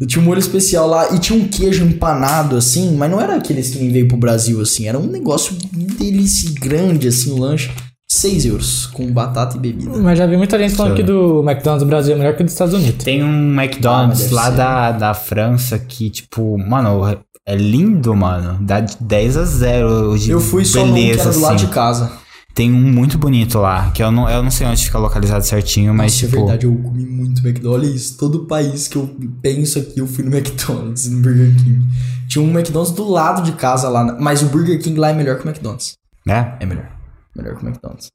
Não, 0.01 0.07
tinha 0.07 0.22
um 0.22 0.24
molho 0.24 0.39
especial 0.39 0.87
lá 0.89 1.14
e 1.14 1.18
tinha 1.18 1.39
um 1.39 1.47
queijo 1.47 1.85
empanado, 1.85 2.57
assim, 2.57 2.97
mas 2.97 3.11
não 3.11 3.20
era 3.20 3.35
aqueles 3.37 3.68
que 3.68 3.79
nem 3.79 3.93
veio 3.93 4.09
pro 4.09 4.16
Brasil, 4.16 4.62
assim. 4.62 4.89
Era 4.89 4.99
um 4.99 5.07
negócio 5.07 5.55
delícia 5.99 6.51
grande, 6.59 7.07
assim, 7.09 7.31
o 7.31 7.39
lanche. 7.39 7.70
6 8.11 8.47
euros, 8.47 8.87
com 8.87 9.07
batata 9.12 9.59
e 9.59 9.61
bebida. 9.61 9.91
Mas 9.99 10.18
já 10.18 10.26
vi 10.26 10.39
muita 10.39 10.59
gente 10.59 10.74
falando 10.74 10.97
que 10.97 11.03
do 11.03 11.45
McDonald's 11.47 11.83
do 11.85 11.87
Brasil 11.87 12.14
é 12.14 12.18
melhor 12.18 12.35
que 12.35 12.41
o 12.41 12.45
dos 12.45 12.55
Estados 12.55 12.72
Unidos. 12.72 13.05
Tem 13.05 13.22
um 13.22 13.59
Ah, 13.59 13.62
McDonald's 13.64 14.22
deve 14.22 14.35
lá 14.35 14.45
ser. 14.51 14.57
da, 14.57 14.93
da 14.93 15.14
França 15.14 15.79
que, 15.79 16.09
tipo, 16.09 16.57
mano, 16.57 17.05
é 17.49 17.57
lindo, 17.57 18.14
mano. 18.14 18.59
Dá 18.61 18.80
de 18.80 18.96
10 19.01 19.36
a 19.38 19.44
0 19.44 20.18
de 20.18 20.30
Eu 20.30 20.38
fui 20.40 20.64
só 20.64 20.84
que 20.84 20.92
beleza, 20.92 21.22
era 21.22 21.32
do 21.32 21.40
lado 21.40 21.55
assim. 21.55 21.66
de 21.66 21.72
casa. 21.72 22.12
Tem 22.55 22.72
um 22.72 22.92
muito 22.92 23.16
bonito 23.16 23.59
lá, 23.59 23.90
que 23.92 24.03
eu 24.03 24.11
não, 24.11 24.28
eu 24.28 24.42
não 24.42 24.51
sei 24.51 24.66
onde 24.66 24.84
fica 24.84 24.99
localizado 24.99 25.44
certinho, 25.46 25.94
mas, 25.94 26.12
Nossa, 26.12 26.26
tipo... 26.26 26.36
é 26.36 26.40
verdade, 26.40 26.66
eu 26.66 26.74
comi 26.74 27.07
muito 27.07 27.40
McDonald's. 27.46 28.11
Todo 28.16 28.46
país 28.46 28.88
que 28.88 28.96
eu 28.96 29.09
penso 29.40 29.78
aqui, 29.78 29.99
eu 30.01 30.07
fui 30.09 30.24
no 30.24 30.36
McDonald's, 30.36 31.09
no 31.09 31.22
Burger 31.22 31.55
King. 31.57 31.86
Tinha 32.28 32.44
um 32.44 32.51
McDonald's 32.51 32.92
do 32.94 33.09
lado 33.09 33.42
de 33.42 33.53
casa 33.53 33.88
lá, 33.88 34.16
mas 34.20 34.42
o 34.42 34.46
Burger 34.46 34.82
King 34.82 34.99
lá 34.99 35.11
é 35.11 35.12
melhor 35.14 35.38
que 35.38 35.44
o 35.46 35.49
McDonald's. 35.49 35.92
Né? 36.26 36.57
É 36.61 36.66
melhor. 36.66 36.90
Melhor 37.36 37.57
que 37.57 37.64
o 37.64 37.68
McDonald's. 37.68 38.11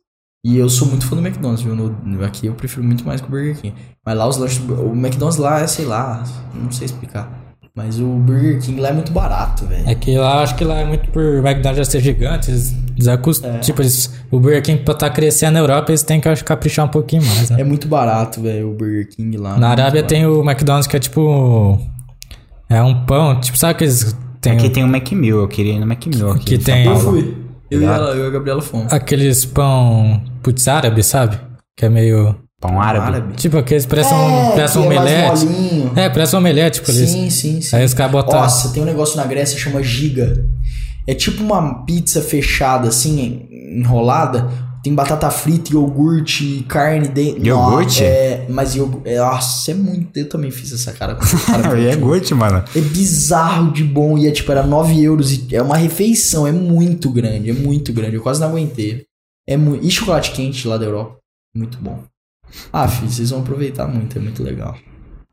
E 0.45 0.57
eu 0.57 0.69
sou 0.69 0.89
muito 0.89 1.07
fã 1.07 1.15
do 1.15 1.25
McDonald's, 1.25 1.63
viu? 1.63 1.73
No, 1.73 1.89
no- 2.03 2.25
aqui 2.25 2.47
eu 2.47 2.53
prefiro 2.53 2.83
muito 2.83 3.05
mais 3.05 3.21
que 3.21 3.27
o 3.27 3.29
Burger 3.31 3.55
King. 3.59 3.73
Mas 4.05 4.17
lá 4.17 4.27
os 4.27 4.35
lanches. 4.37 4.59
O 4.59 4.91
McDonald's 4.91 5.37
lá 5.39 5.61
é, 5.61 5.67
sei 5.67 5.85
lá, 5.85 6.21
não 6.53 6.69
sei 6.69 6.85
explicar. 6.85 7.42
Mas 7.75 7.99
o 7.99 8.05
Burger 8.05 8.61
King 8.61 8.79
lá 8.79 8.89
é 8.89 8.93
muito 8.93 9.11
barato, 9.11 9.65
velho. 9.65 9.89
É 9.89 9.95
que 9.95 10.15
lá, 10.15 10.43
acho 10.43 10.55
que 10.55 10.63
lá 10.63 10.75
é 10.81 10.85
muito 10.85 11.09
por 11.09 11.23
McDonald's 11.23 11.77
já 11.77 11.85
ser 11.85 12.01
gigante. 12.01 12.51
Eles, 12.51 12.71
É. 13.43 13.57
Tipo, 13.57 13.81
eles, 13.81 14.13
o 14.29 14.39
Burger 14.39 14.61
King 14.61 14.83
pra 14.83 14.93
estar 14.93 15.09
crescendo 15.09 15.53
na 15.53 15.59
Europa, 15.59 15.89
eles 15.89 16.03
têm 16.03 16.21
que 16.21 16.29
acho, 16.29 16.45
caprichar 16.45 16.85
um 16.85 16.89
pouquinho 16.89 17.23
mais, 17.25 17.49
né? 17.49 17.61
É 17.61 17.63
muito 17.63 17.87
barato, 17.87 18.41
velho, 18.41 18.69
o 18.69 18.73
Burger 18.75 19.09
King 19.09 19.37
lá. 19.37 19.57
Na 19.57 19.69
Arábia 19.69 20.03
barato. 20.03 20.07
tem 20.13 20.23
o 20.27 20.43
McDonald's 20.43 20.85
que 20.87 20.95
é 20.95 20.99
tipo. 20.99 21.79
É 22.69 22.81
um 22.83 23.05
pão, 23.05 23.39
tipo, 23.39 23.57
sabe 23.57 23.71
aqueles. 23.71 24.15
Tem 24.39 24.53
Aqui 24.53 24.69
tem 24.69 24.83
o 24.83 24.87
Macmill, 24.87 25.39
eu 25.39 25.47
queria 25.47 25.73
ir 25.73 25.79
no 25.79 25.87
Macmill 25.87 26.31
aqui. 26.31 26.45
Que 26.45 26.57
tem- 26.59 26.85
Eu 26.85 26.95
fui. 26.97 27.37
Eu 27.71 27.81
e, 27.81 27.85
ela, 27.85 28.11
eu 28.11 28.25
e 28.25 28.27
a 28.27 28.29
Gabriela 28.29 28.61
fomos. 28.61 28.93
aqueles 28.93 29.45
pão 29.45 30.21
putz 30.43 30.67
árabe, 30.67 31.01
sabe? 31.01 31.39
Que 31.75 31.85
é 31.87 31.89
meio. 31.89 32.35
Pão 32.63 32.79
árabe. 32.79 33.33
Tipo, 33.35 33.57
aqueles 33.57 33.85
parecem 33.85 34.13
É, 34.13 34.21
um, 34.21 34.51
parece 34.51 34.77
um 34.77 34.83
é 34.83 34.85
omelete. 34.85 35.47
É, 35.97 36.09
parece 36.09 36.33
um 36.33 36.39
omelete, 36.39 36.79
tipo, 36.79 36.91
eles. 36.91 37.09
Sim, 37.09 37.29
sim, 37.29 37.61
sim. 37.61 37.75
Aí 37.75 37.83
os 37.83 37.93
caras 37.93 38.13
botam. 38.13 38.39
Nossa, 38.39 38.69
tem 38.69 38.81
um 38.81 38.85
negócio 38.85 39.17
na 39.17 39.25
Grécia 39.25 39.57
que 39.57 39.61
chama 39.61 39.83
giga. 39.83 40.45
É 41.05 41.13
tipo 41.13 41.43
uma 41.43 41.83
pizza 41.83 42.21
fechada, 42.21 42.87
assim, 42.87 43.49
enrolada. 43.51 44.49
Tem 44.81 44.95
batata 44.95 45.29
frita, 45.29 45.73
iogurte, 45.73 46.65
carne 46.69 47.09
dentro. 47.09 47.45
Iogurte? 47.45 48.01
É, 48.01 48.45
mas 48.47 48.75
iogurte. 48.75 49.09
É, 49.09 49.17
nossa, 49.17 49.71
é 49.71 49.73
muito. 49.73 50.17
Eu 50.17 50.29
também 50.29 50.49
fiz 50.49 50.71
essa 50.71 50.93
cara 50.93 51.15
cara. 51.45 51.81
é 51.81 51.95
good, 51.97 52.33
mano. 52.33 52.63
É 52.73 52.79
bizarro 52.79 53.73
de 53.73 53.83
bom. 53.83 54.17
E 54.17 54.25
é 54.25 54.31
tipo, 54.31 54.49
era 54.49 54.63
9 54.63 55.03
euros. 55.03 55.33
E 55.33 55.53
é 55.53 55.61
uma 55.61 55.75
refeição. 55.75 56.47
É 56.47 56.51
muito 56.53 57.09
grande. 57.09 57.49
É 57.49 57.53
muito 57.53 57.91
grande. 57.91 58.15
Eu 58.15 58.21
quase 58.21 58.39
não 58.39 58.47
aguentei. 58.47 59.03
É 59.45 59.57
muito. 59.57 59.85
E 59.85 59.91
chocolate 59.91 60.31
quente 60.31 60.65
lá 60.65 60.77
da 60.77 60.85
Europa. 60.85 61.17
Muito 61.53 61.77
bom. 61.77 61.99
Ah, 62.71 62.87
filho, 62.87 63.09
vocês 63.11 63.29
vão 63.29 63.39
aproveitar 63.41 63.87
muito. 63.87 64.17
É 64.17 64.21
muito 64.21 64.43
legal. 64.43 64.75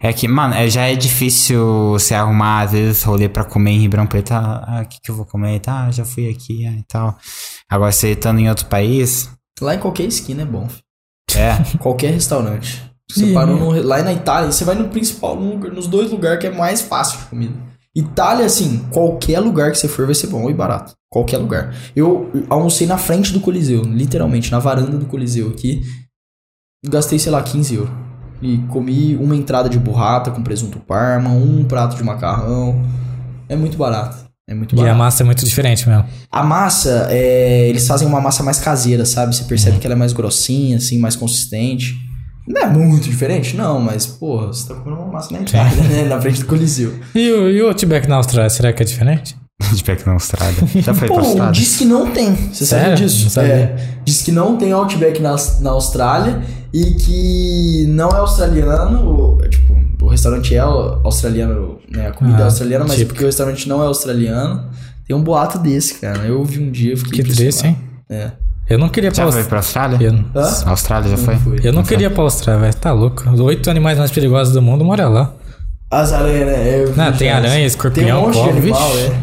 É 0.03 0.13
que, 0.13 0.27
mano, 0.27 0.55
é, 0.55 0.69
já 0.71 0.87
é 0.87 0.95
difícil 0.97 1.91
você 1.91 2.15
arrumar, 2.15 2.63
às 2.63 2.73
vezes, 2.73 3.03
rolê 3.03 3.29
pra 3.29 3.45
comer 3.45 3.73
em 3.73 3.79
Ribeirão 3.81 4.07
Preto. 4.07 4.33
Ah, 4.33 4.65
ah, 4.67 4.83
o 4.83 4.87
que 4.87 4.99
que 5.03 5.11
eu 5.11 5.15
vou 5.15 5.27
comer? 5.27 5.61
Tá, 5.61 5.91
já 5.91 6.05
fui 6.05 6.29
aqui 6.31 6.67
ah, 6.67 6.73
e 6.73 6.83
tal. 6.89 7.19
Agora, 7.69 7.93
você 7.93 8.13
estando 8.13 8.41
em 8.41 8.49
outro 8.49 8.67
país, 8.67 9.29
Lá 9.61 9.75
em 9.75 9.79
qualquer 9.79 10.05
esquina 10.05 10.41
é 10.43 10.47
bom. 10.47 10.67
filho. 10.69 10.83
é... 11.37 11.55
Qualquer 11.79 12.13
restaurante. 12.13 12.83
Você 13.11 13.27
Ih, 13.27 13.35
parou 13.35 13.57
no- 13.59 13.83
lá 13.83 14.01
na 14.03 14.13
Itália, 14.13 14.51
você 14.51 14.65
vai 14.65 14.75
no 14.75 14.89
principal, 14.89 15.35
lugar- 15.35 15.71
nos 15.73 15.87
dois 15.87 16.11
lugares 16.11 16.41
que 16.41 16.47
é 16.47 16.51
mais 16.51 16.81
fácil 16.81 17.19
de 17.19 17.25
comida. 17.27 17.55
Itália, 17.95 18.47
assim, 18.47 18.87
qualquer 18.91 19.41
lugar 19.41 19.71
que 19.73 19.77
você 19.79 19.89
for 19.89 20.07
vai 20.07 20.15
ser 20.15 20.29
bom 20.29 20.49
e 20.49 20.55
barato. 20.55 20.95
Qualquer 21.11 21.39
lugar. 21.39 21.75
Eu 21.95 22.31
almocei 22.49 22.87
na 22.87 22.97
frente 22.97 23.33
do 23.33 23.41
Coliseu, 23.41 23.83
literalmente, 23.83 24.51
na 24.51 24.61
varanda 24.61 24.97
do 24.97 25.05
Coliseu 25.07 25.49
aqui. 25.51 25.83
Gastei, 26.89 27.19
sei 27.19 27.31
lá, 27.31 27.43
15 27.43 27.75
euros. 27.75 27.91
E 28.43 28.57
comi 28.69 29.17
uma 29.17 29.37
entrada 29.37 29.69
de 29.69 29.79
burrata 29.79 30.31
com 30.31 30.43
presunto 30.43 30.79
parma, 30.79 31.29
um 31.31 31.65
prato 31.65 31.95
de 31.97 32.03
macarrão. 32.03 32.83
É 33.49 33.55
muito 33.55 33.77
barato. 33.77 34.17
É 34.49 34.55
muito 34.55 34.75
E 34.75 34.77
barato. 34.77 34.95
a 34.95 34.99
massa 34.99 35.23
é 35.23 35.27
muito 35.27 35.45
diferente 35.45 35.87
mesmo. 35.87 36.05
A 36.33 36.43
massa, 36.43 37.07
é, 37.11 37.69
eles 37.69 37.87
fazem 37.87 38.09
uma 38.09 38.21
massa 38.21 38.43
mais 38.43 38.59
caseira, 38.59 39.05
sabe? 39.05 39.37
Você 39.37 39.45
percebe 39.45 39.79
que 39.79 39.87
ela 39.87 39.95
é 39.95 39.99
mais 39.99 40.13
grossinha, 40.15 40.79
assim, 40.79 40.99
mais 40.99 41.15
consistente. 41.17 41.95
Não 42.49 42.63
é 42.63 42.67
muito 42.67 43.05
diferente, 43.09 43.55
não, 43.57 43.79
mas, 43.79 44.07
porra, 44.07 44.47
você 44.49 44.67
tá 44.67 44.75
comendo 44.81 45.03
uma 45.03 45.13
massa 45.13 45.33
na 45.35 45.43
Itália, 45.43 45.83
né? 45.85 46.05
Na 46.05 46.21
frente 46.21 46.41
do 46.41 46.47
Coliseu. 46.47 46.99
E 47.15 47.31
o, 47.31 47.51
e 47.51 47.63
o 47.63 47.69
Outback 47.69 48.09
na 48.09 48.17
Austrália, 48.17 48.49
será 48.51 48.73
que 48.73 48.83
é 48.83 48.87
diferente? 48.87 49.37
Perto 49.85 50.07
na 50.07 50.15
Austrália. 50.15 50.57
Já 50.77 50.95
foi 50.95 51.07
pra 51.07 51.17
Pô, 51.21 51.23
Austrália? 51.23 51.53
diz 51.53 51.77
que 51.77 51.85
não 51.85 52.11
tem. 52.11 52.35
Você 52.35 52.65
sabe 52.67 52.83
Sério? 52.83 52.97
disso? 52.97 53.23
Não 53.25 53.31
sabia. 53.31 53.53
É, 53.53 53.77
diz 54.05 54.23
que 54.23 54.33
não 54.33 54.57
tem 54.57 54.73
Outback 54.73 55.21
na, 55.21 55.37
na 55.61 55.71
Austrália 55.71 56.41
e 56.73 56.85
que 56.95 57.87
não 57.89 58.09
é 58.11 58.17
australiano. 58.17 59.39
Tipo, 59.49 59.77
o 60.03 60.09
restaurante 60.09 60.55
é 60.55 60.59
australiano, 60.61 61.79
né? 61.91 62.09
A 62.09 62.13
comida 62.13 62.39
Ah, 62.39 62.41
é 62.41 62.45
australiana, 62.45 62.85
mas 62.85 62.95
típico. 62.95 63.11
porque 63.15 63.25
o 63.25 63.27
restaurante 63.27 63.69
não 63.69 63.83
é 63.83 63.87
australiano. 63.87 64.65
Tem 65.07 65.17
um 65.17 65.23
boato 65.23 65.59
desse, 65.59 65.95
cara. 65.95 66.21
Eu 66.21 66.39
ouvi 66.39 66.61
um 66.61 66.71
dia, 66.71 66.93
eu 66.93 66.97
fiquei 66.97 67.23
Que 67.25 67.33
triste, 67.35 67.67
hein? 67.67 67.77
É. 68.09 68.31
Eu 68.69 68.79
não 68.79 68.89
queria 68.89 69.11
pra 69.11 69.25
Já 69.25 69.33
foi 69.33 69.41
Austrália. 69.41 69.49
pra 69.49 69.59
Austrália? 69.59 70.07
Eu, 70.07 70.41
Hã? 70.43 70.71
Austrália 70.71 71.11
já 71.11 71.17
foi? 71.17 71.37
fui. 71.37 71.61
eu 71.65 71.73
não 71.73 71.83
queria 71.83 72.09
pra 72.09 72.23
Austrália, 72.23 72.61
velho. 72.63 72.75
Tá 72.75 72.93
louco. 72.93 73.29
Os 73.29 73.41
oito 73.41 73.69
animais 73.69 73.99
mais 73.99 74.13
perigosos 74.13 74.55
do 74.55 74.63
mundo 74.63 74.85
moram 74.85 75.13
lá. 75.13 75.35
As 75.91 76.13
aranhas, 76.13 76.47
né? 76.47 76.83
Eu 76.85 76.95
Não, 76.95 77.13
tem 77.13 77.31
aranha, 77.31 77.55
Tem 77.55 77.65
um 77.65 77.67
escorpião, 77.67 78.21
monte 78.23 78.39
animal, 78.39 78.93
vixe. 78.93 79.07
é. 79.07 79.21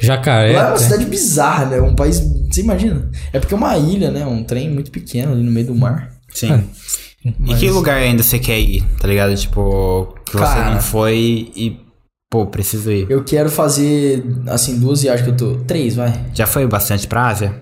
Jacaré. 0.00 0.52
Lá 0.56 0.62
é 0.62 0.66
uma 0.66 0.74
tem. 0.76 0.84
cidade 0.84 1.04
bizarra, 1.06 1.66
né? 1.66 1.80
Um 1.80 1.94
país. 1.94 2.20
Você 2.50 2.60
imagina? 2.60 3.08
É 3.32 3.38
porque 3.38 3.54
é 3.54 3.56
uma 3.56 3.76
ilha, 3.76 4.10
né? 4.10 4.26
Um 4.26 4.42
trem 4.42 4.68
muito 4.68 4.90
pequeno 4.90 5.30
ali 5.32 5.44
no 5.44 5.50
meio 5.52 5.66
do 5.68 5.74
mar. 5.76 6.10
Sim. 6.38 6.52
Ah. 6.52 6.62
E 7.48 7.54
que 7.56 7.68
lugar 7.70 7.96
ainda 7.96 8.22
você 8.22 8.38
quer 8.38 8.58
ir, 8.60 8.84
tá 9.00 9.08
ligado? 9.08 9.34
Tipo, 9.34 10.14
que 10.24 10.32
você 10.32 10.38
Cara. 10.44 10.70
não 10.74 10.80
foi 10.80 11.50
e, 11.54 11.76
pô, 12.30 12.46
preciso 12.46 12.90
ir. 12.92 13.06
Eu 13.10 13.24
quero 13.24 13.50
fazer, 13.50 14.24
assim, 14.46 14.78
duas 14.78 15.02
viagens 15.02 15.24
que 15.26 15.30
eu 15.32 15.36
tô. 15.36 15.54
Três, 15.66 15.96
vai. 15.96 16.12
Já 16.32 16.46
foi 16.46 16.66
bastante 16.66 17.06
pra 17.06 17.26
Ásia? 17.26 17.60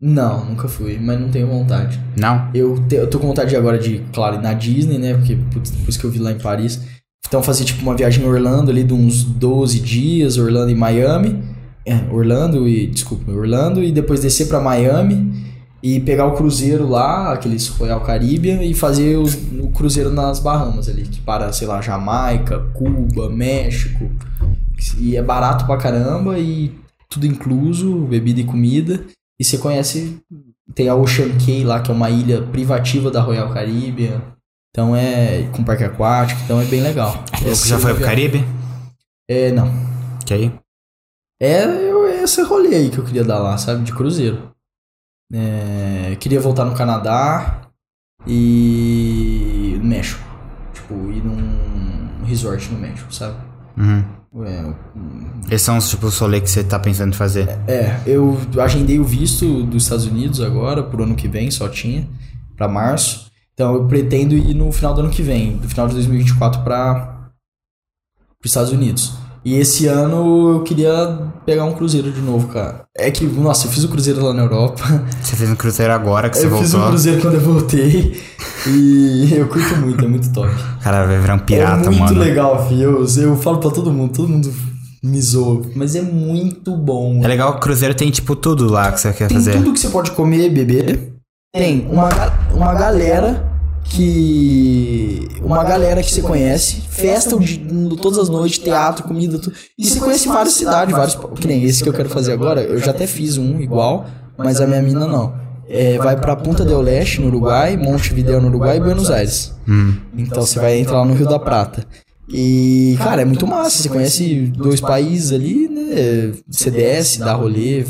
Não, 0.00 0.44
nunca 0.44 0.66
fui, 0.68 0.98
mas 1.00 1.20
não 1.20 1.28
tenho 1.30 1.46
vontade. 1.46 2.00
Não? 2.16 2.50
Eu, 2.54 2.78
te- 2.88 2.96
eu 2.96 3.08
tô 3.08 3.18
com 3.18 3.26
vontade 3.28 3.54
agora 3.54 3.78
de, 3.78 4.02
claro, 4.12 4.36
ir 4.36 4.42
na 4.42 4.52
Disney, 4.52 4.98
né? 4.98 5.14
Porque 5.14 5.36
putz, 5.52 5.70
depois 5.70 5.96
que 5.96 6.04
eu 6.04 6.10
vi 6.10 6.18
lá 6.18 6.32
em 6.32 6.38
Paris. 6.38 6.80
Então 7.26 7.42
fazer 7.42 7.64
tipo 7.64 7.82
uma 7.82 7.94
viagem 7.96 8.22
em 8.22 8.26
Orlando 8.26 8.70
ali 8.70 8.84
de 8.84 8.92
uns 8.92 9.22
12 9.22 9.80
dias, 9.80 10.36
Orlando 10.36 10.70
e 10.70 10.74
Miami. 10.74 11.42
É, 11.86 11.96
Orlando 12.10 12.66
e. 12.68 12.86
Desculpa, 12.86 13.30
Orlando 13.30 13.82
e 13.82 13.92
depois 13.92 14.20
descer 14.20 14.46
pra 14.48 14.60
Miami 14.60 15.32
e 15.84 16.00
pegar 16.00 16.24
o 16.24 16.32
cruzeiro 16.34 16.88
lá, 16.88 17.34
aqueles 17.34 17.68
Royal 17.68 18.00
Caribbean, 18.00 18.62
e 18.62 18.72
fazer 18.72 19.18
o, 19.18 19.24
o 19.62 19.70
cruzeiro 19.70 20.08
nas 20.08 20.40
Bahamas 20.40 20.88
ali, 20.88 21.02
que 21.02 21.20
para, 21.20 21.52
sei 21.52 21.68
lá, 21.68 21.82
Jamaica, 21.82 22.58
Cuba, 22.72 23.28
México. 23.28 24.10
E 24.98 25.14
é 25.14 25.20
barato 25.20 25.66
pra 25.66 25.76
caramba 25.76 26.38
e 26.38 26.74
tudo 27.10 27.26
incluso, 27.26 28.06
bebida 28.06 28.40
e 28.40 28.44
comida. 28.44 29.04
E 29.38 29.44
você 29.44 29.58
conhece 29.58 30.18
tem 30.74 30.88
a 30.88 30.94
Ocean 30.94 31.36
Cay 31.44 31.64
lá, 31.64 31.80
que 31.80 31.90
é 31.90 31.94
uma 31.94 32.08
ilha 32.08 32.40
privativa 32.40 33.10
da 33.10 33.20
Royal 33.20 33.52
Caribbean. 33.52 34.22
Então 34.70 34.96
é 34.96 35.42
com 35.52 35.62
parque 35.62 35.84
aquático, 35.84 36.40
então 36.44 36.62
é 36.62 36.64
bem 36.64 36.80
legal. 36.80 37.22
Você 37.42 37.68
já 37.68 37.78
foi 37.78 37.92
pro 37.92 38.02
Caribe? 38.02 38.42
É, 39.28 39.52
não. 39.52 39.70
Quer 40.24 40.40
ir? 40.40 40.52
É 41.38 41.64
eu, 41.64 42.08
esse 42.08 42.40
rolê 42.40 42.74
aí 42.74 42.88
que 42.88 42.96
eu 42.96 43.04
queria 43.04 43.22
dar 43.22 43.38
lá, 43.38 43.58
sabe? 43.58 43.84
De 43.84 43.92
cruzeiro. 43.92 44.53
É, 45.34 46.16
queria 46.20 46.40
voltar 46.40 46.64
no 46.64 46.74
Canadá 46.74 47.62
e 48.24 49.76
no 49.80 49.84
México. 49.84 50.22
Tipo, 50.72 50.94
ir 51.10 51.24
num 51.24 52.24
resort 52.24 52.70
no 52.70 52.78
México, 52.78 53.12
sabe? 53.12 53.36
Uhum. 53.76 54.04
É, 54.46 54.74
Esses 55.50 55.62
são 55.62 55.76
os 55.76 55.88
tipo, 55.88 56.06
os 56.06 56.18
rolês 56.18 56.42
que 56.42 56.50
você 56.50 56.62
tá 56.62 56.78
pensando 56.78 57.10
em 57.10 57.16
fazer. 57.16 57.48
É, 57.66 58.00
eu 58.06 58.38
agendei 58.62 58.98
o 58.98 59.04
visto 59.04 59.64
dos 59.64 59.84
Estados 59.84 60.06
Unidos 60.06 60.40
agora, 60.40 60.82
pro 60.82 61.02
ano 61.02 61.14
que 61.16 61.28
vem, 61.28 61.50
só 61.50 61.68
tinha, 61.68 62.08
pra 62.56 62.68
março. 62.68 63.30
Então 63.52 63.74
eu 63.74 63.86
pretendo 63.86 64.34
ir 64.36 64.54
no 64.54 64.70
final 64.72 64.94
do 64.94 65.00
ano 65.00 65.10
que 65.10 65.22
vem, 65.22 65.56
do 65.56 65.68
final 65.68 65.86
de 65.88 65.94
2024 65.94 66.62
para 66.62 67.30
os 68.44 68.50
Estados 68.50 68.72
Unidos. 68.72 69.14
E 69.44 69.56
esse 69.56 69.86
ano 69.86 70.54
eu 70.54 70.62
queria 70.62 71.18
pegar 71.44 71.64
um 71.64 71.74
cruzeiro 71.74 72.10
de 72.10 72.20
novo, 72.20 72.48
cara. 72.48 72.84
É 72.96 73.10
que, 73.10 73.26
nossa, 73.26 73.66
eu 73.66 73.70
fiz 73.70 73.84
o 73.84 73.88
cruzeiro 73.88 74.24
lá 74.24 74.32
na 74.32 74.42
Europa. 74.42 74.82
Você 75.20 75.36
fez 75.36 75.50
um 75.50 75.54
cruzeiro 75.54 75.92
agora 75.92 76.30
que 76.30 76.38
você 76.38 76.46
eu 76.46 76.50
voltou. 76.50 76.64
fiz 76.66 76.74
um 76.74 76.86
cruzeiro 76.88 77.20
quando 77.20 77.34
eu 77.34 77.40
voltei. 77.40 78.20
E 78.66 79.34
eu 79.36 79.46
curto 79.46 79.76
muito, 79.76 80.02
é 80.02 80.08
muito 80.08 80.32
top. 80.32 80.48
Cara, 80.82 81.06
vai 81.06 81.18
virar 81.18 81.34
um 81.34 81.38
pirata, 81.40 81.82
é 81.86 81.90
muito 81.90 82.00
mano. 82.00 82.18
legal, 82.20 82.66
filho. 82.68 83.06
Eu, 83.06 83.22
eu 83.22 83.36
falo 83.36 83.58
pra 83.58 83.70
todo 83.70 83.92
mundo, 83.92 84.14
todo 84.14 84.28
mundo 84.28 84.50
me 85.02 85.20
zoa. 85.20 85.60
Mas 85.76 85.94
é 85.94 86.00
muito 86.00 86.74
bom. 86.74 87.20
É 87.22 87.28
legal 87.28 87.52
que 87.52 87.58
o 87.58 87.60
Cruzeiro 87.60 87.94
tem, 87.94 88.10
tipo, 88.10 88.34
tudo 88.34 88.70
lá 88.72 88.90
que 88.90 88.98
você 89.00 89.12
quer 89.12 89.28
Tem 89.28 89.36
fazer. 89.36 89.52
tudo 89.52 89.74
que 89.74 89.78
você 89.80 89.90
pode 89.90 90.12
comer, 90.12 90.48
beber. 90.48 91.12
Tem 91.54 91.86
uma, 91.90 92.08
uma 92.54 92.72
galera 92.74 93.44
que. 93.84 95.28
Uma 95.42 95.62
galera 95.64 96.02
que 96.02 96.10
você 96.12 96.22
conhece. 96.22 96.80
Festa 96.88 97.38
di- 97.38 97.58
todas 98.00 98.18
as 98.18 98.28
noites, 98.28 98.58
teatro, 98.58 99.04
comida, 99.04 99.38
tudo. 99.38 99.54
E 99.78 99.84
você 99.86 100.00
conhece 100.00 100.28
várias 100.28 100.54
cidades, 100.54 100.94
vários. 100.94 101.16
Que 101.38 101.46
nem 101.46 101.62
esse 101.64 101.82
que 101.82 101.88
eu 101.88 101.92
quero 101.92 102.08
fazer 102.08 102.32
agora. 102.32 102.62
Eu 102.62 102.78
já 102.78 102.90
até 102.90 103.06
fiz 103.06 103.36
um 103.38 103.60
igual, 103.60 104.06
mas 104.36 104.60
a 104.60 104.66
minha 104.66 104.82
mina 104.82 105.06
não. 105.06 105.34
É, 105.68 105.96
vai 105.98 106.16
pra 106.18 106.36
Punta 106.36 106.64
del 106.64 106.80
Leste, 106.82 107.20
no 107.20 107.28
Uruguai, 107.28 107.76
Montevideo, 107.76 108.40
no 108.40 108.48
Uruguai 108.48 108.76
e 108.76 108.80
Buenos 108.80 109.10
Aires. 109.10 109.54
Hum. 109.66 109.94
Então 110.16 110.42
você 110.44 110.58
vai 110.58 110.78
entrar 110.78 110.98
lá 110.98 111.04
no 111.06 111.14
Rio 111.14 111.26
da 111.28 111.38
Prata. 111.38 111.84
E, 112.28 112.96
cara, 112.98 113.22
é 113.22 113.24
muito 113.24 113.46
massa. 113.46 113.82
Você 113.82 113.88
conhece 113.88 114.52
dois 114.56 114.80
países 114.80 115.32
ali, 115.32 115.68
né? 115.68 116.32
Você 116.50 116.70
desce, 116.70 117.18
dá 117.18 117.32
rolê. 117.34 117.84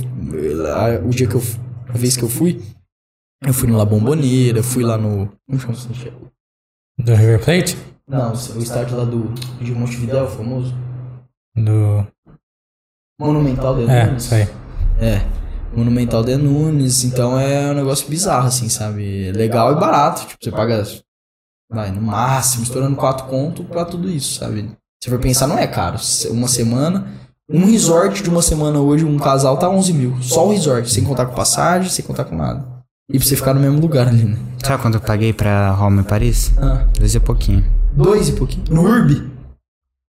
O 1.04 1.10
dia 1.10 1.26
que 1.26 1.34
eu. 1.34 1.42
A 1.88 1.96
vez 1.96 2.16
que 2.16 2.24
eu 2.24 2.28
fui, 2.28 2.60
eu 3.46 3.54
fui 3.54 3.68
no 3.68 3.76
La 3.76 3.84
Bombonera, 3.84 4.62
fui 4.62 4.82
lá 4.84 4.96
no. 4.96 5.30
Como 5.46 5.60
chama 5.60 5.72
esse 5.74 5.90
estádio? 5.92 6.30
Do 6.98 7.14
River 7.14 7.44
Plate? 7.44 7.76
Não, 8.08 8.32
o 8.32 8.58
estádio 8.62 8.96
lá 8.96 9.04
do. 9.04 9.32
De 9.60 9.72
Montevideo, 9.72 10.26
famoso. 10.28 10.74
Do. 11.56 12.06
Monumental 13.20 13.76
de 13.76 13.90
É, 13.90 14.06
Nunes. 14.06 14.24
isso 14.24 14.34
aí. 14.34 14.48
É. 15.00 15.24
Monumental 15.76 16.22
de 16.22 16.36
Nunes. 16.36 17.04
Então 17.04 17.38
é 17.38 17.70
um 17.70 17.74
negócio 17.74 18.08
bizarro, 18.08 18.46
assim, 18.48 18.68
sabe? 18.68 19.30
Legal 19.32 19.72
e 19.72 19.76
barato. 19.80 20.26
Tipo, 20.26 20.44
você 20.44 20.50
paga. 20.50 20.84
Vai, 21.70 21.90
no 21.90 22.00
máximo, 22.02 22.62
estourando 22.62 22.96
4 22.96 23.26
conto 23.26 23.64
pra 23.64 23.84
tudo 23.84 24.08
isso, 24.08 24.38
sabe? 24.38 24.70
Se 25.02 25.10
for 25.10 25.18
pensar, 25.18 25.46
não 25.46 25.58
é 25.58 25.66
caro. 25.66 25.98
Uma 26.30 26.48
semana. 26.48 27.06
Um 27.48 27.66
resort 27.66 28.22
de 28.22 28.30
uma 28.30 28.40
semana 28.40 28.80
hoje, 28.80 29.04
um 29.04 29.18
casal 29.18 29.58
tá 29.58 29.68
11 29.68 29.92
mil. 29.92 30.22
Só 30.22 30.46
o 30.46 30.52
resort, 30.52 30.88
sem 30.90 31.04
contar 31.04 31.26
com 31.26 31.34
passagem, 31.34 31.90
sem 31.90 32.04
contar 32.04 32.24
com 32.24 32.36
nada. 32.36 32.66
E 33.10 33.18
pra 33.18 33.26
você 33.26 33.36
ficar 33.36 33.52
no 33.54 33.60
mesmo 33.60 33.80
lugar 33.80 34.08
ali, 34.08 34.24
né? 34.24 34.38
Sabe 34.64 34.80
quanto 34.82 34.94
eu 34.94 35.00
paguei 35.00 35.32
pra 35.32 35.70
Roma 35.72 36.00
e 36.00 36.04
Paris? 36.04 36.52
Ah, 36.58 36.86
Dois 36.98 37.14
e 37.14 37.20
pouquinho. 37.20 37.64
dois 37.92 38.28
e 38.30 38.32
pouquinho. 38.32 38.64
No 38.70 38.82
Urb. 38.82 39.30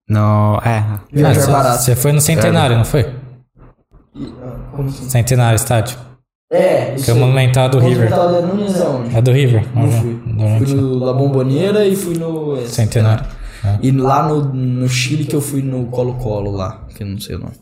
No. 0.09 0.57
É. 0.65 0.83
Viajar 1.11 1.39
Ah, 1.41 1.45
você- 1.45 1.51
barato. 1.51 1.83
Você 1.83 1.95
foi 1.95 2.11
no 2.11 2.19
Centenário, 2.19 2.77
não 2.77 2.83
foi? 2.85 3.15
Como 4.75 4.89
assim? 4.89 5.09
Centenário 5.09 5.55
estádio. 5.55 5.97
É, 6.51 6.95
Que 6.95 7.09
é 7.09 7.13
o 7.13 7.17
Monumental 7.17 7.69
do 7.69 7.79
River. 7.79 8.09
Monumental 8.09 8.41
de 8.41 8.47
Nunes 8.47 8.75
é 8.75 8.83
onde? 8.89 9.15
É 9.15 9.21
do 9.21 9.31
River? 9.31 9.65
Não 9.73 9.83
Uhum. 9.83 9.91
fui. 10.01 10.13
Do- 10.13 10.65
Fui 10.67 10.75
no 10.75 10.99
La 10.99 11.13
Bombonera 11.13 11.85
e 11.85 11.95
fui 11.95 12.17
no. 12.17 12.57
Centenário. 12.67 13.25
É. 13.63 13.79
E 13.81 13.91
lá 13.91 14.27
no, 14.27 14.43
no 14.53 14.89
Chile 14.89 15.23
que 15.23 15.35
eu 15.35 15.39
fui 15.39 15.61
no 15.61 15.85
Colo-Colo 15.85 16.51
lá, 16.51 16.87
que 16.93 17.03
eu 17.03 17.07
não 17.07 17.17
sei 17.21 17.35
o 17.37 17.39
nome. 17.39 17.53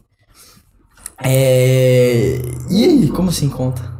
É. 1.23 2.41
E 2.71 2.83
aí, 2.83 3.07
como 3.09 3.29
assim 3.29 3.47
conta? 3.47 3.98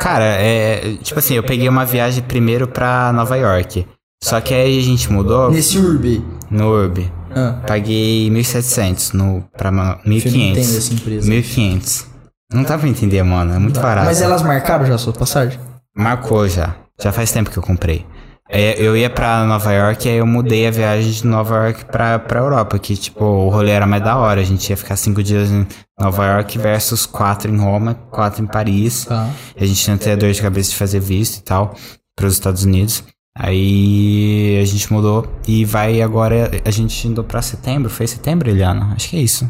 Cara, 0.00 0.24
é. 0.24 0.96
Tipo 1.02 1.18
assim, 1.20 1.34
eu 1.34 1.42
peguei 1.42 1.68
uma 1.68 1.84
viagem 1.84 2.22
primeiro 2.24 2.66
pra 2.66 3.12
Nova 3.12 3.36
York. 3.36 3.86
Só 4.22 4.40
que 4.40 4.52
aí 4.52 4.78
a 4.78 4.82
gente 4.82 5.10
mudou 5.12 5.50
Nesse 5.50 5.78
Urb. 5.78 6.22
no 6.50 6.68
Urb. 6.70 7.10
Ah, 7.34 7.62
Paguei 7.66 8.28
1.700 8.30 9.14
no, 9.14 9.44
pra 9.56 9.70
ma- 9.70 9.98
eu 10.04 10.10
não 10.10 10.16
entendo 10.16 10.56
1.500. 10.56 10.76
essa 10.76 10.94
empresa. 10.94 11.30
1.500. 11.30 12.04
Não 12.52 12.62
dá 12.64 12.76
pra 12.76 12.88
entender, 12.88 13.22
mano. 13.22 13.54
É 13.54 13.58
muito 13.58 13.78
barato. 13.80 14.06
Mas 14.06 14.20
elas 14.20 14.42
marcaram 14.42 14.84
já 14.84 14.94
a 14.96 14.98
sua 14.98 15.12
passagem? 15.12 15.58
Marcou 15.96 16.48
já. 16.48 16.74
Já 17.00 17.12
faz 17.12 17.30
tempo 17.30 17.50
que 17.50 17.56
eu 17.58 17.62
comprei. 17.62 18.04
É, 18.52 18.74
eu 18.82 18.96
ia 18.96 19.08
pra 19.08 19.44
Nova 19.44 19.72
York 19.72 20.08
e 20.08 20.10
aí 20.10 20.16
eu 20.16 20.26
mudei 20.26 20.66
a 20.66 20.72
viagem 20.72 21.12
de 21.12 21.24
Nova 21.24 21.54
York 21.66 21.84
pra, 21.84 22.18
pra 22.18 22.40
Europa, 22.40 22.78
que 22.80 22.96
tipo, 22.96 23.24
o 23.24 23.48
rolê 23.48 23.70
era 23.70 23.86
mais 23.86 24.02
da 24.02 24.16
hora. 24.16 24.40
A 24.40 24.44
gente 24.44 24.68
ia 24.68 24.76
ficar 24.76 24.96
cinco 24.96 25.22
dias 25.22 25.50
em 25.50 25.64
Nova 25.98 26.26
York 26.26 26.58
versus 26.58 27.06
quatro 27.06 27.48
em 27.48 27.56
Roma, 27.56 27.94
quatro 28.10 28.42
em 28.42 28.46
Paris. 28.46 29.04
Tá. 29.04 29.30
A 29.58 29.64
gente 29.64 29.88
não 29.88 29.96
tinha 29.96 30.16
dor 30.16 30.32
de 30.32 30.42
cabeça 30.42 30.70
de 30.70 30.76
fazer 30.76 30.98
visto 30.98 31.38
e 31.38 31.42
tal 31.42 31.74
pros 32.16 32.34
Estados 32.34 32.64
Unidos. 32.64 33.04
Aí 33.38 34.58
a 34.60 34.66
gente 34.66 34.92
mudou 34.92 35.26
e 35.46 35.64
vai 35.64 36.02
agora. 36.02 36.50
A 36.64 36.70
gente 36.70 37.08
andou 37.08 37.24
pra 37.24 37.40
setembro. 37.40 37.88
Foi 37.88 38.06
setembro, 38.06 38.50
Eliana? 38.50 38.92
Acho 38.94 39.10
que 39.10 39.16
é 39.16 39.20
isso. 39.20 39.48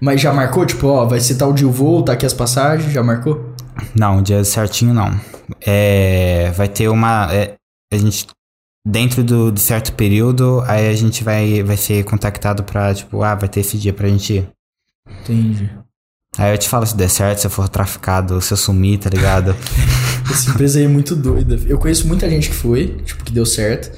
Mas 0.00 0.20
já 0.20 0.32
marcou? 0.32 0.66
Tipo, 0.66 0.88
ó, 0.88 1.06
vai 1.06 1.20
ser 1.20 1.36
tal 1.36 1.52
dia 1.52 1.66
o 1.66 1.72
voo, 1.72 2.02
tá 2.02 2.12
aqui 2.12 2.26
as 2.26 2.34
passagens, 2.34 2.92
já 2.92 3.02
marcou? 3.02 3.54
Não, 3.94 4.22
dia 4.22 4.44
certinho 4.44 4.92
não. 4.92 5.18
É, 5.64 6.52
vai 6.54 6.68
ter 6.68 6.88
uma. 6.88 7.28
é, 7.32 7.54
a 7.96 8.00
gente. 8.00 8.26
Dentro 8.88 9.24
do, 9.24 9.50
de 9.50 9.60
certo 9.60 9.92
período, 9.94 10.62
aí 10.64 10.88
a 10.88 10.94
gente 10.94 11.24
vai, 11.24 11.60
vai 11.60 11.76
ser 11.76 12.04
contactado 12.04 12.62
pra, 12.62 12.94
tipo, 12.94 13.20
ah, 13.20 13.34
vai 13.34 13.48
ter 13.48 13.60
esse 13.60 13.76
dia 13.76 13.92
pra 13.92 14.08
gente 14.08 14.34
ir. 14.34 14.48
Entendi. 15.22 15.68
Aí 16.38 16.52
eu 16.54 16.58
te 16.58 16.68
falo 16.68 16.86
se 16.86 16.96
der 16.96 17.10
certo, 17.10 17.40
se 17.40 17.46
eu 17.48 17.50
for 17.50 17.68
traficado, 17.68 18.40
se 18.40 18.52
eu 18.52 18.56
sumir, 18.56 18.98
tá 18.98 19.10
ligado? 19.10 19.56
Essa 20.30 20.50
empresa 20.50 20.78
aí 20.78 20.84
é 20.84 20.88
muito 20.88 21.16
doida. 21.16 21.58
Eu 21.66 21.78
conheço 21.78 22.06
muita 22.06 22.30
gente 22.30 22.48
que 22.48 22.54
foi, 22.54 22.98
tipo, 23.04 23.24
que 23.24 23.32
deu 23.32 23.44
certo. 23.44 23.90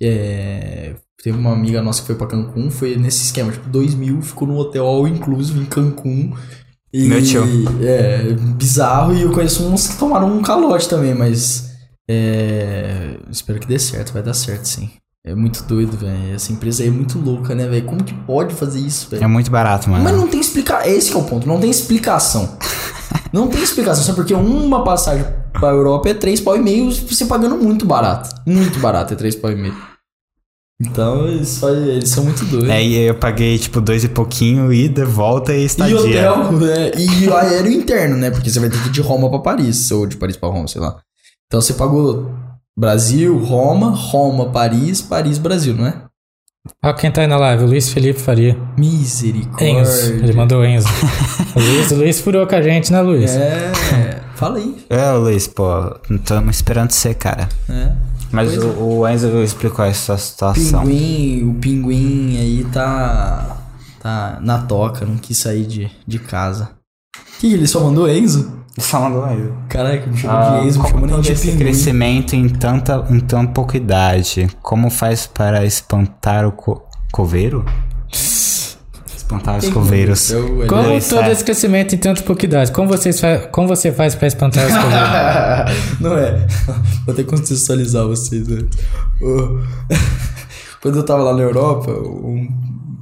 É, 0.00 0.94
Teve 1.26 1.38
uma 1.38 1.52
amiga 1.52 1.82
nossa 1.82 2.02
que 2.02 2.06
foi 2.06 2.14
pra 2.14 2.28
Cancún, 2.28 2.70
foi 2.70 2.96
nesse 2.96 3.24
esquema, 3.24 3.50
tipo, 3.50 3.68
2 3.68 3.94
mil, 3.94 4.22
ficou 4.22 4.46
no 4.46 4.56
hotel 4.56 4.86
all 4.86 5.08
inclusive 5.08 5.58
em 5.58 5.64
Cancún. 5.64 6.32
E, 6.92 7.08
Meu 7.08 7.20
tio. 7.20 7.42
É, 7.82 8.32
bizarro. 8.56 9.12
E 9.12 9.22
eu 9.22 9.32
conheço 9.32 9.66
uns 9.66 9.88
que 9.88 9.98
tomaram 9.98 10.32
um 10.32 10.40
calote 10.40 10.88
também, 10.88 11.14
mas. 11.14 11.65
É, 12.08 13.18
espero 13.30 13.58
que 13.58 13.66
dê 13.66 13.78
certo, 13.78 14.12
vai 14.12 14.22
dar 14.22 14.34
certo 14.34 14.64
sim. 14.66 14.90
É 15.26 15.34
muito 15.34 15.64
doido, 15.64 15.96
velho. 15.96 16.34
Essa 16.34 16.52
empresa 16.52 16.84
aí 16.84 16.88
é 16.88 16.92
muito 16.92 17.18
louca, 17.18 17.52
né, 17.52 17.66
velho? 17.66 17.84
Como 17.84 18.04
que 18.04 18.14
pode 18.14 18.54
fazer 18.54 18.78
isso, 18.78 19.10
velho? 19.10 19.24
É 19.24 19.26
muito 19.26 19.50
barato, 19.50 19.90
mano. 19.90 20.04
Mas 20.04 20.14
não 20.14 20.28
tem 20.28 20.40
explicação. 20.40 20.88
Esse 20.88 21.10
que 21.10 21.16
é 21.16 21.20
o 21.20 21.24
ponto. 21.24 21.48
Não 21.48 21.58
tem 21.58 21.68
explicação. 21.68 22.56
não 23.32 23.48
tem 23.48 23.60
explicação. 23.60 24.04
Só 24.04 24.12
porque 24.12 24.32
uma 24.32 24.84
passagem 24.84 25.26
pra 25.52 25.70
Europa 25.70 26.08
é 26.08 26.14
3 26.14 26.40
pau 26.40 26.56
e 26.56 26.60
meio, 26.60 26.92
você 26.92 27.26
pagando 27.26 27.56
muito 27.56 27.84
barato. 27.84 28.30
Muito 28.46 28.78
barato 28.78 29.14
é 29.14 29.16
3 29.16 29.34
pau 29.34 29.50
e 29.50 29.56
meio. 29.56 29.74
Então, 30.80 31.26
eles, 31.26 31.60
eles 31.62 32.10
são 32.10 32.22
muito 32.22 32.44
doidos. 32.44 32.68
É, 32.68 32.84
e 32.84 32.94
eu 32.96 33.14
paguei, 33.14 33.58
tipo, 33.58 33.80
dois 33.80 34.04
e 34.04 34.08
pouquinho, 34.08 34.72
ida, 34.72 35.06
volta 35.06 35.54
e 35.54 35.62
e 35.62 35.64
estadia. 35.64 35.98
hotel, 35.98 36.52
né? 36.52 36.92
E 36.96 37.26
o 37.26 37.34
aéreo 37.34 37.72
interno, 37.72 38.16
né? 38.16 38.30
Porque 38.30 38.50
você 38.50 38.60
vai 38.60 38.68
ter 38.68 38.80
que 38.80 38.88
ir 38.88 38.92
de 38.92 39.00
Roma 39.00 39.28
pra 39.30 39.38
Paris, 39.38 39.90
ou 39.90 40.06
de 40.06 40.16
Paris 40.16 40.36
pra 40.36 40.50
Roma, 40.50 40.68
sei 40.68 40.80
lá. 40.80 41.00
Então 41.46 41.60
você 41.60 41.74
pagou 41.74 42.30
Brasil, 42.76 43.38
Roma, 43.38 43.90
Roma, 43.90 44.50
Paris, 44.50 45.00
Paris, 45.00 45.38
Brasil, 45.38 45.74
não 45.74 45.86
é? 45.86 46.02
Ó, 46.84 46.92
quem 46.92 47.10
tá 47.10 47.20
aí 47.20 47.26
na 47.26 47.36
live, 47.36 47.64
o 47.64 47.66
Luiz 47.66 47.88
Felipe 47.88 48.18
Faria. 48.18 48.56
Misericórdia. 48.76 49.80
Enzo. 49.80 50.12
Ele 50.14 50.32
mandou 50.32 50.64
Enzo. 50.64 50.88
o, 51.54 51.58
Luiz, 51.60 51.90
o 51.92 51.94
Luiz 51.96 52.20
furou 52.20 52.46
com 52.46 52.54
a 52.54 52.62
gente, 52.62 52.92
né, 52.92 53.00
Luiz? 53.00 53.30
É, 53.30 54.20
fala 54.34 54.58
aí. 54.58 54.84
É, 54.90 55.12
Luiz, 55.12 55.46
pô, 55.46 55.96
estamos 56.10 56.56
esperando 56.56 56.90
você, 56.90 57.14
cara. 57.14 57.48
É. 57.68 57.92
Mas 58.32 58.58
o, 58.58 58.66
o 58.68 59.08
Enzo 59.08 59.28
explicou 59.42 59.84
essa 59.84 60.18
situação. 60.18 60.82
Pinguim, 60.82 61.48
o 61.48 61.54
pinguim 61.54 62.36
aí 62.38 62.64
tá. 62.72 63.58
tá 64.00 64.38
na 64.42 64.58
toca, 64.58 65.06
não 65.06 65.16
quis 65.16 65.38
sair 65.38 65.64
de, 65.64 65.90
de 66.06 66.18
casa. 66.18 66.70
Que 67.38 67.52
ele 67.52 67.66
só 67.66 67.80
mandou 67.80 68.08
Enzo? 68.08 68.65
Mandou 68.92 69.30
Enzo. 69.32 69.52
Caraca, 69.68 70.06
me 70.06 70.16
chamou 70.16 70.36
Ah, 70.36 70.60
de 70.60 70.66
Enzo, 70.68 70.82
me 70.82 70.88
chamou 70.88 71.20
de 71.20 71.32
esse 71.32 71.46
pinguim. 71.46 71.58
crescimento 71.58 72.36
em 72.36 72.48
tanta, 72.48 73.06
em 73.10 73.20
tão 73.20 73.46
pouca 73.46 73.76
idade, 73.76 74.48
como 74.62 74.90
faz 74.90 75.26
para 75.26 75.64
espantar 75.64 76.46
o 76.46 76.52
co 76.52 76.82
coveiro? 77.12 77.64
Espantar 79.16 79.56
os 79.58 79.68
coveiros. 79.70 80.30
Eu- 80.30 80.66
Como 80.68 80.82
Luiz, 80.82 81.08
todo 81.08 81.22
é. 81.24 81.32
esse 81.32 81.42
crescimento 81.42 81.94
em 81.94 81.98
tanta 81.98 82.22
pouca 82.22 82.44
idade? 82.44 82.70
Como, 82.70 82.88
vocês 82.88 83.18
fa 83.18 83.38
como 83.50 83.66
você 83.66 83.90
faz 83.90 84.14
pra 84.14 84.28
espantar 84.28 84.64
os 84.66 84.72
coveiros? 84.76 85.98
Não 86.00 86.16
é. 86.16 86.46
Vou 87.06 87.12
até 87.12 87.24
contextualizar 87.24 88.06
vocês, 88.06 88.46
né? 88.46 88.62
O- 89.20 89.60
Quando 90.82 90.98
eu 90.98 91.02
tava 91.04 91.22
lá 91.22 91.34
na 91.34 91.42
Europa, 91.42 91.90
um 91.90 92.46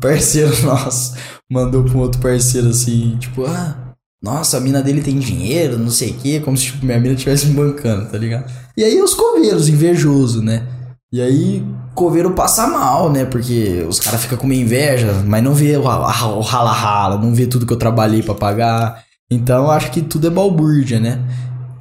parceiro 0.00 0.54
nosso 0.64 1.14
mandou 1.50 1.82
pra 1.84 1.94
um 1.98 2.00
outro 2.00 2.20
parceiro 2.20 2.68
assim, 2.68 3.16
tipo, 3.18 3.44
ah, 3.44 3.76
nossa, 4.24 4.56
a 4.56 4.60
mina 4.60 4.82
dele 4.82 5.02
tem 5.02 5.18
dinheiro, 5.18 5.78
não 5.78 5.90
sei 5.90 6.12
o 6.12 6.14
quê, 6.14 6.40
como 6.40 6.56
se 6.56 6.64
tipo, 6.64 6.84
minha 6.86 6.98
mina 6.98 7.14
estivesse 7.14 7.46
me 7.46 7.54
bancando, 7.54 8.06
tá 8.10 8.16
ligado? 8.16 8.50
E 8.76 8.82
aí 8.82 9.00
os 9.02 9.12
coveiros, 9.14 9.68
invejoso, 9.68 10.42
né? 10.42 10.66
E 11.12 11.20
aí, 11.20 11.62
coveiro 11.94 12.32
passa 12.32 12.66
mal, 12.66 13.12
né? 13.12 13.24
Porque 13.24 13.84
os 13.88 14.00
caras 14.00 14.22
ficam 14.22 14.36
com 14.38 14.46
minha 14.46 14.62
inveja, 14.62 15.12
mas 15.26 15.44
não 15.44 15.52
vê 15.54 15.76
o 15.76 15.82
ra- 15.82 16.26
o 16.34 16.40
rala-rala, 16.40 17.18
não 17.18 17.32
vê 17.34 17.46
tudo 17.46 17.66
que 17.66 17.72
eu 17.72 17.76
trabalhei 17.76 18.22
pra 18.22 18.34
pagar. 18.34 19.04
Então, 19.30 19.70
acho 19.70 19.90
que 19.92 20.00
tudo 20.02 20.26
é 20.26 20.30
balbúrdia, 20.30 20.98
né? 20.98 21.20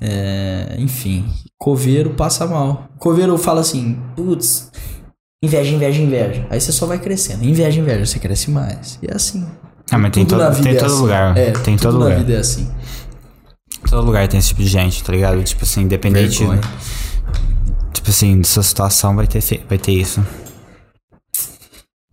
É, 0.01 0.75
enfim, 0.77 1.25
coveiro 1.57 2.11
passa 2.11 2.45
mal. 2.45 2.89
Coveiro 2.99 3.37
fala 3.37 3.61
assim, 3.61 3.97
putz, 4.15 4.69
inveja, 5.43 5.73
inveja, 5.73 6.01
inveja. 6.01 6.47
Aí 6.49 6.59
você 6.61 6.71
só 6.71 6.85
vai 6.85 6.99
crescendo. 6.99 7.43
Inveja, 7.43 7.79
inveja, 7.79 8.05
você 8.05 8.19
cresce 8.19 8.51
mais. 8.51 8.99
E 9.01 9.07
é 9.07 9.15
assim. 9.15 9.45
Ah, 9.91 9.97
mas 9.97 10.11
tem, 10.11 10.25
Tudo 10.25 10.37
todo, 10.39 10.43
na 10.47 10.49
vida 10.49 10.63
tem 10.69 10.75
é 10.77 10.79
todo 10.79 10.91
assim. 10.91 11.01
lugar. 11.01 11.37
É, 11.37 11.51
tem 11.51 11.77
tudo 11.77 11.91
todo 11.91 11.99
na 11.99 12.05
lugar. 12.05 12.19
vida 12.19 12.33
é 12.33 12.37
assim. 12.39 12.71
Todo 13.89 14.05
lugar 14.05 14.27
tem 14.27 14.39
esse 14.39 14.47
tipo 14.49 14.61
de 14.61 14.67
gente, 14.67 15.03
tá 15.03 15.11
ligado? 15.11 15.43
Tipo 15.43 15.63
assim, 15.63 15.81
independente. 15.81 16.39
Vergonha. 16.39 16.61
Tipo 17.93 18.09
assim, 18.09 18.41
de 18.41 18.47
sua 18.47 18.63
situação 18.63 19.15
vai 19.15 19.27
ter, 19.27 19.41
vai 19.69 19.77
ter 19.77 19.91
isso. 19.91 20.25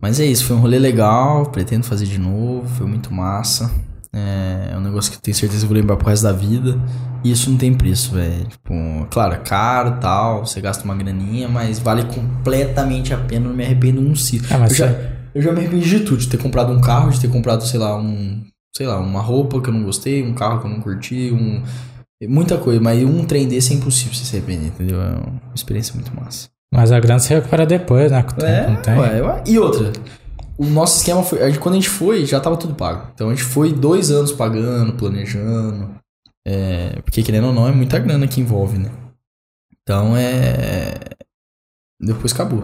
Mas 0.01 0.19
é 0.19 0.25
isso, 0.25 0.45
foi 0.45 0.55
um 0.55 0.59
rolê 0.59 0.79
legal, 0.79 1.45
pretendo 1.47 1.85
fazer 1.85 2.05
de 2.05 2.17
novo, 2.19 2.67
foi 2.75 2.87
muito 2.87 3.13
massa. 3.13 3.71
É, 4.13 4.71
é 4.73 4.77
um 4.77 4.81
negócio 4.81 5.11
que 5.11 5.17
eu 5.17 5.21
tenho 5.21 5.35
certeza 5.35 5.59
que 5.59 5.65
eu 5.65 5.69
vou 5.69 5.77
lembrar 5.77 5.95
pro 5.95 6.09
resto 6.09 6.23
da 6.23 6.31
vida. 6.33 6.77
E 7.23 7.31
isso 7.31 7.49
não 7.51 7.57
tem 7.57 7.73
preço, 7.73 8.11
velho. 8.11 8.45
Tipo, 8.45 8.73
claro, 9.11 9.33
é 9.35 9.37
caro 9.37 9.97
tal, 10.01 10.45
você 10.45 10.59
gasta 10.59 10.83
uma 10.83 10.95
graninha, 10.95 11.47
mas 11.47 11.77
vale 11.79 12.03
completamente 12.05 13.13
a 13.13 13.17
pena, 13.17 13.47
não 13.47 13.55
me 13.55 13.63
arrependo 13.63 14.01
um 14.01 14.15
cito. 14.15 14.47
Ah, 14.53 14.57
mas 14.57 14.71
eu, 14.71 14.77
já, 14.77 14.87
você- 14.87 15.09
eu 15.33 15.41
já 15.41 15.51
me 15.51 15.59
arrependi 15.59 15.89
de 15.89 15.99
tudo, 16.01 16.17
de 16.17 16.27
ter 16.27 16.37
comprado 16.37 16.71
um 16.71 16.81
carro, 16.81 17.09
de 17.11 17.19
ter 17.19 17.29
comprado, 17.29 17.65
sei 17.65 17.79
lá, 17.79 17.95
um. 17.97 18.43
Sei 18.75 18.87
lá, 18.87 18.99
uma 18.99 19.19
roupa 19.21 19.61
que 19.61 19.67
eu 19.69 19.73
não 19.73 19.83
gostei, 19.83 20.23
um 20.23 20.33
carro 20.33 20.59
que 20.61 20.65
eu 20.67 20.71
não 20.71 20.79
curti, 20.81 21.31
um. 21.31 21.61
Muita 22.29 22.57
coisa, 22.57 22.79
mas 22.79 23.03
um 23.03 23.25
trem 23.25 23.47
desse 23.47 23.73
é 23.73 23.75
impossível 23.75 24.13
você 24.13 24.23
se 24.23 24.35
arrepender, 24.37 24.67
entendeu? 24.67 25.01
É 25.01 25.15
uma 25.15 25.55
experiência 25.55 25.93
muito 25.95 26.15
massa. 26.15 26.49
Mas 26.73 26.91
a 26.91 26.99
grana 26.99 27.19
se 27.19 27.33
recupera 27.33 27.65
depois, 27.65 28.11
né? 28.11 28.21
Com 28.23 28.31
o 28.33 28.35
tempo, 28.35 28.69
não 28.71 28.81
tem? 28.81 28.97
ué, 28.97 29.21
ué. 29.21 29.43
E 29.47 29.57
outra, 29.59 29.91
o 30.57 30.65
nosso 30.65 30.97
esquema 30.99 31.21
foi. 31.23 31.41
a 31.41 31.49
gente- 31.49 31.59
Quando 31.59 31.73
a 31.73 31.77
gente 31.77 31.89
foi, 31.89 32.25
já 32.25 32.39
tava 32.39 32.55
tudo 32.57 32.75
pago. 32.75 33.09
Então 33.13 33.27
a 33.27 33.31
gente 33.31 33.43
foi 33.43 33.73
dois 33.73 34.11
anos 34.11 34.31
pagando, 34.31 34.93
planejando. 34.93 35.89
É, 36.47 37.01
porque 37.03 37.23
querendo 37.23 37.47
ou 37.47 37.53
não, 37.53 37.67
é 37.67 37.71
muita 37.71 37.99
grana 37.99 38.27
que 38.27 38.39
envolve, 38.39 38.77
né? 38.77 38.89
Então 39.81 40.15
é. 40.15 40.93
Depois 41.99 42.31
acabou. 42.33 42.63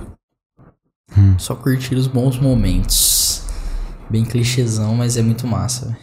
Hum. 1.15 1.35
Só 1.37 1.55
curtir 1.55 1.95
os 1.95 2.07
bons 2.07 2.39
momentos. 2.39 3.43
Bem 4.09 4.23
clichêzão, 4.25 4.95
mas 4.95 5.17
é 5.17 5.21
muito 5.21 5.45
massa, 5.45 5.85
velho. 5.85 5.97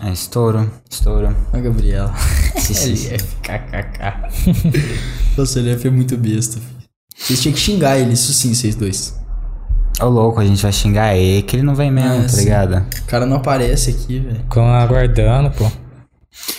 É, 0.00 0.12
estouro, 0.12 0.70
estouro. 0.90 1.34
A 1.52 1.58
Gabriela. 1.58 2.12
LF, 2.56 3.36
kkk. 3.42 4.84
Nossa, 5.36 5.58
ele 5.60 5.70
é 5.86 5.90
muito 5.90 6.16
besta, 6.16 6.54
filho. 6.60 6.74
Vocês 7.16 7.40
tinham 7.42 7.54
que 7.54 7.60
xingar 7.60 7.98
ele, 7.98 8.12
isso 8.12 8.32
sim, 8.32 8.52
vocês 8.54 8.74
dois. 8.74 9.18
Ô 10.00 10.06
louco, 10.06 10.40
a 10.40 10.44
gente 10.44 10.60
vai 10.60 10.72
xingar 10.72 11.14
ele, 11.16 11.42
que 11.42 11.54
ele 11.56 11.62
não 11.62 11.74
vem 11.74 11.90
mesmo, 11.90 12.10
Ah, 12.18 12.22
tá 12.22 12.28
sim. 12.28 12.40
ligado? 12.44 12.84
O 13.02 13.04
cara 13.06 13.24
não 13.26 13.36
aparece 13.36 13.90
aqui, 13.90 14.18
velho. 14.18 14.36
Ficam 14.40 14.66
aguardando, 14.74 15.50
pô. 15.52 15.70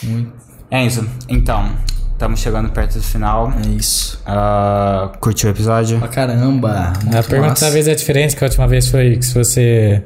Muito. 0.04 0.32
Enzo, 0.72 1.08
então, 1.28 1.76
estamos 2.16 2.40
chegando 2.40 2.70
perto 2.70 2.98
do 2.98 3.04
final. 3.04 3.54
É 3.64 3.68
isso. 3.70 4.22
Ah, 4.26 5.12
curtiu 5.20 5.50
o 5.50 5.52
episódio? 5.52 6.00
Pra 6.00 6.08
caramba. 6.08 6.94
Muito 7.04 7.18
a 7.18 7.24
pergunta 7.24 7.50
massa. 7.52 7.66
talvez 7.66 7.88
é 7.88 7.94
diferente, 7.96 8.36
que 8.36 8.44
a 8.44 8.48
última 8.48 8.68
vez 8.68 8.88
foi 8.88 9.18
que 9.18 9.26
se 9.26 9.34
você. 9.34 10.04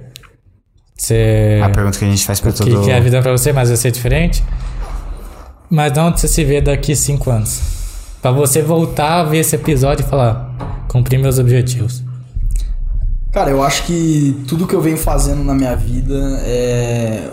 Você. 0.97 1.61
A 1.63 1.69
pergunta 1.69 1.97
que 1.97 2.05
a 2.05 2.09
gente 2.09 2.25
faz 2.25 2.41
pra 2.41 2.49
o 2.49 2.53
que, 2.53 2.59
todo... 2.59 2.83
que 2.83 2.91
é 2.91 2.97
a 2.97 2.99
vida 2.99 3.21
pra 3.21 3.31
você, 3.31 3.53
mas 3.53 3.69
vai 3.69 3.77
ser 3.77 3.91
diferente. 3.91 4.43
Mas 5.69 5.93
de 5.93 5.99
onde 5.99 6.19
você 6.19 6.27
se 6.27 6.43
vê 6.43 6.59
daqui 6.59 6.95
cinco 6.95 7.29
anos? 7.29 7.61
Pra 8.21 8.31
você 8.31 8.61
voltar 8.61 9.21
a 9.21 9.23
ver 9.23 9.37
esse 9.37 9.55
episódio 9.55 10.03
e 10.05 10.09
falar, 10.09 10.85
cumpri 10.89 11.17
meus 11.17 11.39
objetivos. 11.39 12.03
Cara, 13.31 13.51
eu 13.51 13.63
acho 13.63 13.83
que 13.83 14.43
tudo 14.47 14.67
que 14.67 14.73
eu 14.73 14.81
venho 14.81 14.97
fazendo 14.97 15.43
na 15.43 15.53
minha 15.53 15.75
vida 15.75 16.15
é 16.43 17.29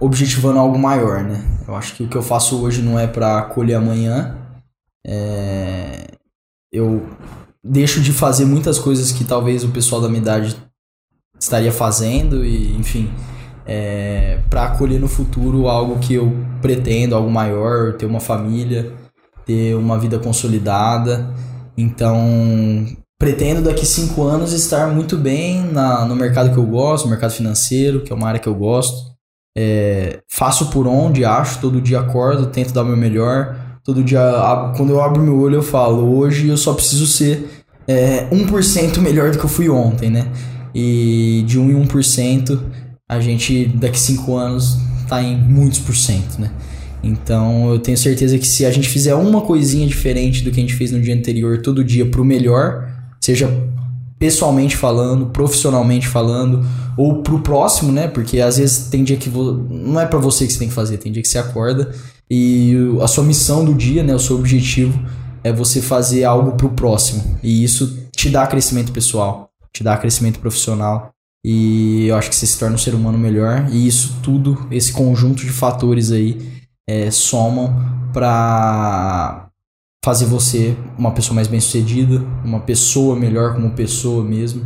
objetivando 0.00 0.58
algo 0.58 0.78
maior, 0.78 1.22
né? 1.22 1.44
Eu 1.66 1.74
acho 1.74 1.94
que 1.94 2.02
o 2.02 2.08
que 2.08 2.16
eu 2.16 2.22
faço 2.22 2.60
hoje 2.62 2.82
não 2.82 2.98
é 2.98 3.06
pra 3.06 3.42
colher 3.42 3.74
amanhã. 3.74 4.36
É... 5.06 6.06
Eu 6.72 7.06
deixo 7.62 8.00
de 8.00 8.12
fazer 8.12 8.44
muitas 8.44 8.78
coisas 8.78 9.10
que 9.12 9.24
talvez 9.24 9.64
o 9.64 9.68
pessoal 9.68 10.00
da 10.00 10.08
minha 10.08 10.20
idade 10.20 10.56
estaria 11.38 11.72
fazendo 11.72 12.44
e, 12.44 12.76
enfim, 12.76 13.10
é... 13.66 14.40
para 14.48 14.70
colher 14.70 15.00
no 15.00 15.08
futuro 15.08 15.68
algo 15.68 15.98
que 15.98 16.14
eu 16.14 16.32
pretendo, 16.62 17.14
algo 17.14 17.30
maior, 17.30 17.94
ter 17.94 18.06
uma 18.06 18.20
família, 18.20 18.92
ter 19.44 19.74
uma 19.74 19.98
vida 19.98 20.18
consolidada. 20.18 21.34
Então, 21.76 22.18
pretendo 23.18 23.62
daqui 23.62 23.84
cinco 23.84 24.24
anos 24.24 24.52
estar 24.52 24.88
muito 24.88 25.16
bem 25.16 25.62
na, 25.62 26.04
no 26.04 26.14
mercado 26.14 26.52
que 26.52 26.58
eu 26.58 26.66
gosto, 26.66 27.04
no 27.04 27.10
mercado 27.10 27.32
financeiro, 27.32 28.02
que 28.02 28.12
é 28.12 28.16
uma 28.16 28.28
área 28.28 28.40
que 28.40 28.48
eu 28.48 28.54
gosto. 28.54 29.17
É, 29.56 30.20
faço 30.28 30.70
por 30.70 30.86
onde 30.86 31.24
acho, 31.24 31.60
todo 31.60 31.80
dia 31.80 32.00
acordo, 32.00 32.46
tento 32.46 32.72
dar 32.72 32.82
o 32.82 32.86
meu 32.86 32.96
melhor. 32.96 33.56
Todo 33.84 34.04
dia, 34.04 34.20
quando 34.76 34.90
eu 34.90 35.00
abro 35.00 35.22
meu 35.22 35.38
olho, 35.38 35.56
eu 35.56 35.62
falo: 35.62 36.16
hoje 36.18 36.48
eu 36.48 36.56
só 36.56 36.72
preciso 36.74 37.06
ser 37.06 37.64
é, 37.86 38.28
1% 38.30 38.98
melhor 38.98 39.30
do 39.30 39.38
que 39.38 39.44
eu 39.44 39.48
fui 39.48 39.68
ontem, 39.68 40.10
né? 40.10 40.30
E 40.74 41.42
de 41.46 41.58
1 41.58 41.70
em 41.70 41.86
1%, 41.86 42.60
a 43.08 43.20
gente 43.20 43.64
daqui 43.74 43.98
cinco 43.98 44.36
anos 44.36 44.76
tá 45.08 45.22
em 45.22 45.36
muitos 45.36 45.78
por 45.78 45.96
cento, 45.96 46.38
né? 46.38 46.50
Então 47.02 47.72
eu 47.72 47.78
tenho 47.78 47.96
certeza 47.96 48.36
que 48.38 48.46
se 48.46 48.66
a 48.66 48.70
gente 48.70 48.88
fizer 48.88 49.14
uma 49.14 49.40
coisinha 49.40 49.86
diferente 49.86 50.42
do 50.42 50.50
que 50.50 50.58
a 50.58 50.62
gente 50.62 50.74
fez 50.74 50.92
no 50.92 51.00
dia 51.00 51.14
anterior 51.14 51.62
todo 51.62 51.82
dia 51.82 52.04
pro 52.04 52.24
melhor, 52.24 52.86
seja 53.20 53.48
pessoalmente 54.18 54.76
falando, 54.76 55.26
profissionalmente 55.26 56.08
falando, 56.08 56.66
ou 56.96 57.22
pro 57.22 57.40
próximo, 57.40 57.92
né? 57.92 58.08
Porque 58.08 58.40
às 58.40 58.58
vezes 58.58 58.88
tem 58.88 59.04
dia 59.04 59.16
que 59.16 59.28
vo... 59.28 59.52
não 59.70 60.00
é 60.00 60.06
pra 60.06 60.18
você 60.18 60.46
que 60.46 60.52
você 60.52 60.58
tem 60.58 60.68
que 60.68 60.74
fazer, 60.74 60.98
tem 60.98 61.12
dia 61.12 61.22
que 61.22 61.28
você 61.28 61.38
acorda 61.38 61.94
e 62.30 62.74
a 63.00 63.06
sua 63.06 63.24
missão 63.24 63.64
do 63.64 63.72
dia, 63.74 64.02
né, 64.02 64.14
o 64.14 64.18
seu 64.18 64.36
objetivo 64.36 65.00
é 65.42 65.52
você 65.52 65.80
fazer 65.80 66.24
algo 66.24 66.52
pro 66.52 66.70
próximo. 66.70 67.38
E 67.42 67.64
isso 67.64 68.06
te 68.14 68.28
dá 68.28 68.46
crescimento 68.46 68.92
pessoal, 68.92 69.50
te 69.72 69.82
dá 69.82 69.96
crescimento 69.96 70.38
profissional. 70.38 71.10
E 71.44 72.06
eu 72.06 72.16
acho 72.16 72.28
que 72.28 72.36
você 72.36 72.46
se 72.46 72.58
torna 72.58 72.74
um 72.74 72.78
ser 72.78 72.94
humano 72.94 73.16
melhor. 73.16 73.68
E 73.70 73.86
isso 73.86 74.16
tudo, 74.22 74.66
esse 74.70 74.92
conjunto 74.92 75.42
de 75.44 75.50
fatores 75.50 76.12
aí, 76.12 76.38
é, 76.86 77.10
somam 77.10 77.74
pra 78.12 79.47
fazer 80.04 80.26
você 80.26 80.76
uma 80.96 81.10
pessoa 81.12 81.34
mais 81.34 81.48
bem 81.48 81.60
sucedida, 81.60 82.22
uma 82.44 82.60
pessoa 82.60 83.16
melhor 83.16 83.54
como 83.54 83.70
pessoa 83.70 84.24
mesmo. 84.24 84.64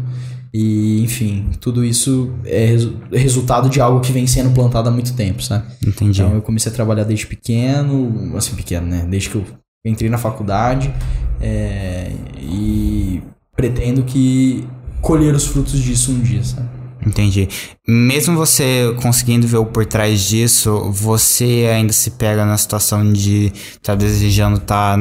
E, 0.54 1.02
enfim, 1.02 1.50
tudo 1.60 1.82
isso 1.82 2.30
é 2.44 2.66
resu- 2.66 2.98
resultado 3.10 3.70
de 3.70 3.80
algo 3.80 4.00
que 4.00 4.12
vem 4.12 4.26
sendo 4.26 4.50
plantado 4.52 4.88
há 4.88 4.92
muito 4.92 5.14
tempo, 5.14 5.42
sabe? 5.42 5.64
Entendi. 5.86 6.20
Então 6.20 6.34
eu 6.34 6.42
comecei 6.42 6.70
a 6.70 6.74
trabalhar 6.74 7.04
desde 7.04 7.26
pequeno, 7.26 8.36
assim, 8.36 8.54
pequeno, 8.54 8.86
né? 8.86 9.06
Desde 9.09 9.30
que 9.30 9.36
eu 9.36 9.44
entrei 9.86 10.10
na 10.10 10.18
faculdade 10.18 10.92
é, 11.40 12.12
e 12.38 13.22
pretendo 13.56 14.02
que 14.02 14.66
colher 15.00 15.34
os 15.34 15.46
frutos 15.46 15.80
disso 15.80 16.12
um 16.12 16.20
dia, 16.20 16.44
sabe? 16.44 16.68
Entendi. 17.07 17.49
Mesmo 17.87 18.37
você 18.37 18.95
conseguindo 19.03 19.47
ver 19.47 19.57
o 19.57 19.66
por 19.66 19.85
trás 19.85 20.20
disso, 20.20 20.91
você 20.93 21.69
ainda 21.73 21.93
se 21.93 22.12
pega 22.12 22.45
na 22.45 22.57
situação 22.57 23.12
de 23.12 23.53
estar 23.73 23.97
desejando 23.97 24.61
tá 24.61 24.97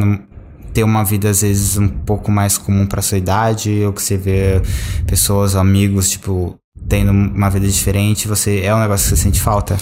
ter 0.73 0.83
uma 0.83 1.03
vida 1.03 1.29
às 1.29 1.41
vezes 1.41 1.77
um 1.77 1.87
pouco 1.87 2.31
mais 2.31 2.57
comum 2.57 2.87
pra 2.87 3.01
sua 3.01 3.17
idade, 3.17 3.83
ou 3.85 3.93
que 3.93 4.01
você 4.01 4.17
vê 4.17 4.61
pessoas, 5.05 5.55
amigos, 5.55 6.09
tipo, 6.09 6.55
tendo 6.87 7.11
uma 7.11 7.49
vida 7.49 7.67
diferente, 7.67 8.27
você 8.27 8.61
é 8.61 8.73
um 8.73 8.79
negócio 8.79 9.09
que 9.09 9.15
você 9.15 9.21
sente 9.23 9.39
falta? 9.39 9.77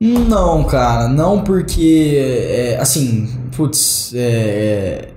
Não, 0.00 0.64
cara, 0.64 1.06
não 1.06 1.44
porque, 1.44 2.16
é, 2.16 2.78
assim, 2.80 3.28
putz, 3.54 4.12
é, 4.14 5.10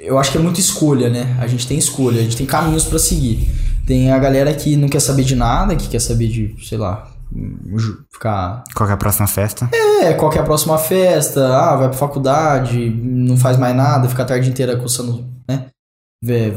eu 0.00 0.18
acho 0.18 0.32
que 0.32 0.38
é 0.38 0.40
muita 0.40 0.58
escolha, 0.58 1.08
né? 1.08 1.36
A 1.40 1.46
gente 1.46 1.66
tem 1.66 1.78
escolha, 1.78 2.20
a 2.20 2.24
gente 2.24 2.36
tem 2.36 2.46
caminhos 2.46 2.84
pra 2.84 2.98
seguir. 2.98 3.48
Tem 3.86 4.12
a 4.12 4.18
galera 4.18 4.52
que 4.54 4.76
não 4.76 4.88
quer 4.88 5.00
saber 5.00 5.24
de 5.24 5.34
nada, 5.34 5.74
que 5.76 5.88
quer 5.88 6.00
saber 6.00 6.28
de, 6.28 6.54
sei 6.66 6.78
lá, 6.78 7.08
ficar 8.12 8.62
Qual 8.74 8.86
que 8.86 8.92
é 8.92 8.94
a 8.94 8.98
próxima 8.98 9.26
festa? 9.26 9.68
É, 9.72 10.12
qual 10.14 10.30
que 10.30 10.38
é 10.38 10.40
a 10.40 10.44
próxima 10.44 10.78
festa? 10.78 11.56
Ah, 11.56 11.76
vai 11.76 11.88
pra 11.88 11.98
faculdade, 11.98 12.90
não 12.90 13.36
faz 13.36 13.56
mais 13.56 13.74
nada, 13.74 14.08
fica 14.08 14.22
a 14.22 14.26
tarde 14.26 14.48
inteira 14.48 14.76
coçando, 14.76 15.24
né? 15.48 15.66
Vê, 16.22 16.54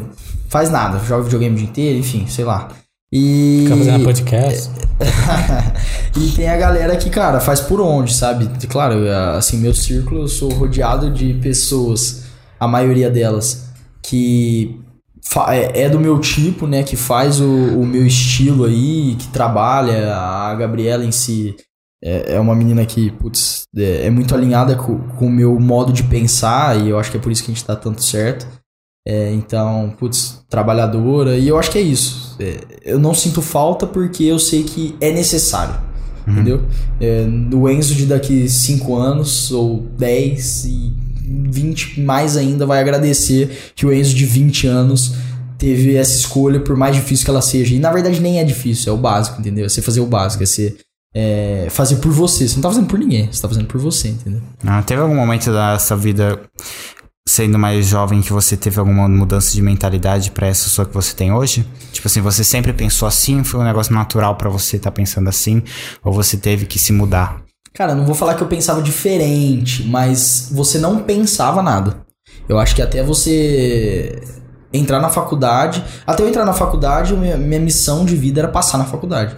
faz 0.49 0.69
nada, 0.69 0.99
joga 0.99 1.23
videogame 1.23 1.55
o 1.55 1.57
dia 1.57 1.67
inteiro, 1.67 1.99
enfim, 1.99 2.27
sei 2.27 2.45
lá. 2.45 2.69
E. 3.11 3.61
Fica 3.63 3.77
fazendo 3.77 4.03
podcast. 4.03 4.71
e 6.17 6.31
tem 6.31 6.49
a 6.49 6.57
galera 6.57 6.95
que, 6.97 7.09
cara, 7.09 7.39
faz 7.39 7.61
por 7.61 7.79
onde, 7.79 8.13
sabe? 8.13 8.49
Claro, 8.67 8.95
assim, 9.37 9.57
meu 9.57 9.73
círculo, 9.73 10.21
eu 10.21 10.27
sou 10.27 10.51
rodeado 10.51 11.09
de 11.09 11.33
pessoas, 11.35 12.25
a 12.59 12.67
maioria 12.67 13.09
delas, 13.09 13.69
que 14.01 14.79
é, 15.49 15.83
é 15.83 15.89
do 15.89 15.99
meu 15.99 16.19
tipo, 16.19 16.67
né? 16.67 16.83
Que 16.83 16.95
faz 16.95 17.39
o, 17.39 17.79
o 17.79 17.85
meu 17.85 18.05
estilo 18.05 18.65
aí, 18.65 19.15
que 19.15 19.27
trabalha. 19.27 20.15
A 20.15 20.55
Gabriela 20.55 21.03
em 21.03 21.11
si 21.11 21.55
é, 22.03 22.35
é 22.35 22.39
uma 22.39 22.55
menina 22.55 22.85
que, 22.85 23.11
putz, 23.11 23.63
é, 23.75 24.05
é 24.05 24.09
muito 24.09 24.35
alinhada 24.35 24.75
com, 24.75 24.99
com 24.99 25.27
o 25.27 25.31
meu 25.31 25.59
modo 25.59 25.91
de 25.91 26.03
pensar 26.03 26.79
e 26.79 26.89
eu 26.89 26.99
acho 26.99 27.11
que 27.11 27.17
é 27.17 27.19
por 27.19 27.31
isso 27.31 27.43
que 27.43 27.51
a 27.51 27.53
gente 27.53 27.65
tá 27.65 27.75
tanto 27.75 28.03
certo. 28.03 28.47
É, 29.07 29.31
então, 29.33 29.93
putz, 29.99 30.43
trabalhadora, 30.49 31.37
e 31.37 31.47
eu 31.47 31.59
acho 31.59 31.69
que 31.69 31.77
é 31.77 31.81
isso. 31.81 32.35
É, 32.39 32.59
eu 32.83 32.99
não 32.99 33.13
sinto 33.13 33.41
falta 33.41 33.85
porque 33.85 34.23
eu 34.23 34.39
sei 34.39 34.63
que 34.63 34.95
é 34.99 35.11
necessário. 35.11 35.75
Entendeu? 36.27 36.63
É, 36.99 37.23
no 37.23 37.69
Enzo 37.69 37.93
de 37.93 38.07
daqui 38.07 38.49
5 38.49 38.95
anos, 38.95 39.51
ou 39.51 39.81
10 39.95 40.65
e 40.65 41.04
20 41.27 42.01
mais 42.01 42.37
ainda, 42.37 42.65
vai 42.65 42.79
agradecer 42.79 43.73
que 43.75 43.85
o 43.85 43.93
Enzo 43.93 44.15
de 44.15 44.25
20 44.25 44.67
anos 44.67 45.15
teve 45.57 45.95
essa 45.95 46.15
escolha, 46.15 46.59
por 46.59 46.75
mais 46.75 46.95
difícil 46.95 47.25
que 47.25 47.31
ela 47.31 47.41
seja. 47.41 47.73
E 47.73 47.79
na 47.79 47.91
verdade 47.91 48.19
nem 48.19 48.39
é 48.39 48.43
difícil, 48.43 48.91
é 48.91 48.95
o 48.95 48.99
básico, 48.99 49.39
entendeu? 49.39 49.65
É 49.65 49.69
você 49.69 49.81
fazer 49.81 50.01
o 50.01 50.05
básico, 50.05 50.43
é 50.43 50.45
você 50.45 50.75
é, 51.15 51.67
fazer 51.69 51.95
por 51.97 52.11
você. 52.11 52.47
Você 52.47 52.55
não 52.55 52.61
tá 52.61 52.69
fazendo 52.69 52.87
por 52.87 52.99
ninguém, 52.99 53.31
você 53.31 53.41
tá 53.41 53.47
fazendo 53.47 53.67
por 53.67 53.79
você, 53.79 54.09
entendeu? 54.09 54.41
Não, 54.63 54.83
teve 54.83 55.01
algum 55.01 55.15
momento 55.15 55.51
da 55.51 55.79
sua 55.79 55.95
vida 55.95 56.39
sendo 57.27 57.57
mais 57.57 57.87
jovem 57.87 58.21
que 58.21 58.31
você 58.31 58.55
teve 58.55 58.79
alguma 58.79 59.07
mudança 59.07 59.53
de 59.53 59.61
mentalidade 59.61 60.29
pra 60.29 60.45
essa 60.45 60.65
pessoa 60.65 60.85
que 60.85 60.93
você 60.93 61.15
tem 61.15 61.33
hoje? 61.33 61.65
Tipo 61.91 62.07
assim, 62.07 62.21
você 62.21 62.43
sempre 62.43 62.71
pensou 62.71 63.07
assim, 63.07 63.43
foi 63.43 63.61
um 63.61 63.63
negócio 63.63 63.93
natural 63.93 64.35
pra 64.35 64.49
você 64.49 64.75
estar 64.75 64.91
tá 64.91 64.95
pensando 64.95 65.27
assim, 65.27 65.63
ou 66.03 66.13
você 66.13 66.37
teve 66.37 66.65
que 66.65 66.77
se 66.77 66.93
mudar? 66.93 67.44
Cara, 67.75 67.93
não 67.93 68.05
vou 68.05 68.15
falar 68.15 68.35
que 68.35 68.41
eu 68.41 68.47
pensava 68.47 68.81
diferente, 68.81 69.83
mas 69.83 70.49
você 70.49 70.79
não 70.79 71.03
pensava 71.03 71.61
nada. 71.61 71.97
Eu 72.47 72.57
acho 72.57 72.73
que 72.73 72.81
até 72.81 73.03
você 73.03 74.23
entrar 74.71 75.01
na 75.01 75.09
faculdade, 75.09 75.83
até 76.07 76.23
eu 76.23 76.29
entrar 76.29 76.45
na 76.45 76.53
faculdade, 76.53 77.13
minha, 77.15 77.35
minha 77.35 77.59
missão 77.59 78.05
de 78.05 78.15
vida 78.15 78.39
era 78.39 78.47
passar 78.47 78.77
na 78.77 78.85
faculdade. 78.85 79.35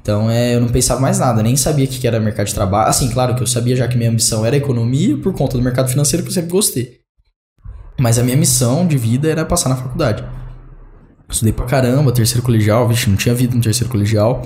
Então 0.00 0.30
é, 0.30 0.54
eu 0.54 0.60
não 0.60 0.68
pensava 0.68 1.00
mais 1.00 1.18
nada, 1.18 1.42
nem 1.42 1.56
sabia 1.56 1.84
o 1.84 1.88
que 1.88 2.06
era 2.06 2.20
mercado 2.20 2.46
de 2.46 2.54
trabalho. 2.54 2.88
Assim, 2.88 3.10
claro 3.10 3.34
que 3.34 3.42
eu 3.42 3.46
sabia 3.48 3.74
já 3.74 3.88
que 3.88 3.98
minha 3.98 4.10
ambição 4.10 4.46
era 4.46 4.56
economia 4.56 5.18
por 5.18 5.32
conta 5.34 5.56
do 5.56 5.62
mercado 5.62 5.88
financeiro 5.88 6.22
que 6.22 6.28
eu 6.28 6.34
sempre 6.34 6.50
gostei. 6.50 7.00
Mas 7.98 8.16
a 8.16 8.22
minha 8.22 8.36
missão 8.36 8.86
de 8.86 8.96
vida 8.96 9.28
era 9.28 9.44
passar 9.44 9.68
na 9.68 9.76
faculdade. 9.76 10.24
Estudei 11.28 11.52
pra 11.52 11.66
caramba, 11.66 12.12
terceiro 12.12 12.44
colegial, 12.44 12.86
vixe, 12.86 13.10
não 13.10 13.16
tinha 13.16 13.34
vida 13.34 13.56
no 13.56 13.60
terceiro 13.60 13.90
colegial. 13.90 14.42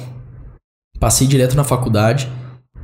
Passei 0.98 1.26
direto 1.26 1.54
na 1.54 1.64
faculdade. 1.64 2.30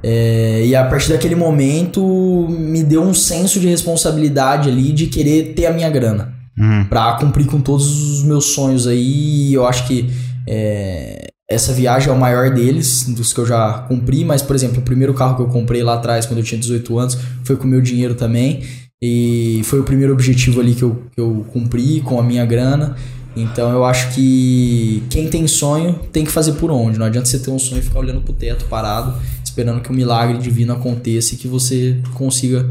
É, 0.02 0.64
e 0.66 0.74
a 0.74 0.84
partir 0.84 1.10
daquele 1.10 1.34
momento 1.34 2.46
me 2.48 2.82
deu 2.82 3.02
um 3.02 3.14
senso 3.14 3.60
de 3.60 3.68
responsabilidade 3.68 4.68
ali 4.68 4.92
de 4.92 5.06
querer 5.06 5.54
ter 5.54 5.66
a 5.66 5.72
minha 5.72 5.88
grana. 5.88 6.34
Uhum. 6.58 6.84
Pra 6.86 7.14
cumprir 7.14 7.46
com 7.46 7.60
todos 7.60 7.86
os 7.86 8.24
meus 8.24 8.46
sonhos 8.46 8.86
aí. 8.86 9.54
Eu 9.54 9.66
acho 9.66 9.86
que 9.86 10.10
é, 10.48 11.28
essa 11.48 11.72
viagem 11.72 12.08
é 12.08 12.12
o 12.12 12.18
maior 12.18 12.50
deles, 12.50 13.04
dos 13.04 13.32
que 13.32 13.40
eu 13.40 13.46
já 13.46 13.84
cumpri. 13.88 14.24
Mas, 14.24 14.42
por 14.42 14.56
exemplo, 14.56 14.80
o 14.80 14.82
primeiro 14.82 15.14
carro 15.14 15.36
que 15.36 15.42
eu 15.42 15.48
comprei 15.48 15.82
lá 15.82 15.94
atrás, 15.94 16.26
quando 16.26 16.38
eu 16.38 16.44
tinha 16.44 16.60
18 16.60 16.98
anos, 16.98 17.18
foi 17.44 17.56
com 17.56 17.64
o 17.64 17.68
meu 17.68 17.80
dinheiro 17.80 18.14
também. 18.14 18.62
E 19.00 19.62
foi 19.64 19.80
o 19.80 19.84
primeiro 19.84 20.12
objetivo 20.12 20.60
ali 20.60 20.74
que 20.74 20.82
eu, 20.82 21.02
que 21.12 21.20
eu 21.20 21.44
cumpri 21.52 22.00
com 22.00 22.20
a 22.20 22.22
minha 22.22 22.44
grana. 22.44 22.96
Então 23.34 23.70
eu 23.70 23.84
acho 23.84 24.14
que 24.14 25.02
quem 25.08 25.28
tem 25.28 25.46
sonho 25.48 25.98
tem 26.12 26.24
que 26.24 26.30
fazer 26.30 26.52
por 26.52 26.70
onde. 26.70 26.98
Não 26.98 27.06
adianta 27.06 27.26
você 27.26 27.38
ter 27.38 27.50
um 27.50 27.58
sonho 27.58 27.80
e 27.80 27.82
ficar 27.82 27.98
olhando 27.98 28.20
pro 28.20 28.32
teto 28.32 28.66
parado, 28.66 29.14
esperando 29.52 29.82
que 29.82 29.92
um 29.92 29.94
milagre 29.94 30.38
divino 30.38 30.72
aconteça 30.72 31.34
e 31.34 31.36
que 31.36 31.46
você 31.46 32.00
consiga 32.14 32.68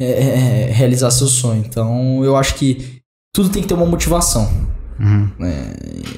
é, 0.00 0.04
é, 0.04 0.68
é, 0.68 0.72
realizar 0.72 1.10
seu 1.10 1.28
sonho. 1.28 1.64
Então 1.64 2.24
eu 2.24 2.36
acho 2.36 2.56
que 2.56 3.00
tudo 3.32 3.48
tem 3.48 3.62
que 3.62 3.68
ter 3.68 3.74
uma 3.74 3.86
motivação. 3.86 4.50
Uhum. 4.98 5.30
É, 5.40 5.76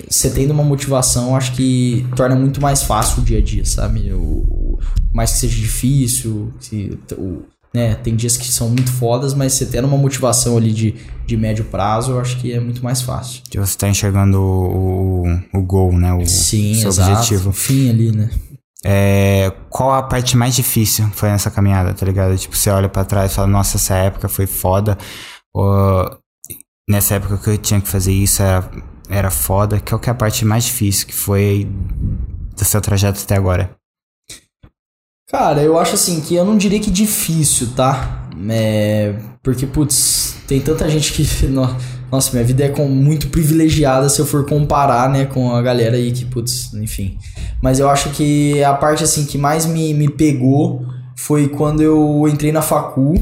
você 0.09 0.31
tendo 0.31 0.53
uma 0.53 0.65
motivação, 0.65 1.37
acho 1.37 1.53
que 1.53 2.07
torna 2.17 2.35
muito 2.35 2.61
mais 2.61 2.83
fácil 2.83 3.23
o 3.23 3.25
dia 3.25 3.39
a 3.39 3.43
dia, 3.43 3.65
sabe? 3.65 4.13
O, 4.13 4.79
mais 5.13 5.33
que 5.33 5.39
seja 5.39 5.57
difícil, 5.57 6.53
se, 6.61 6.99
o, 7.13 7.43
né? 7.73 7.95
Tem 7.97 8.17
dias 8.17 8.37
que 8.39 8.51
são 8.51 8.69
muito 8.69 8.91
fodas, 8.91 9.35
mas 9.35 9.53
você 9.53 9.67
tendo 9.67 9.87
uma 9.87 9.99
motivação 9.99 10.57
ali 10.57 10.73
de, 10.73 10.95
de 11.27 11.37
médio 11.37 11.65
prazo, 11.65 12.13
eu 12.13 12.21
acho 12.21 12.39
que 12.39 12.53
é 12.53 12.61
muito 12.61 12.83
mais 12.83 13.03
fácil. 13.03 13.43
Que 13.51 13.59
você 13.59 13.77
tá 13.77 13.89
enxergando 13.89 14.41
o, 14.41 15.27
o, 15.27 15.59
o 15.59 15.63
gol, 15.63 15.93
né? 15.93 16.13
O 16.15 16.27
Sim, 16.27 16.75
seu 16.75 16.89
exato. 16.89 17.13
objetivo. 17.13 17.51
O 17.51 17.53
fim 17.53 17.91
ali, 17.91 18.13
né? 18.13 18.31
É, 18.85 19.53
qual 19.71 19.93
a 19.93 20.03
parte 20.03 20.37
mais 20.37 20.55
difícil 20.55 21.09
foi 21.13 21.31
nessa 21.31 21.51
caminhada, 21.51 21.95
tá 21.95 22.05
ligado? 22.07 22.37
Tipo, 22.37 22.57
você 22.57 22.71
olha 22.71 22.89
para 22.89 23.05
trás 23.05 23.33
e 23.33 23.35
fala, 23.35 23.49
nossa, 23.49 23.77
essa 23.77 23.95
época 23.95 24.29
foi 24.29 24.47
foda. 24.47 24.97
Ou, 25.55 26.19
nessa 26.89 27.15
época 27.15 27.39
que 27.39 27.51
eu 27.51 27.59
tinha 27.59 27.81
que 27.81 27.89
fazer 27.89 28.13
isso 28.13 28.43
era, 28.43 28.71
era 29.09 29.31
foda. 29.31 29.81
Qual 29.81 30.01
que 30.01 30.09
é 30.09 30.13
a 30.13 30.17
parte 30.17 30.45
mais 30.45 30.65
difícil 30.65 31.07
que 31.07 31.15
foi 31.15 31.69
do 32.55 32.65
seu 32.65 32.81
trajeto 32.81 33.21
até 33.23 33.37
agora? 33.37 33.75
Cara, 35.29 35.61
eu 35.63 35.77
acho 35.79 35.95
assim 35.95 36.21
que 36.21 36.37
eu 36.37 36.45
não 36.45 36.57
diria 36.57 36.79
que 36.79 36.91
difícil, 36.91 37.75
tá? 37.75 38.29
É, 38.49 39.19
porque, 39.43 39.67
putz, 39.67 40.37
tem 40.47 40.61
tanta 40.61 40.89
gente 40.89 41.13
que. 41.13 41.25
Nossa, 42.11 42.31
minha 42.33 42.45
vida 42.45 42.65
é 42.65 42.69
com, 42.69 42.89
muito 42.89 43.29
privilegiada 43.29 44.09
se 44.09 44.21
eu 44.21 44.27
for 44.27 44.47
comparar, 44.47 45.11
né, 45.11 45.27
com 45.27 45.55
a 45.55 45.61
galera 45.61 45.97
aí 45.97 46.13
que, 46.13 46.25
putz, 46.25 46.73
enfim. 46.75 47.19
Mas 47.61 47.79
eu 47.79 47.89
acho 47.89 48.11
que 48.11 48.63
a 48.63 48.75
parte, 48.75 49.03
assim, 49.03 49.25
que 49.25 49.37
mais 49.37 49.67
me, 49.67 49.93
me 49.93 50.09
pegou 50.09 50.85
foi 51.17 51.49
quando 51.49 51.83
eu 51.83 52.29
entrei 52.29 52.53
na 52.53 52.63
facul 52.63 53.15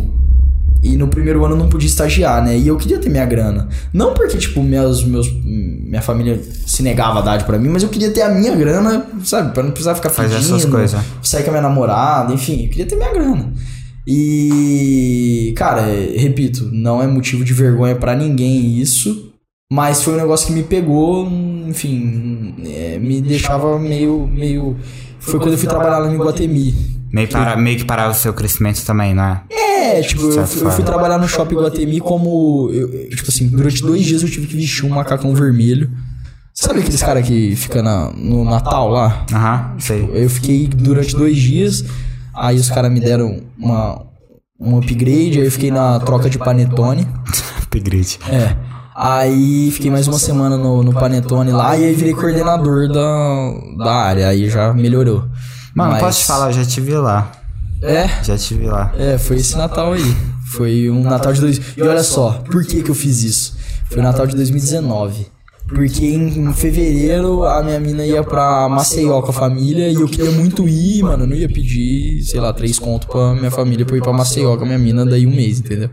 e 0.83 0.97
no 0.99 1.09
primeiro 1.09 1.43
ano 1.47 1.55
eu 1.55 1.59
não 1.59 1.69
podia 1.69 1.89
estagiar, 1.89 2.45
né? 2.45 2.59
E 2.59 2.69
eu 2.69 2.77
queria 2.77 2.99
ter 2.99 3.09
minha 3.09 3.25
grana. 3.25 3.69
Não 3.91 4.13
porque, 4.13 4.37
tipo, 4.37 4.63
meus, 4.63 5.03
meus, 5.03 5.33
minha 5.33 6.03
família 6.03 6.39
se 6.67 6.83
negava 6.83 7.21
a 7.21 7.23
dar 7.23 7.43
para 7.47 7.59
mim, 7.59 7.71
mas 7.71 7.83
eu 7.83 7.89
queria 7.89 8.11
ter 8.11 8.21
a 8.21 8.29
minha 8.29 8.55
grana, 8.55 9.07
sabe? 9.25 9.55
Pra 9.55 9.63
não 9.63 9.71
precisar 9.71 9.95
ficar 9.95 10.11
Fazer 10.11 10.35
pedindo, 10.35 10.57
essas 10.57 10.71
coisas. 10.71 11.01
sair 11.23 11.43
com 11.43 11.49
a 11.49 11.53
minha 11.53 11.63
namorada, 11.63 12.35
enfim. 12.35 12.65
Eu 12.65 12.69
queria 12.69 12.85
ter 12.85 12.97
minha 12.97 13.15
grana. 13.15 13.51
E, 14.07 15.55
cara, 15.57 15.83
repito, 16.17 16.69
não 16.73 17.03
é 17.03 17.07
motivo 17.07 17.45
de 17.45 17.53
vergonha 17.53 17.97
para 17.97 18.15
ninguém 18.15 18.79
isso. 18.79 19.33
Mas 19.73 20.03
foi 20.03 20.15
um 20.15 20.19
negócio 20.19 20.49
que 20.49 20.53
me 20.53 20.63
pegou, 20.63 21.27
enfim, 21.67 22.55
é, 22.67 22.99
me 22.99 23.21
deixava 23.21 23.79
meio, 23.79 24.27
meio... 24.27 24.77
Foi 25.19 25.41
quando 25.41 25.53
eu 25.53 25.59
fui 25.59 25.69
trabalhar 25.69 25.99
lá 25.99 26.13
em 26.13 26.19
Guatemi. 26.19 26.75
Meio, 27.11 27.29
para, 27.29 27.57
meio 27.57 27.79
que 27.79 27.85
parar 27.85 28.11
o 28.11 28.15
seu 28.15 28.35
crescimento 28.35 28.85
também, 28.85 29.15
não 29.15 29.25
é? 29.25 29.43
É, 29.51 30.01
tipo, 30.03 30.23
eu 30.23 30.47
fui, 30.47 30.67
eu 30.67 30.71
fui 30.71 30.85
trabalhar 30.85 31.19
no 31.19 31.29
shopping 31.29 31.55
Guatemi 31.57 32.01
como. 32.01 32.71
Eu, 32.73 33.09
tipo 33.11 33.29
assim, 33.29 33.49
durante 33.49 33.81
dois 33.83 34.03
dias 34.05 34.23
eu 34.23 34.31
tive 34.31 34.47
que 34.47 34.57
vestir 34.57 34.85
um 34.85 34.91
macacão 34.91 35.35
vermelho. 35.35 35.91
Sabe 36.53 36.81
aqueles 36.81 37.03
caras 37.03 37.27
que 37.27 37.55
fica 37.57 37.83
na, 37.83 38.11
no 38.13 38.45
Natal 38.45 38.89
lá? 38.89 39.27
Aham, 39.33 39.75
sei. 39.79 40.09
Eu 40.13 40.31
fiquei 40.31 40.67
durante 40.67 41.17
dois 41.17 41.37
dias, 41.37 41.85
aí 42.35 42.57
os 42.57 42.71
caras 42.71 42.91
me 42.91 43.01
deram 43.01 43.41
uma, 43.59 44.03
um 44.61 44.79
upgrade, 44.79 45.39
aí 45.39 45.45
eu 45.45 45.51
fiquei 45.51 45.71
na 45.71 45.99
troca 46.01 46.29
de 46.29 46.39
panetone. 46.39 47.07
upgrade. 47.65 48.19
É. 48.29 48.57
Aí 48.95 49.73
fiquei 49.73 49.91
mais 49.91 50.07
uma 50.07 50.21
semana 50.21 50.57
no, 50.57 50.85
no 50.85 50.93
Panetone 50.93 51.51
lá 51.51 51.77
e 51.77 51.85
aí 51.85 51.95
virei 51.95 52.15
coordenador 52.15 52.87
da, 52.87 53.85
da 53.85 53.93
área, 53.93 54.29
aí 54.29 54.49
já 54.49 54.73
melhorou. 54.73 55.25
Mano, 55.75 55.93
Mas... 55.93 56.01
posso 56.01 56.21
te 56.21 56.27
falar, 56.27 56.47
eu 56.51 56.53
já 56.53 56.65
te 56.65 56.81
vi 56.81 56.93
lá. 56.93 57.33
É? 57.83 58.07
Já 58.23 58.39
te 58.39 58.55
vi 58.55 58.67
lá. 58.67 58.93
É, 58.97 59.19
foi 59.19 59.37
esse 59.39 59.57
Natal 59.57 59.95
aí. 59.95 60.17
Foi 60.47 60.89
um 60.89 61.03
Natal 61.03 61.33
de 61.33 61.41
dois. 61.41 61.61
E 61.77 61.83
olha 61.83 62.05
só, 62.05 62.41
por 62.49 62.65
que 62.65 62.85
que 62.85 62.91
eu 62.91 62.95
fiz 62.95 63.25
isso? 63.25 63.57
Foi 63.91 63.99
o 63.99 64.03
Natal 64.03 64.29
de 64.29 64.37
2019. 64.37 65.27
Porque 65.67 66.05
em, 66.07 66.53
fevereiro 66.53 67.43
a 67.45 67.63
minha 67.63 67.81
mina 67.81 68.05
ia 68.05 68.23
pra 68.23 68.69
Maceió 68.69 69.23
com 69.23 69.31
a 69.31 69.33
família 69.33 69.89
e 69.89 69.95
eu 69.95 70.07
queria 70.07 70.31
muito 70.31 70.69
ir, 70.69 71.03
mano. 71.03 71.25
Eu 71.25 71.27
não 71.27 71.37
ia 71.37 71.49
pedir, 71.49 72.23
sei 72.23 72.39
lá, 72.39 72.53
três 72.53 72.79
contos 72.79 73.09
pra 73.09 73.35
minha 73.35 73.51
família 73.51 73.87
pra 73.87 73.97
ir 73.97 74.03
pra 74.03 74.13
Maceió 74.13 74.57
com 74.57 74.65
a 74.65 74.67
minha 74.67 74.79
mina 74.79 75.07
daí 75.07 75.27
um 75.27 75.35
mês, 75.35 75.61
entendeu? 75.61 75.89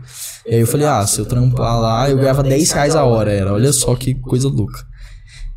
E 0.46 0.54
aí 0.54 0.60
eu 0.60 0.66
falei, 0.66 0.86
ah, 0.86 1.06
se 1.06 1.18
eu 1.18 1.24
trampar 1.24 1.80
lá, 1.80 2.10
eu 2.10 2.18
ganhava 2.18 2.42
10 2.42 2.70
reais 2.70 2.94
a 2.94 3.04
hora, 3.04 3.32
era. 3.32 3.52
Olha 3.52 3.72
só 3.72 3.94
que 3.94 4.14
coisa 4.14 4.48
louca. 4.48 4.84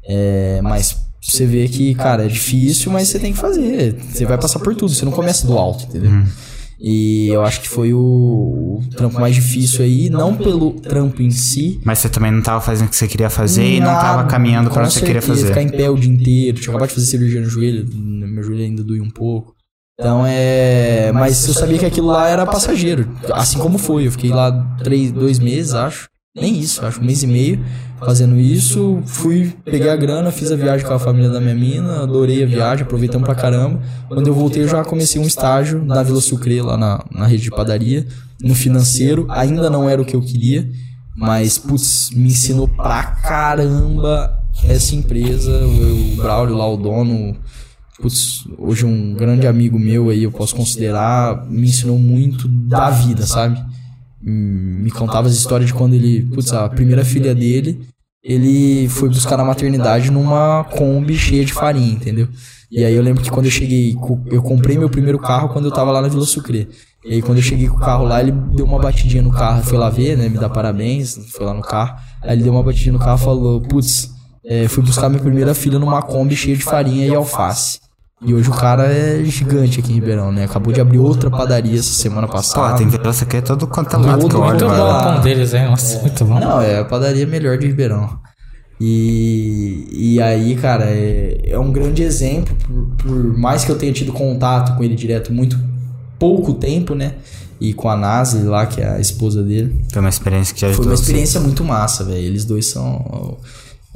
É, 0.07 0.61
mas 0.63 0.95
você 1.21 1.45
vê 1.45 1.67
que, 1.67 1.93
cara, 1.95 2.25
é 2.25 2.27
difícil, 2.27 2.91
mas 2.91 3.09
você 3.09 3.19
tem 3.19 3.33
que 3.33 3.39
fazer. 3.39 3.97
Você 4.13 4.25
vai 4.25 4.37
passar 4.37 4.59
por 4.59 4.75
tudo, 4.75 4.93
você 4.93 5.03
não 5.03 5.11
começa 5.11 5.45
do 5.45 5.57
alto, 5.57 5.85
entendeu? 5.85 6.11
Uhum. 6.11 6.25
E 6.79 7.29
eu 7.29 7.43
acho 7.43 7.61
que 7.61 7.69
foi 7.69 7.93
o, 7.93 7.99
o, 7.99 8.83
trampo 8.95 9.19
mais 9.19 9.33
difícil 9.33 9.83
aí, 9.83 10.09
não 10.09 10.35
pelo 10.35 10.71
trampo 10.71 11.21
em 11.21 11.31
si. 11.31 11.79
Mas 11.83 11.99
você 11.99 12.09
também 12.09 12.31
não 12.31 12.41
tava 12.41 12.59
fazendo 12.59 12.87
o 12.87 12.89
que 12.89 12.97
você 12.97 13.07
queria 13.07 13.29
fazer 13.29 13.61
Nada, 13.61 13.75
e 13.75 13.79
não 13.79 13.93
tava 13.93 14.25
caminhando 14.25 14.69
para 14.69 14.83
onde 14.83 14.93
você 14.93 15.01
queria 15.01 15.21
fazer. 15.21 15.47
ficar 15.47 15.61
em 15.61 15.69
pé 15.69 15.89
o 15.89 15.95
dia 15.95 16.11
inteiro. 16.11 16.57
Tinha 16.59 16.71
acabado 16.71 16.89
de 16.89 16.95
fazer 16.95 17.07
cirurgia 17.07 17.41
no 17.41 17.49
joelho, 17.49 17.87
meu 17.95 18.43
joelho 18.43 18.63
ainda 18.63 18.83
doía 18.83 19.03
um 19.03 19.09
pouco. 19.09 19.55
Então 19.97 20.25
é. 20.27 21.11
Mas 21.13 21.47
eu 21.47 21.53
sabia 21.53 21.77
que 21.77 21.85
aquilo 21.85 22.07
lá 22.07 22.27
era 22.27 22.45
passageiro. 22.45 23.09
Assim 23.31 23.57
como 23.57 23.77
foi. 23.77 24.07
Eu 24.07 24.11
fiquei 24.11 24.29
lá 24.29 24.51
três, 24.83 25.11
dois 25.11 25.39
meses, 25.39 25.73
acho. 25.73 26.09
Nem 26.35 26.59
isso, 26.59 26.85
acho 26.85 26.99
um 26.99 27.05
mês 27.05 27.23
e 27.23 27.27
meio 27.27 27.63
fazendo 27.99 28.39
isso. 28.39 29.01
Fui, 29.05 29.53
peguei 29.63 29.89
a 29.89 29.95
grana, 29.95 30.31
fiz 30.31 30.51
a 30.51 30.55
viagem 30.55 30.85
com 30.85 30.93
a 30.93 30.99
família 30.99 31.29
da 31.29 31.39
minha 31.39 31.55
mina, 31.55 32.03
adorei 32.03 32.43
a 32.43 32.47
viagem, 32.47 32.83
aproveitamos 32.83 33.25
pra 33.25 33.35
caramba. 33.35 33.81
Quando 34.07 34.27
eu 34.27 34.33
voltei, 34.33 34.63
eu 34.63 34.67
já 34.67 34.83
comecei 34.83 35.21
um 35.21 35.25
estágio 35.25 35.83
na 35.83 36.03
Vila 36.03 36.21
Sucre, 36.21 36.61
lá 36.61 36.77
na, 36.77 37.03
na 37.11 37.25
rede 37.25 37.43
de 37.43 37.51
padaria, 37.51 38.05
no 38.41 38.55
financeiro. 38.55 39.25
Ainda 39.29 39.69
não 39.69 39.89
era 39.89 40.01
o 40.01 40.05
que 40.05 40.15
eu 40.15 40.21
queria, 40.21 40.69
mas, 41.15 41.57
putz, 41.57 42.09
me 42.11 42.27
ensinou 42.27 42.67
pra 42.67 43.03
caramba 43.03 44.37
essa 44.67 44.95
empresa. 44.95 45.51
O 45.65 46.15
Braulio 46.17 46.55
lá, 46.55 46.67
o 46.67 46.77
dono, 46.77 47.35
putz, 48.01 48.45
hoje 48.57 48.85
um 48.85 49.13
grande 49.13 49.47
amigo 49.47 49.79
meu 49.79 50.09
aí, 50.09 50.23
eu 50.23 50.31
posso 50.31 50.55
considerar, 50.55 51.45
me 51.49 51.67
ensinou 51.67 51.97
muito 51.97 52.47
da 52.47 52.89
vida, 52.89 53.25
sabe? 53.25 53.63
Me 54.25 54.89
contava 54.89 55.27
as 55.27 55.35
histórias 55.35 55.67
de 55.67 55.73
quando 55.73 55.93
ele, 55.93 56.23
putz, 56.33 56.51
a 56.51 56.67
primeira 56.67 57.05
filha 57.05 57.35
dele, 57.35 57.87
ele 58.23 58.89
foi 58.89 59.07
buscar 59.07 59.37
na 59.37 59.45
maternidade 59.45 60.09
numa 60.09 60.63
Kombi 60.63 61.15
cheia 61.15 61.45
de 61.45 61.53
farinha, 61.53 61.93
entendeu? 61.93 62.27
E 62.71 62.83
aí 62.83 62.95
eu 62.95 63.03
lembro 63.03 63.23
que 63.23 63.29
quando 63.29 63.45
eu 63.45 63.51
cheguei, 63.51 63.95
eu 64.31 64.41
comprei 64.41 64.77
meu 64.77 64.89
primeiro 64.89 65.19
carro 65.19 65.49
quando 65.49 65.65
eu 65.65 65.71
tava 65.71 65.91
lá 65.91 66.01
na 66.01 66.07
Vila 66.07 66.25
Sucre. 66.25 66.67
E 67.05 67.13
aí 67.13 67.21
quando 67.21 67.37
eu 67.37 67.43
cheguei 67.43 67.67
com 67.67 67.77
o 67.77 67.79
carro 67.79 68.03
lá, 68.03 68.19
ele 68.19 68.31
deu 68.31 68.65
uma 68.65 68.79
batidinha 68.79 69.21
no 69.21 69.31
carro, 69.31 69.61
foi 69.61 69.77
lá 69.77 69.91
ver, 69.91 70.17
né, 70.17 70.27
me 70.27 70.39
dar 70.39 70.49
parabéns, 70.49 71.19
foi 71.31 71.45
lá 71.45 71.53
no 71.53 71.61
carro. 71.61 71.99
Aí 72.23 72.33
ele 72.35 72.43
deu 72.43 72.51
uma 72.51 72.63
batidinha 72.63 72.93
no 72.93 72.99
carro 72.99 73.21
e 73.21 73.23
falou, 73.23 73.61
putz, 73.61 74.09
é, 74.43 74.67
fui 74.67 74.83
buscar 74.83 75.07
minha 75.07 75.21
primeira 75.21 75.53
filha 75.53 75.77
numa 75.77 76.01
Kombi 76.01 76.35
cheia 76.35 76.57
de 76.57 76.63
farinha 76.63 77.05
e 77.05 77.13
alface. 77.13 77.79
E 78.25 78.33
hoje 78.33 78.49
o 78.49 78.53
cara 78.53 78.91
é 78.91 79.23
gigante 79.23 79.79
aqui 79.79 79.91
em 79.91 79.95
Ribeirão, 79.95 80.31
né? 80.31 80.45
Acabou 80.45 80.73
de 80.73 80.81
abrir 80.81 80.97
outra 80.97 81.29
padaria 81.29 81.77
essa 81.77 81.93
semana 81.93 82.27
passada. 82.27 82.75
tem 82.77 82.87
Vila 82.87 83.09
aqui 83.09 83.37
é 83.37 83.41
todo 83.41 83.67
quanto 83.67 83.95
é 83.95 83.99
lado 83.99 84.17
que 84.17 84.29
Todo 84.29 84.37
eu 84.37 84.41
olho, 84.41 84.49
Muito 84.49 84.65
bom 84.65 84.99
o 84.99 85.03
pão 85.03 85.21
deles, 85.21 85.53
hein? 85.53 85.65
Nossa, 85.65 85.99
muito 85.99 86.25
bom. 86.25 86.39
Não, 86.39 86.59
é 86.59 86.79
a 86.79 86.85
padaria 86.85 87.27
melhor 87.27 87.57
de 87.59 87.67
Ribeirão. 87.67 88.19
E, 88.81 89.87
e 89.91 90.21
aí, 90.21 90.55
cara, 90.55 90.85
é, 90.85 91.39
é 91.45 91.59
um 91.59 91.71
grande 91.71 92.01
exemplo, 92.01 92.55
por, 92.55 92.95
por 92.97 93.37
mais 93.37 93.63
que 93.63 93.71
eu 93.71 93.77
tenha 93.77 93.93
tido 93.93 94.11
contato 94.11 94.75
com 94.75 94.83
ele 94.83 94.95
direto 94.95 95.31
muito 95.31 95.57
pouco 96.17 96.53
tempo, 96.53 96.95
né? 96.95 97.13
E 97.61 97.73
com 97.73 97.89
a 97.89 97.95
Nazi 97.95 98.39
lá, 98.39 98.65
que 98.65 98.81
é 98.81 98.89
a 98.89 98.99
esposa 98.99 99.41
dele. 99.43 99.81
Foi 99.93 100.01
uma 100.01 100.09
experiência 100.09 100.53
que 100.53 100.59
te 100.59 100.73
Foi 100.73 100.85
uma 100.85 100.93
assim. 100.93 101.03
experiência 101.03 101.39
muito 101.39 101.63
massa, 101.63 102.03
velho. 102.03 102.17
Eles 102.17 102.43
dois 102.43 102.69
são 102.69 103.37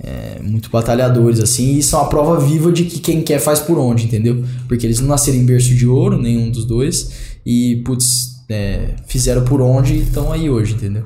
é, 0.01 0.39
muito 0.41 0.69
batalhadores, 0.69 1.39
assim, 1.39 1.77
e 1.77 1.83
são 1.83 2.01
a 2.01 2.05
prova 2.05 2.39
viva 2.39 2.71
de 2.71 2.85
que 2.85 2.99
quem 2.99 3.21
quer 3.21 3.39
faz 3.39 3.59
por 3.59 3.77
onde, 3.77 4.05
entendeu? 4.05 4.43
Porque 4.67 4.85
eles 4.85 4.99
não 4.99 5.07
nasceram 5.07 5.37
em 5.37 5.45
berço 5.45 5.73
de 5.75 5.87
ouro, 5.87 6.17
nenhum 6.17 6.49
dos 6.49 6.65
dois, 6.65 7.11
e, 7.45 7.81
putz, 7.85 8.45
é, 8.49 8.95
fizeram 9.07 9.43
por 9.43 9.61
onde 9.61 9.93
e 9.93 10.01
estão 10.01 10.31
aí 10.31 10.49
hoje, 10.49 10.73
entendeu? 10.73 11.05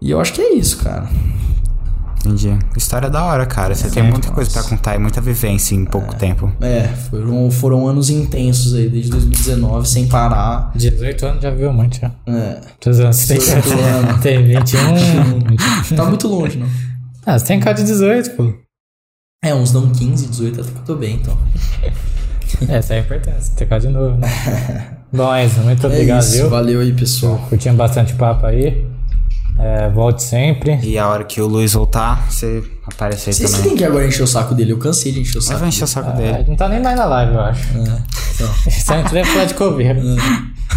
E 0.00 0.10
eu 0.10 0.20
acho 0.20 0.32
que 0.32 0.40
é 0.40 0.54
isso, 0.54 0.78
cara. 0.78 1.08
Entendi. 2.20 2.50
História 2.76 3.08
da 3.08 3.24
hora, 3.24 3.46
cara. 3.46 3.74
Você 3.74 3.88
tem 3.88 4.02
muita 4.02 4.30
coisa 4.30 4.50
pra 4.50 4.62
contar 4.62 4.94
e 4.94 4.98
muita 4.98 5.20
vivência 5.20 5.74
em 5.74 5.86
pouco 5.86 6.14
tempo. 6.14 6.52
É, 6.60 6.88
foram, 6.88 7.50
foram 7.50 7.88
anos 7.88 8.10
intensos 8.10 8.74
aí, 8.74 8.88
desde 8.88 9.10
2019, 9.10 9.88
sem 9.88 10.06
parar. 10.06 10.70
18 10.74 11.26
anos 11.26 11.42
já 11.42 11.50
viu 11.50 11.72
muito, 11.72 11.98
já. 11.98 12.10
É, 12.26 12.60
Todos 12.78 13.00
anos. 13.00 13.26
Tem, 13.26 13.38
18 13.38 13.72
anos. 13.72 14.20
tem 14.20 14.44
21. 14.44 15.96
tá 15.96 16.04
muito 16.04 16.28
longe, 16.28 16.58
não. 16.58 16.68
Ah, 17.30 17.38
você 17.38 17.46
tem 17.46 17.60
cara 17.60 17.76
de 17.76 17.84
18, 17.84 18.30
pô. 18.32 18.52
É, 19.44 19.54
uns 19.54 19.70
dão 19.72 19.88
15, 19.90 20.26
18, 20.26 20.60
até 20.60 20.70
que 20.70 20.78
eu 20.78 20.82
tô 20.82 20.96
bem, 20.96 21.14
então. 21.14 21.38
É, 22.68 22.78
isso 22.80 22.92
é 22.92 22.98
importante. 22.98 23.44
Você 23.44 23.54
tem 23.54 23.68
cara 23.68 23.80
de 23.80 23.88
novo, 23.88 24.16
né? 24.18 24.28
Bom, 25.12 25.34
Enzo, 25.36 25.60
muito 25.60 25.86
É 25.86 25.90
obrigado, 25.90 26.22
isso, 26.22 26.32
viu? 26.32 26.50
valeu 26.50 26.80
aí, 26.80 26.92
pessoal. 26.92 27.38
Curtimos 27.48 27.78
bastante 27.78 28.14
papo 28.14 28.46
aí. 28.46 28.84
É, 29.58 29.88
volte 29.90 30.22
sempre. 30.22 30.78
E 30.82 30.98
a 30.98 31.08
hora 31.08 31.24
que 31.24 31.40
o 31.40 31.46
Luiz 31.46 31.72
voltar, 31.74 32.30
você 32.30 32.62
aparece 32.94 33.30
aí 33.30 33.34
Vocês 33.34 33.50
também. 33.50 33.68
têm 33.68 33.76
que 33.76 33.84
agora 33.84 34.06
encher 34.06 34.22
o 34.22 34.26
saco 34.26 34.54
dele, 34.54 34.72
eu 34.72 34.78
cansei 34.78 35.12
de 35.12 35.20
encher 35.20 35.36
o 35.36 35.38
Eu 35.38 35.42
saco 35.42 35.58
vou 35.60 35.68
encher 35.68 35.84
o 35.84 35.86
saco 35.86 36.10
Ah, 36.10 36.12
dele. 36.12 36.44
não 36.48 36.56
tá 36.56 36.68
nem 36.68 36.80
mais 36.80 36.96
na 36.96 37.04
live, 37.06 37.34
eu 37.34 37.40
acho. 37.40 37.62
É, 37.78 37.80
então. 38.34 38.48
Só 38.84 38.98
entrei 38.98 39.22
pra 39.22 39.32
falar 39.32 39.44
de 39.46 39.54
coveiro. 39.54 40.00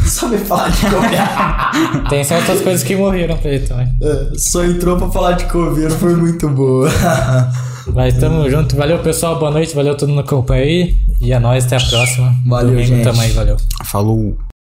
Sabe 0.06 0.38
falar 0.40 0.69
de 0.69 0.81
coveiro? 0.81 2.03
Tem 2.10 2.23
certas 2.23 2.60
coisas 2.64 2.84
que 2.84 2.95
morreram 2.95 3.38
pra 3.38 3.52
ele 3.52 3.65
também. 3.68 3.88
É, 4.02 4.31
Só 4.38 4.64
entrou 4.64 4.98
pra 4.98 5.10
falar 5.10 5.34
de 5.34 5.45
coveiro, 5.45 5.91
foi 5.95 6.15
muito 6.15 6.49
boa. 6.49 6.90
Mas 7.94 8.18
tamo 8.18 8.49
junto. 8.49 8.76
Valeu, 8.77 8.99
pessoal. 8.99 9.38
Boa 9.40 9.52
noite. 9.52 9.76
Valeu 9.76 9.95
todo 9.98 10.07
mundo 10.10 10.23
que 10.23 10.30
acompanha 10.34 10.64
aí. 10.64 10.95
E 11.19 11.34
é 11.34 11.40
nóis. 11.40 11.65
Até 11.65 11.76
a 11.76 11.80
próxima. 11.81 12.34
Valeu, 12.45 12.69
Domingo 12.69 12.88
gente. 12.88 13.03
Tamo 13.03 13.19
aí. 13.22 13.31
Valeu. 13.31 13.57
Falou. 13.85 14.38